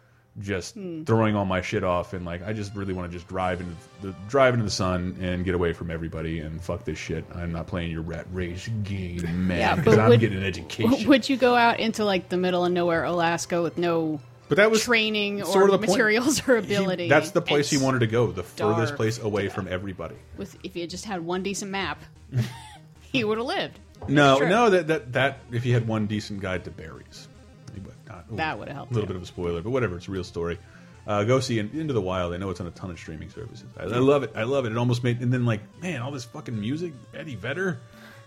just 0.40 0.74
Hmm. 0.74 1.04
throwing 1.04 1.36
all 1.36 1.44
my 1.44 1.60
shit 1.60 1.84
off 1.84 2.12
and 2.12 2.24
like 2.26 2.42
I 2.44 2.52
just 2.52 2.74
really 2.74 2.92
want 2.92 3.08
to 3.10 3.16
just 3.16 3.28
drive 3.28 3.60
into 3.60 3.74
the 4.02 4.14
drive 4.28 4.54
into 4.54 4.64
the 4.64 4.70
sun 4.70 5.16
and 5.20 5.44
get 5.44 5.54
away 5.54 5.72
from 5.72 5.92
everybody 5.92 6.40
and 6.40 6.60
fuck 6.60 6.84
this 6.84 6.98
shit. 6.98 7.24
I'm 7.32 7.52
not 7.52 7.68
playing 7.68 7.92
your 7.92 8.02
rat 8.02 8.26
race 8.32 8.68
game, 8.82 9.46
man, 9.46 9.58
Yeah, 9.60 9.74
because 9.76 9.94
but 9.94 10.02
I'm 10.02 10.08
would- 10.10 10.18
getting 10.20 10.38
an 10.38 10.44
education. 10.44 11.06
would 11.08 11.28
you 11.28 11.36
go 11.36 11.54
out 11.54 11.78
into 11.78 12.04
like 12.04 12.28
the 12.30 12.36
middle 12.36 12.64
of 12.64 12.72
nowhere, 12.72 13.04
Alaska, 13.04 13.62
with 13.62 13.78
no 13.78 14.18
but 14.48 14.56
that 14.56 14.70
was 14.72 14.82
training 14.82 15.40
or 15.40 15.46
sort 15.46 15.64
of 15.66 15.70
the 15.70 15.78
point. 15.86 15.90
materials 15.98 16.46
or 16.48 16.60
He- 16.60 16.74
ability? 16.74 17.08
that's 17.08 17.30
the 17.30 17.40
place 17.40 17.70
he 17.70 17.78
wanted 17.78 18.00
to 18.00 18.08
go, 18.08 18.26
the 18.32 18.42
furthest 18.42 18.96
place 18.96 19.20
away 19.20 19.48
from 19.48 19.68
everybody. 19.68 20.16
With 20.36 20.56
if 20.64 20.74
you 20.74 20.86
just 20.88 21.04
had 21.04 21.24
one 21.24 21.44
decent 21.44 21.70
map, 21.70 22.02
he 23.14 23.24
would 23.24 23.38
have 23.38 23.46
lived. 23.46 23.78
No, 24.08 24.38
no, 24.38 24.68
that 24.70 24.88
that 24.88 25.12
that 25.14 25.38
if 25.50 25.64
you 25.64 25.72
had 25.72 25.88
one 25.88 26.06
decent 26.06 26.40
guide 26.40 26.64
to 26.64 26.70
berries, 26.70 27.28
he 27.72 27.80
would 27.80 27.94
not. 28.06 28.26
ooh, 28.30 28.36
That 28.36 28.58
would've 28.58 28.74
helped, 28.74 28.90
A 28.92 28.94
little 28.94 29.06
bit 29.06 29.16
of 29.16 29.22
a 29.22 29.26
spoiler, 29.26 29.62
but 29.62 29.70
whatever. 29.70 29.96
It's 29.96 30.08
a 30.08 30.10
real 30.10 30.24
story. 30.24 30.58
Uh, 31.06 31.22
go 31.24 31.38
see 31.40 31.58
In- 31.58 31.70
Into 31.72 31.92
the 31.94 32.00
Wild. 32.00 32.32
I 32.34 32.38
know 32.38 32.50
it's 32.50 32.60
on 32.60 32.66
a 32.66 32.70
ton 32.70 32.90
of 32.90 32.98
streaming 32.98 33.30
services. 33.30 33.64
I, 33.78 33.84
I 33.84 33.86
love 33.98 34.22
it. 34.22 34.32
I 34.34 34.42
love 34.42 34.64
it. 34.66 34.72
It 34.72 34.78
almost 34.78 35.02
made 35.04 35.20
and 35.22 35.32
then 35.32 35.44
like 35.46 35.60
man, 35.80 36.02
all 36.02 36.10
this 36.10 36.24
fucking 36.24 36.58
music. 36.58 36.92
Eddie 37.14 37.36
Vedder. 37.36 37.78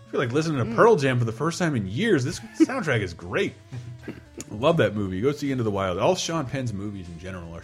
I 0.07 0.11
feel 0.11 0.19
like 0.21 0.31
listening 0.31 0.63
Mm. 0.63 0.69
to 0.69 0.75
Pearl 0.75 0.95
Jam 0.95 1.19
for 1.19 1.25
the 1.25 1.31
first 1.33 1.59
time 1.59 1.75
in 1.75 1.85
years. 1.85 2.23
This 2.23 2.39
soundtrack 2.59 3.01
is 3.01 3.13
great. 3.13 3.53
Love 4.49 4.77
that 4.77 4.95
movie. 4.95 5.19
Go 5.21 5.31
see 5.33 5.51
Into 5.51 5.63
the 5.65 5.71
Wild. 5.71 5.97
All 5.99 6.15
Sean 6.15 6.45
Penn's 6.45 6.71
movies 6.71 7.07
in 7.09 7.19
general 7.19 7.53
are 7.55 7.63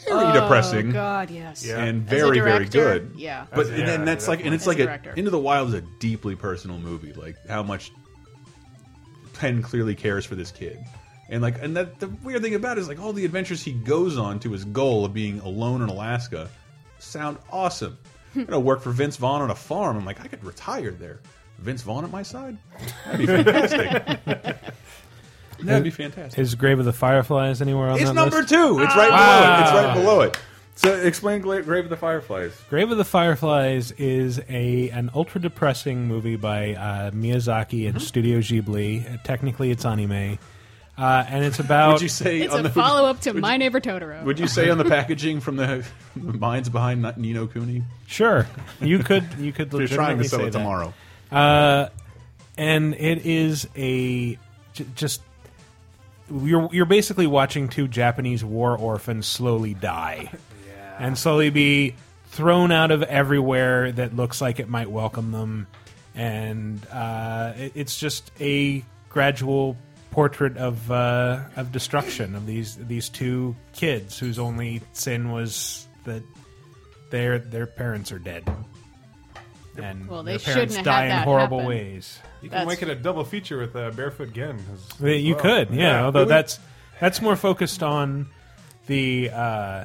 s- 0.00 0.04
very 0.08 0.24
oh, 0.24 0.32
depressing 0.40 0.90
Oh 0.90 0.92
God, 0.92 1.30
yes. 1.30 1.64
Yeah. 1.66 1.78
and 1.84 2.06
As 2.06 2.12
a 2.12 2.16
very 2.16 2.40
very 2.40 2.66
good. 2.66 3.12
yeah. 3.16 3.46
but 3.50 3.60
As 3.60 3.68
a- 3.70 3.74
and 3.74 3.88
then 3.88 4.00
yeah, 4.00 4.04
that's 4.06 4.28
like 4.28 4.44
and 4.44 4.54
it's 4.54 4.66
like 4.66 4.78
a. 4.80 5.12
Into 5.16 5.30
the 5.30 5.38
Wild 5.38 5.68
is 5.68 5.74
a 5.74 5.80
deeply 6.00 6.34
personal 6.36 6.78
movie. 6.78 7.12
Like 7.12 7.36
how 7.48 7.62
much 7.62 7.92
Penn 9.34 9.62
clearly 9.62 9.94
cares 9.94 10.26
for 10.26 10.34
this 10.34 10.50
kid, 10.52 10.78
and 11.30 11.40
like 11.42 11.62
and 11.62 11.76
that 11.76 11.98
the 12.00 12.08
weird 12.22 12.42
thing 12.42 12.54
about 12.54 12.76
it 12.76 12.80
is 12.82 12.88
like 12.88 13.00
all 13.00 13.12
the 13.12 13.24
adventures 13.24 13.62
he 13.62 13.72
goes 13.72 14.18
on 14.18 14.38
to 14.40 14.52
his 14.52 14.64
goal 14.66 15.04
of 15.04 15.14
being 15.14 15.40
alone 15.40 15.80
in 15.82 15.88
Alaska 15.88 16.48
sound 16.98 17.38
awesome. 17.50 17.96
I'm 18.36 18.44
gonna 18.44 18.60
work 18.60 18.80
for 18.82 18.90
Vince 18.90 19.16
Vaughn 19.16 19.40
on 19.42 19.50
a 19.50 19.54
farm. 19.54 19.96
I'm 19.96 20.04
like 20.04 20.20
I 20.20 20.26
could 20.28 20.44
retire 20.44 20.90
there. 20.90 21.20
Vince 21.58 21.82
Vaughn 21.82 22.04
at 22.04 22.10
my 22.10 22.22
side. 22.22 22.56
That'd 23.06 23.18
be 23.20 23.26
fantastic. 23.44 24.56
That'd 25.66 25.84
be 25.84 25.90
fantastic. 25.90 26.34
His 26.38 26.54
Grave 26.54 26.78
of 26.78 26.84
the 26.84 26.92
Fireflies 26.92 27.60
anywhere 27.62 27.88
on 27.88 27.98
the 27.98 28.00
list? 28.00 28.02
It's 28.02 28.10
that 28.10 28.14
number 28.14 28.36
list? 28.38 28.48
two. 28.48 28.78
It's 28.82 28.96
right 28.96 29.10
Wow. 29.10 29.40
below 29.40 29.50
it. 29.52 29.60
It's 29.62 29.72
right 29.72 29.94
below 29.94 30.20
it. 30.22 30.38
So 30.76 30.94
explain 30.94 31.42
Gla- 31.42 31.62
Grave 31.62 31.84
of 31.84 31.90
the 31.90 31.96
Fireflies. 31.96 32.52
Grave 32.70 32.90
of 32.90 32.96
the 32.96 33.04
Fireflies 33.04 33.92
is 33.92 34.40
a 34.48 34.88
an 34.90 35.10
ultra 35.14 35.38
depressing 35.40 36.06
movie 36.08 36.36
by 36.36 36.74
uh, 36.74 37.10
Miyazaki 37.10 37.80
Mm-hmm. 37.82 37.88
and 37.96 38.02
Studio 38.02 38.38
Ghibli. 38.38 39.14
Uh, 39.14 39.18
technically, 39.22 39.70
it's 39.70 39.84
anime, 39.84 40.38
uh, 40.96 41.24
and 41.28 41.44
it's 41.44 41.58
about. 41.58 41.94
Would 41.94 42.02
you 42.02 42.08
say 42.08 42.40
It's 42.40 42.54
on 42.54 42.60
a 42.60 42.62
the 42.62 42.70
follow 42.70 43.04
up 43.10 43.20
to 43.22 43.34
My 43.34 43.58
Neighbor 43.58 43.78
Totoro. 43.80 44.24
Would 44.24 44.38
you 44.38 44.46
say 44.48 44.70
on 44.70 44.78
the 44.78 44.84
packaging 44.96 45.40
from 45.40 45.56
the 45.56 45.84
minds 46.16 46.70
behind 46.70 47.02
Ni 47.18 47.34
no 47.34 47.46
Kuni? 47.46 47.82
Sure, 48.06 48.46
you 48.80 49.00
could. 49.00 49.24
You 49.38 49.52
could. 49.52 49.70
You're 49.74 49.86
trying 49.86 50.16
to 50.16 50.22
legitimately 50.24 50.28
sell 50.28 50.38
say 50.40 50.46
it 50.46 50.52
that. 50.52 50.58
tomorrow. 50.58 50.94
Uh, 51.30 51.88
and 52.56 52.94
it 52.94 53.26
is 53.26 53.68
a 53.76 54.38
j- 54.72 54.86
just 54.94 55.20
you're 56.30 56.68
you're 56.72 56.86
basically 56.86 57.26
watching 57.26 57.68
two 57.68 57.88
Japanese 57.88 58.44
war 58.44 58.76
orphans 58.76 59.26
slowly 59.26 59.74
die, 59.74 60.30
and 60.98 61.18
slowly 61.18 61.50
be 61.50 61.94
thrown 62.26 62.72
out 62.72 62.90
of 62.90 63.02
everywhere 63.02 63.90
that 63.92 64.14
looks 64.14 64.40
like 64.40 64.60
it 64.60 64.68
might 64.68 64.90
welcome 64.90 65.32
them, 65.32 65.66
and 66.14 66.80
uh, 66.92 67.52
it, 67.56 67.72
it's 67.74 67.98
just 67.98 68.30
a 68.40 68.84
gradual 69.08 69.76
portrait 70.10 70.56
of 70.56 70.90
uh, 70.90 71.40
of 71.56 71.72
destruction 71.72 72.34
of 72.34 72.46
these 72.46 72.76
these 72.76 73.08
two 73.08 73.56
kids 73.72 74.18
whose 74.18 74.38
only 74.38 74.82
sin 74.92 75.30
was 75.30 75.86
that 76.04 76.22
their 77.10 77.38
their 77.38 77.66
parents 77.66 78.12
are 78.12 78.18
dead. 78.18 78.48
And 79.78 80.08
Well, 80.08 80.22
they 80.22 80.32
their 80.36 80.38
parents 80.40 80.74
shouldn't 80.74 80.76
have 80.76 80.84
die 80.84 80.96
had 81.02 81.04
in 81.04 81.08
that 81.10 81.24
horrible 81.24 81.58
happen. 81.60 81.68
ways. 81.68 82.18
You 82.42 82.48
can 82.48 82.58
That's- 82.58 82.68
make 82.80 82.82
it 82.82 82.88
a 82.90 82.94
double 83.00 83.24
feature 83.24 83.58
with 83.58 83.74
uh, 83.76 83.90
Barefoot 83.92 84.32
Gen. 84.32 84.58
as- 84.74 85.02
Uh, 85.02 85.06
You 85.08 85.34
well. 85.34 85.42
could, 85.42 85.70
yeah. 85.70 86.04
although 86.04 86.24
that's 86.24 86.58
that's 87.00 87.20
more 87.22 87.36
focused 87.36 87.82
on 87.82 88.26
the. 88.86 89.30
Uh, 89.30 89.84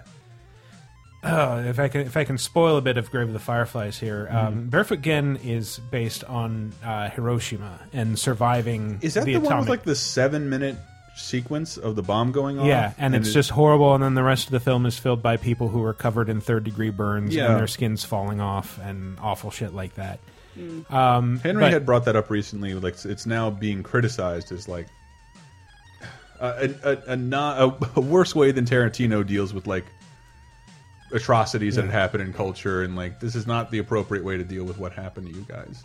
oh, 1.23 1.59
if 1.59 1.79
I 1.79 1.87
can, 1.87 2.01
if 2.01 2.17
I 2.17 2.23
can 2.23 2.37
spoil 2.37 2.77
a 2.77 2.81
bit 2.81 2.97
of 2.97 3.09
Grave 3.11 3.27
of 3.27 3.33
the 3.33 3.39
Fireflies 3.39 3.99
here, 3.99 4.27
Mm-hmm. 4.31 4.47
um, 4.47 4.67
Barefoot 4.69 5.01
Gen 5.01 5.37
is 5.43 5.79
based 5.91 6.23
on 6.25 6.73
uh, 6.83 7.09
Hiroshima 7.09 7.79
and 7.93 8.17
surviving. 8.17 8.99
Is 9.01 9.13
that 9.15 9.25
the, 9.25 9.33
the, 9.33 9.39
one 9.39 9.45
atomic. 9.47 9.61
with 9.61 9.69
like 9.69 9.83
the 9.83 9.95
seven 9.95 10.49
minute 10.49 10.75
sequence 11.15 11.77
of 11.77 11.95
the 11.95 12.03
bomb 12.03 12.31
going 12.31 12.59
off? 12.59 12.65
Yeah, 12.67 12.93
and 12.97 13.15
it's 13.15 13.29
it- 13.29 13.33
just 13.33 13.49
horrible. 13.51 13.93
And 13.95 14.03
then 14.03 14.13
the 14.15 14.23
rest 14.23 14.45
of 14.47 14.51
the 14.51 14.59
film 14.59 14.85
is 14.85 14.97
filled 14.97 15.21
by 15.23 15.37
people 15.37 15.69
who 15.69 15.83
are 15.83 15.93
covered 15.93 16.29
in 16.29 16.41
third 16.41 16.63
degree 16.63 16.89
burns 16.89 17.33
Yeah. 17.35 17.51
and 17.51 17.59
their 17.59 17.67
skin's 17.67 18.03
falling 18.03 18.41
off 18.41 18.79
and 18.83 19.17
awful 19.19 19.51
shit 19.51 19.73
like 19.73 19.95
that. 19.95 20.19
Um, 20.89 21.39
Henry 21.39 21.63
but- 21.63 21.73
had 21.73 21.85
brought 21.85 22.05
that 22.05 22.15
up 22.15 22.29
recently. 22.29 22.73
Like 22.73 23.03
it's 23.05 23.25
now 23.25 23.49
being 23.49 23.83
criticized 23.83 24.51
as 24.51 24.67
like 24.69 24.87
a 26.39 26.47
a, 26.47 26.89
a, 26.91 26.97
a, 27.11 27.15
not, 27.15 27.59
a, 27.61 27.89
a 27.97 28.01
worse 28.01 28.33
way 28.35 28.51
than 28.51 28.65
Tarantino 28.65 29.25
deals 29.25 29.53
with 29.53 29.67
like 29.67 29.85
atrocities 31.11 31.75
that 31.75 31.83
had 31.85 31.91
happened 31.91 32.23
in 32.23 32.33
culture, 32.33 32.83
and 32.83 32.95
like 32.95 33.19
this 33.19 33.35
is 33.35 33.45
not 33.47 33.71
the 33.71 33.77
appropriate 33.79 34.23
way 34.23 34.37
to 34.37 34.43
deal 34.43 34.63
with 34.63 34.77
what 34.77 34.91
happened 34.91 35.27
to 35.27 35.33
you 35.33 35.45
guys. 35.47 35.83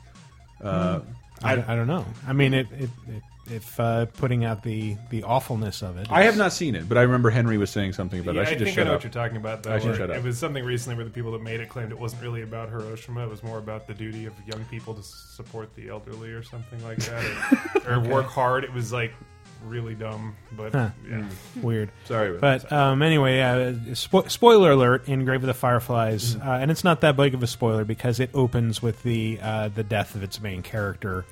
Uh, 0.62 1.00
I, 1.42 1.52
I 1.52 1.76
don't 1.76 1.86
know. 1.86 2.04
I 2.26 2.32
mean, 2.32 2.52
it, 2.54 2.66
it, 2.72 2.90
it 3.08 3.22
if 3.50 3.78
uh, 3.80 4.06
putting 4.06 4.44
out 4.44 4.62
the 4.62 4.96
the 5.10 5.22
awfulness 5.24 5.82
of 5.82 5.96
it. 5.98 6.06
I 6.10 6.22
have 6.24 6.36
not 6.36 6.52
seen 6.52 6.74
it, 6.74 6.88
but 6.88 6.96
I 6.98 7.02
remember 7.02 7.30
Henry 7.30 7.58
was 7.58 7.70
saying 7.70 7.92
something 7.94 8.20
about. 8.20 8.32
it. 8.32 8.34
Yeah, 8.36 8.40
I 8.42 8.44
I, 8.44 8.48
should 8.48 8.58
think 8.58 8.66
just 8.68 8.78
I 8.78 8.80
shut 8.80 8.86
know 8.86 8.92
up. 8.94 8.98
what 8.98 9.04
you're 9.04 9.22
talking 9.24 9.36
about. 9.36 9.62
Though, 9.62 9.72
I 9.74 9.78
should 9.78 9.96
shut 9.96 10.10
up. 10.10 10.16
It 10.16 10.22
was 10.22 10.38
something 10.38 10.64
recently 10.64 10.96
where 10.96 11.04
the 11.04 11.10
people 11.10 11.32
that 11.32 11.42
made 11.42 11.60
it 11.60 11.68
claimed 11.68 11.92
it 11.92 11.98
wasn't 11.98 12.22
really 12.22 12.42
about 12.42 12.68
Hiroshima. 12.70 13.24
It 13.24 13.30
was 13.30 13.42
more 13.42 13.58
about 13.58 13.86
the 13.86 13.94
duty 13.94 14.26
of 14.26 14.32
young 14.46 14.64
people 14.66 14.94
to 14.94 15.02
support 15.02 15.74
the 15.74 15.88
elderly 15.88 16.30
or 16.30 16.42
something 16.42 16.82
like 16.84 16.98
that, 16.98 17.82
or, 17.86 17.94
or 17.94 18.00
work 18.00 18.26
hard. 18.26 18.64
It 18.64 18.72
was 18.72 18.92
like 18.92 19.12
really 19.66 19.94
dumb, 19.94 20.34
but 20.52 20.72
Huh. 20.72 20.88
yeah. 21.06 21.22
Weird. 21.60 21.90
Sorry, 22.06 22.30
about 22.34 22.40
But 22.40 22.72
um, 22.72 23.02
anyway, 23.02 23.40
uh, 23.40 23.72
spo- 23.92 24.30
spoiler 24.30 24.70
alert 24.70 25.06
in 25.06 25.26
Grave 25.26 25.42
of 25.42 25.48
the 25.48 25.52
Fireflies, 25.54 26.36
uh, 26.36 26.40
and 26.62 26.70
it's 26.70 26.82
not 26.82 27.02
that 27.02 27.14
big 27.14 27.34
of 27.34 27.42
a 27.42 27.46
spoiler 27.46 27.84
because 27.84 28.20
it 28.20 28.30
opens 28.32 28.80
with 28.80 29.02
the 29.02 29.38
uh, 29.42 29.68
the 29.68 29.84
death 29.84 30.14
of 30.14 30.22
its 30.22 30.40
main 30.40 30.62
character. 30.62 31.26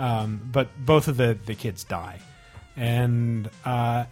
Um, 0.00 0.40
but 0.50 0.68
both 0.84 1.08
of 1.08 1.16
the, 1.16 1.38
the 1.44 1.54
kids 1.54 1.84
die, 1.84 2.20
and 2.74 3.48
uh, 3.64 4.04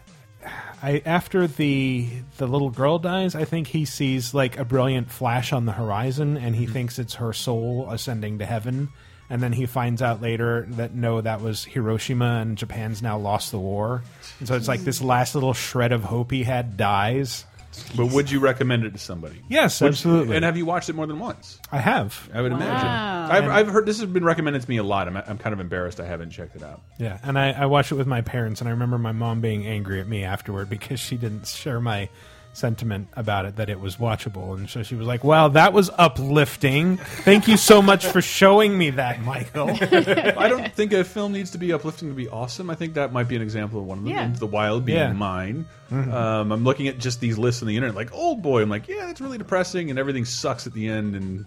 I 0.83 1.03
after 1.05 1.47
the 1.47 2.09
the 2.37 2.47
little 2.47 2.71
girl 2.71 2.99
dies, 2.99 3.35
I 3.35 3.45
think 3.45 3.69
he 3.69 3.85
sees 3.85 4.35
like 4.35 4.59
a 4.59 4.65
brilliant 4.65 5.11
flash 5.11 5.53
on 5.53 5.65
the 5.65 5.73
horizon, 5.73 6.37
and 6.37 6.55
he 6.55 6.67
thinks 6.67 6.99
it's 6.99 7.15
her 7.15 7.33
soul 7.33 7.89
ascending 7.91 8.39
to 8.39 8.47
heaven. 8.47 8.91
And 9.31 9.43
then 9.43 9.53
he 9.53 9.67
finds 9.67 10.01
out 10.01 10.23
later 10.23 10.67
that 10.71 10.95
no, 10.95 11.21
that 11.21 11.41
was 11.43 11.65
Hiroshima, 11.65 12.41
and 12.41 12.57
Japan's 12.57 13.03
now 13.03 13.19
lost 13.19 13.51
the 13.51 13.59
war. 13.59 14.03
And 14.39 14.49
so 14.49 14.57
it's 14.57 14.69
like 14.69 14.81
this 14.81 15.03
last 15.03 15.35
little 15.35 15.53
shred 15.53 15.93
of 15.93 16.03
hope 16.03 16.31
he 16.31 16.45
had 16.45 16.77
dies. 16.77 17.45
But 17.97 18.07
would 18.07 18.31
you 18.31 18.41
recommend 18.41 18.85
it 18.85 18.93
to 18.93 18.99
somebody? 18.99 19.43
Yes, 19.49 19.81
Would- 19.81 19.89
absolutely. 19.89 20.37
And 20.37 20.45
have 20.45 20.57
you 20.57 20.65
watched 20.67 20.89
it 20.89 20.95
more 20.95 21.07
than 21.07 21.19
once? 21.19 21.59
I 21.71 21.79
have. 21.79 22.29
I 22.33 22.41
would 22.43 22.53
imagine. 22.53 22.87
I've, 22.87 23.49
I've 23.51 23.69
heard 23.69 23.87
this 23.87 24.01
has 24.01 24.09
been 24.09 24.25
recommended 24.25 24.63
to 24.63 24.69
me 24.69 24.77
a 24.79 24.83
lot. 24.83 25.07
I'm, 25.09 25.17
I'm 25.17 25.39
kind 25.39 25.53
of 25.53 25.61
embarrassed 25.61 26.01
I 26.01 26.07
haven't 26.07 26.31
checked 26.31 26.57
it 26.57 26.63
out. 26.63 26.81
Yeah, 26.99 27.19
and 27.23 27.39
I, 27.39 27.53
I 27.53 27.67
watched 27.67 27.93
it 27.93 27.97
with 27.97 28.07
my 28.07 28.21
parents, 28.23 28.61
and 28.61 28.69
I 28.69 28.73
remember 28.73 28.99
my 28.99 29.13
mom 29.13 29.41
being 29.41 29.67
angry 29.67 30.01
at 30.01 30.09
me 30.09 30.25
afterward 30.25 30.71
because 30.71 31.01
she 31.01 31.17
didn't 31.17 31.47
share 31.47 31.81
my 31.81 32.09
sentiment 32.53 33.09
about 33.15 33.45
it 33.45 33.57
that 33.57 33.69
it 33.69 33.79
was 33.81 33.97
watchable, 33.97 34.57
and 34.57 34.69
so 34.69 34.83
she 34.83 34.95
was 34.95 35.07
like, 35.07 35.23
"Wow, 35.25 35.49
that 35.49 35.73
was 35.73 35.91
uplifting. 35.97 36.97
Thank 36.97 37.47
you 37.49 37.57
so 37.57 37.81
much 37.81 38.07
for 38.07 38.21
showing 38.21 38.77
me 38.77 38.91
that, 38.91 39.21
Michael." 39.23 39.71
I 39.81 40.49
don't 40.49 40.73
think 40.75 40.93
a 40.93 41.05
film 41.05 41.33
needs 41.33 41.51
to 41.53 41.59
be 41.59 41.73
uplifting 41.73 42.09
to 42.09 42.15
be 42.15 42.29
awesome. 42.29 42.69
I 42.71 42.75
think 42.75 42.95
that 42.95 43.13
might 43.13 43.29
be 43.29 43.37
an 43.37 43.43
example 43.43 43.81
of 43.81 43.87
one 43.87 43.99
of 43.99 44.05
them. 44.05 44.13
Yeah. 44.13 44.25
Into 44.27 44.41
the 44.41 44.47
Wild 44.47 44.85
being 44.85 44.99
Yeah. 44.99 45.13
mine. 45.13 45.67
Um, 45.91 46.53
I'm 46.53 46.65
looking 46.65 46.89
at 46.89 46.99
just 46.99 47.21
these 47.21 47.39
lists 47.39 47.63
on 47.63 47.69
the 47.69 47.77
internet, 47.77 47.95
like 47.97 48.13
Old 48.13 48.43
Boy. 48.43 48.61
I'm 48.63 48.69
like, 48.69 48.89
yeah, 48.89 49.07
that's 49.07 49.21
really 49.23 49.39
depressing, 49.39 49.89
and 49.91 49.99
everything 49.99 50.25
sucks 50.27 50.67
at 50.67 50.73
the 50.75 50.87
end. 50.89 51.15
And 51.15 51.47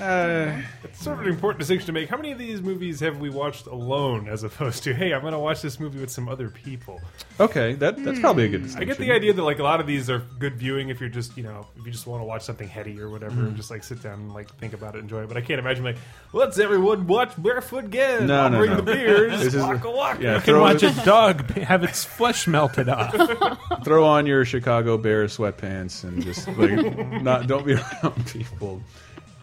uh, 0.00 0.56
It's 0.84 1.02
sort 1.02 1.18
of 1.18 1.24
an 1.26 1.30
important 1.32 1.58
distinction 1.60 1.86
to 1.86 1.92
make. 1.92 2.08
How 2.08 2.16
many 2.16 2.32
of 2.32 2.38
these 2.38 2.60
movies 2.62 3.00
have 3.00 3.18
we 3.18 3.28
watched 3.30 3.66
alone, 3.66 4.28
as 4.28 4.42
opposed 4.42 4.82
to, 4.84 4.94
hey, 4.94 5.12
I'm 5.12 5.20
going 5.20 5.32
to 5.34 5.38
watch 5.38 5.60
this 5.62 5.78
movie 5.78 6.00
with 6.00 6.10
some 6.10 6.28
other 6.28 6.48
people? 6.48 7.00
okay, 7.40 7.74
that 7.74 8.02
that's 8.04 8.20
probably 8.20 8.44
a 8.44 8.48
good. 8.48 8.60
I 8.60 8.64
Distinction. 8.64 8.88
get 8.88 8.98
the 8.98 9.12
idea 9.12 9.32
that 9.32 9.42
like 9.42 9.58
a 9.58 9.62
lot 9.62 9.80
of 9.80 9.86
these 9.86 10.08
are 10.10 10.20
good 10.38 10.54
viewing 10.56 10.90
if 10.90 11.00
you're 11.00 11.08
just 11.08 11.36
you 11.36 11.42
know 11.42 11.66
if 11.78 11.84
you 11.86 11.90
just 11.90 12.06
want 12.06 12.20
to 12.20 12.24
watch 12.24 12.42
something 12.42 12.68
heady 12.68 13.00
or 13.00 13.08
whatever 13.10 13.32
Mm. 13.42 13.48
and 13.48 13.56
just 13.56 13.70
like 13.70 13.82
sit 13.82 14.02
down 14.02 14.14
and 14.20 14.32
like 14.34 14.54
think 14.58 14.72
about 14.74 14.94
it, 14.94 14.98
enjoy 14.98 15.22
it. 15.22 15.28
But 15.28 15.36
I 15.38 15.40
can't 15.40 15.58
imagine 15.58 15.82
like 15.84 15.96
let's 16.32 16.58
everyone 16.58 17.06
watch 17.06 17.32
Barefoot 17.36 17.90
Gen. 17.90 18.26
No, 18.26 18.42
I'll 18.42 18.50
no, 18.50 18.58
bring 18.58 18.70
no. 18.70 18.76
the 18.76 18.82
beers. 18.82 19.38
This 19.40 19.54
is- 19.54 19.62
waka 19.62 19.90
waka. 19.90 20.22
yeah, 20.22 20.34
You 20.34 20.40
can 20.40 20.44
throw 20.46 20.60
watch 20.60 20.82
a 20.82 20.90
dog 21.04 21.50
have 21.58 21.82
its 21.84 22.04
flesh 22.04 22.46
melted 22.46 22.88
off. 22.88 23.14
Throw 23.84 24.04
on 24.04 24.26
your 24.26 24.44
Chicago 24.44 24.96
Bears 24.96 25.36
sweatpants 25.36 26.04
and 26.04 26.22
just 26.22 26.46
like 26.46 26.96
not 27.22 27.46
don't 27.48 27.66
be 27.66 27.74
around 27.74 28.26
people. 28.26 28.80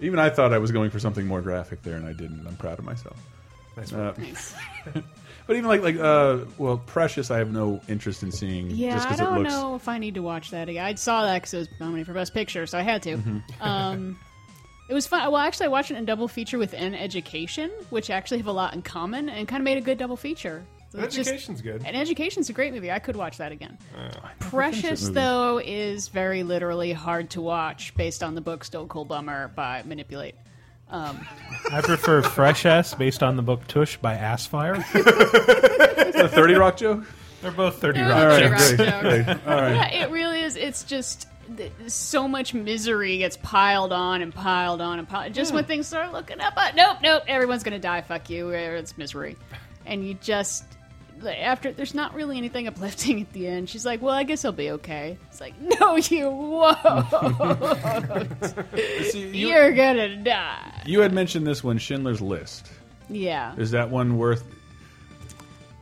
Even 0.01 0.19
I 0.19 0.29
thought 0.29 0.53
I 0.53 0.57
was 0.57 0.71
going 0.71 0.89
for 0.89 0.99
something 0.99 1.25
more 1.27 1.41
graphic 1.41 1.81
there, 1.83 1.95
and 1.95 2.05
I 2.07 2.13
didn't. 2.13 2.45
I'm 2.47 2.55
proud 2.55 2.79
of 2.79 2.85
myself. 2.85 3.17
Nice 3.77 3.93
Uh, 3.93 4.13
Nice. 4.17 4.53
but 5.47 5.55
even 5.55 5.65
like 5.67 5.81
like 5.81 5.97
uh, 5.97 6.39
well, 6.57 6.77
Precious, 6.77 7.31
I 7.31 7.37
have 7.39 7.51
no 7.51 7.81
interest 7.87 8.23
in 8.23 8.31
seeing. 8.31 8.69
Yeah, 8.71 8.93
just 8.95 9.07
I 9.07 9.09
'cause 9.09 9.19
don't 9.19 9.35
it 9.35 9.39
looks. 9.41 9.49
know 9.51 9.75
if 9.75 9.87
I 9.87 9.97
need 9.97 10.15
to 10.15 10.21
watch 10.21 10.51
that 10.51 10.69
again. 10.69 10.85
I 10.85 10.93
saw 10.95 11.23
that 11.23 11.35
because 11.41 11.53
it 11.53 11.57
was 11.59 11.67
nominated 11.79 12.07
for 12.07 12.13
Best 12.13 12.33
Picture, 12.33 12.65
so 12.65 12.77
I 12.77 12.81
had 12.81 13.03
to. 13.03 13.17
Mm-hmm. 13.17 13.39
Um, 13.61 14.19
it 14.89 14.93
was 14.93 15.05
fun. 15.05 15.21
Well, 15.31 15.37
actually, 15.41 15.67
I 15.67 15.69
watched 15.69 15.91
it 15.91 15.97
in 15.97 16.05
double 16.05 16.27
feature 16.27 16.57
with 16.57 16.73
An 16.73 16.95
Education, 16.95 17.69
which 17.91 18.09
actually 18.09 18.37
have 18.39 18.47
a 18.47 18.51
lot 18.51 18.73
in 18.73 18.81
common, 18.81 19.29
and 19.29 19.47
kind 19.47 19.61
of 19.61 19.65
made 19.65 19.77
a 19.77 19.81
good 19.81 19.97
double 19.99 20.17
feature. 20.17 20.63
So 20.91 20.99
it's 20.99 21.15
just- 21.15 21.29
Education's 21.29 21.61
good. 21.61 21.83
And 21.85 21.95
Education's 21.95 22.49
a 22.49 22.53
great 22.53 22.73
movie. 22.73 22.91
I 22.91 22.99
could 22.99 23.15
watch 23.15 23.37
that 23.37 23.51
again. 23.51 23.77
finished 23.93 24.19
Precious, 24.39 25.09
though, 25.09 25.59
is 25.63 26.07
very 26.07 26.43
literally 26.43 26.93
hard 26.93 27.29
to 27.31 27.41
watch 27.41 27.93
based 27.95 28.23
on 28.23 28.33
the 28.35 28.41
book 28.41 28.63
Stone 28.63 28.87
Cold 28.87 29.07
Bummer 29.07 29.49
by 29.49 29.83
Manipulate. 29.85 30.35
Um, 30.89 31.19
I 31.71 31.81
prefer 31.81 32.23
Fresh 32.23 32.65
S 32.65 32.95
based 32.95 33.21
on 33.21 33.35
the 33.35 33.43
book 33.43 33.67
Tush 33.67 33.97
by 33.97 34.15
Assfire. 34.15 34.83
The 36.19 36.27
Thirty 36.27 36.55
Rock 36.55 36.75
joke. 36.77 37.03
They're 37.41 37.51
both 37.51 37.79
thirty 37.79 38.01
All 38.01 38.09
rock. 38.09 38.27
right, 38.27 38.49
jokes. 38.49 38.73
great. 38.73 39.25
Yeah, 39.25 39.87
it 39.89 40.09
really 40.11 40.41
is. 40.41 40.57
It's 40.57 40.83
just 40.83 41.27
so 41.87 42.27
much 42.27 42.53
misery 42.53 43.19
gets 43.19 43.37
piled 43.37 43.93
on 43.93 44.21
and 44.21 44.33
piled 44.33 44.81
on 44.81 44.99
and 44.99 45.07
piled. 45.07 45.33
Just 45.33 45.53
when 45.53 45.63
things 45.63 45.87
start 45.87 46.11
looking 46.11 46.41
up, 46.41 46.53
uh, 46.57 46.71
nope, 46.75 46.97
nope, 47.01 47.23
everyone's 47.27 47.63
gonna 47.63 47.79
die. 47.79 48.01
Fuck 48.01 48.29
you. 48.29 48.49
It's 48.49 48.97
misery, 48.97 49.37
and 49.85 50.05
you 50.05 50.15
just 50.15 50.63
like, 50.63 50.78
after 51.25 51.71
there's 51.71 51.93
not 51.93 52.13
really 52.13 52.37
anything 52.37 52.67
uplifting 52.67 53.21
at 53.21 53.33
the 53.33 53.47
end. 53.47 53.69
She's 53.69 53.85
like, 53.85 54.01
"Well, 54.01 54.13
I 54.13 54.23
guess 54.23 54.45
I'll 54.45 54.51
be 54.51 54.71
okay." 54.71 55.17
It's 55.29 55.41
like, 55.41 55.53
"No, 55.79 55.95
you 55.97 56.29
won't. 56.29 56.77
See, 59.05 59.27
you, 59.27 59.47
You're 59.49 59.73
gonna 59.73 60.15
die." 60.17 60.81
you 60.85 61.01
had 61.01 61.13
mentioned 61.13 61.45
this 61.45 61.63
one, 61.63 61.77
Schindler's 61.77 62.21
List. 62.21 62.71
Yeah. 63.09 63.55
Is 63.57 63.71
that 63.71 63.89
one 63.89 64.17
worth? 64.17 64.43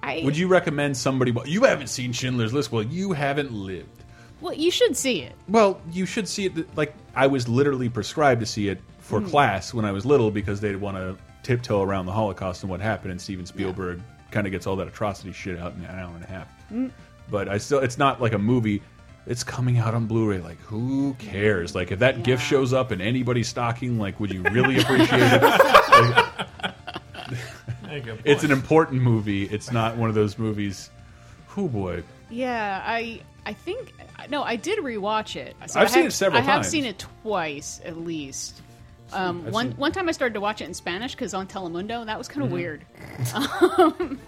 I, 0.03 0.21
Would 0.23 0.37
you 0.37 0.47
recommend 0.47 0.95
somebody? 0.95 1.31
Well, 1.31 1.47
you 1.47 1.63
haven't 1.63 1.87
seen 1.87 2.13
Schindler's 2.13 2.53
List. 2.53 2.71
Well, 2.71 2.83
you 2.83 3.13
haven't 3.13 3.51
lived. 3.51 4.03
Well, 4.39 4.53
you 4.53 4.71
should 4.71 4.95
see 4.95 5.21
it. 5.21 5.33
Well, 5.47 5.81
you 5.91 6.05
should 6.05 6.27
see 6.27 6.45
it. 6.45 6.77
Like 6.77 6.93
I 7.15 7.27
was 7.27 7.47
literally 7.47 7.89
prescribed 7.89 8.39
to 8.41 8.45
see 8.45 8.69
it 8.69 8.79
for 8.99 9.19
hmm. 9.19 9.27
class 9.27 9.73
when 9.73 9.85
I 9.85 9.91
was 9.91 10.05
little 10.05 10.31
because 10.31 10.61
they'd 10.61 10.75
want 10.75 10.97
to 10.97 11.17
tiptoe 11.43 11.81
around 11.81 12.05
the 12.05 12.11
Holocaust 12.11 12.63
and 12.63 12.69
what 12.69 12.79
happened. 12.79 13.11
And 13.11 13.21
Steven 13.21 13.45
Spielberg 13.45 14.01
kind 14.31 14.45
of 14.47 14.51
gets 14.51 14.67
all 14.67 14.75
that 14.77 14.87
atrocity 14.87 15.31
shit 15.31 15.57
out 15.59 15.73
in 15.75 15.83
an 15.85 15.99
hour 15.99 16.13
and 16.13 16.23
a 16.23 16.27
half. 16.27 16.47
Mm. 16.71 16.91
But 17.29 17.49
I 17.49 17.57
still, 17.57 17.79
it's 17.79 17.97
not 17.97 18.21
like 18.21 18.33
a 18.33 18.37
movie. 18.37 18.81
It's 19.25 19.43
coming 19.43 19.77
out 19.77 19.93
on 19.93 20.05
Blu-ray. 20.05 20.39
Like, 20.39 20.59
who 20.61 21.13
cares? 21.19 21.75
Like, 21.75 21.91
if 21.91 21.99
that 21.99 22.23
gift 22.23 22.43
shows 22.43 22.71
up 22.71 22.91
in 22.93 23.01
anybody's 23.01 23.49
stocking, 23.49 23.99
like, 23.99 24.19
would 24.19 24.31
you 24.31 24.41
really 24.43 24.77
appreciate 24.79 25.21
it? 25.21 26.35
Like, 27.83 28.05
it's 28.25 28.43
an 28.43 28.51
important 28.51 29.01
movie. 29.01 29.43
It's 29.45 29.71
not 29.71 29.97
one 29.97 30.09
of 30.09 30.15
those 30.15 30.37
movies. 30.37 30.89
Who 31.47 31.67
boy. 31.69 32.03
Yeah, 32.29 32.83
I 32.85 33.21
I 33.45 33.53
think 33.53 33.93
no, 34.29 34.43
I 34.43 34.55
did 34.55 34.79
rewatch 34.79 35.35
it. 35.35 35.55
So 35.67 35.79
I've 35.79 35.87
I 35.87 35.89
seen 35.89 36.03
have- 36.03 36.09
it 36.11 36.15
several 36.15 36.41
I 36.41 36.45
have 36.45 36.65
seen 36.65 36.85
it 36.85 36.99
twice 37.23 37.81
at 37.83 37.97
least. 37.97 38.61
Um, 39.13 39.51
one 39.51 39.69
seen- 39.71 39.77
one 39.77 39.91
time 39.91 40.09
I 40.09 40.11
started 40.11 40.33
to 40.33 40.39
watch 40.41 40.61
it 40.61 40.65
in 40.65 40.73
Spanish 40.73 41.13
because 41.15 41.33
on 41.33 41.47
Telemundo, 41.47 42.05
that 42.05 42.17
was 42.17 42.27
kind 42.27 42.43
Mm-hmm. 42.45 42.53
of 42.53 42.59
weird. 42.59 42.85
Um, 43.99 44.19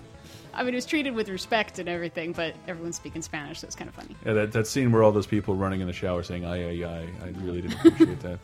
I 0.54 0.64
mean, 0.64 0.74
it 0.74 0.78
was 0.78 0.86
treated 0.88 1.14
with 1.14 1.30
respect 1.30 1.78
and 1.80 1.88
everything, 1.88 2.32
but 2.34 2.56
everyone's 2.68 2.96
speaking 2.96 3.22
Spanish, 3.22 3.60
so 3.60 3.68
it's 3.68 3.76
kind 3.76 3.88
of 3.88 3.94
funny. 3.96 4.16
Yeah, 4.26 4.34
that, 4.34 4.52
that 4.54 4.66
scene 4.68 4.92
where 4.92 5.04
all 5.04 5.12
those 5.12 5.28
people 5.28 5.54
running 5.56 5.80
in 5.80 5.88
the 5.88 5.94
shower 5.94 6.24
saying 6.24 6.44
"ay 6.44 6.64
ay 6.82 6.84
ay," 6.86 7.08
I 7.24 7.30
really 7.46 7.62
didn't 7.62 7.78
appreciate 7.86 8.20
that. 8.22 8.39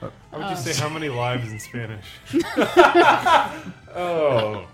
How 0.00 0.38
would 0.38 0.50
you 0.50 0.56
say 0.56 0.80
how 0.80 0.88
many 0.88 1.08
lives 1.08 1.50
in 1.50 1.58
Spanish? 1.58 2.06
Oh, 3.94 4.64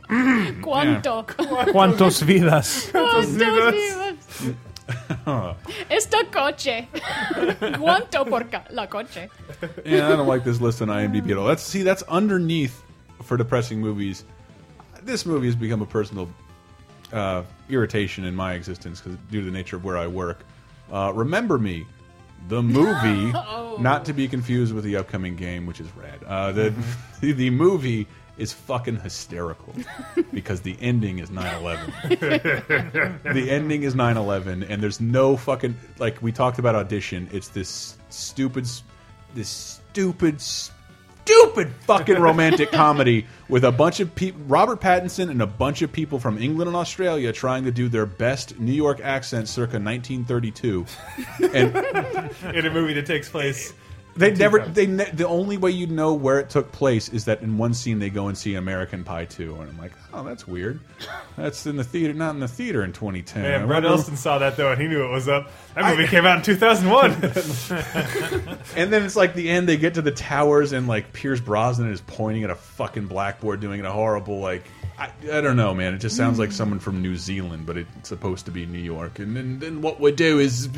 Cuánto, 0.61 1.25
Cuantos 1.73 2.23
vidas. 2.23 2.91
cuántos 2.93 3.27
vivos? 3.37 4.55
Esta 5.91 6.25
coche. 6.31 6.89
Cuánto 6.95 8.29
por 8.29 8.45
la 8.71 8.87
coche? 8.87 9.29
yeah, 9.85 10.07
I 10.07 10.17
don't 10.17 10.27
like 10.27 10.45
this 10.45 10.61
list 10.61 10.83
on 10.83 10.89
IMDb 10.89 11.31
at 11.31 11.39
all. 11.39 11.47
That's 11.47 11.63
see, 11.63 11.83
that's 11.83 12.03
underneath 12.05 12.83
for 13.23 13.37
depressing 13.37 13.81
movies. 13.81 14.25
This 15.03 15.25
movie 15.27 15.47
has 15.47 15.57
become 15.57 15.83
a 15.83 15.87
personal 15.87 16.29
uh, 17.13 17.43
irritation 17.69 18.25
in 18.25 18.35
my 18.35 18.55
existence 18.55 19.01
because 19.01 19.19
due 19.31 19.41
to 19.41 19.47
the 19.47 19.53
nature 19.53 19.77
of 19.77 19.85
where 19.85 19.97
I 19.97 20.07
work. 20.07 20.45
Uh, 20.93 21.13
Remember 21.15 21.59
Me, 21.59 21.87
the 22.49 22.63
movie, 22.63 23.33
not 23.81 24.05
to 24.05 24.13
be 24.13 24.29
confused 24.29 24.75
with 24.75 24.85
the 24.85 24.97
upcoming 24.97 25.37
game, 25.37 25.67
which 25.67 25.81
is 25.81 25.89
rad. 25.97 26.23
Uh, 26.27 26.53
the 26.53 26.75
the 27.21 27.51
movie 27.51 28.07
is 28.37 28.53
fucking 28.53 28.97
hysterical 29.01 29.75
because 30.33 30.61
the 30.61 30.77
ending 30.81 31.19
is 31.19 31.31
9/11. 31.31 33.23
the 33.35 33.51
ending 33.51 33.83
is 33.85 33.95
9/11, 33.95 34.69
and 34.69 34.83
there's 34.83 35.01
no 35.01 35.37
fucking 35.37 35.77
like 35.99 36.21
we 36.23 36.33
talked 36.33 36.59
about 36.59 36.75
audition. 36.75 37.29
It's 37.33 37.49
this 37.49 37.97
stupid, 38.11 38.67
this 39.35 39.49
stupid, 39.49 40.41
stupid 40.41 41.71
fucking 41.83 42.21
romantic 42.21 42.71
comedy 42.73 43.27
with 43.49 43.65
a 43.65 43.73
bunch 43.73 44.01
of 44.01 44.13
people, 44.15 44.41
Robert 44.47 44.81
Pattinson 44.81 45.31
and 45.31 45.41
a 45.41 45.47
bunch 45.47 45.83
of 45.83 45.93
people 45.93 46.19
from 46.19 46.37
England 46.39 46.69
and 46.69 46.77
Australia 46.77 47.33
trying 47.33 47.65
to 47.65 47.71
do 47.71 47.89
their 47.89 48.07
best 48.07 48.59
New 48.59 48.73
York 48.73 49.01
accent 49.01 49.49
circa 49.49 49.79
1932, 49.79 50.85
and 51.53 51.77
in 52.57 52.67
a 52.67 52.71
movie 52.71 52.95
that 52.95 53.07
takes 53.07 53.29
place. 53.29 53.75
They 54.17 54.33
never 54.33 54.61
they 54.61 54.87
ne 54.87 55.05
the 55.13 55.27
only 55.27 55.57
way 55.57 55.71
you 55.71 55.87
know 55.87 56.15
where 56.15 56.39
it 56.39 56.51
took 56.51 56.71
place 56.73 57.09
is 57.09 57.25
that 57.25 57.43
in 57.43 57.59
one 57.59 57.75
scene 57.75 57.99
they 57.99 58.11
go 58.11 58.29
and 58.29 58.39
see 58.39 58.55
American 58.55 59.03
Pie 59.05 59.25
2 59.25 59.57
and 59.57 59.71
I'm 59.71 59.79
like 59.79 59.93
oh 60.13 60.23
that's 60.23 60.47
weird 60.47 60.81
that's 61.37 61.67
in 61.67 61.77
the 61.77 61.85
theater 61.85 62.15
not 62.15 62.35
in 62.35 62.41
the 62.41 62.49
theater 62.49 62.85
in 62.85 62.93
2010 62.93 63.45
I 63.45 63.49
Man, 63.49 63.67
Brett 63.67 63.83
wonder- 63.83 63.89
Elston 63.89 64.17
saw 64.17 64.39
that 64.39 64.57
though, 64.57 64.73
and 64.73 64.81
he 64.81 64.87
knew 64.89 65.05
it 65.05 65.11
was 65.11 65.29
up. 65.29 65.51
That 65.75 65.97
movie 65.97 66.09
came 66.09 66.25
out 66.25 66.37
in 66.39 66.43
2001. 66.43 67.11
and 68.77 68.93
then 68.93 69.03
it's 69.05 69.17
like 69.17 69.35
the 69.35 69.51
end 69.51 69.69
they 69.69 69.77
get 69.77 69.95
to 69.95 70.03
the 70.03 70.13
towers 70.13 70.73
and 70.73 70.87
like 70.87 71.13
Pierce 71.13 71.41
Brosnan 71.41 71.91
is 71.91 72.01
pointing 72.01 72.45
at 72.45 72.51
a 72.51 72.55
fucking 72.55 73.07
blackboard 73.07 73.61
doing 73.61 73.85
a 73.85 73.91
horrible 73.91 74.39
like 74.39 74.65
I, 74.97 75.11
I 75.33 75.41
don't 75.41 75.57
know, 75.57 75.75
man. 75.75 75.95
It 75.95 75.99
just 75.99 76.17
sounds 76.17 76.39
like 76.39 76.53
someone 76.53 76.79
from 76.79 77.03
New 77.03 77.17
Zealand, 77.17 77.67
but 77.67 77.77
it's 77.77 78.09
supposed 78.09 78.45
to 78.45 78.53
be 78.53 78.65
New 78.65 78.79
York. 78.79 79.19
And 79.19 79.37
then, 79.37 79.59
then 79.59 79.83
what 79.83 79.99
we 79.99 80.13
do 80.13 80.39
is, 80.39 80.69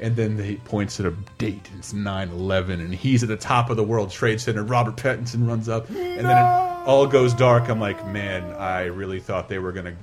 and 0.00 0.16
then 0.16 0.36
he 0.38 0.56
points 0.56 0.98
at 1.00 1.06
a 1.06 1.12
date. 1.38 1.68
and 1.70 1.78
It's 1.78 1.92
9-11, 1.92 2.74
and 2.74 2.94
he's 2.94 3.22
at 3.22 3.28
the 3.28 3.36
top 3.36 3.70
of 3.70 3.76
the 3.76 3.84
World 3.84 4.10
Trade 4.10 4.40
Center. 4.40 4.64
Robert 4.64 4.96
Pattinson 4.96 5.46
runs 5.46 5.68
up, 5.68 5.88
and 5.88 6.26
then 6.26 6.36
it 6.36 6.86
all 6.86 7.06
goes 7.06 7.32
dark. 7.34 7.68
I'm 7.68 7.80
like, 7.80 8.04
man, 8.06 8.42
I 8.54 8.84
really 8.84 9.20
thought 9.20 9.48
they 9.48 9.58
were 9.58 9.72
gonna. 9.72 9.96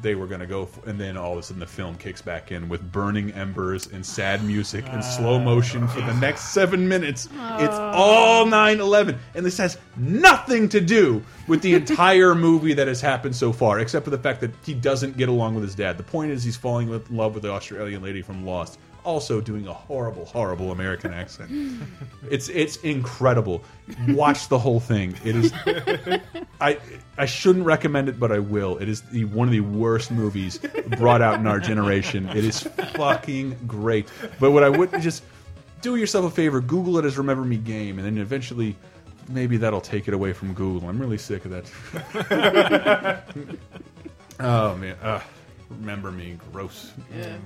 They 0.00 0.14
were 0.14 0.28
gonna 0.28 0.46
go, 0.46 0.68
and 0.86 1.00
then 1.00 1.16
all 1.16 1.32
of 1.32 1.38
a 1.38 1.42
sudden 1.42 1.58
the 1.58 1.66
film 1.66 1.96
kicks 1.96 2.22
back 2.22 2.52
in 2.52 2.68
with 2.68 2.92
burning 2.92 3.32
embers 3.32 3.88
and 3.88 4.06
sad 4.06 4.44
music 4.44 4.84
and 4.90 5.04
slow 5.04 5.40
uh, 5.40 5.40
motion 5.40 5.88
for 5.88 6.00
the 6.02 6.14
next 6.20 6.50
seven 6.50 6.86
minutes. 6.86 7.24
It's 7.24 7.74
oh. 7.74 7.92
all 7.94 8.46
9/11, 8.46 9.18
and 9.34 9.44
this 9.44 9.58
has 9.58 9.76
nothing 9.96 10.68
to 10.68 10.80
do 10.80 11.20
with 11.48 11.62
the 11.62 11.74
entire 11.74 12.34
movie 12.36 12.74
that 12.74 12.86
has 12.86 13.00
happened 13.00 13.34
so 13.34 13.52
far, 13.52 13.80
except 13.80 14.04
for 14.04 14.10
the 14.10 14.18
fact 14.18 14.40
that 14.42 14.52
he 14.64 14.72
doesn't 14.72 15.16
get 15.16 15.28
along 15.28 15.56
with 15.56 15.64
his 15.64 15.74
dad. 15.74 15.98
The 15.98 16.04
point 16.04 16.30
is, 16.30 16.44
he's 16.44 16.56
falling 16.56 16.92
in 16.92 17.02
love 17.10 17.34
with 17.34 17.42
the 17.42 17.50
Australian 17.50 18.00
lady 18.00 18.22
from 18.22 18.46
Lost, 18.46 18.78
also 19.08 19.40
doing 19.40 19.66
a 19.66 19.72
horrible, 19.72 20.26
horrible 20.26 20.70
American 20.70 21.14
accent. 21.14 21.50
It's 22.30 22.50
it's 22.50 22.76
incredible. 22.76 23.64
Watch 24.08 24.48
the 24.48 24.58
whole 24.58 24.80
thing. 24.80 25.16
It 25.24 25.34
is. 25.34 25.52
I 26.60 26.78
I 27.16 27.24
shouldn't 27.24 27.64
recommend 27.64 28.10
it, 28.10 28.20
but 28.20 28.30
I 28.30 28.38
will. 28.38 28.76
It 28.76 28.88
is 28.88 29.00
the 29.00 29.24
one 29.24 29.48
of 29.48 29.52
the 29.52 29.60
worst 29.60 30.10
movies 30.10 30.60
brought 30.98 31.22
out 31.22 31.40
in 31.40 31.46
our 31.46 31.58
generation. 31.58 32.28
It 32.28 32.44
is 32.44 32.60
fucking 32.94 33.56
great. 33.66 34.08
But 34.38 34.50
what 34.50 34.62
I 34.62 34.68
would 34.68 34.92
just 35.00 35.22
do 35.80 35.96
yourself 35.96 36.26
a 36.26 36.30
favor, 36.30 36.60
Google 36.60 36.98
it 36.98 37.06
as 37.06 37.16
Remember 37.16 37.44
Me 37.44 37.56
Game, 37.56 37.98
and 37.98 38.06
then 38.06 38.18
eventually 38.18 38.76
maybe 39.30 39.56
that'll 39.56 39.80
take 39.80 40.06
it 40.06 40.12
away 40.12 40.34
from 40.34 40.52
Google. 40.52 40.86
I'm 40.86 40.98
really 41.00 41.18
sick 41.18 41.46
of 41.46 41.50
that. 41.50 43.24
oh 44.40 44.76
man, 44.76 44.96
Ugh. 45.02 45.22
Remember 45.70 46.10
Me, 46.10 46.38
gross. 46.52 46.92
Yeah. 47.16 47.36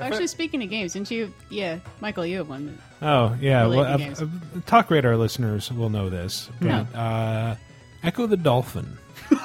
Actually, 0.00 0.26
speaking 0.26 0.62
of 0.62 0.68
games, 0.70 0.94
didn't 0.94 1.10
you? 1.10 1.32
Yeah, 1.50 1.78
Michael, 2.00 2.26
you 2.26 2.38
have 2.38 2.48
one. 2.48 2.78
Oh 3.00 3.36
yeah, 3.40 3.66
well, 3.66 3.80
uh, 3.80 3.98
uh, 3.98 4.26
Talk 4.66 4.90
Radar 4.90 5.16
listeners 5.16 5.70
will 5.70 5.90
know 5.90 6.10
this. 6.10 6.50
But, 6.60 6.66
No. 6.66 6.98
uh, 6.98 7.56
Ecco 8.02 8.26
the 8.28 8.36
Dolphin. 8.36 8.98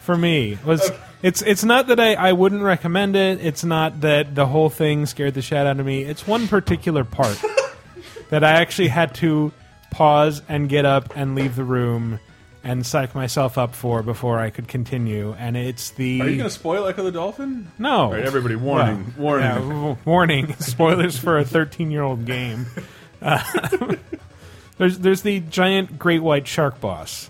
For 0.00 0.16
me, 0.16 0.58
was 0.64 0.90
it's 1.22 1.42
it's 1.42 1.62
not 1.62 1.88
that 1.88 2.00
I, 2.00 2.14
I 2.14 2.32
wouldn't 2.32 2.62
recommend 2.62 3.16
it. 3.16 3.44
It's 3.44 3.62
not 3.62 4.00
that 4.00 4.34
the 4.34 4.46
whole 4.46 4.70
thing 4.70 5.06
scared 5.06 5.34
the 5.34 5.42
shit 5.42 5.58
out 5.66 5.78
of 5.78 5.84
me. 5.84 6.02
It's 6.04 6.26
one 6.26 6.48
particular 6.48 7.04
part 7.04 7.38
that 8.30 8.42
I 8.42 8.52
actually 8.52 8.88
had 8.88 9.14
to 9.16 9.52
pause 9.90 10.40
and 10.48 10.68
get 10.68 10.84
up 10.86 11.12
and 11.16 11.34
leave 11.34 11.54
the 11.54 11.64
room 11.64 12.18
and 12.62 12.84
psych 12.84 13.14
myself 13.14 13.56
up 13.58 13.74
for 13.74 14.02
before 14.02 14.38
I 14.38 14.50
could 14.50 14.68
continue. 14.68 15.34
And 15.38 15.56
it's 15.56 15.90
the 15.90 16.20
Are 16.20 16.28
you 16.28 16.36
going 16.36 16.48
to 16.48 16.54
spoil 16.54 16.84
Ecco 16.84 17.02
the 17.04 17.12
Dolphin? 17.12 17.70
no. 17.78 17.90
All 17.90 18.12
right, 18.12 18.24
everybody, 18.24 18.56
warning, 18.56 19.14
Well, 19.16 19.24
warning. 19.40 19.46
yeah, 19.46 19.54
w- 19.58 19.96
warning! 20.04 20.54
Spoilers 20.58 21.18
for 21.18 21.38
a 21.38 21.44
13-year-old 21.44 22.24
game. 22.26 22.66
Uh, 23.22 23.42
there's 24.78 24.98
there's 25.00 25.20
the 25.20 25.40
giant 25.40 25.98
great 25.98 26.22
white 26.22 26.48
shark 26.48 26.80
boss, 26.80 27.28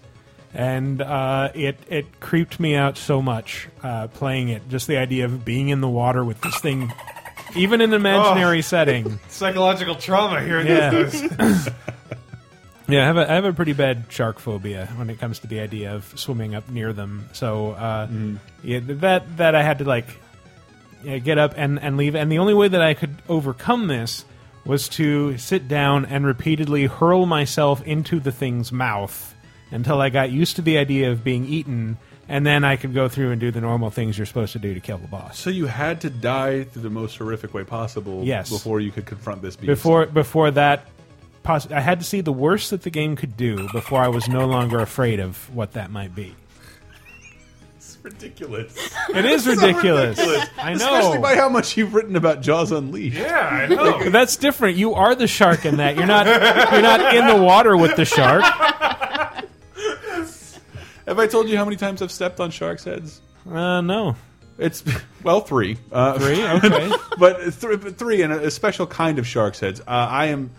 and 0.55 1.03
uh, 1.03 1.51
it 1.53 1.81
it 1.89 2.21
creeped 2.21 2.61
me 2.61 2.77
out 2.77 2.97
so 2.97 3.21
much 3.21 3.67
uh, 3.83 4.07
playing 4.07 4.51
it. 4.51 4.69
Just 4.69 4.87
the 4.87 4.99
idea 4.99 5.25
of 5.25 5.45
being 5.45 5.69
in 5.69 5.81
the 5.81 5.89
water 5.89 6.25
with 6.25 6.41
this 6.43 6.57
thing, 6.61 6.93
even 7.57 7.81
in 7.81 7.91
an 7.91 7.97
imaginary 7.97 8.63
setting. 8.63 9.19
Psychological 9.31 9.97
trauma 9.97 10.41
here. 10.43 10.61
Yeah. 10.61 11.11
Yeah, 12.93 13.03
I 13.03 13.07
have 13.07 13.17
a 13.17 13.31
I 13.31 13.35
have 13.35 13.45
a 13.45 13.53
pretty 13.53 13.73
bad 13.73 14.05
shark 14.09 14.39
phobia 14.39 14.87
when 14.97 15.11
it 15.11 15.19
comes 15.19 15.39
to 15.41 15.47
the 15.47 15.61
idea 15.61 15.95
of 15.95 16.13
swimming 16.19 16.55
up 16.55 16.69
near 16.69 16.93
them. 16.93 17.29
So 17.33 17.73
uh, 17.73 18.09
yeah, 18.63 18.81
that 18.83 19.37
that 19.37 19.55
I 19.55 19.63
had 19.63 19.79
to 19.79 19.85
like 19.85 20.07
yeah, 21.03 21.19
get 21.19 21.39
up 21.39 21.55
and 21.57 21.79
and 21.81 21.97
leave. 21.97 22.15
And 22.15 22.31
the 22.31 22.39
only 22.39 22.55
way 22.55 22.69
that 22.69 22.83
I 22.83 22.95
could 22.95 23.15
overcome 23.29 23.87
this 23.87 24.25
was 24.65 24.89
to 24.91 25.39
sit 25.39 25.69
down 25.69 26.05
and 26.05 26.27
repeatedly 26.27 26.87
hurl 26.87 27.25
myself 27.27 27.83
into 27.87 28.21
the 28.21 28.31
thing's 28.33 28.71
mouth 28.71 29.35
until 29.71 30.01
I 30.01 30.11
got 30.11 30.31
used 30.31 30.57
to 30.57 30.63
the 30.63 30.77
idea 30.79 31.11
of 31.11 31.25
being 31.25 31.47
eaten. 31.47 31.97
And 32.29 32.47
then 32.47 32.63
I 32.63 32.77
could 32.77 32.95
go 32.95 33.09
through 33.09 33.33
and 33.33 33.41
do 33.41 33.51
the 33.51 33.61
normal 33.61 33.91
things 33.91 34.17
you're 34.17 34.27
supposed 34.27 34.53
to 34.53 34.61
do 34.61 34.73
to 34.73 34.79
kill 34.79 34.99
the 34.99 35.09
boss. 35.09 35.37
So 35.37 35.51
you 35.51 35.67
had 35.67 36.01
to 36.03 36.11
die 36.11 36.63
through 36.63 36.83
the 36.83 36.91
most 36.91 37.17
horrific 37.17 37.53
way 37.55 37.65
possible 37.65 38.23
Yes. 38.23 38.51
before 38.51 38.79
you 38.79 38.93
could 38.93 39.05
confront 39.07 39.43
this 39.43 39.57
beast. 39.57 39.67
before 39.67 40.07
before 40.07 40.53
that 40.53 40.87
poss- 41.43 41.71
I 41.71 41.81
had 41.81 42.01
to 42.01 42.05
see 42.07 42.21
the 42.21 42.33
worst 42.33 42.71
that 42.71 42.83
the 42.83 42.91
game 42.91 43.17
could 43.17 43.37
do 43.37 43.69
before 43.73 44.01
I 44.01 44.09
was 44.09 44.29
no 44.29 44.47
longer 44.47 44.79
afraid 44.81 45.21
of 45.21 45.53
what 45.55 45.73
that 45.73 45.91
might 45.91 46.15
be. 46.15 46.35
it's 47.77 47.97
ridiculous. 48.03 48.77
It 49.15 49.25
is 49.25 49.47
ridiculous. 49.55 50.19
I 50.59 50.73
Especially 50.73 51.17
know. 51.17 51.21
by 51.23 51.37
how 51.37 51.49
much 51.49 51.77
you've 51.77 51.95
written 51.95 52.17
about 52.17 52.41
Jaws 52.43 52.73
Unleashed. 52.73 53.17
yeah, 53.19 53.39
I 53.39 53.67
know. 53.67 53.99
But 53.99 54.13
that's 54.13 54.37
different. 54.37 54.77
You 54.77 54.95
are 54.95 55.15
the 55.15 55.27
shark 55.27 55.65
in 55.67 55.77
that. 55.79 55.97
You're 55.97 56.07
not 56.07 56.27
you're 56.73 56.83
not 56.83 57.15
in 57.15 57.27
the 57.27 57.37
water 57.43 57.77
with 57.77 57.97
the 57.97 58.05
shark. 58.05 58.43
Have 61.07 61.19
I 61.19 61.27
told 61.27 61.49
you 61.49 61.57
how 61.57 61.65
many 61.65 61.77
times 61.77 62.03
I've 62.03 62.13
stepped 62.13 62.39
on 62.41 62.51
sharks' 62.51 62.85
heads? 62.85 63.21
Uh 63.51 63.81
no. 63.81 64.17
It's 64.59 64.85
well 65.25 65.41
three, 65.41 65.79
uh, 65.91 66.19
Three? 66.19 66.45
Okay. 66.45 66.93
but 67.19 67.41
th 67.41 67.81
but 67.83 67.97
three 67.97 68.21
and 68.23 68.31
a, 68.33 68.45
a 68.47 68.51
special 68.51 68.87
kind 68.87 69.19
of 69.19 69.27
shark's 69.27 69.59
heads. 69.59 69.81
Uh, 69.81 69.85
I 69.89 70.27
am 70.27 70.51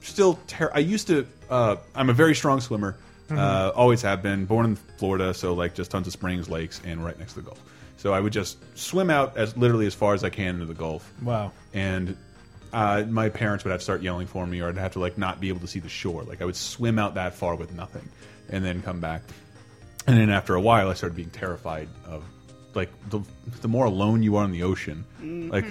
still. 0.00 0.38
Ter 0.46 0.70
I 0.74 0.80
used 0.80 1.06
to. 1.08 1.26
Uh, 1.48 1.76
I'm 1.94 2.10
a 2.10 2.14
very 2.14 2.34
strong 2.34 2.60
swimmer. 2.60 2.96
Uh, 3.30 3.70
always 3.76 4.02
have 4.02 4.22
been. 4.22 4.44
Born 4.44 4.66
in 4.66 4.76
Florida, 4.76 5.32
so 5.32 5.54
like 5.54 5.74
just 5.74 5.90
tons 5.92 6.06
of 6.08 6.12
springs, 6.12 6.48
lakes, 6.48 6.80
and 6.84 7.04
right 7.04 7.16
next 7.18 7.34
to 7.34 7.40
the 7.40 7.46
Gulf. 7.46 7.60
So 7.96 8.12
I 8.12 8.18
would 8.18 8.32
just 8.32 8.58
swim 8.76 9.08
out 9.10 9.36
as 9.36 9.56
literally 9.56 9.86
as 9.86 9.94
far 9.94 10.14
as 10.14 10.24
I 10.24 10.30
can 10.30 10.54
into 10.54 10.66
the 10.66 10.74
Gulf. 10.74 11.12
Wow. 11.22 11.52
and 11.72 12.16
uh, 12.72 13.04
my 13.08 13.28
parents 13.28 13.64
would 13.64 13.70
have 13.70 13.80
to 13.80 13.84
start 13.84 14.00
yelling 14.02 14.26
for 14.26 14.46
me, 14.46 14.60
or 14.60 14.68
I'd 14.68 14.76
have 14.78 14.92
to 14.92 15.00
like 15.00 15.18
not 15.18 15.40
be 15.40 15.48
able 15.48 15.60
to 15.60 15.66
see 15.66 15.80
the 15.80 15.88
shore. 15.88 16.22
Like 16.22 16.40
I 16.40 16.44
would 16.44 16.56
swim 16.56 16.98
out 16.98 17.14
that 17.14 17.34
far 17.34 17.54
with 17.56 17.72
nothing, 17.72 18.08
and 18.48 18.64
then 18.64 18.82
come 18.82 19.00
back. 19.00 19.22
And 20.06 20.16
then 20.16 20.30
after 20.30 20.54
a 20.54 20.60
while, 20.60 20.88
I 20.88 20.94
started 20.94 21.14
being 21.16 21.30
terrified 21.30 21.88
of 22.06 22.24
like 22.74 22.88
the 23.10 23.20
the 23.60 23.68
more 23.68 23.84
alone 23.86 24.22
you 24.22 24.36
are 24.36 24.44
in 24.44 24.52
the 24.52 24.62
ocean, 24.62 25.04
like 25.50 25.64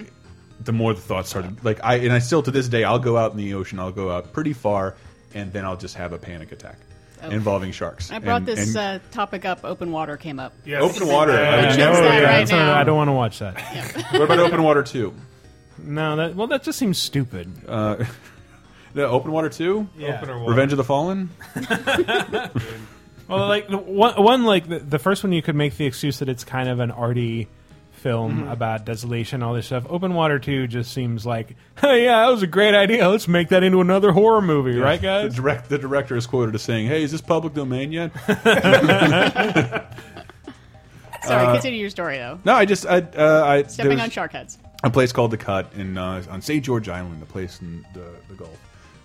the 0.61 0.71
more 0.71 0.93
the 0.93 1.01
thoughts 1.01 1.29
started. 1.29 1.63
Like 1.63 1.79
I 1.83 1.95
and 1.95 2.11
I 2.13 2.19
still 2.19 2.43
to 2.43 2.51
this 2.51 2.67
day, 2.67 2.83
I'll 2.83 2.99
go 2.99 3.17
out 3.17 3.31
in 3.31 3.37
the 3.37 3.53
ocean. 3.53 3.79
I'll 3.79 3.91
go 3.91 4.11
out 4.11 4.33
pretty 4.33 4.53
far, 4.53 4.95
and 5.33 5.51
then 5.53 5.65
I'll 5.65 5.77
just 5.77 5.95
have 5.95 6.13
a 6.13 6.17
panic 6.17 6.51
attack 6.51 6.77
involving 7.23 7.71
sharks. 7.71 8.11
I 8.11 8.19
brought 8.19 8.37
And- 8.37 8.45
this 8.47 8.75
and 8.75 8.77
uh, 8.77 8.99
topic 9.11 9.43
up. 9.45 9.65
Open 9.65 9.91
water 9.91 10.15
came 10.17 10.39
up. 10.39 10.53
Yes. 10.65 10.81
open 10.81 11.07
water. 11.07 11.33
Yeah, 11.33 11.57
I 11.57 11.61
Check 11.69 11.79
know, 11.79 11.93
that 12.01 12.21
yeah. 12.21 12.29
right 12.37 12.49
now. 12.49 12.77
I 12.79 12.83
don't 12.83 12.95
want 12.97 13.09
to 13.09 13.13
watch 13.13 13.39
that. 13.39 13.59
What 14.11 14.21
about 14.21 14.39
open 14.39 14.63
water 14.63 14.83
two? 14.83 15.13
No, 15.77 16.15
that 16.17 16.35
well 16.35 16.47
that 16.47 16.63
just 16.63 16.77
seems 16.79 16.97
stupid. 16.97 17.51
Uh, 17.67 18.03
the 18.93 19.07
open 19.07 19.31
water 19.31 19.49
two. 19.49 19.87
Yeah. 19.97 20.17
Open 20.17 20.29
or 20.29 20.39
water. 20.39 20.51
Revenge 20.51 20.71
of 20.73 20.77
the 20.77 20.83
Fallen. 20.83 21.29
Well, 23.27 23.47
like 23.47 23.67
the 23.67 23.77
one, 23.77 24.15
one 24.23 24.43
like 24.43 24.67
the, 24.67 24.79
the 24.79 24.97
first 24.97 25.23
one, 25.23 25.31
you 25.33 25.43
could 25.43 25.55
make 25.55 25.77
the 25.77 25.85
excuse 25.85 26.17
that 26.19 26.29
it's 26.29 26.43
kind 26.43 26.67
of 26.67 26.79
an 26.79 26.89
arty 26.89 27.47
film 27.99 28.47
about 28.47 28.85
desolation, 28.85 29.43
all 29.43 29.53
this 29.53 29.67
stuff. 29.67 29.85
Open 29.89 30.13
Water 30.13 30.39
Two 30.39 30.67
just 30.67 30.91
seems 30.93 31.25
like, 31.25 31.55
hey, 31.81 32.05
yeah, 32.05 32.25
that 32.25 32.31
was 32.31 32.41
a 32.41 32.47
great 32.47 32.73
idea. 32.75 33.07
Let's 33.07 33.27
make 33.27 33.49
that 33.49 33.63
into 33.63 33.81
another 33.81 34.11
horror 34.11 34.41
movie, 34.41 34.77
right, 34.77 34.99
The, 34.99 35.07
guys? 35.07 35.35
direct, 35.35 35.69
the 35.69 35.77
director 35.77 36.15
is 36.15 36.25
quoted 36.25 36.55
as 36.55 36.61
saying, 36.61 36.87
"Hey, 36.87 37.03
is 37.03 37.11
this 37.11 37.21
public 37.21 37.53
domain 37.53 37.91
yet?" 37.91 38.11
Sorry, 41.23 41.53
continue 41.53 41.79
your 41.81 41.89
story 41.89 42.17
though. 42.17 42.39
no, 42.45 42.53
I 42.53 42.65
just 42.65 42.85
I 42.85 42.99
uh, 43.01 43.43
I 43.45 43.63
Stepping 43.63 43.99
on 43.99 44.09
shark 44.09 44.31
heads. 44.31 44.57
a 44.83 44.89
place 44.89 45.11
called 45.11 45.31
the 45.31 45.37
Cut 45.37 45.71
in 45.75 45.97
uh, 45.97 46.23
on 46.29 46.41
St. 46.41 46.63
George 46.63 46.87
Island, 46.89 47.21
the 47.21 47.25
place 47.25 47.59
in 47.61 47.85
the, 47.93 48.05
the 48.29 48.35
Gulf. 48.35 48.57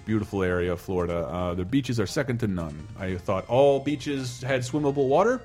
Beautiful 0.06 0.42
area 0.42 0.72
of 0.72 0.80
Florida. 0.80 1.26
Uh, 1.26 1.54
the 1.54 1.64
beaches 1.64 1.98
are 1.98 2.06
second 2.06 2.38
to 2.40 2.46
none. 2.46 2.86
I 2.98 3.16
thought 3.16 3.46
all 3.48 3.80
beaches 3.80 4.42
had 4.42 4.60
swimmable 4.60 5.08
water 5.08 5.40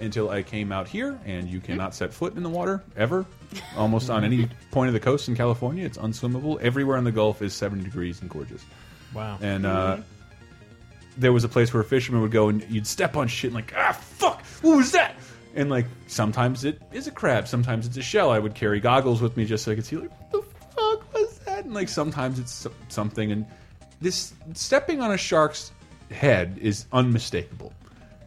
until 0.00 0.30
I 0.30 0.42
came 0.42 0.72
out 0.72 0.86
here, 0.88 1.18
and 1.24 1.48
you 1.48 1.60
cannot 1.60 1.94
set 1.94 2.12
foot 2.12 2.36
in 2.36 2.42
the 2.42 2.48
water 2.48 2.82
ever. 2.96 3.24
Almost 3.76 4.10
on 4.10 4.24
any 4.24 4.48
point 4.70 4.88
of 4.88 4.94
the 4.94 5.00
coast 5.00 5.28
in 5.28 5.36
California, 5.36 5.84
it's 5.84 5.98
unswimmable. 5.98 6.60
Everywhere 6.60 6.96
in 6.98 7.04
the 7.04 7.12
Gulf 7.12 7.40
is 7.42 7.54
70 7.54 7.84
degrees 7.84 8.20
and 8.20 8.28
gorgeous. 8.30 8.62
Wow. 9.14 9.38
and 9.40 9.64
uh, 9.64 9.98
there 11.16 11.32
was 11.32 11.44
a 11.44 11.48
place 11.48 11.72
where 11.72 11.82
fishermen 11.82 12.20
would 12.22 12.32
go 12.32 12.48
and 12.48 12.62
you'd 12.68 12.86
step 12.86 13.16
on 13.16 13.28
shit 13.28 13.48
and 13.48 13.54
like 13.54 13.72
ah 13.76 13.92
fuck 13.92 14.44
what 14.62 14.76
was 14.76 14.92
that 14.92 15.14
and 15.54 15.70
like 15.70 15.86
sometimes 16.06 16.64
it 16.64 16.82
is 16.92 17.06
a 17.06 17.10
crab 17.10 17.48
sometimes 17.48 17.86
it's 17.86 17.96
a 17.96 18.02
shell 18.02 18.30
i 18.30 18.38
would 18.38 18.54
carry 18.54 18.78
goggles 18.80 19.22
with 19.22 19.36
me 19.36 19.46
just 19.46 19.64
so 19.64 19.72
i 19.72 19.74
could 19.74 19.86
see 19.86 19.96
like 19.96 20.10
what 20.10 20.32
the 20.32 20.42
fuck 20.74 21.14
was 21.14 21.38
that 21.38 21.64
and 21.64 21.72
like 21.72 21.88
sometimes 21.88 22.38
it's 22.38 22.66
something 22.88 23.32
and 23.32 23.46
this 24.02 24.34
stepping 24.52 25.00
on 25.00 25.12
a 25.12 25.16
shark's 25.16 25.72
head 26.10 26.58
is 26.60 26.84
unmistakable 26.92 27.72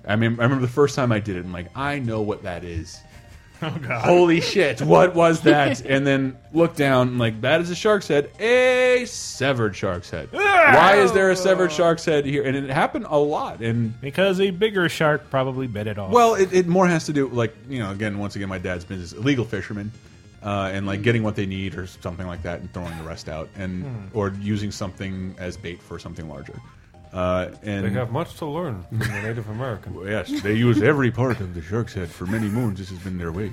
i 0.10 0.16
mean 0.16 0.38
i 0.40 0.44
remember 0.44 0.62
the 0.66 0.72
first 0.72 0.96
time 0.96 1.12
i 1.12 1.20
did 1.20 1.38
it 1.38 1.46
and 1.46 1.54
like 1.54 1.68
i 1.76 2.00
know 2.00 2.22
what 2.22 2.44
that 2.44 2.64
is 2.66 3.00
Oh 3.62 3.78
god! 3.78 4.06
Holy 4.06 4.40
shit! 4.40 4.82
What 4.82 5.16
was 5.16 5.42
that? 5.42 5.82
and 5.86 6.08
then 6.08 6.38
look 6.54 6.78
down, 6.78 7.10
and 7.10 7.20
like 7.20 7.42
that 7.42 7.60
is 7.60 7.70
a 7.70 7.76
shark's 7.76 8.08
head, 8.08 8.32
a 8.40 9.04
severed 9.06 9.76
shark's 9.76 10.10
head. 10.10 10.30
Why 10.32 10.96
is 11.04 11.12
there 11.12 11.30
a 11.30 11.36
severed 11.36 11.70
shark's 11.74 12.06
head 12.06 12.26
here? 12.26 12.46
And 12.46 12.56
it 12.56 12.70
happened 12.70 13.06
a 13.10 13.18
lot. 13.20 13.60
And 13.60 14.00
Because 14.00 14.40
a 14.40 14.52
bigger 14.52 14.88
shark 14.88 15.30
probably 15.30 15.68
bit 15.68 15.88
it 15.88 16.00
off. 16.00 16.14
well, 16.14 16.36
it, 16.36 16.54
it 16.54 16.68
more 16.68 16.88
has 16.88 17.08
to 17.08 17.12
do 17.12 17.28
like 17.28 17.54
you 17.68 17.80
know 17.80 17.92
again 17.92 18.18
once 18.18 18.38
again 18.38 18.48
my 18.48 18.60
dad's 18.60 18.86
business 18.86 19.12
illegal 19.12 19.44
fishermen. 19.44 19.92
Uh, 20.42 20.72
and 20.72 20.88
like 20.88 21.02
getting 21.02 21.24
what 21.24 21.36
they 21.36 21.46
need 21.46 21.76
or 21.76 21.86
something 21.86 22.28
like 22.28 22.44
that, 22.44 22.62
and 22.62 22.72
throwing 22.74 22.98
the 22.98 23.04
rest 23.04 23.28
out, 23.28 23.50
and 23.58 24.10
or 24.14 24.34
using 24.40 24.72
something 24.72 25.36
as 25.38 25.58
bait 25.58 25.82
for 25.82 26.00
something 26.00 26.30
larger. 26.30 26.58
Uh, 27.12 27.50
and 27.64 27.86
They 27.86 27.90
have 27.92 28.12
much 28.12 28.36
to 28.36 28.46
learn 28.46 28.84
from 28.90 29.00
the 29.00 29.22
Native 29.24 29.50
American. 29.50 29.96
Yes, 30.08 30.42
they 30.42 30.54
use 30.54 30.82
every 30.82 31.12
part 31.12 31.40
of 31.40 31.54
the 31.56 31.62
shark's 31.62 31.94
head 31.94 32.10
for 32.10 32.26
many 32.26 32.48
moons. 32.48 32.80
This 32.80 32.90
has 32.90 33.00
been 33.00 33.18
their 33.18 33.32
way. 33.32 33.52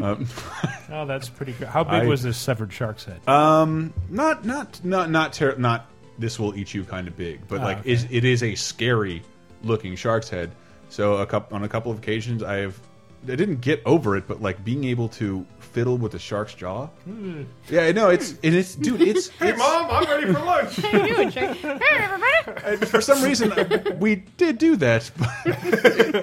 Um, 0.00 0.26
oh, 0.90 1.06
that's 1.06 1.28
pretty 1.28 1.52
good. 1.52 1.68
How 1.68 1.84
big 1.84 1.92
I- 2.02 2.06
was 2.06 2.22
this 2.22 2.36
severed 2.36 2.72
shark's 2.72 3.04
head? 3.04 3.26
um, 3.28 3.92
not 4.08 4.44
not 4.44 4.84
not 4.84 5.10
not 5.10 5.32
ter 5.32 5.54
not 5.56 5.86
this 6.18 6.38
will 6.38 6.56
eat 6.56 6.74
you 6.74 6.84
kind 6.84 7.06
of 7.06 7.16
big, 7.16 7.46
but 7.46 7.60
like 7.60 7.86
is 7.86 8.06
it 8.10 8.24
is 8.24 8.42
a 8.42 8.54
scary 8.56 9.22
looking 9.62 9.94
shark's 9.94 10.28
head. 10.28 10.50
So 10.88 11.18
a 11.18 11.26
couple 11.26 11.54
on 11.56 11.62
a 11.62 11.68
couple 11.68 11.92
of 11.92 11.98
occasions 11.98 12.42
I 12.42 12.56
have 12.58 12.78
I 13.24 13.36
didn't 13.36 13.60
get 13.60 13.82
over 13.86 14.16
it, 14.16 14.26
but 14.26 14.42
like 14.42 14.64
being 14.64 14.84
able 14.84 15.08
to 15.10 15.46
fiddle 15.78 15.96
with 15.96 16.10
the 16.10 16.18
shark's 16.18 16.54
jaw. 16.54 16.86
Hmm. 17.04 17.44
Yeah, 17.68 17.92
no, 17.92 18.08
it's 18.08 18.32
and 18.42 18.52
it's 18.52 18.74
dude, 18.74 19.00
it's, 19.00 19.28
Hey, 19.38 19.50
it's 19.50 19.58
mom, 19.58 19.88
I'm 19.88 20.04
ready 20.06 20.26
for 20.26 20.40
lunch. 20.40 20.74
How 20.74 21.06
you 21.06 21.14
doing, 21.14 21.30
Shark? 21.30 21.56
Hey, 21.56 21.78
everybody. 21.92 22.64
And 22.64 22.88
for 22.88 23.00
some 23.00 23.22
reason 23.22 23.52
we 24.00 24.16
did 24.16 24.58
do 24.58 24.74
that. 24.74 25.08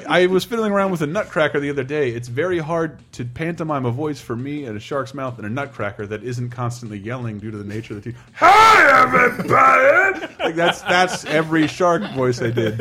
I 0.10 0.26
was 0.26 0.44
fiddling 0.44 0.74
around 0.74 0.92
with 0.92 1.02
a 1.04 1.08
nutcracker 1.08 1.62
the 1.62 1.70
other 1.70 1.86
day. 1.86 2.10
It's 2.10 2.28
very 2.28 2.60
hard 2.60 3.00
to 3.14 3.24
pantomime 3.24 3.86
a 3.86 3.92
voice 3.92 4.20
for 4.20 4.36
me 4.36 4.66
at 4.66 4.76
a 4.76 4.80
shark's 4.80 5.14
mouth 5.14 5.38
and 5.38 5.48
a 5.48 5.50
nutcracker 5.50 6.06
that 6.08 6.22
isn't 6.22 6.50
constantly 6.50 6.98
yelling 6.98 7.40
due 7.40 7.52
to 7.52 7.58
the 7.58 7.64
nature 7.64 7.96
of 7.96 8.04
the 8.04 8.12
teeth. 8.12 8.22
Hi 8.34 9.04
everybody! 9.04 10.34
Like 10.44 10.56
that's 10.56 10.82
that's 10.82 11.24
every 11.24 11.68
shark 11.68 12.04
voice 12.12 12.42
I 12.42 12.50
did. 12.50 12.78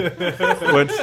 What's 0.73 0.99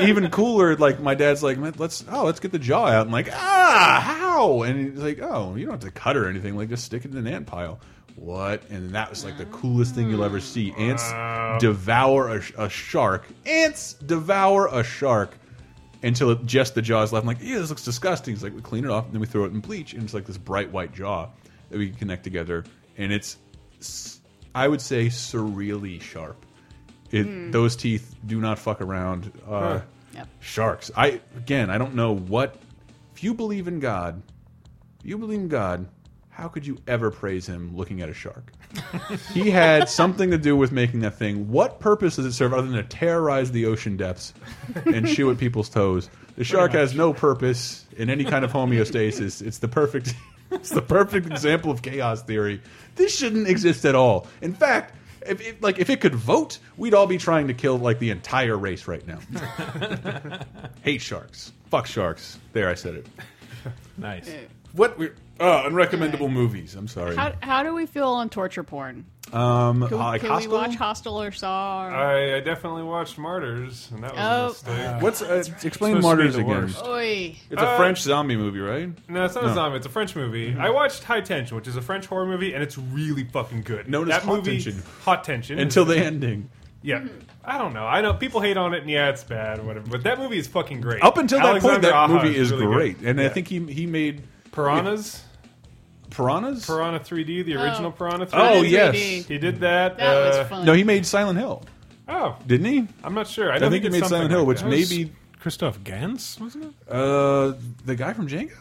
even 0.00 0.30
cooler, 0.30 0.76
like 0.76 1.00
my 1.00 1.14
dad's 1.14 1.42
like, 1.42 1.58
let's 1.78 2.04
oh 2.10 2.24
let's 2.24 2.40
get 2.40 2.52
the 2.52 2.58
jaw 2.58 2.86
out. 2.86 3.06
I'm 3.06 3.12
like, 3.12 3.30
ah, 3.32 4.02
how? 4.04 4.62
And 4.62 4.90
he's 4.92 5.02
like, 5.02 5.20
oh, 5.20 5.54
you 5.54 5.64
don't 5.64 5.72
have 5.72 5.80
to 5.80 5.90
cut 5.90 6.16
or 6.16 6.28
anything. 6.28 6.56
Like 6.56 6.68
just 6.68 6.84
stick 6.84 7.04
it 7.04 7.12
in 7.12 7.16
an 7.16 7.26
ant 7.26 7.46
pile. 7.46 7.80
What? 8.16 8.68
And 8.70 8.90
that 8.90 9.10
was 9.10 9.24
like 9.24 9.38
the 9.38 9.46
coolest 9.46 9.94
thing 9.94 10.10
you'll 10.10 10.24
ever 10.24 10.40
see. 10.40 10.72
Ants 10.72 11.08
devour 11.62 12.36
a, 12.36 12.64
a 12.64 12.68
shark. 12.68 13.26
Ants 13.46 13.94
devour 13.94 14.66
a 14.66 14.82
shark 14.82 15.36
until 16.02 16.30
it, 16.30 16.44
just 16.44 16.74
the 16.74 16.82
jaw 16.82 17.02
is 17.02 17.12
left. 17.12 17.22
I'm 17.22 17.28
like, 17.28 17.38
yeah, 17.40 17.58
this 17.58 17.70
looks 17.70 17.84
disgusting. 17.84 18.34
He's 18.34 18.42
like, 18.42 18.54
we 18.54 18.60
clean 18.60 18.84
it 18.84 18.90
off, 18.90 19.04
and 19.04 19.14
then 19.14 19.20
we 19.20 19.26
throw 19.26 19.44
it 19.44 19.52
in 19.52 19.60
bleach, 19.60 19.94
and 19.94 20.02
it's 20.02 20.14
like 20.14 20.26
this 20.26 20.38
bright 20.38 20.70
white 20.72 20.92
jaw 20.92 21.28
that 21.70 21.78
we 21.78 21.88
can 21.88 21.96
connect 21.96 22.24
together. 22.24 22.64
And 22.96 23.12
it's, 23.12 23.36
I 24.54 24.66
would 24.66 24.80
say, 24.80 25.06
surreally 25.06 26.00
sharp. 26.00 26.44
It 27.10 27.52
those 27.52 27.76
teeth 27.76 28.14
do 28.26 28.40
not 28.40 28.58
fuck 28.58 28.80
around. 28.80 29.32
Uh, 29.48 29.80
Yep. 30.14 30.28
Sharks. 30.40 30.90
I 30.96 31.20
again, 31.36 31.70
I 31.70 31.78
don't 31.78 31.94
know 31.94 32.14
what. 32.14 32.56
If 33.14 33.22
you 33.22 33.34
believe 33.34 33.68
in 33.68 33.78
God, 33.78 34.22
if 35.00 35.06
you 35.06 35.18
believe 35.18 35.40
in 35.40 35.48
God. 35.48 35.86
How 36.30 36.46
could 36.46 36.64
you 36.64 36.78
ever 36.86 37.10
praise 37.10 37.48
him 37.48 37.76
looking 37.76 38.00
at 38.00 38.08
a 38.08 38.14
shark? 38.14 38.52
he 39.34 39.50
had 39.50 39.88
something 39.88 40.30
to 40.30 40.38
do 40.38 40.56
with 40.56 40.70
making 40.70 41.00
that 41.00 41.16
thing. 41.18 41.50
What 41.50 41.80
purpose 41.80 42.14
does 42.14 42.26
it 42.26 42.32
serve 42.32 42.54
other 42.54 42.68
than 42.68 42.76
to 42.76 42.84
terrorize 42.84 43.50
the 43.50 43.66
ocean 43.66 43.96
depths 43.96 44.32
and 44.86 45.04
chew 45.14 45.32
at 45.32 45.38
people's 45.38 45.68
toes? 45.68 46.08
The 46.36 46.44
shark 46.44 46.70
has 46.74 46.94
no 46.94 47.12
purpose 47.12 47.84
in 47.96 48.08
any 48.08 48.22
kind 48.24 48.44
of 48.44 48.52
homeostasis. 48.52 49.42
It's 49.46 49.58
the 49.58 49.66
perfect. 49.66 50.14
It's 50.52 50.70
the 50.70 50.80
perfect 50.80 51.26
example 51.26 51.72
of 51.72 51.82
chaos 51.82 52.22
theory. 52.22 52.62
This 52.94 53.18
shouldn't 53.18 53.48
exist 53.48 53.84
at 53.84 53.96
all. 53.96 54.28
In 54.40 54.54
fact, 54.54 54.94
if 55.26 55.40
it, 55.40 55.62
like 55.62 55.78
if 55.78 55.90
it 55.90 56.00
could 56.00 56.14
vote, 56.14 56.58
we'd 56.76 56.94
all 56.94 57.06
be 57.06 57.18
trying 57.18 57.48
to 57.48 57.54
kill 57.54 57.78
like 57.78 57.98
the 57.98 58.10
entire 58.10 58.56
race 58.56 58.86
right 58.86 59.06
now. 59.06 59.18
Hate 60.82 61.02
sharks. 61.02 61.52
Fuck 61.70 61.86
sharks. 61.86 62.38
There, 62.52 62.68
I 62.68 62.74
said 62.74 62.94
it. 62.94 63.06
nice. 63.96 64.30
What? 64.72 64.98
We, 64.98 65.10
uh, 65.40 65.62
unrecommendable 65.68 66.30
movies. 66.30 66.74
I'm 66.74 66.88
sorry. 66.88 67.16
How, 67.16 67.32
how 67.40 67.62
do 67.62 67.74
we 67.74 67.86
feel 67.86 68.08
on 68.08 68.28
torture 68.28 68.62
porn? 68.64 69.04
um, 69.32 69.86
Can, 69.86 69.98
like 69.98 70.22
can 70.22 70.30
Hostel? 70.30 70.52
we 70.52 70.56
watch 70.58 70.74
Hostel 70.76 71.20
or 71.22 71.30
Saw? 71.32 71.86
Or... 71.86 71.90
I, 71.94 72.36
I 72.36 72.40
definitely 72.40 72.82
watched 72.82 73.18
Martyrs, 73.18 73.88
and 73.92 74.02
that 74.02 74.14
was 74.14 74.64
Oh. 74.66 74.70
a 74.72 74.74
mistake. 74.74 75.02
What's 75.02 75.22
uh, 75.22 75.44
explain 75.62 75.70
Supposed 75.70 75.84
to 75.92 75.96
be 75.96 76.00
Martyrs 76.02 76.36
again? 76.36 76.46
worst. 76.46 77.40
It's 77.50 77.60
a 77.62 77.66
Uh, 77.66 77.76
French 77.76 78.00
zombie 78.02 78.36
movie, 78.36 78.58
right? 78.60 78.90
No, 79.08 79.24
it's 79.26 79.34
not 79.34 79.44
No. 79.44 79.50
a 79.50 79.54
zombie. 79.54 79.76
It's 79.76 79.86
a 79.86 79.90
French 79.90 80.16
movie. 80.16 80.56
I 80.58 80.70
watched 80.70 81.04
High 81.04 81.20
Tension, 81.20 81.56
which 81.56 81.68
is 81.68 81.76
a 81.76 81.82
French 81.82 82.06
horror 82.06 82.24
movie, 82.26 82.54
and 82.54 82.62
it's 82.62 82.78
really 82.78 83.24
fucking 83.24 83.62
good. 83.62 83.86
Known 83.88 84.04
as 84.10 84.16
that 84.16 84.22
Hot 84.22 84.36
movie, 84.36 84.60
Tension. 84.62 84.82
Hot 85.04 85.24
Tension. 85.24 85.58
Until 85.58 85.84
the 85.84 85.98
ending. 85.98 86.48
Yeah. 86.82 87.04
I 87.44 87.58
don't 87.58 87.74
know. 87.74 87.86
I 87.86 88.00
know 88.00 88.14
people 88.14 88.40
hate 88.40 88.56
on 88.56 88.72
it, 88.74 88.80
and 88.82 88.90
yeah, 88.90 89.08
it's 89.10 89.24
bad, 89.24 89.58
or 89.58 89.62
whatever. 89.62 89.88
But 89.90 90.02
that 90.04 90.18
movie 90.18 90.38
is 90.38 90.46
fucking 90.46 90.80
great. 90.80 91.02
Up 91.02 91.16
until 91.18 91.38
that 91.38 91.44
point, 91.60 91.64
Alexander 91.64 91.88
that 91.88 91.94
Aja 91.94 92.12
movie 92.14 92.36
is 92.36 92.50
really 92.50 92.66
good. 92.66 92.72
great, 92.74 92.98
and 93.02 93.20
I 93.20 93.28
think 93.28 93.48
he 93.48 93.58
he 93.72 93.86
made 93.86 94.22
Piranhas, 94.58 95.22
Piranhas. 96.10 96.66
Piranha 96.66 97.00
3D, 97.00 97.44
the 97.44 97.54
original 97.56 97.88
Oh. 97.90 97.92
Piranha 97.92 98.26
3D. 98.26 98.30
Oh, 98.32 98.62
yes. 98.62 98.94
3D. 98.94 99.24
he 99.26 99.38
did 99.38 99.60
that. 99.60 99.96
That 99.98 100.16
uh, 100.16 100.38
was 100.40 100.48
fun. 100.48 100.64
No, 100.66 100.72
he 100.72 100.84
made 100.84 101.04
Silent 101.06 101.38
Hill, 101.38 101.62
Oh, 102.08 102.36
didn't 102.46 102.66
he? 102.66 102.86
I'm 103.04 103.14
not 103.14 103.26
sure. 103.28 103.52
I, 103.52 103.56
I 103.56 103.58
know 103.58 103.70
think 103.70 103.84
he 103.84 103.90
made 103.90 103.98
something 104.00 104.08
Silent 104.16 104.30
Hill, 104.30 104.40
like 104.40 104.48
which 104.48 104.64
maybe 104.64 105.12
Christophe 105.40 105.82
Gans, 105.84 106.38
wasn't 106.40 106.64
it? 106.64 106.72
uh, 106.92 107.52
the 107.84 107.94
guy 107.96 108.12
from 108.14 108.26
Django. 108.28 108.52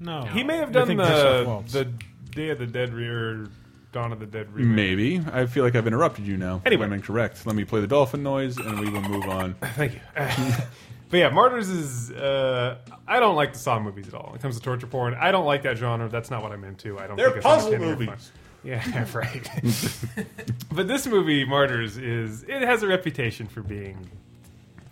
No. 0.00 0.22
he 0.24 0.42
may 0.44 0.58
have 0.58 0.70
done 0.72 0.88
the 0.96 1.62
the 1.70 1.84
Day 2.32 2.50
of 2.50 2.58
the 2.58 2.66
Dead 2.66 2.92
re- 2.92 3.06
or 3.08 3.46
Dawn 3.92 4.12
of 4.12 4.18
the 4.20 4.26
Dead 4.26 4.52
remake. 4.52 4.74
Maybe. 4.74 5.22
I 5.32 5.46
feel 5.46 5.64
like 5.64 5.74
I've 5.76 5.86
interrupted 5.86 6.26
you 6.26 6.36
now. 6.36 6.60
Anyway. 6.66 6.84
I'm 6.84 6.92
incorrect. 6.92 7.46
Let 7.46 7.54
me 7.56 7.64
play 7.64 7.80
the 7.80 7.86
dolphin 7.86 8.22
noise, 8.22 8.58
and 8.58 8.78
we 8.80 8.90
will 8.90 9.02
move 9.02 9.24
on. 9.28 9.54
Thank 9.76 9.94
you. 9.94 10.00
but 11.10 11.18
yeah, 11.18 11.28
Martyrs 11.30 11.68
is. 11.68 12.10
Uh, 12.10 12.78
I 13.06 13.20
don't 13.20 13.36
like 13.36 13.52
the 13.52 13.58
Saw 13.58 13.78
movies 13.78 14.08
at 14.08 14.14
all. 14.14 14.26
When 14.28 14.36
it 14.36 14.42
comes 14.42 14.56
to 14.56 14.62
torture 14.62 14.86
porn, 14.86 15.14
I 15.14 15.30
don't 15.30 15.44
like 15.44 15.62
that 15.62 15.76
genre. 15.76 16.08
That's 16.08 16.30
not 16.30 16.42
what 16.42 16.52
I'm 16.52 16.64
into. 16.64 16.98
I 16.98 17.06
don't. 17.06 17.16
They're 17.16 17.26
think 17.26 17.36
it's 17.38 17.46
puzzle 17.46 17.74
entertaining 17.74 17.94
or 17.94 18.06
movies. 18.06 18.32
Yeah, 18.64 19.06
right. 19.14 19.48
but 20.72 20.88
this 20.88 21.06
movie, 21.06 21.44
Martyrs, 21.44 21.98
is 21.98 22.44
it 22.44 22.62
has 22.62 22.82
a 22.82 22.88
reputation 22.88 23.46
for 23.46 23.60
being 23.60 24.08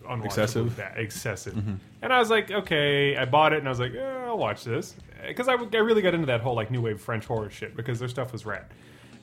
unwatchably 0.07 0.25
Excessive? 0.27 0.77
bad, 0.77 0.99
excessive. 0.99 1.65
And 2.03 2.13
I 2.13 2.19
was 2.19 2.29
like, 2.29 2.51
okay, 2.51 3.17
I 3.17 3.25
bought 3.25 3.53
it, 3.53 3.61
and 3.61 3.69
I 3.69 3.71
was 3.71 3.81
like, 3.81 3.95
eh, 3.95 4.25
I'll 4.27 4.37
watch 4.39 4.65
this 4.65 4.95
because 5.27 5.49
I, 5.49 5.55
I 5.55 5.77
really 5.79 6.03
got 6.03 6.15
into 6.15 6.27
that 6.27 6.41
whole 6.41 6.55
like 6.55 6.71
new 6.71 6.81
wave 6.81 7.01
French 7.01 7.25
horror 7.25 7.51
shit 7.51 7.77
because 7.77 7.99
their 7.99 8.09
stuff 8.09 8.33
was 8.33 8.45
rad. 8.45 8.67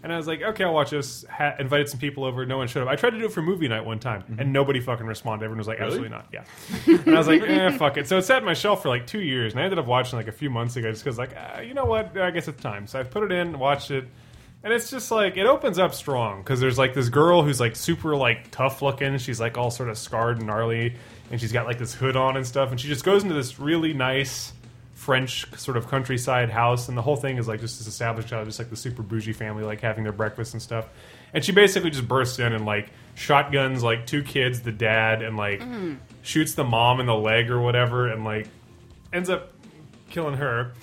And 0.02 0.14
I 0.14 0.18
was 0.18 0.28
like, 0.28 0.42
okay, 0.42 0.64
I'll 0.64 0.74
watch 0.74 0.92
this. 0.92 1.26
Ha- 1.30 1.56
invited 1.60 1.90
some 1.90 2.00
people 2.00 2.24
over. 2.24 2.46
No 2.46 2.58
one 2.58 2.68
showed 2.70 2.84
up. 2.84 2.88
I 2.88 2.96
tried 2.96 3.10
to 3.10 3.20
do 3.20 3.26
it 3.26 3.34
for 3.34 3.42
movie 3.42 3.68
night 3.68 3.84
one 3.86 4.00
time, 4.00 4.24
and 4.40 4.54
nobody 4.54 4.80
fucking 4.80 5.06
responded. 5.06 5.44
Everyone 5.44 5.58
was 5.58 5.68
like, 5.68 5.80
absolutely 5.82 6.10
not. 6.10 6.28
Yeah. 6.32 6.44
and 6.88 7.16
I 7.16 7.18
was 7.18 7.28
like, 7.28 7.42
eh, 7.42 7.72
fuck 7.78 7.98
it. 7.98 8.08
So 8.08 8.18
it 8.18 8.22
sat 8.22 8.38
on 8.38 8.46
my 8.46 8.54
shelf 8.54 8.82
for 8.82 8.88
like 8.88 9.08
two 9.08 9.20
years, 9.22 9.52
and 9.54 9.60
I 9.62 9.66
ended 9.66 9.78
up 9.78 9.86
watching 9.86 10.18
like 10.18 10.30
a 10.30 10.32
few 10.32 10.50
months 10.50 10.78
ago 10.78 10.90
just 10.90 11.04
because, 11.04 11.18
like, 11.18 11.36
uh, 11.36 11.60
you 11.62 11.74
know 11.74 11.84
what? 11.86 12.18
I 12.18 12.32
guess 12.32 12.48
it's 12.48 12.62
time. 12.62 12.88
So 12.88 13.00
I 13.00 13.04
put 13.04 13.24
it 13.24 13.32
in, 13.34 13.60
watched 13.60 13.92
it, 13.92 14.06
and 14.64 14.72
it's 14.72 14.90
just 14.90 15.12
like 15.12 15.36
it 15.36 15.46
opens 15.46 15.78
up 15.78 15.94
strong 15.94 16.44
because 16.44 16.62
there's 16.62 16.78
like 16.78 16.94
this 16.94 17.10
girl 17.10 17.44
who's 17.44 17.60
like 17.60 17.76
super 17.76 18.16
like 18.16 18.52
tough 18.52 18.82
looking. 18.82 19.18
She's 19.18 19.40
like 19.42 19.58
all 19.58 19.70
sort 19.70 19.90
of 19.90 19.98
scarred 19.98 20.38
and 20.38 20.48
gnarly, 20.48 20.96
and 21.30 21.42
she's 21.42 21.52
got 21.52 21.66
like 21.66 21.78
this 21.78 21.94
hood 21.94 22.16
on 22.16 22.38
and 22.38 22.48
stuff, 22.48 22.72
and 22.72 22.80
she 22.80 22.88
just 22.88 23.04
goes 23.04 23.24
into 23.24 23.36
this 23.36 23.60
really 23.60 23.94
nice. 23.94 24.54
French 25.10 25.52
sort 25.58 25.76
of 25.76 25.88
countryside 25.88 26.52
house, 26.52 26.88
and 26.88 26.96
the 26.96 27.02
whole 27.02 27.16
thing 27.16 27.38
is 27.38 27.48
like 27.48 27.60
just 27.60 27.80
this 27.80 27.88
established 27.88 28.32
out, 28.32 28.46
just 28.46 28.60
like 28.60 28.70
the 28.70 28.76
super 28.76 29.02
bougie 29.02 29.34
family, 29.34 29.64
like 29.64 29.82
having 29.82 30.04
their 30.04 30.14
breakfast 30.14 30.54
and 30.54 30.62
stuff. 30.62 30.88
And 31.34 31.44
she 31.44 31.52
basically 31.52 31.90
just 31.90 32.08
bursts 32.08 32.38
in 32.38 32.54
and 32.54 32.64
like 32.64 32.92
shotguns 33.16 33.82
like 33.82 34.06
two 34.06 34.22
kids, 34.22 34.62
the 34.62 34.72
dad, 34.72 35.24
and 35.24 35.36
like 35.36 35.62
mm-hmm. 35.62 35.96
shoots 36.22 36.54
the 36.54 36.64
mom 36.64 37.00
in 37.00 37.08
the 37.08 37.16
leg 37.16 37.50
or 37.50 37.60
whatever, 37.60 38.08
and 38.08 38.24
like 38.24 38.50
ends 39.12 39.32
up 39.32 39.52
killing 40.12 40.36
her. 40.36 40.74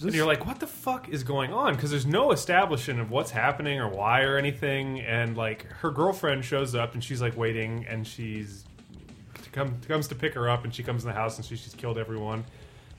And 0.00 0.14
you're 0.14 0.26
like, 0.26 0.46
what 0.46 0.60
the 0.60 0.68
fuck 0.68 1.08
is 1.08 1.24
going 1.24 1.52
on? 1.52 1.74
Because 1.74 1.90
there's 1.90 2.06
no 2.06 2.30
establishment 2.30 3.00
of 3.00 3.10
what's 3.10 3.32
happening 3.32 3.80
or 3.80 3.88
why 3.88 4.22
or 4.22 4.36
anything. 4.36 5.00
And 5.00 5.36
like 5.36 5.64
her 5.72 5.90
girlfriend 5.90 6.44
shows 6.44 6.76
up 6.76 6.94
and 6.94 7.02
she's 7.02 7.20
like 7.20 7.36
waiting, 7.36 7.84
and 7.88 8.06
she's 8.06 8.64
come, 9.50 9.80
comes 9.88 10.06
to 10.06 10.14
pick 10.14 10.34
her 10.34 10.48
up, 10.48 10.62
and 10.62 10.72
she 10.72 10.84
comes 10.84 11.02
in 11.02 11.08
the 11.08 11.16
house 11.16 11.36
and 11.36 11.44
she, 11.44 11.56
she's 11.56 11.74
killed 11.74 11.98
everyone. 11.98 12.44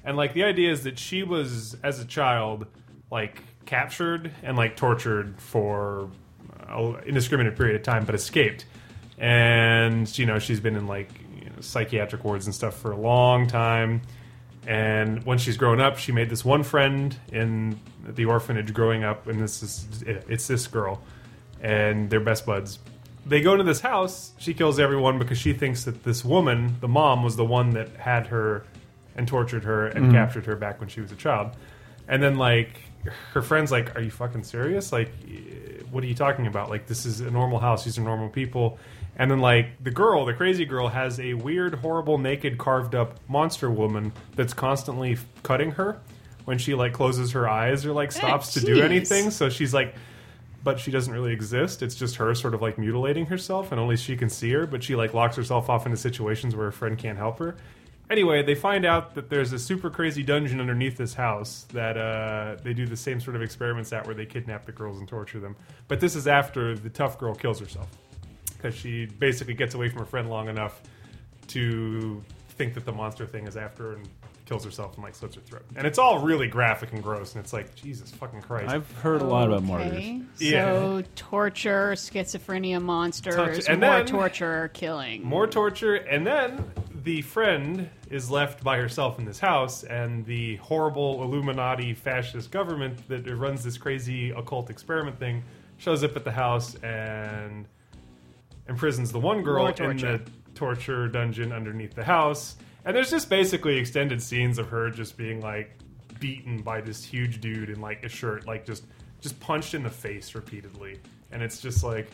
And 0.04 0.18
like 0.18 0.34
the 0.34 0.44
idea 0.44 0.72
is 0.72 0.84
that 0.84 0.98
she 0.98 1.24
was 1.24 1.76
as 1.84 2.00
a 2.00 2.06
child 2.06 2.68
like 3.12 3.44
captured 3.66 4.32
and 4.44 4.58
like 4.58 4.76
tortured 4.76 5.40
for 5.40 6.10
an 6.68 6.96
indiscriminate 7.06 7.56
period 7.56 7.76
of 7.76 7.84
time, 7.84 8.06
but 8.06 8.16
escaped. 8.16 8.66
And 9.18 10.18
you 10.18 10.26
know 10.26 10.40
she's 10.40 10.60
been 10.60 10.76
in 10.76 10.88
like 10.88 11.10
you 11.40 11.46
know, 11.50 11.62
psychiatric 11.62 12.24
wards 12.24 12.46
and 12.46 12.54
stuff 12.54 12.78
for 12.78 12.92
a 12.92 12.98
long 12.98 13.48
time. 13.48 14.02
And 14.68 15.24
when 15.26 15.38
she's 15.38 15.56
grown 15.56 15.80
up, 15.80 15.98
she 15.98 16.12
made 16.12 16.30
this 16.30 16.44
one 16.44 16.64
friend 16.64 17.16
in 17.32 17.80
the 18.06 18.26
orphanage 18.26 18.74
growing 18.74 19.04
up, 19.04 19.28
and 19.28 19.40
this 19.40 19.64
is 19.64 20.04
it's 20.06 20.48
this 20.48 20.68
girl, 20.68 21.02
and 21.62 22.10
they're 22.10 22.20
best 22.20 22.46
buds. 22.46 22.80
They 23.26 23.42
go 23.42 23.54
into 23.54 23.64
this 23.64 23.80
house. 23.80 24.34
She 24.38 24.54
kills 24.54 24.80
everyone 24.80 25.20
because 25.20 25.38
she 25.38 25.54
thinks 25.54 25.86
that 25.86 26.04
this 26.04 26.24
woman, 26.24 26.78
the 26.82 26.88
mom, 26.88 27.24
was 27.24 27.36
the 27.36 27.46
one 27.46 27.72
that 27.72 27.96
had 27.98 28.28
her 28.28 28.66
and 29.18 29.28
tortured 29.28 29.64
her 29.64 29.88
and 29.88 30.12
captured 30.12 30.46
her 30.46 30.56
back 30.56 30.80
when 30.80 30.88
she 30.90 31.02
was 31.02 31.12
a 31.12 31.16
child. 31.16 31.52
And 32.08 32.24
then 32.24 32.38
like 32.38 32.82
her 33.34 33.42
friends 33.42 33.72
like, 33.72 33.96
"Are 33.96 34.02
you 34.02 34.12
fucking 34.12 34.44
serious? 34.44 34.92
Like, 34.92 35.10
eh, 35.30 35.84
what 35.92 36.04
are 36.04 36.08
you 36.08 36.16
talking 36.16 36.48
about? 36.48 36.70
Like, 36.70 36.88
this 36.88 37.06
is 37.06 37.20
a 37.20 37.30
normal 37.32 37.60
house. 37.60 37.84
These 37.84 37.98
are 37.98 38.02
normal 38.02 38.30
people." 38.30 38.80
And 39.18 39.32
then 39.32 39.40
like 39.40 39.84
the 39.84 39.92
girl, 39.92 40.26
the 40.26 40.34
crazy 40.34 40.64
girl, 40.66 40.88
has 40.90 41.20
a 41.20 41.34
weird, 41.34 41.74
horrible, 41.76 42.18
naked, 42.20 42.58
carved 42.58 42.94
up 42.96 43.20
monster 43.28 43.70
woman 43.70 44.14
that's 44.36 44.54
constantly 44.54 45.14
f- 45.14 45.26
cutting 45.44 45.72
her 45.72 46.00
when 46.46 46.60
she 46.60 46.76
like 46.76 46.94
closes 46.94 47.32
her 47.32 47.50
eyes 47.50 47.86
or 47.86 47.94
like 47.94 48.12
stops 48.12 48.54
to 48.54 48.60
do 48.62 48.76
anything. 48.84 49.32
So 49.32 49.50
she's 49.50 49.74
like, 49.74 49.96
but 50.64 50.80
she 50.80 50.92
doesn't 50.92 51.12
really 51.12 51.34
exist. 51.34 51.82
It's 51.82 51.96
just 51.96 52.18
her 52.18 52.34
sort 52.36 52.54
of 52.54 52.62
like 52.62 52.78
mutilating 52.78 53.26
herself, 53.26 53.72
and 53.72 53.82
only 53.82 53.98
she 53.98 54.16
can 54.16 54.30
see 54.30 54.52
her. 54.52 54.68
But 54.68 54.84
she 54.84 54.96
like 54.96 55.14
locks 55.14 55.36
herself 55.36 55.70
off 55.70 55.86
into 55.86 55.98
situations 55.98 56.56
where 56.56 56.66
her 56.66 56.72
friend 56.72 56.98
can't 56.98 57.18
help 57.18 57.40
her. 57.40 57.56
Anyway, 58.10 58.42
they 58.42 58.56
find 58.56 58.86
out 58.86 59.16
that 59.16 59.30
there's 59.30 59.52
a 59.52 59.60
super 59.60 59.90
crazy 59.90 60.24
dungeon 60.24 60.62
underneath 60.62 60.96
this 60.96 61.14
house 61.14 61.66
that 61.74 61.98
uh, 61.98 62.56
they 62.64 62.74
do 62.74 62.86
the 62.86 62.96
same 62.96 63.20
sort 63.20 63.36
of 63.36 63.42
experiments 63.42 63.92
at, 63.92 64.06
where 64.06 64.16
they 64.16 64.26
kidnap 64.26 64.66
the 64.66 64.72
girls 64.72 64.98
and 65.00 65.08
torture 65.08 65.40
them. 65.40 65.56
But 65.90 66.00
this 66.00 66.16
is 66.16 66.26
after 66.28 66.76
the 66.76 66.90
tough 66.90 67.18
girl 67.20 67.36
kills 67.36 67.60
herself 67.60 67.90
because 68.56 68.74
she 68.76 69.06
basically 69.06 69.54
gets 69.56 69.76
away 69.76 69.90
from 69.90 70.00
her 70.00 70.06
friend 70.06 70.30
long 70.30 70.48
enough 70.48 70.82
to 71.48 72.24
think 72.50 72.74
that 72.76 72.86
the 72.86 72.92
monster 72.92 73.26
thing 73.26 73.46
is 73.48 73.56
after 73.58 73.84
her 73.92 73.94
and 73.96 74.08
kills 74.46 74.64
herself 74.64 74.96
and 74.96 75.04
like 75.04 75.14
slits 75.14 75.36
her 75.36 75.42
throat. 75.42 75.66
And 75.76 75.86
it's 75.86 76.00
all 76.00 76.20
really 76.20 76.48
graphic 76.48 76.94
and 76.94 77.04
gross, 77.04 77.36
and 77.36 77.44
it's 77.44 77.52
like 77.52 77.76
Jesus 77.76 78.10
fucking 78.12 78.42
Christ. 78.42 78.70
I've 78.70 78.90
heard 79.00 79.22
a 79.22 79.26
lot 79.26 79.48
about 79.50 79.64
martyrs. 79.64 79.92
Okay. 79.92 80.22
Yeah. 80.40 80.66
So 80.74 81.04
torture, 81.16 81.92
schizophrenia, 81.96 82.82
monsters, 82.82 83.36
Torture- 83.36 83.62
and 83.70 83.82
more 83.82 83.90
then- 83.98 84.06
torture, 84.06 84.70
killing. 84.74 85.24
more 85.24 85.46
torture, 85.48 85.96
and 85.96 86.26
then 86.26 86.64
the 87.08 87.22
friend 87.22 87.90
is 88.10 88.30
left 88.30 88.66
by 88.66 88.76
herself 88.76 89.18
in 89.18 89.24
this 89.24 89.40
house, 89.40 89.86
and 89.86 90.26
the 90.26 90.58
horrible 90.58 91.24
Illuminati 91.24 91.94
fascist 91.94 92.52
government 92.52 93.08
that 93.08 93.26
runs 93.34 93.64
this 93.64 93.78
crazy 93.78 94.32
occult 94.32 94.70
experiment 94.70 95.18
thing 95.18 95.42
shows 95.78 96.04
up 96.04 96.18
at 96.18 96.26
the 96.26 96.32
house 96.34 96.76
and 96.84 97.66
imprisons 98.68 99.14
the 99.14 99.20
one 99.20 99.42
girl 99.42 99.68
in 99.68 99.96
the 99.96 100.22
torture 100.54 101.08
dungeon 101.08 101.54
underneath 101.54 101.94
the 101.96 102.04
house. 102.04 102.58
And 102.84 102.94
there's 102.94 103.10
just 103.10 103.30
basically 103.30 103.78
extended 103.78 104.22
scenes 104.22 104.60
of 104.60 104.68
her 104.68 104.90
just 104.90 105.16
being 105.16 105.40
like 105.40 105.78
beaten 106.20 106.62
by 106.62 106.82
this 106.82 107.06
huge 107.06 107.40
dude 107.40 107.70
in 107.70 107.80
like 107.80 108.04
a 108.04 108.10
shirt, 108.10 108.46
like 108.46 108.66
just 108.66 108.84
just 109.22 109.40
punched 109.40 109.74
in 109.76 109.84
the 109.84 109.90
face 109.90 110.36
repeatedly. 110.36 111.00
And 111.32 111.42
it's 111.42 111.62
just 111.62 111.86
like 111.86 112.12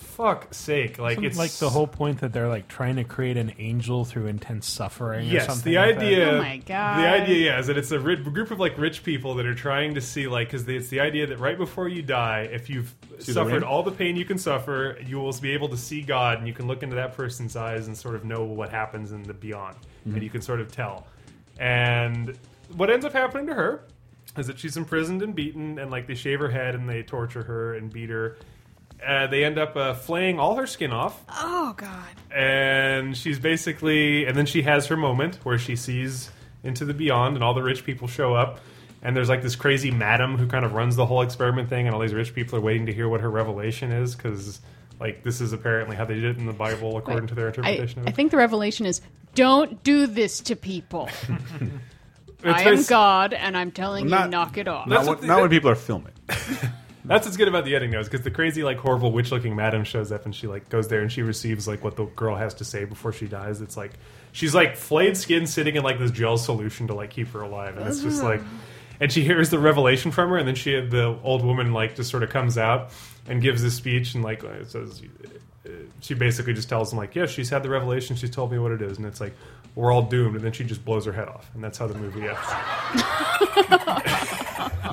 fuck 0.00 0.52
sake, 0.52 0.98
like 0.98 1.12
Isn't, 1.18 1.24
it's 1.24 1.38
like 1.38 1.50
the 1.52 1.70
whole 1.70 1.86
point 1.86 2.20
that 2.20 2.32
they're 2.32 2.48
like 2.48 2.66
trying 2.68 2.96
to 2.96 3.04
create 3.04 3.36
an 3.36 3.52
angel 3.58 4.04
through 4.04 4.26
intense 4.26 4.66
suffering. 4.66 5.28
or 5.28 5.32
Yes, 5.32 5.46
something 5.46 5.72
the 5.72 5.78
like 5.78 5.94
that? 5.96 6.04
idea. 6.04 6.30
Oh 6.32 6.38
my 6.38 6.56
God. 6.58 6.98
The 6.98 7.08
idea, 7.08 7.52
yeah, 7.52 7.58
is 7.58 7.66
that 7.68 7.78
it's 7.78 7.90
a 7.92 8.00
ri- 8.00 8.16
group 8.16 8.50
of 8.50 8.58
like 8.58 8.76
rich 8.76 9.02
people 9.04 9.34
that 9.36 9.46
are 9.46 9.54
trying 9.54 9.94
to 9.94 10.00
see, 10.00 10.26
like, 10.26 10.48
because 10.48 10.66
it's 10.68 10.88
the 10.88 11.00
idea 11.00 11.26
that 11.28 11.38
right 11.38 11.56
before 11.56 11.88
you 11.88 12.02
die, 12.02 12.48
if 12.52 12.68
you've 12.68 12.94
the 13.18 13.32
suffered 13.32 13.52
ring? 13.52 13.62
all 13.62 13.82
the 13.82 13.92
pain 13.92 14.16
you 14.16 14.24
can 14.24 14.38
suffer, 14.38 14.98
you 15.06 15.18
will 15.18 15.32
be 15.34 15.52
able 15.52 15.68
to 15.68 15.76
see 15.76 16.02
God, 16.02 16.38
and 16.38 16.48
you 16.48 16.54
can 16.54 16.66
look 16.66 16.82
into 16.82 16.96
that 16.96 17.14
person's 17.16 17.54
eyes 17.56 17.86
and 17.86 17.96
sort 17.96 18.14
of 18.14 18.24
know 18.24 18.42
what 18.44 18.70
happens 18.70 19.12
in 19.12 19.22
the 19.22 19.34
beyond, 19.34 19.76
Mm-hmm. 20.00 20.14
and 20.14 20.22
you 20.22 20.30
can 20.30 20.40
sort 20.42 20.60
of 20.60 20.72
tell. 20.72 21.06
And 21.58 22.36
what 22.76 22.90
ends 22.90 23.04
up 23.04 23.12
happening 23.12 23.46
to 23.48 23.54
her 23.54 23.82
is 24.38 24.46
that 24.46 24.58
she's 24.58 24.76
imprisoned 24.76 25.22
and 25.22 25.34
beaten, 25.34 25.78
and 25.78 25.90
like 25.90 26.06
they 26.06 26.14
shave 26.14 26.40
her 26.40 26.48
head 26.48 26.74
and 26.74 26.88
they 26.88 27.02
torture 27.02 27.42
her 27.42 27.74
and 27.74 27.92
beat 27.92 28.10
her. 28.10 28.36
Uh, 29.06 29.26
they 29.26 29.44
end 29.44 29.58
up 29.58 29.76
uh, 29.76 29.94
flaying 29.94 30.38
all 30.38 30.56
her 30.56 30.66
skin 30.66 30.92
off 30.92 31.24
oh 31.30 31.74
God. 31.76 32.06
and 32.30 33.16
she's 33.16 33.38
basically 33.38 34.26
and 34.26 34.36
then 34.36 34.46
she 34.46 34.62
has 34.62 34.86
her 34.86 34.96
moment 34.96 35.36
where 35.42 35.58
she 35.58 35.74
sees 35.74 36.30
into 36.62 36.84
the 36.84 36.92
beyond 36.92 37.34
and 37.34 37.42
all 37.42 37.54
the 37.54 37.62
rich 37.62 37.84
people 37.84 38.06
show 38.06 38.34
up 38.34 38.60
and 39.02 39.16
there's 39.16 39.28
like 39.28 39.42
this 39.42 39.56
crazy 39.56 39.90
madam 39.90 40.36
who 40.36 40.46
kind 40.46 40.64
of 40.64 40.74
runs 40.74 40.96
the 40.96 41.06
whole 41.06 41.22
experiment 41.22 41.68
thing 41.68 41.86
and 41.86 41.94
all 41.94 42.00
these 42.00 42.12
rich 42.12 42.34
people 42.34 42.58
are 42.58 42.62
waiting 42.62 42.86
to 42.86 42.92
hear 42.92 43.08
what 43.08 43.20
her 43.20 43.30
revelation 43.30 43.90
is 43.90 44.14
because 44.14 44.60
like 45.00 45.22
this 45.22 45.40
is 45.40 45.52
apparently 45.52 45.96
how 45.96 46.04
they 46.04 46.14
did 46.14 46.24
it 46.24 46.36
in 46.36 46.44
the 46.46 46.52
bible 46.52 46.98
according 46.98 47.26
to 47.26 47.34
their 47.34 47.48
interpretation 47.48 48.00
I 48.00 48.02
of 48.02 48.08
it 48.08 48.16
think 48.16 48.30
the 48.30 48.36
revelation 48.36 48.84
is 48.84 49.00
don't 49.34 49.82
do 49.82 50.06
this 50.06 50.40
to 50.40 50.56
people. 50.56 51.08
It's 52.42 52.58
I 52.58 52.62
am 52.70 52.82
God, 52.84 53.34
and 53.34 53.54
I'm 53.56 53.70
telling 53.70 54.08
Not- 54.08 54.24
you, 54.24 54.30
knock 54.30 54.56
it 54.56 54.66
off. 54.66 54.86
Not, 54.86 55.00
when, 55.00 55.06
what 55.08 55.22
not 55.22 55.40
when 55.42 55.50
people 55.50 55.68
are 55.68 55.74
filming. 55.74 56.12
That's 57.10 57.26
what's 57.26 57.36
good 57.36 57.48
about 57.48 57.64
the 57.64 57.74
ending, 57.74 57.90
though, 57.90 57.98
is 57.98 58.08
because 58.08 58.22
the 58.24 58.30
crazy, 58.30 58.62
like, 58.62 58.78
horrible 58.78 59.10
witch-looking 59.10 59.56
madam 59.56 59.82
shows 59.84 60.12
up, 60.12 60.24
and 60.26 60.34
she 60.34 60.46
like 60.46 60.68
goes 60.68 60.86
there 60.88 61.00
and 61.02 61.10
she 61.10 61.22
receives 61.22 61.66
like 61.66 61.82
what 61.82 61.96
the 61.96 62.04
girl 62.06 62.36
has 62.36 62.54
to 62.54 62.64
say 62.64 62.84
before 62.84 63.12
she 63.12 63.26
dies. 63.26 63.60
It's 63.60 63.76
like 63.76 63.90
she's 64.32 64.54
like 64.54 64.76
flayed 64.76 65.16
skin 65.16 65.46
sitting 65.46 65.74
in 65.74 65.82
like 65.82 65.98
this 65.98 66.12
gel 66.12 66.38
solution 66.38 66.86
to 66.86 66.94
like 66.94 67.10
keep 67.10 67.28
her 67.32 67.42
alive, 67.42 67.76
and 67.76 67.86
it's 67.86 68.00
just 68.00 68.22
like, 68.22 68.40
and 69.00 69.10
she 69.12 69.22
hears 69.24 69.50
the 69.50 69.58
revelation 69.58 70.12
from 70.12 70.30
her, 70.30 70.36
and 70.38 70.46
then 70.46 70.54
she 70.54 70.72
the 70.80 71.18
old 71.24 71.44
woman 71.44 71.72
like 71.72 71.96
just 71.96 72.10
sort 72.10 72.22
of 72.22 72.30
comes 72.30 72.56
out 72.56 72.92
and 73.28 73.42
gives 73.42 73.60
this 73.62 73.74
speech, 73.74 74.14
and 74.14 74.22
like 74.22 74.44
it 74.44 74.70
says. 74.70 75.02
uh, 75.66 75.68
She 76.00 76.14
basically 76.14 76.52
just 76.54 76.68
tells 76.68 76.90
them 76.90 76.98
like, 76.98 77.14
"Yeah, 77.16 77.26
she's 77.26 77.50
had 77.50 77.62
the 77.62 77.68
revelation. 77.70 78.14
She's 78.16 78.30
told 78.30 78.50
me 78.52 78.58
what 78.58 78.72
it 78.72 78.80
is," 78.82 78.96
and 78.98 79.06
it's 79.06 79.20
like, 79.20 79.34
"We're 79.74 79.92
all 79.92 80.02
doomed." 80.02 80.36
And 80.36 80.44
then 80.44 80.52
she 80.52 80.64
just 80.64 80.84
blows 80.84 81.04
her 81.06 81.12
head 81.12 81.28
off, 81.28 81.50
and 81.54 81.62
that's 81.64 81.76
how 81.76 81.86
the 81.88 81.98
movie 81.98 82.22
ends. 82.26 82.38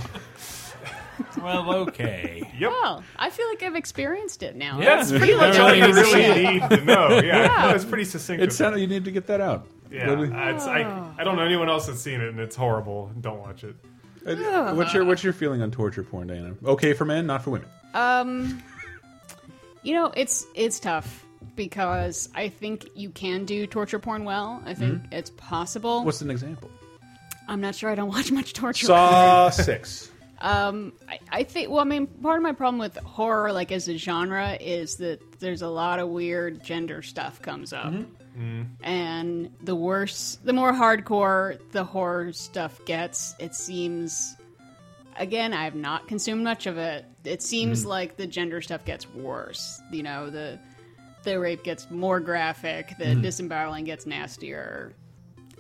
Well, 1.42 1.74
okay. 1.88 2.42
Yep. 2.58 2.72
Well, 2.72 3.04
I 3.18 3.30
feel 3.30 3.48
like 3.50 3.64
I've 3.64 3.76
experienced 3.76 4.44
it 4.44 4.56
now. 4.56 4.80
Yeah, 4.82 5.02
it's 5.02 5.12
pretty 5.12 5.36
much 5.36 5.56
I 5.56 5.60
all 5.60 5.68
really 5.68 5.80
you 5.80 5.88
need 5.88 5.94
to 5.96 6.02
really 6.02 6.60
need 6.60 6.70
to 6.70 6.86
know. 6.86 7.20
Yeah, 7.24 7.48
no, 7.64 7.76
it's 7.76 7.86
pretty 7.86 8.06
succinct. 8.06 8.42
It 8.44 8.52
sounded 8.54 8.80
you 8.82 8.88
need 8.88 9.06
to 9.06 9.12
get 9.12 9.28
that 9.28 9.42
out. 9.42 9.68
yeah, 9.92 10.06
Really? 10.10 10.32
uh, 10.32 10.56
it's, 10.56 10.66
I, 10.66 11.12
I 11.18 11.24
don't 11.24 11.36
know 11.36 11.44
anyone 11.44 11.70
else 11.70 11.88
that's 11.88 12.02
seen 12.02 12.22
it, 12.22 12.30
and 12.30 12.40
it's 12.40 12.56
horrible. 12.56 13.12
Don't 13.22 13.40
watch 13.40 13.64
it. 13.64 13.76
Uh, 14.26 14.74
What's 14.74 14.94
your 14.94 15.06
What's 15.06 15.24
your 15.24 15.34
feeling 15.34 15.62
on 15.62 15.72
torture 15.72 16.04
porn, 16.04 16.28
Diana? 16.28 16.56
Okay 16.66 16.94
for 16.94 17.06
men, 17.06 17.26
not 17.28 17.44
for 17.44 17.52
women. 17.52 17.70
Um, 17.94 18.62
you 19.84 19.94
know, 19.94 20.12
it's 20.16 20.46
it's 20.54 20.80
tough 20.80 21.26
because 21.56 22.28
I 22.36 22.50
think 22.50 22.88
you 22.96 23.10
can 23.10 23.46
do 23.46 23.66
torture 23.68 24.00
porn 24.00 24.26
well. 24.26 24.62
I 24.66 24.74
think 24.74 25.02
it's 25.12 25.30
possible. 25.30 26.04
What's 26.04 26.22
an 26.22 26.30
example? 26.32 26.70
I'm 27.48 27.62
not 27.62 27.76
sure. 27.76 27.90
I 27.90 27.96
don't 27.96 28.10
watch 28.10 28.32
much 28.32 28.52
torture. 28.54 28.88
Saw 28.88 29.50
six. 29.50 30.12
Um, 30.40 30.94
I, 31.08 31.20
I 31.32 31.44
think. 31.44 31.70
Well, 31.70 31.80
I 31.80 31.84
mean, 31.84 32.08
part 32.08 32.38
of 32.38 32.44
my 32.44 32.52
problem 32.52 32.80
with 32.80 32.98
horror, 32.98 33.52
like 33.52 33.72
as 33.72 33.88
a 33.88 33.98
genre, 33.98 34.54
is 34.60 34.98
that 34.98 35.40
there's 35.40 35.62
a 35.62 35.68
lot 35.68 36.00
of 36.00 36.10
weird 36.10 36.64
gender 36.64 37.02
stuff 37.02 37.42
comes 37.42 37.74
up, 37.74 37.88
mm-hmm. 37.88 38.42
Mm-hmm. 38.42 38.84
and 38.84 39.52
the 39.64 39.76
worse, 39.76 40.38
the 40.44 40.54
more 40.54 40.74
hardcore 40.74 41.60
the 41.72 41.84
horror 41.84 42.32
stuff 42.34 42.84
gets, 42.86 43.36
it 43.40 43.56
seems. 43.56 44.36
Again, 45.20 45.52
I 45.52 45.64
have 45.64 45.74
not 45.74 46.08
consumed 46.08 46.44
much 46.44 46.68
of 46.68 46.78
it. 46.78 47.04
It 47.24 47.42
seems 47.42 47.84
mm. 47.84 47.88
like 47.88 48.18
the 48.18 48.28
gender 48.28 48.62
stuff 48.62 48.86
gets 48.86 49.12
worse. 49.16 49.82
You 49.92 50.04
know, 50.04 50.30
the 50.30 50.60
the 51.24 51.40
rape 51.40 51.64
gets 51.64 51.90
more 51.90 52.20
graphic, 52.20 52.94
the 53.00 53.06
mm. 53.06 53.22
disemboweling 53.24 53.86
gets 53.86 54.06
nastier. 54.06 54.94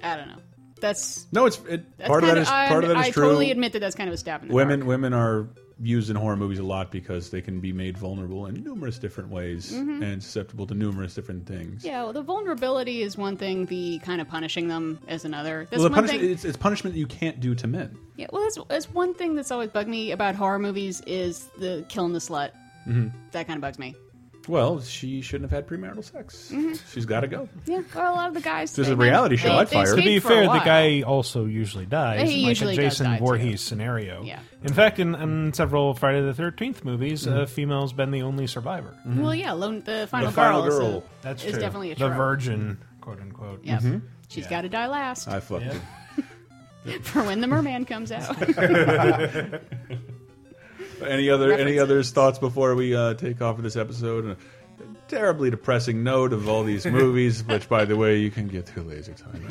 I 0.03 0.15
don't 0.15 0.27
know. 0.27 0.41
That's 0.77 1.27
No, 1.31 1.45
it's 1.45 1.57
it, 1.67 1.97
that's 1.97 2.07
part 2.07 2.23
of 2.23 2.29
that 2.35 2.45
kind 2.45 2.69
part 2.69 2.83
of 2.83 2.89
that 2.89 2.97
is 2.99 3.07
I 3.07 3.11
true. 3.11 3.23
totally 3.23 3.51
admit 3.51 3.73
that 3.73 3.79
that's 3.79 3.95
kind 3.95 4.07
of 4.09 4.13
a 4.13 4.17
stab 4.17 4.41
in 4.43 4.49
the 4.49 4.53
women 4.53 4.79
dark. 4.79 4.87
women 4.87 5.13
are 5.13 5.47
used 5.79 6.09
in 6.09 6.15
horror 6.15 6.35
movies 6.35 6.57
a 6.57 6.63
lot 6.63 6.91
because 6.91 7.29
they 7.29 7.39
can 7.39 7.59
be 7.59 7.71
made 7.71 7.95
vulnerable 7.99 8.47
in 8.47 8.63
numerous 8.63 8.97
different 8.97 9.29
ways 9.29 9.71
and 9.71 10.23
susceptible 10.23 10.65
to 10.65 10.73
numerous 10.73 11.13
different 11.13 11.45
things. 11.45 11.85
Yeah, 11.85 12.03
well, 12.03 12.13
the 12.13 12.23
vulnerability 12.23 13.03
is 13.03 13.15
one 13.15 13.37
thing. 13.37 13.67
The 13.67 13.99
kind 13.99 14.19
of 14.19 14.27
punishing 14.27 14.67
them 14.69 14.97
is 15.07 15.23
another. 15.23 15.67
That's 15.69 15.79
Well, 15.79 15.89
the 15.89 15.89
one 15.89 15.95
punishment, 15.97 16.21
thing. 16.21 16.31
it's, 16.31 16.45
it's 16.45 16.57
punishment 16.57 16.95
that 16.95 16.99
you 16.99 17.05
can't 17.05 17.39
do 17.39 17.53
to 17.53 17.67
men. 17.67 17.95
Yeah, 18.15 18.25
well, 18.31 18.41
that's, 18.41 18.57
that's 18.69 18.89
one 18.91 19.13
thing 19.13 19.35
that's 19.35 19.51
always 19.51 19.69
bugged 19.69 19.87
me 19.89 20.11
about 20.11 20.33
horror 20.33 20.57
movies 20.57 21.01
is 21.05 21.47
the 21.59 21.85
killing 21.89 22.13
the 22.13 22.17
slut. 22.19 22.49
Mm-hmm. 22.87 23.09
That 23.33 23.45
kind 23.45 23.57
of 23.57 23.61
bugs 23.61 23.77
me. 23.77 23.95
Well, 24.47 24.79
she 24.81 25.21
shouldn't 25.21 25.51
have 25.51 25.57
had 25.57 25.67
premarital 25.67 26.03
sex. 26.03 26.49
Mm-hmm. 26.53 26.73
She's 26.93 27.05
got 27.05 27.21
to 27.21 27.27
go. 27.27 27.49
Yeah, 27.65 27.81
well, 27.93 28.13
a 28.13 28.15
lot 28.15 28.27
of 28.29 28.33
the 28.33 28.41
guys. 28.41 28.73
This 28.75 28.87
is 28.87 28.93
a 28.93 28.95
reality 28.95 29.35
show. 29.35 29.49
they- 29.49 29.55
I'd 29.55 29.67
they 29.67 29.73
fire 29.75 29.87
her. 29.89 29.95
To 29.97 30.01
be 30.01 30.19
fair, 30.19 30.43
the 30.43 30.59
guy 30.59 31.01
also 31.01 31.45
usually 31.45 31.85
dies, 31.85 32.29
He 32.29 32.41
like 32.43 32.49
usually 32.49 32.73
a 32.73 32.75
does 32.77 32.93
Jason 32.93 33.05
die, 33.07 33.17
too. 33.17 33.25
Voorhees 33.25 33.61
scenario. 33.61 34.23
Yeah. 34.23 34.39
In 34.63 34.73
fact, 34.73 34.99
in, 34.99 35.15
in 35.15 35.53
several 35.53 35.93
Friday 35.93 36.21
the 36.21 36.33
Thirteenth 36.33 36.83
movies, 36.85 37.25
mm-hmm. 37.25 37.39
a 37.39 37.47
female's 37.47 37.93
been 37.93 38.11
the 38.11 38.21
only 38.21 38.47
survivor. 38.47 38.95
Mm-hmm. 39.07 39.21
Well, 39.21 39.35
yeah, 39.35 39.51
lone, 39.51 39.81
the 39.81 40.07
final 40.09 40.27
The 40.27 40.33
final 40.33 40.61
girl, 40.63 40.87
is, 40.89 40.95
a, 40.95 41.03
That's 41.21 41.43
is 41.43 41.51
true. 41.51 41.59
definitely 41.61 41.91
a 41.91 41.95
the 41.95 42.05
trope. 42.07 42.15
virgin, 42.17 42.77
quote 43.01 43.19
unquote. 43.21 43.63
Yeah, 43.63 43.77
Mm-hmm. 43.79 43.97
she's 44.29 44.45
Yeah. 44.45 44.49
got 44.49 44.61
to 44.61 44.69
die 44.69 44.87
last 44.87 45.27
I 45.27 45.39
fucked 45.39 45.65
Yeah. 45.65 45.73
it. 46.85 47.05
for 47.05 47.21
when 47.23 47.41
the 47.41 47.47
merman 47.47 47.83
comes 47.85 48.11
out. 48.13 48.35
Any 51.05 51.29
other 51.29 51.45
any 51.51 51.61
References. 51.77 51.81
others 51.81 52.11
thoughts 52.11 52.39
before 52.39 52.75
we 52.75 52.95
uh, 52.95 53.13
take 53.15 53.41
off 53.41 53.57
of 53.57 53.63
this 53.63 53.75
episode? 53.75 54.25
A 54.25 54.37
terribly 55.07 55.49
depressing 55.49 56.03
note 56.03 56.33
of 56.33 56.47
all 56.49 56.63
these 56.63 56.85
movies, 56.85 57.43
which 57.43 57.67
by 57.69 57.85
the 57.85 57.95
way 57.95 58.17
you 58.17 58.29
can 58.31 58.47
get 58.47 58.65
through 58.67 58.83
laser 58.83 59.13
time. 59.13 59.47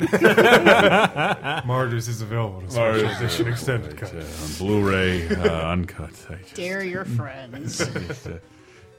Martyrs 1.67 2.07
is 2.07 2.21
available 2.21 2.61
to 2.61 2.75
Martyrs, 2.75 3.01
special 3.01 3.17
edition 3.25 3.47
extended 3.47 3.97
cut. 3.97 4.13
on 4.15 4.23
Blu-ray, 4.57 5.27
uh, 5.29 5.71
uncut. 5.71 6.11
I 6.29 6.35
just- 6.35 6.55
Dare 6.55 6.83
your 6.83 7.05
friends. 7.05 7.77
just, 8.07 8.27
uh, 8.27 8.37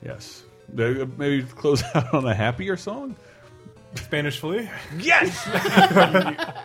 yes. 0.05 0.43
Uh, 0.77 1.07
Maybe 1.17 1.43
close 1.45 1.83
out 1.95 2.13
on 2.13 2.27
a 2.27 2.35
happier 2.35 2.77
song. 2.77 3.17
Spanish 3.95 4.39
Flea. 4.39 4.69
Yes, 4.99 5.49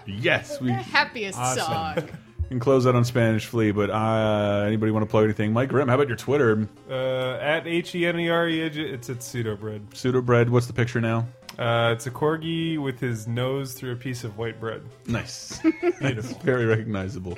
yes. 0.05 0.59
We 0.59 0.71
Happiest 0.71 1.37
song. 1.55 2.09
Can 2.49 2.59
close 2.59 2.85
out 2.85 2.95
on 2.95 3.05
Spanish 3.05 3.45
Flea, 3.47 3.71
but 3.71 3.89
uh, 3.89 4.63
anybody 4.67 4.91
want 4.91 5.05
to 5.05 5.09
plug 5.09 5.23
anything? 5.25 5.53
Mike 5.53 5.69
Grimm, 5.69 5.87
how 5.87 5.95
about 5.95 6.07
your 6.07 6.17
Twitter? 6.17 6.67
Uh, 6.89 7.37
at 7.41 7.65
H 7.67 7.95
E 7.95 8.05
N 8.05 8.19
E 8.19 8.29
R 8.29 8.47
E. 8.47 8.61
It's 8.61 9.09
at 9.09 9.23
pseudo 9.23 9.55
bread. 9.55 9.81
Pseudo 9.93 10.21
bread. 10.21 10.49
What's 10.49 10.67
the 10.67 10.73
picture 10.73 11.01
now? 11.01 11.27
Uh, 11.57 11.91
it's 11.93 12.07
a 12.07 12.11
corgi 12.11 12.79
with 12.79 12.99
his 12.99 13.27
nose 13.27 13.75
through 13.75 13.91
a 13.91 13.95
piece 13.95 14.23
of 14.23 14.39
white 14.39 14.59
bread. 14.59 14.81
Nice, 15.05 15.59
Beautiful. 15.99 16.39
very 16.39 16.65
recognizable. 16.65 17.37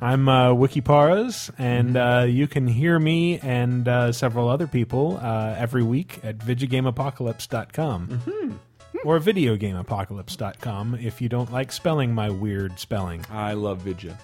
I'm 0.00 0.30
uh, 0.30 0.48
Wikiparas, 0.52 1.50
and 1.58 1.98
uh, 1.98 2.24
you 2.26 2.46
can 2.46 2.66
hear 2.66 2.98
me 2.98 3.38
and 3.40 3.86
uh, 3.86 4.12
several 4.12 4.48
other 4.48 4.66
people 4.66 5.18
uh, 5.22 5.54
every 5.58 5.82
week 5.82 6.20
at 6.22 6.38
VideoGameApocalypse.com. 6.38 8.58
Or 9.04 9.20
VideoGameApocalypse.com 9.20 10.94
if 10.96 11.20
you 11.20 11.28
don't 11.28 11.52
like 11.52 11.70
spelling 11.70 12.14
my 12.14 12.30
weird 12.30 12.78
spelling. 12.78 13.24
I 13.30 13.52
love 13.52 13.80
Vidya. 13.80 14.18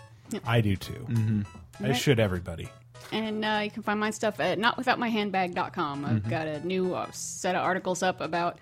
I 0.45 0.61
do 0.61 0.77
too. 0.77 1.07
I 1.83 1.93
should 1.93 2.19
everybody. 2.19 2.69
And 3.13 3.45
uh, 3.45 3.61
you 3.65 3.71
can 3.71 3.83
find 3.83 3.99
my 3.99 4.11
stuff 4.11 4.39
at 4.41 4.59
notwithoutmyhandbag.com. 4.59 6.05
I've 6.05 6.29
got 6.29 6.47
a 6.47 6.65
new 6.67 6.95
uh, 6.95 7.11
set 7.11 7.55
of 7.57 7.63
articles 7.63 8.03
up 8.03 8.21
about 8.21 8.59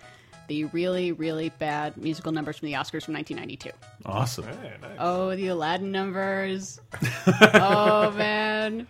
the 0.47 0.65
really, 0.65 1.11
really 1.11 1.49
bad 1.49 1.95
musical 1.95 2.31
numbers 2.31 2.57
from 2.57 2.67
the 2.67 2.73
Oscars 2.73 3.05
from 3.05 3.13
1992. 3.13 3.69
Awesome. 4.05 4.45
Hey, 4.45 4.73
nice. 4.81 4.91
Oh, 4.97 5.35
the 5.35 5.47
Aladdin 5.47 5.91
numbers. 5.91 6.81
oh, 7.27 8.11
man. 8.17 8.87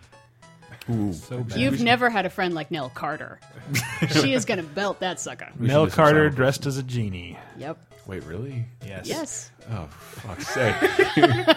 So 1.12 1.42
bad. 1.42 1.58
You've 1.58 1.80
never 1.80 2.10
had 2.10 2.26
a 2.26 2.30
friend 2.30 2.54
like 2.54 2.70
Nell 2.70 2.90
Carter. 2.90 3.38
she 4.10 4.32
is 4.34 4.44
going 4.44 4.58
to 4.58 4.64
belt 4.64 5.00
that 5.00 5.20
sucker. 5.20 5.48
Mel 5.56 5.86
do 5.86 5.90
Carter 5.92 6.30
dressed 6.30 6.66
as 6.66 6.78
a 6.78 6.82
genie. 6.82 7.38
Yep. 7.58 7.78
Wait, 8.06 8.24
really? 8.24 8.64
Yes. 8.86 9.06
Yes. 9.06 9.50
Oh, 9.70 9.86
fuck's 9.86 10.48
sake. 10.48 10.74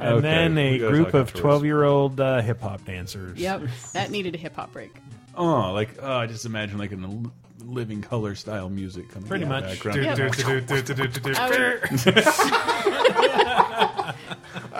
And 0.00 0.18
Okay, 0.18 0.20
then 0.20 0.58
a 0.58 0.78
group 0.78 1.14
of 1.14 1.32
12 1.32 1.64
year 1.64 1.82
old 1.82 2.20
uh, 2.20 2.40
hip 2.40 2.60
hop 2.60 2.84
dancers. 2.84 3.36
Yep. 3.36 3.62
That 3.94 4.10
needed 4.12 4.36
a 4.36 4.38
hip 4.38 4.54
hop 4.54 4.72
break. 4.72 4.94
Oh, 5.34 5.72
like 5.72 5.90
oh, 6.00 6.12
I 6.12 6.26
just 6.26 6.44
imagine 6.46 6.78
like 6.78 6.92
in 6.92 7.02
a 7.02 7.64
living 7.64 8.02
color 8.02 8.36
style 8.36 8.68
music 8.68 9.08
coming. 9.10 9.28
Pretty 9.28 9.42
in 9.42 9.48
the 9.48 9.60
much. 9.60 9.84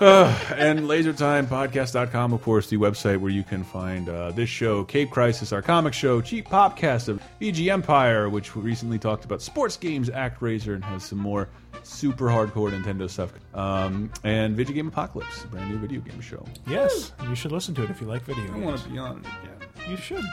Uh, 0.00 0.54
and 0.56 0.80
lasertimepodcast.com, 0.80 2.32
of 2.32 2.42
course, 2.42 2.68
the 2.68 2.76
website 2.76 3.18
where 3.18 3.30
you 3.30 3.42
can 3.44 3.62
find 3.64 4.08
uh, 4.08 4.30
this 4.32 4.48
show, 4.50 4.84
Cape 4.84 5.10
Crisis, 5.10 5.52
our 5.52 5.62
comic 5.62 5.94
show, 5.94 6.20
Cheap 6.20 6.48
Popcast 6.48 7.08
of 7.08 7.22
VG 7.40 7.70
Empire, 7.72 8.28
which 8.28 8.54
we 8.56 8.62
recently 8.62 8.98
talked 8.98 9.24
about 9.24 9.40
sports 9.40 9.76
games, 9.76 10.10
ActRaiser, 10.10 10.74
and 10.74 10.84
has 10.84 11.04
some 11.04 11.18
more 11.18 11.48
super 11.84 12.26
hardcore 12.26 12.70
Nintendo 12.72 13.08
stuff. 13.08 13.32
Um, 13.54 14.10
and 14.24 14.56
Video 14.56 14.74
Game 14.74 14.88
Apocalypse, 14.88 15.44
a 15.44 15.46
brand 15.46 15.70
new 15.70 15.78
video 15.78 16.00
game 16.00 16.20
show. 16.20 16.44
Yes. 16.66 17.12
You 17.22 17.34
should 17.36 17.52
listen 17.52 17.74
to 17.76 17.84
it 17.84 17.90
if 17.90 18.00
you 18.00 18.06
like 18.08 18.22
video 18.22 18.52
I 18.52 18.58
want 18.58 18.80
to 18.82 18.88
be 18.88 18.98
on 18.98 19.18
it 19.18 19.26
again. 19.44 19.68
You 19.88 19.96
should. 19.96 20.24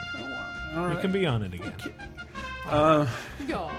All 0.74 0.82
You 0.82 0.88
right. 0.88 1.00
can 1.00 1.12
be 1.12 1.24
on 1.26 1.42
it 1.42 1.54
again. 1.54 1.72
Y'all. 3.46 3.70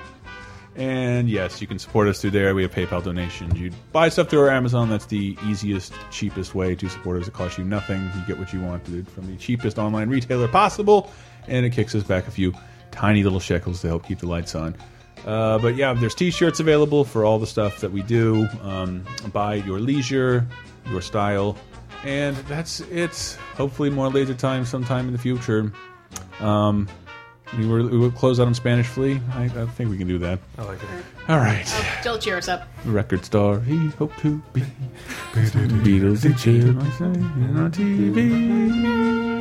And 0.75 1.29
yes, 1.29 1.61
you 1.61 1.67
can 1.67 1.79
support 1.79 2.09
us 2.09 2.19
through 2.19 2.31
there. 2.31 2.53
We 2.53 2.63
have 2.63 2.71
PayPal 2.71 3.01
donations. 3.01 3.57
You 3.57 3.71
buy 3.93 4.09
stuff 4.09 4.29
through 4.29 4.41
our 4.41 4.49
Amazon. 4.49 4.89
That's 4.89 5.05
the 5.05 5.37
easiest, 5.45 5.93
cheapest 6.11 6.53
way 6.53 6.75
to 6.75 6.89
support 6.89 7.21
us. 7.21 7.27
It 7.29 7.33
costs 7.33 7.57
you 7.57 7.63
nothing. 7.63 8.03
You 8.03 8.21
get 8.27 8.37
what 8.37 8.51
you 8.51 8.59
wanted 8.59 9.07
from 9.07 9.27
the 9.27 9.37
cheapest 9.37 9.77
online 9.79 10.09
retailer 10.09 10.49
possible, 10.49 11.11
and 11.47 11.65
it 11.65 11.69
kicks 11.69 11.95
us 11.95 12.03
back 12.03 12.27
a 12.27 12.31
few 12.31 12.53
tiny 12.91 13.23
little 13.23 13.39
shekels 13.39 13.79
to 13.81 13.87
help 13.87 14.05
keep 14.05 14.19
the 14.19 14.27
lights 14.27 14.53
on. 14.53 14.75
Uh, 15.25 15.57
but 15.59 15.75
yeah, 15.75 15.93
there's 15.93 16.13
T-shirts 16.13 16.59
available 16.59 17.05
for 17.05 17.23
all 17.23 17.39
the 17.39 17.47
stuff 17.47 17.79
that 17.79 17.91
we 17.91 18.03
do. 18.03 18.47
Um, 18.61 19.05
buy 19.31 19.59
at 19.59 19.65
your 19.65 19.79
leisure, 19.79 20.45
your 20.87 21.01
style, 21.01 21.57
and 22.03 22.35
that's 22.47 22.81
it. 22.81 23.37
Hopefully, 23.55 23.89
more 23.89 24.09
laser 24.09 24.33
time 24.33 24.65
sometime 24.65 25.07
in 25.07 25.13
the 25.13 25.19
future. 25.19 25.71
Um, 26.41 26.89
we 27.57 27.67
were 27.67 27.83
we 27.83 27.97
will 27.97 28.11
close 28.11 28.39
out 28.39 28.47
on 28.47 28.53
Spanish 28.53 28.87
Flea. 28.87 29.19
I, 29.33 29.45
I 29.45 29.65
think 29.65 29.89
we 29.89 29.97
can 29.97 30.07
do 30.07 30.17
that. 30.19 30.39
I 30.57 30.63
like 30.63 30.81
it. 30.81 30.89
All 31.27 31.37
right. 31.37 31.65
Oh, 31.67 31.99
Jill, 32.03 32.17
cheer 32.19 32.37
us 32.37 32.47
up. 32.47 32.67
Record 32.85 33.23
star 33.25 33.59
he 33.59 33.87
hoped 33.89 34.19
to 34.19 34.41
be. 34.53 34.61
Beatles 35.33 36.25
and 36.25 36.37
chill, 36.37 36.79
I 36.79 36.89
say, 36.91 37.05
on 37.05 37.71
TV. 37.71 39.35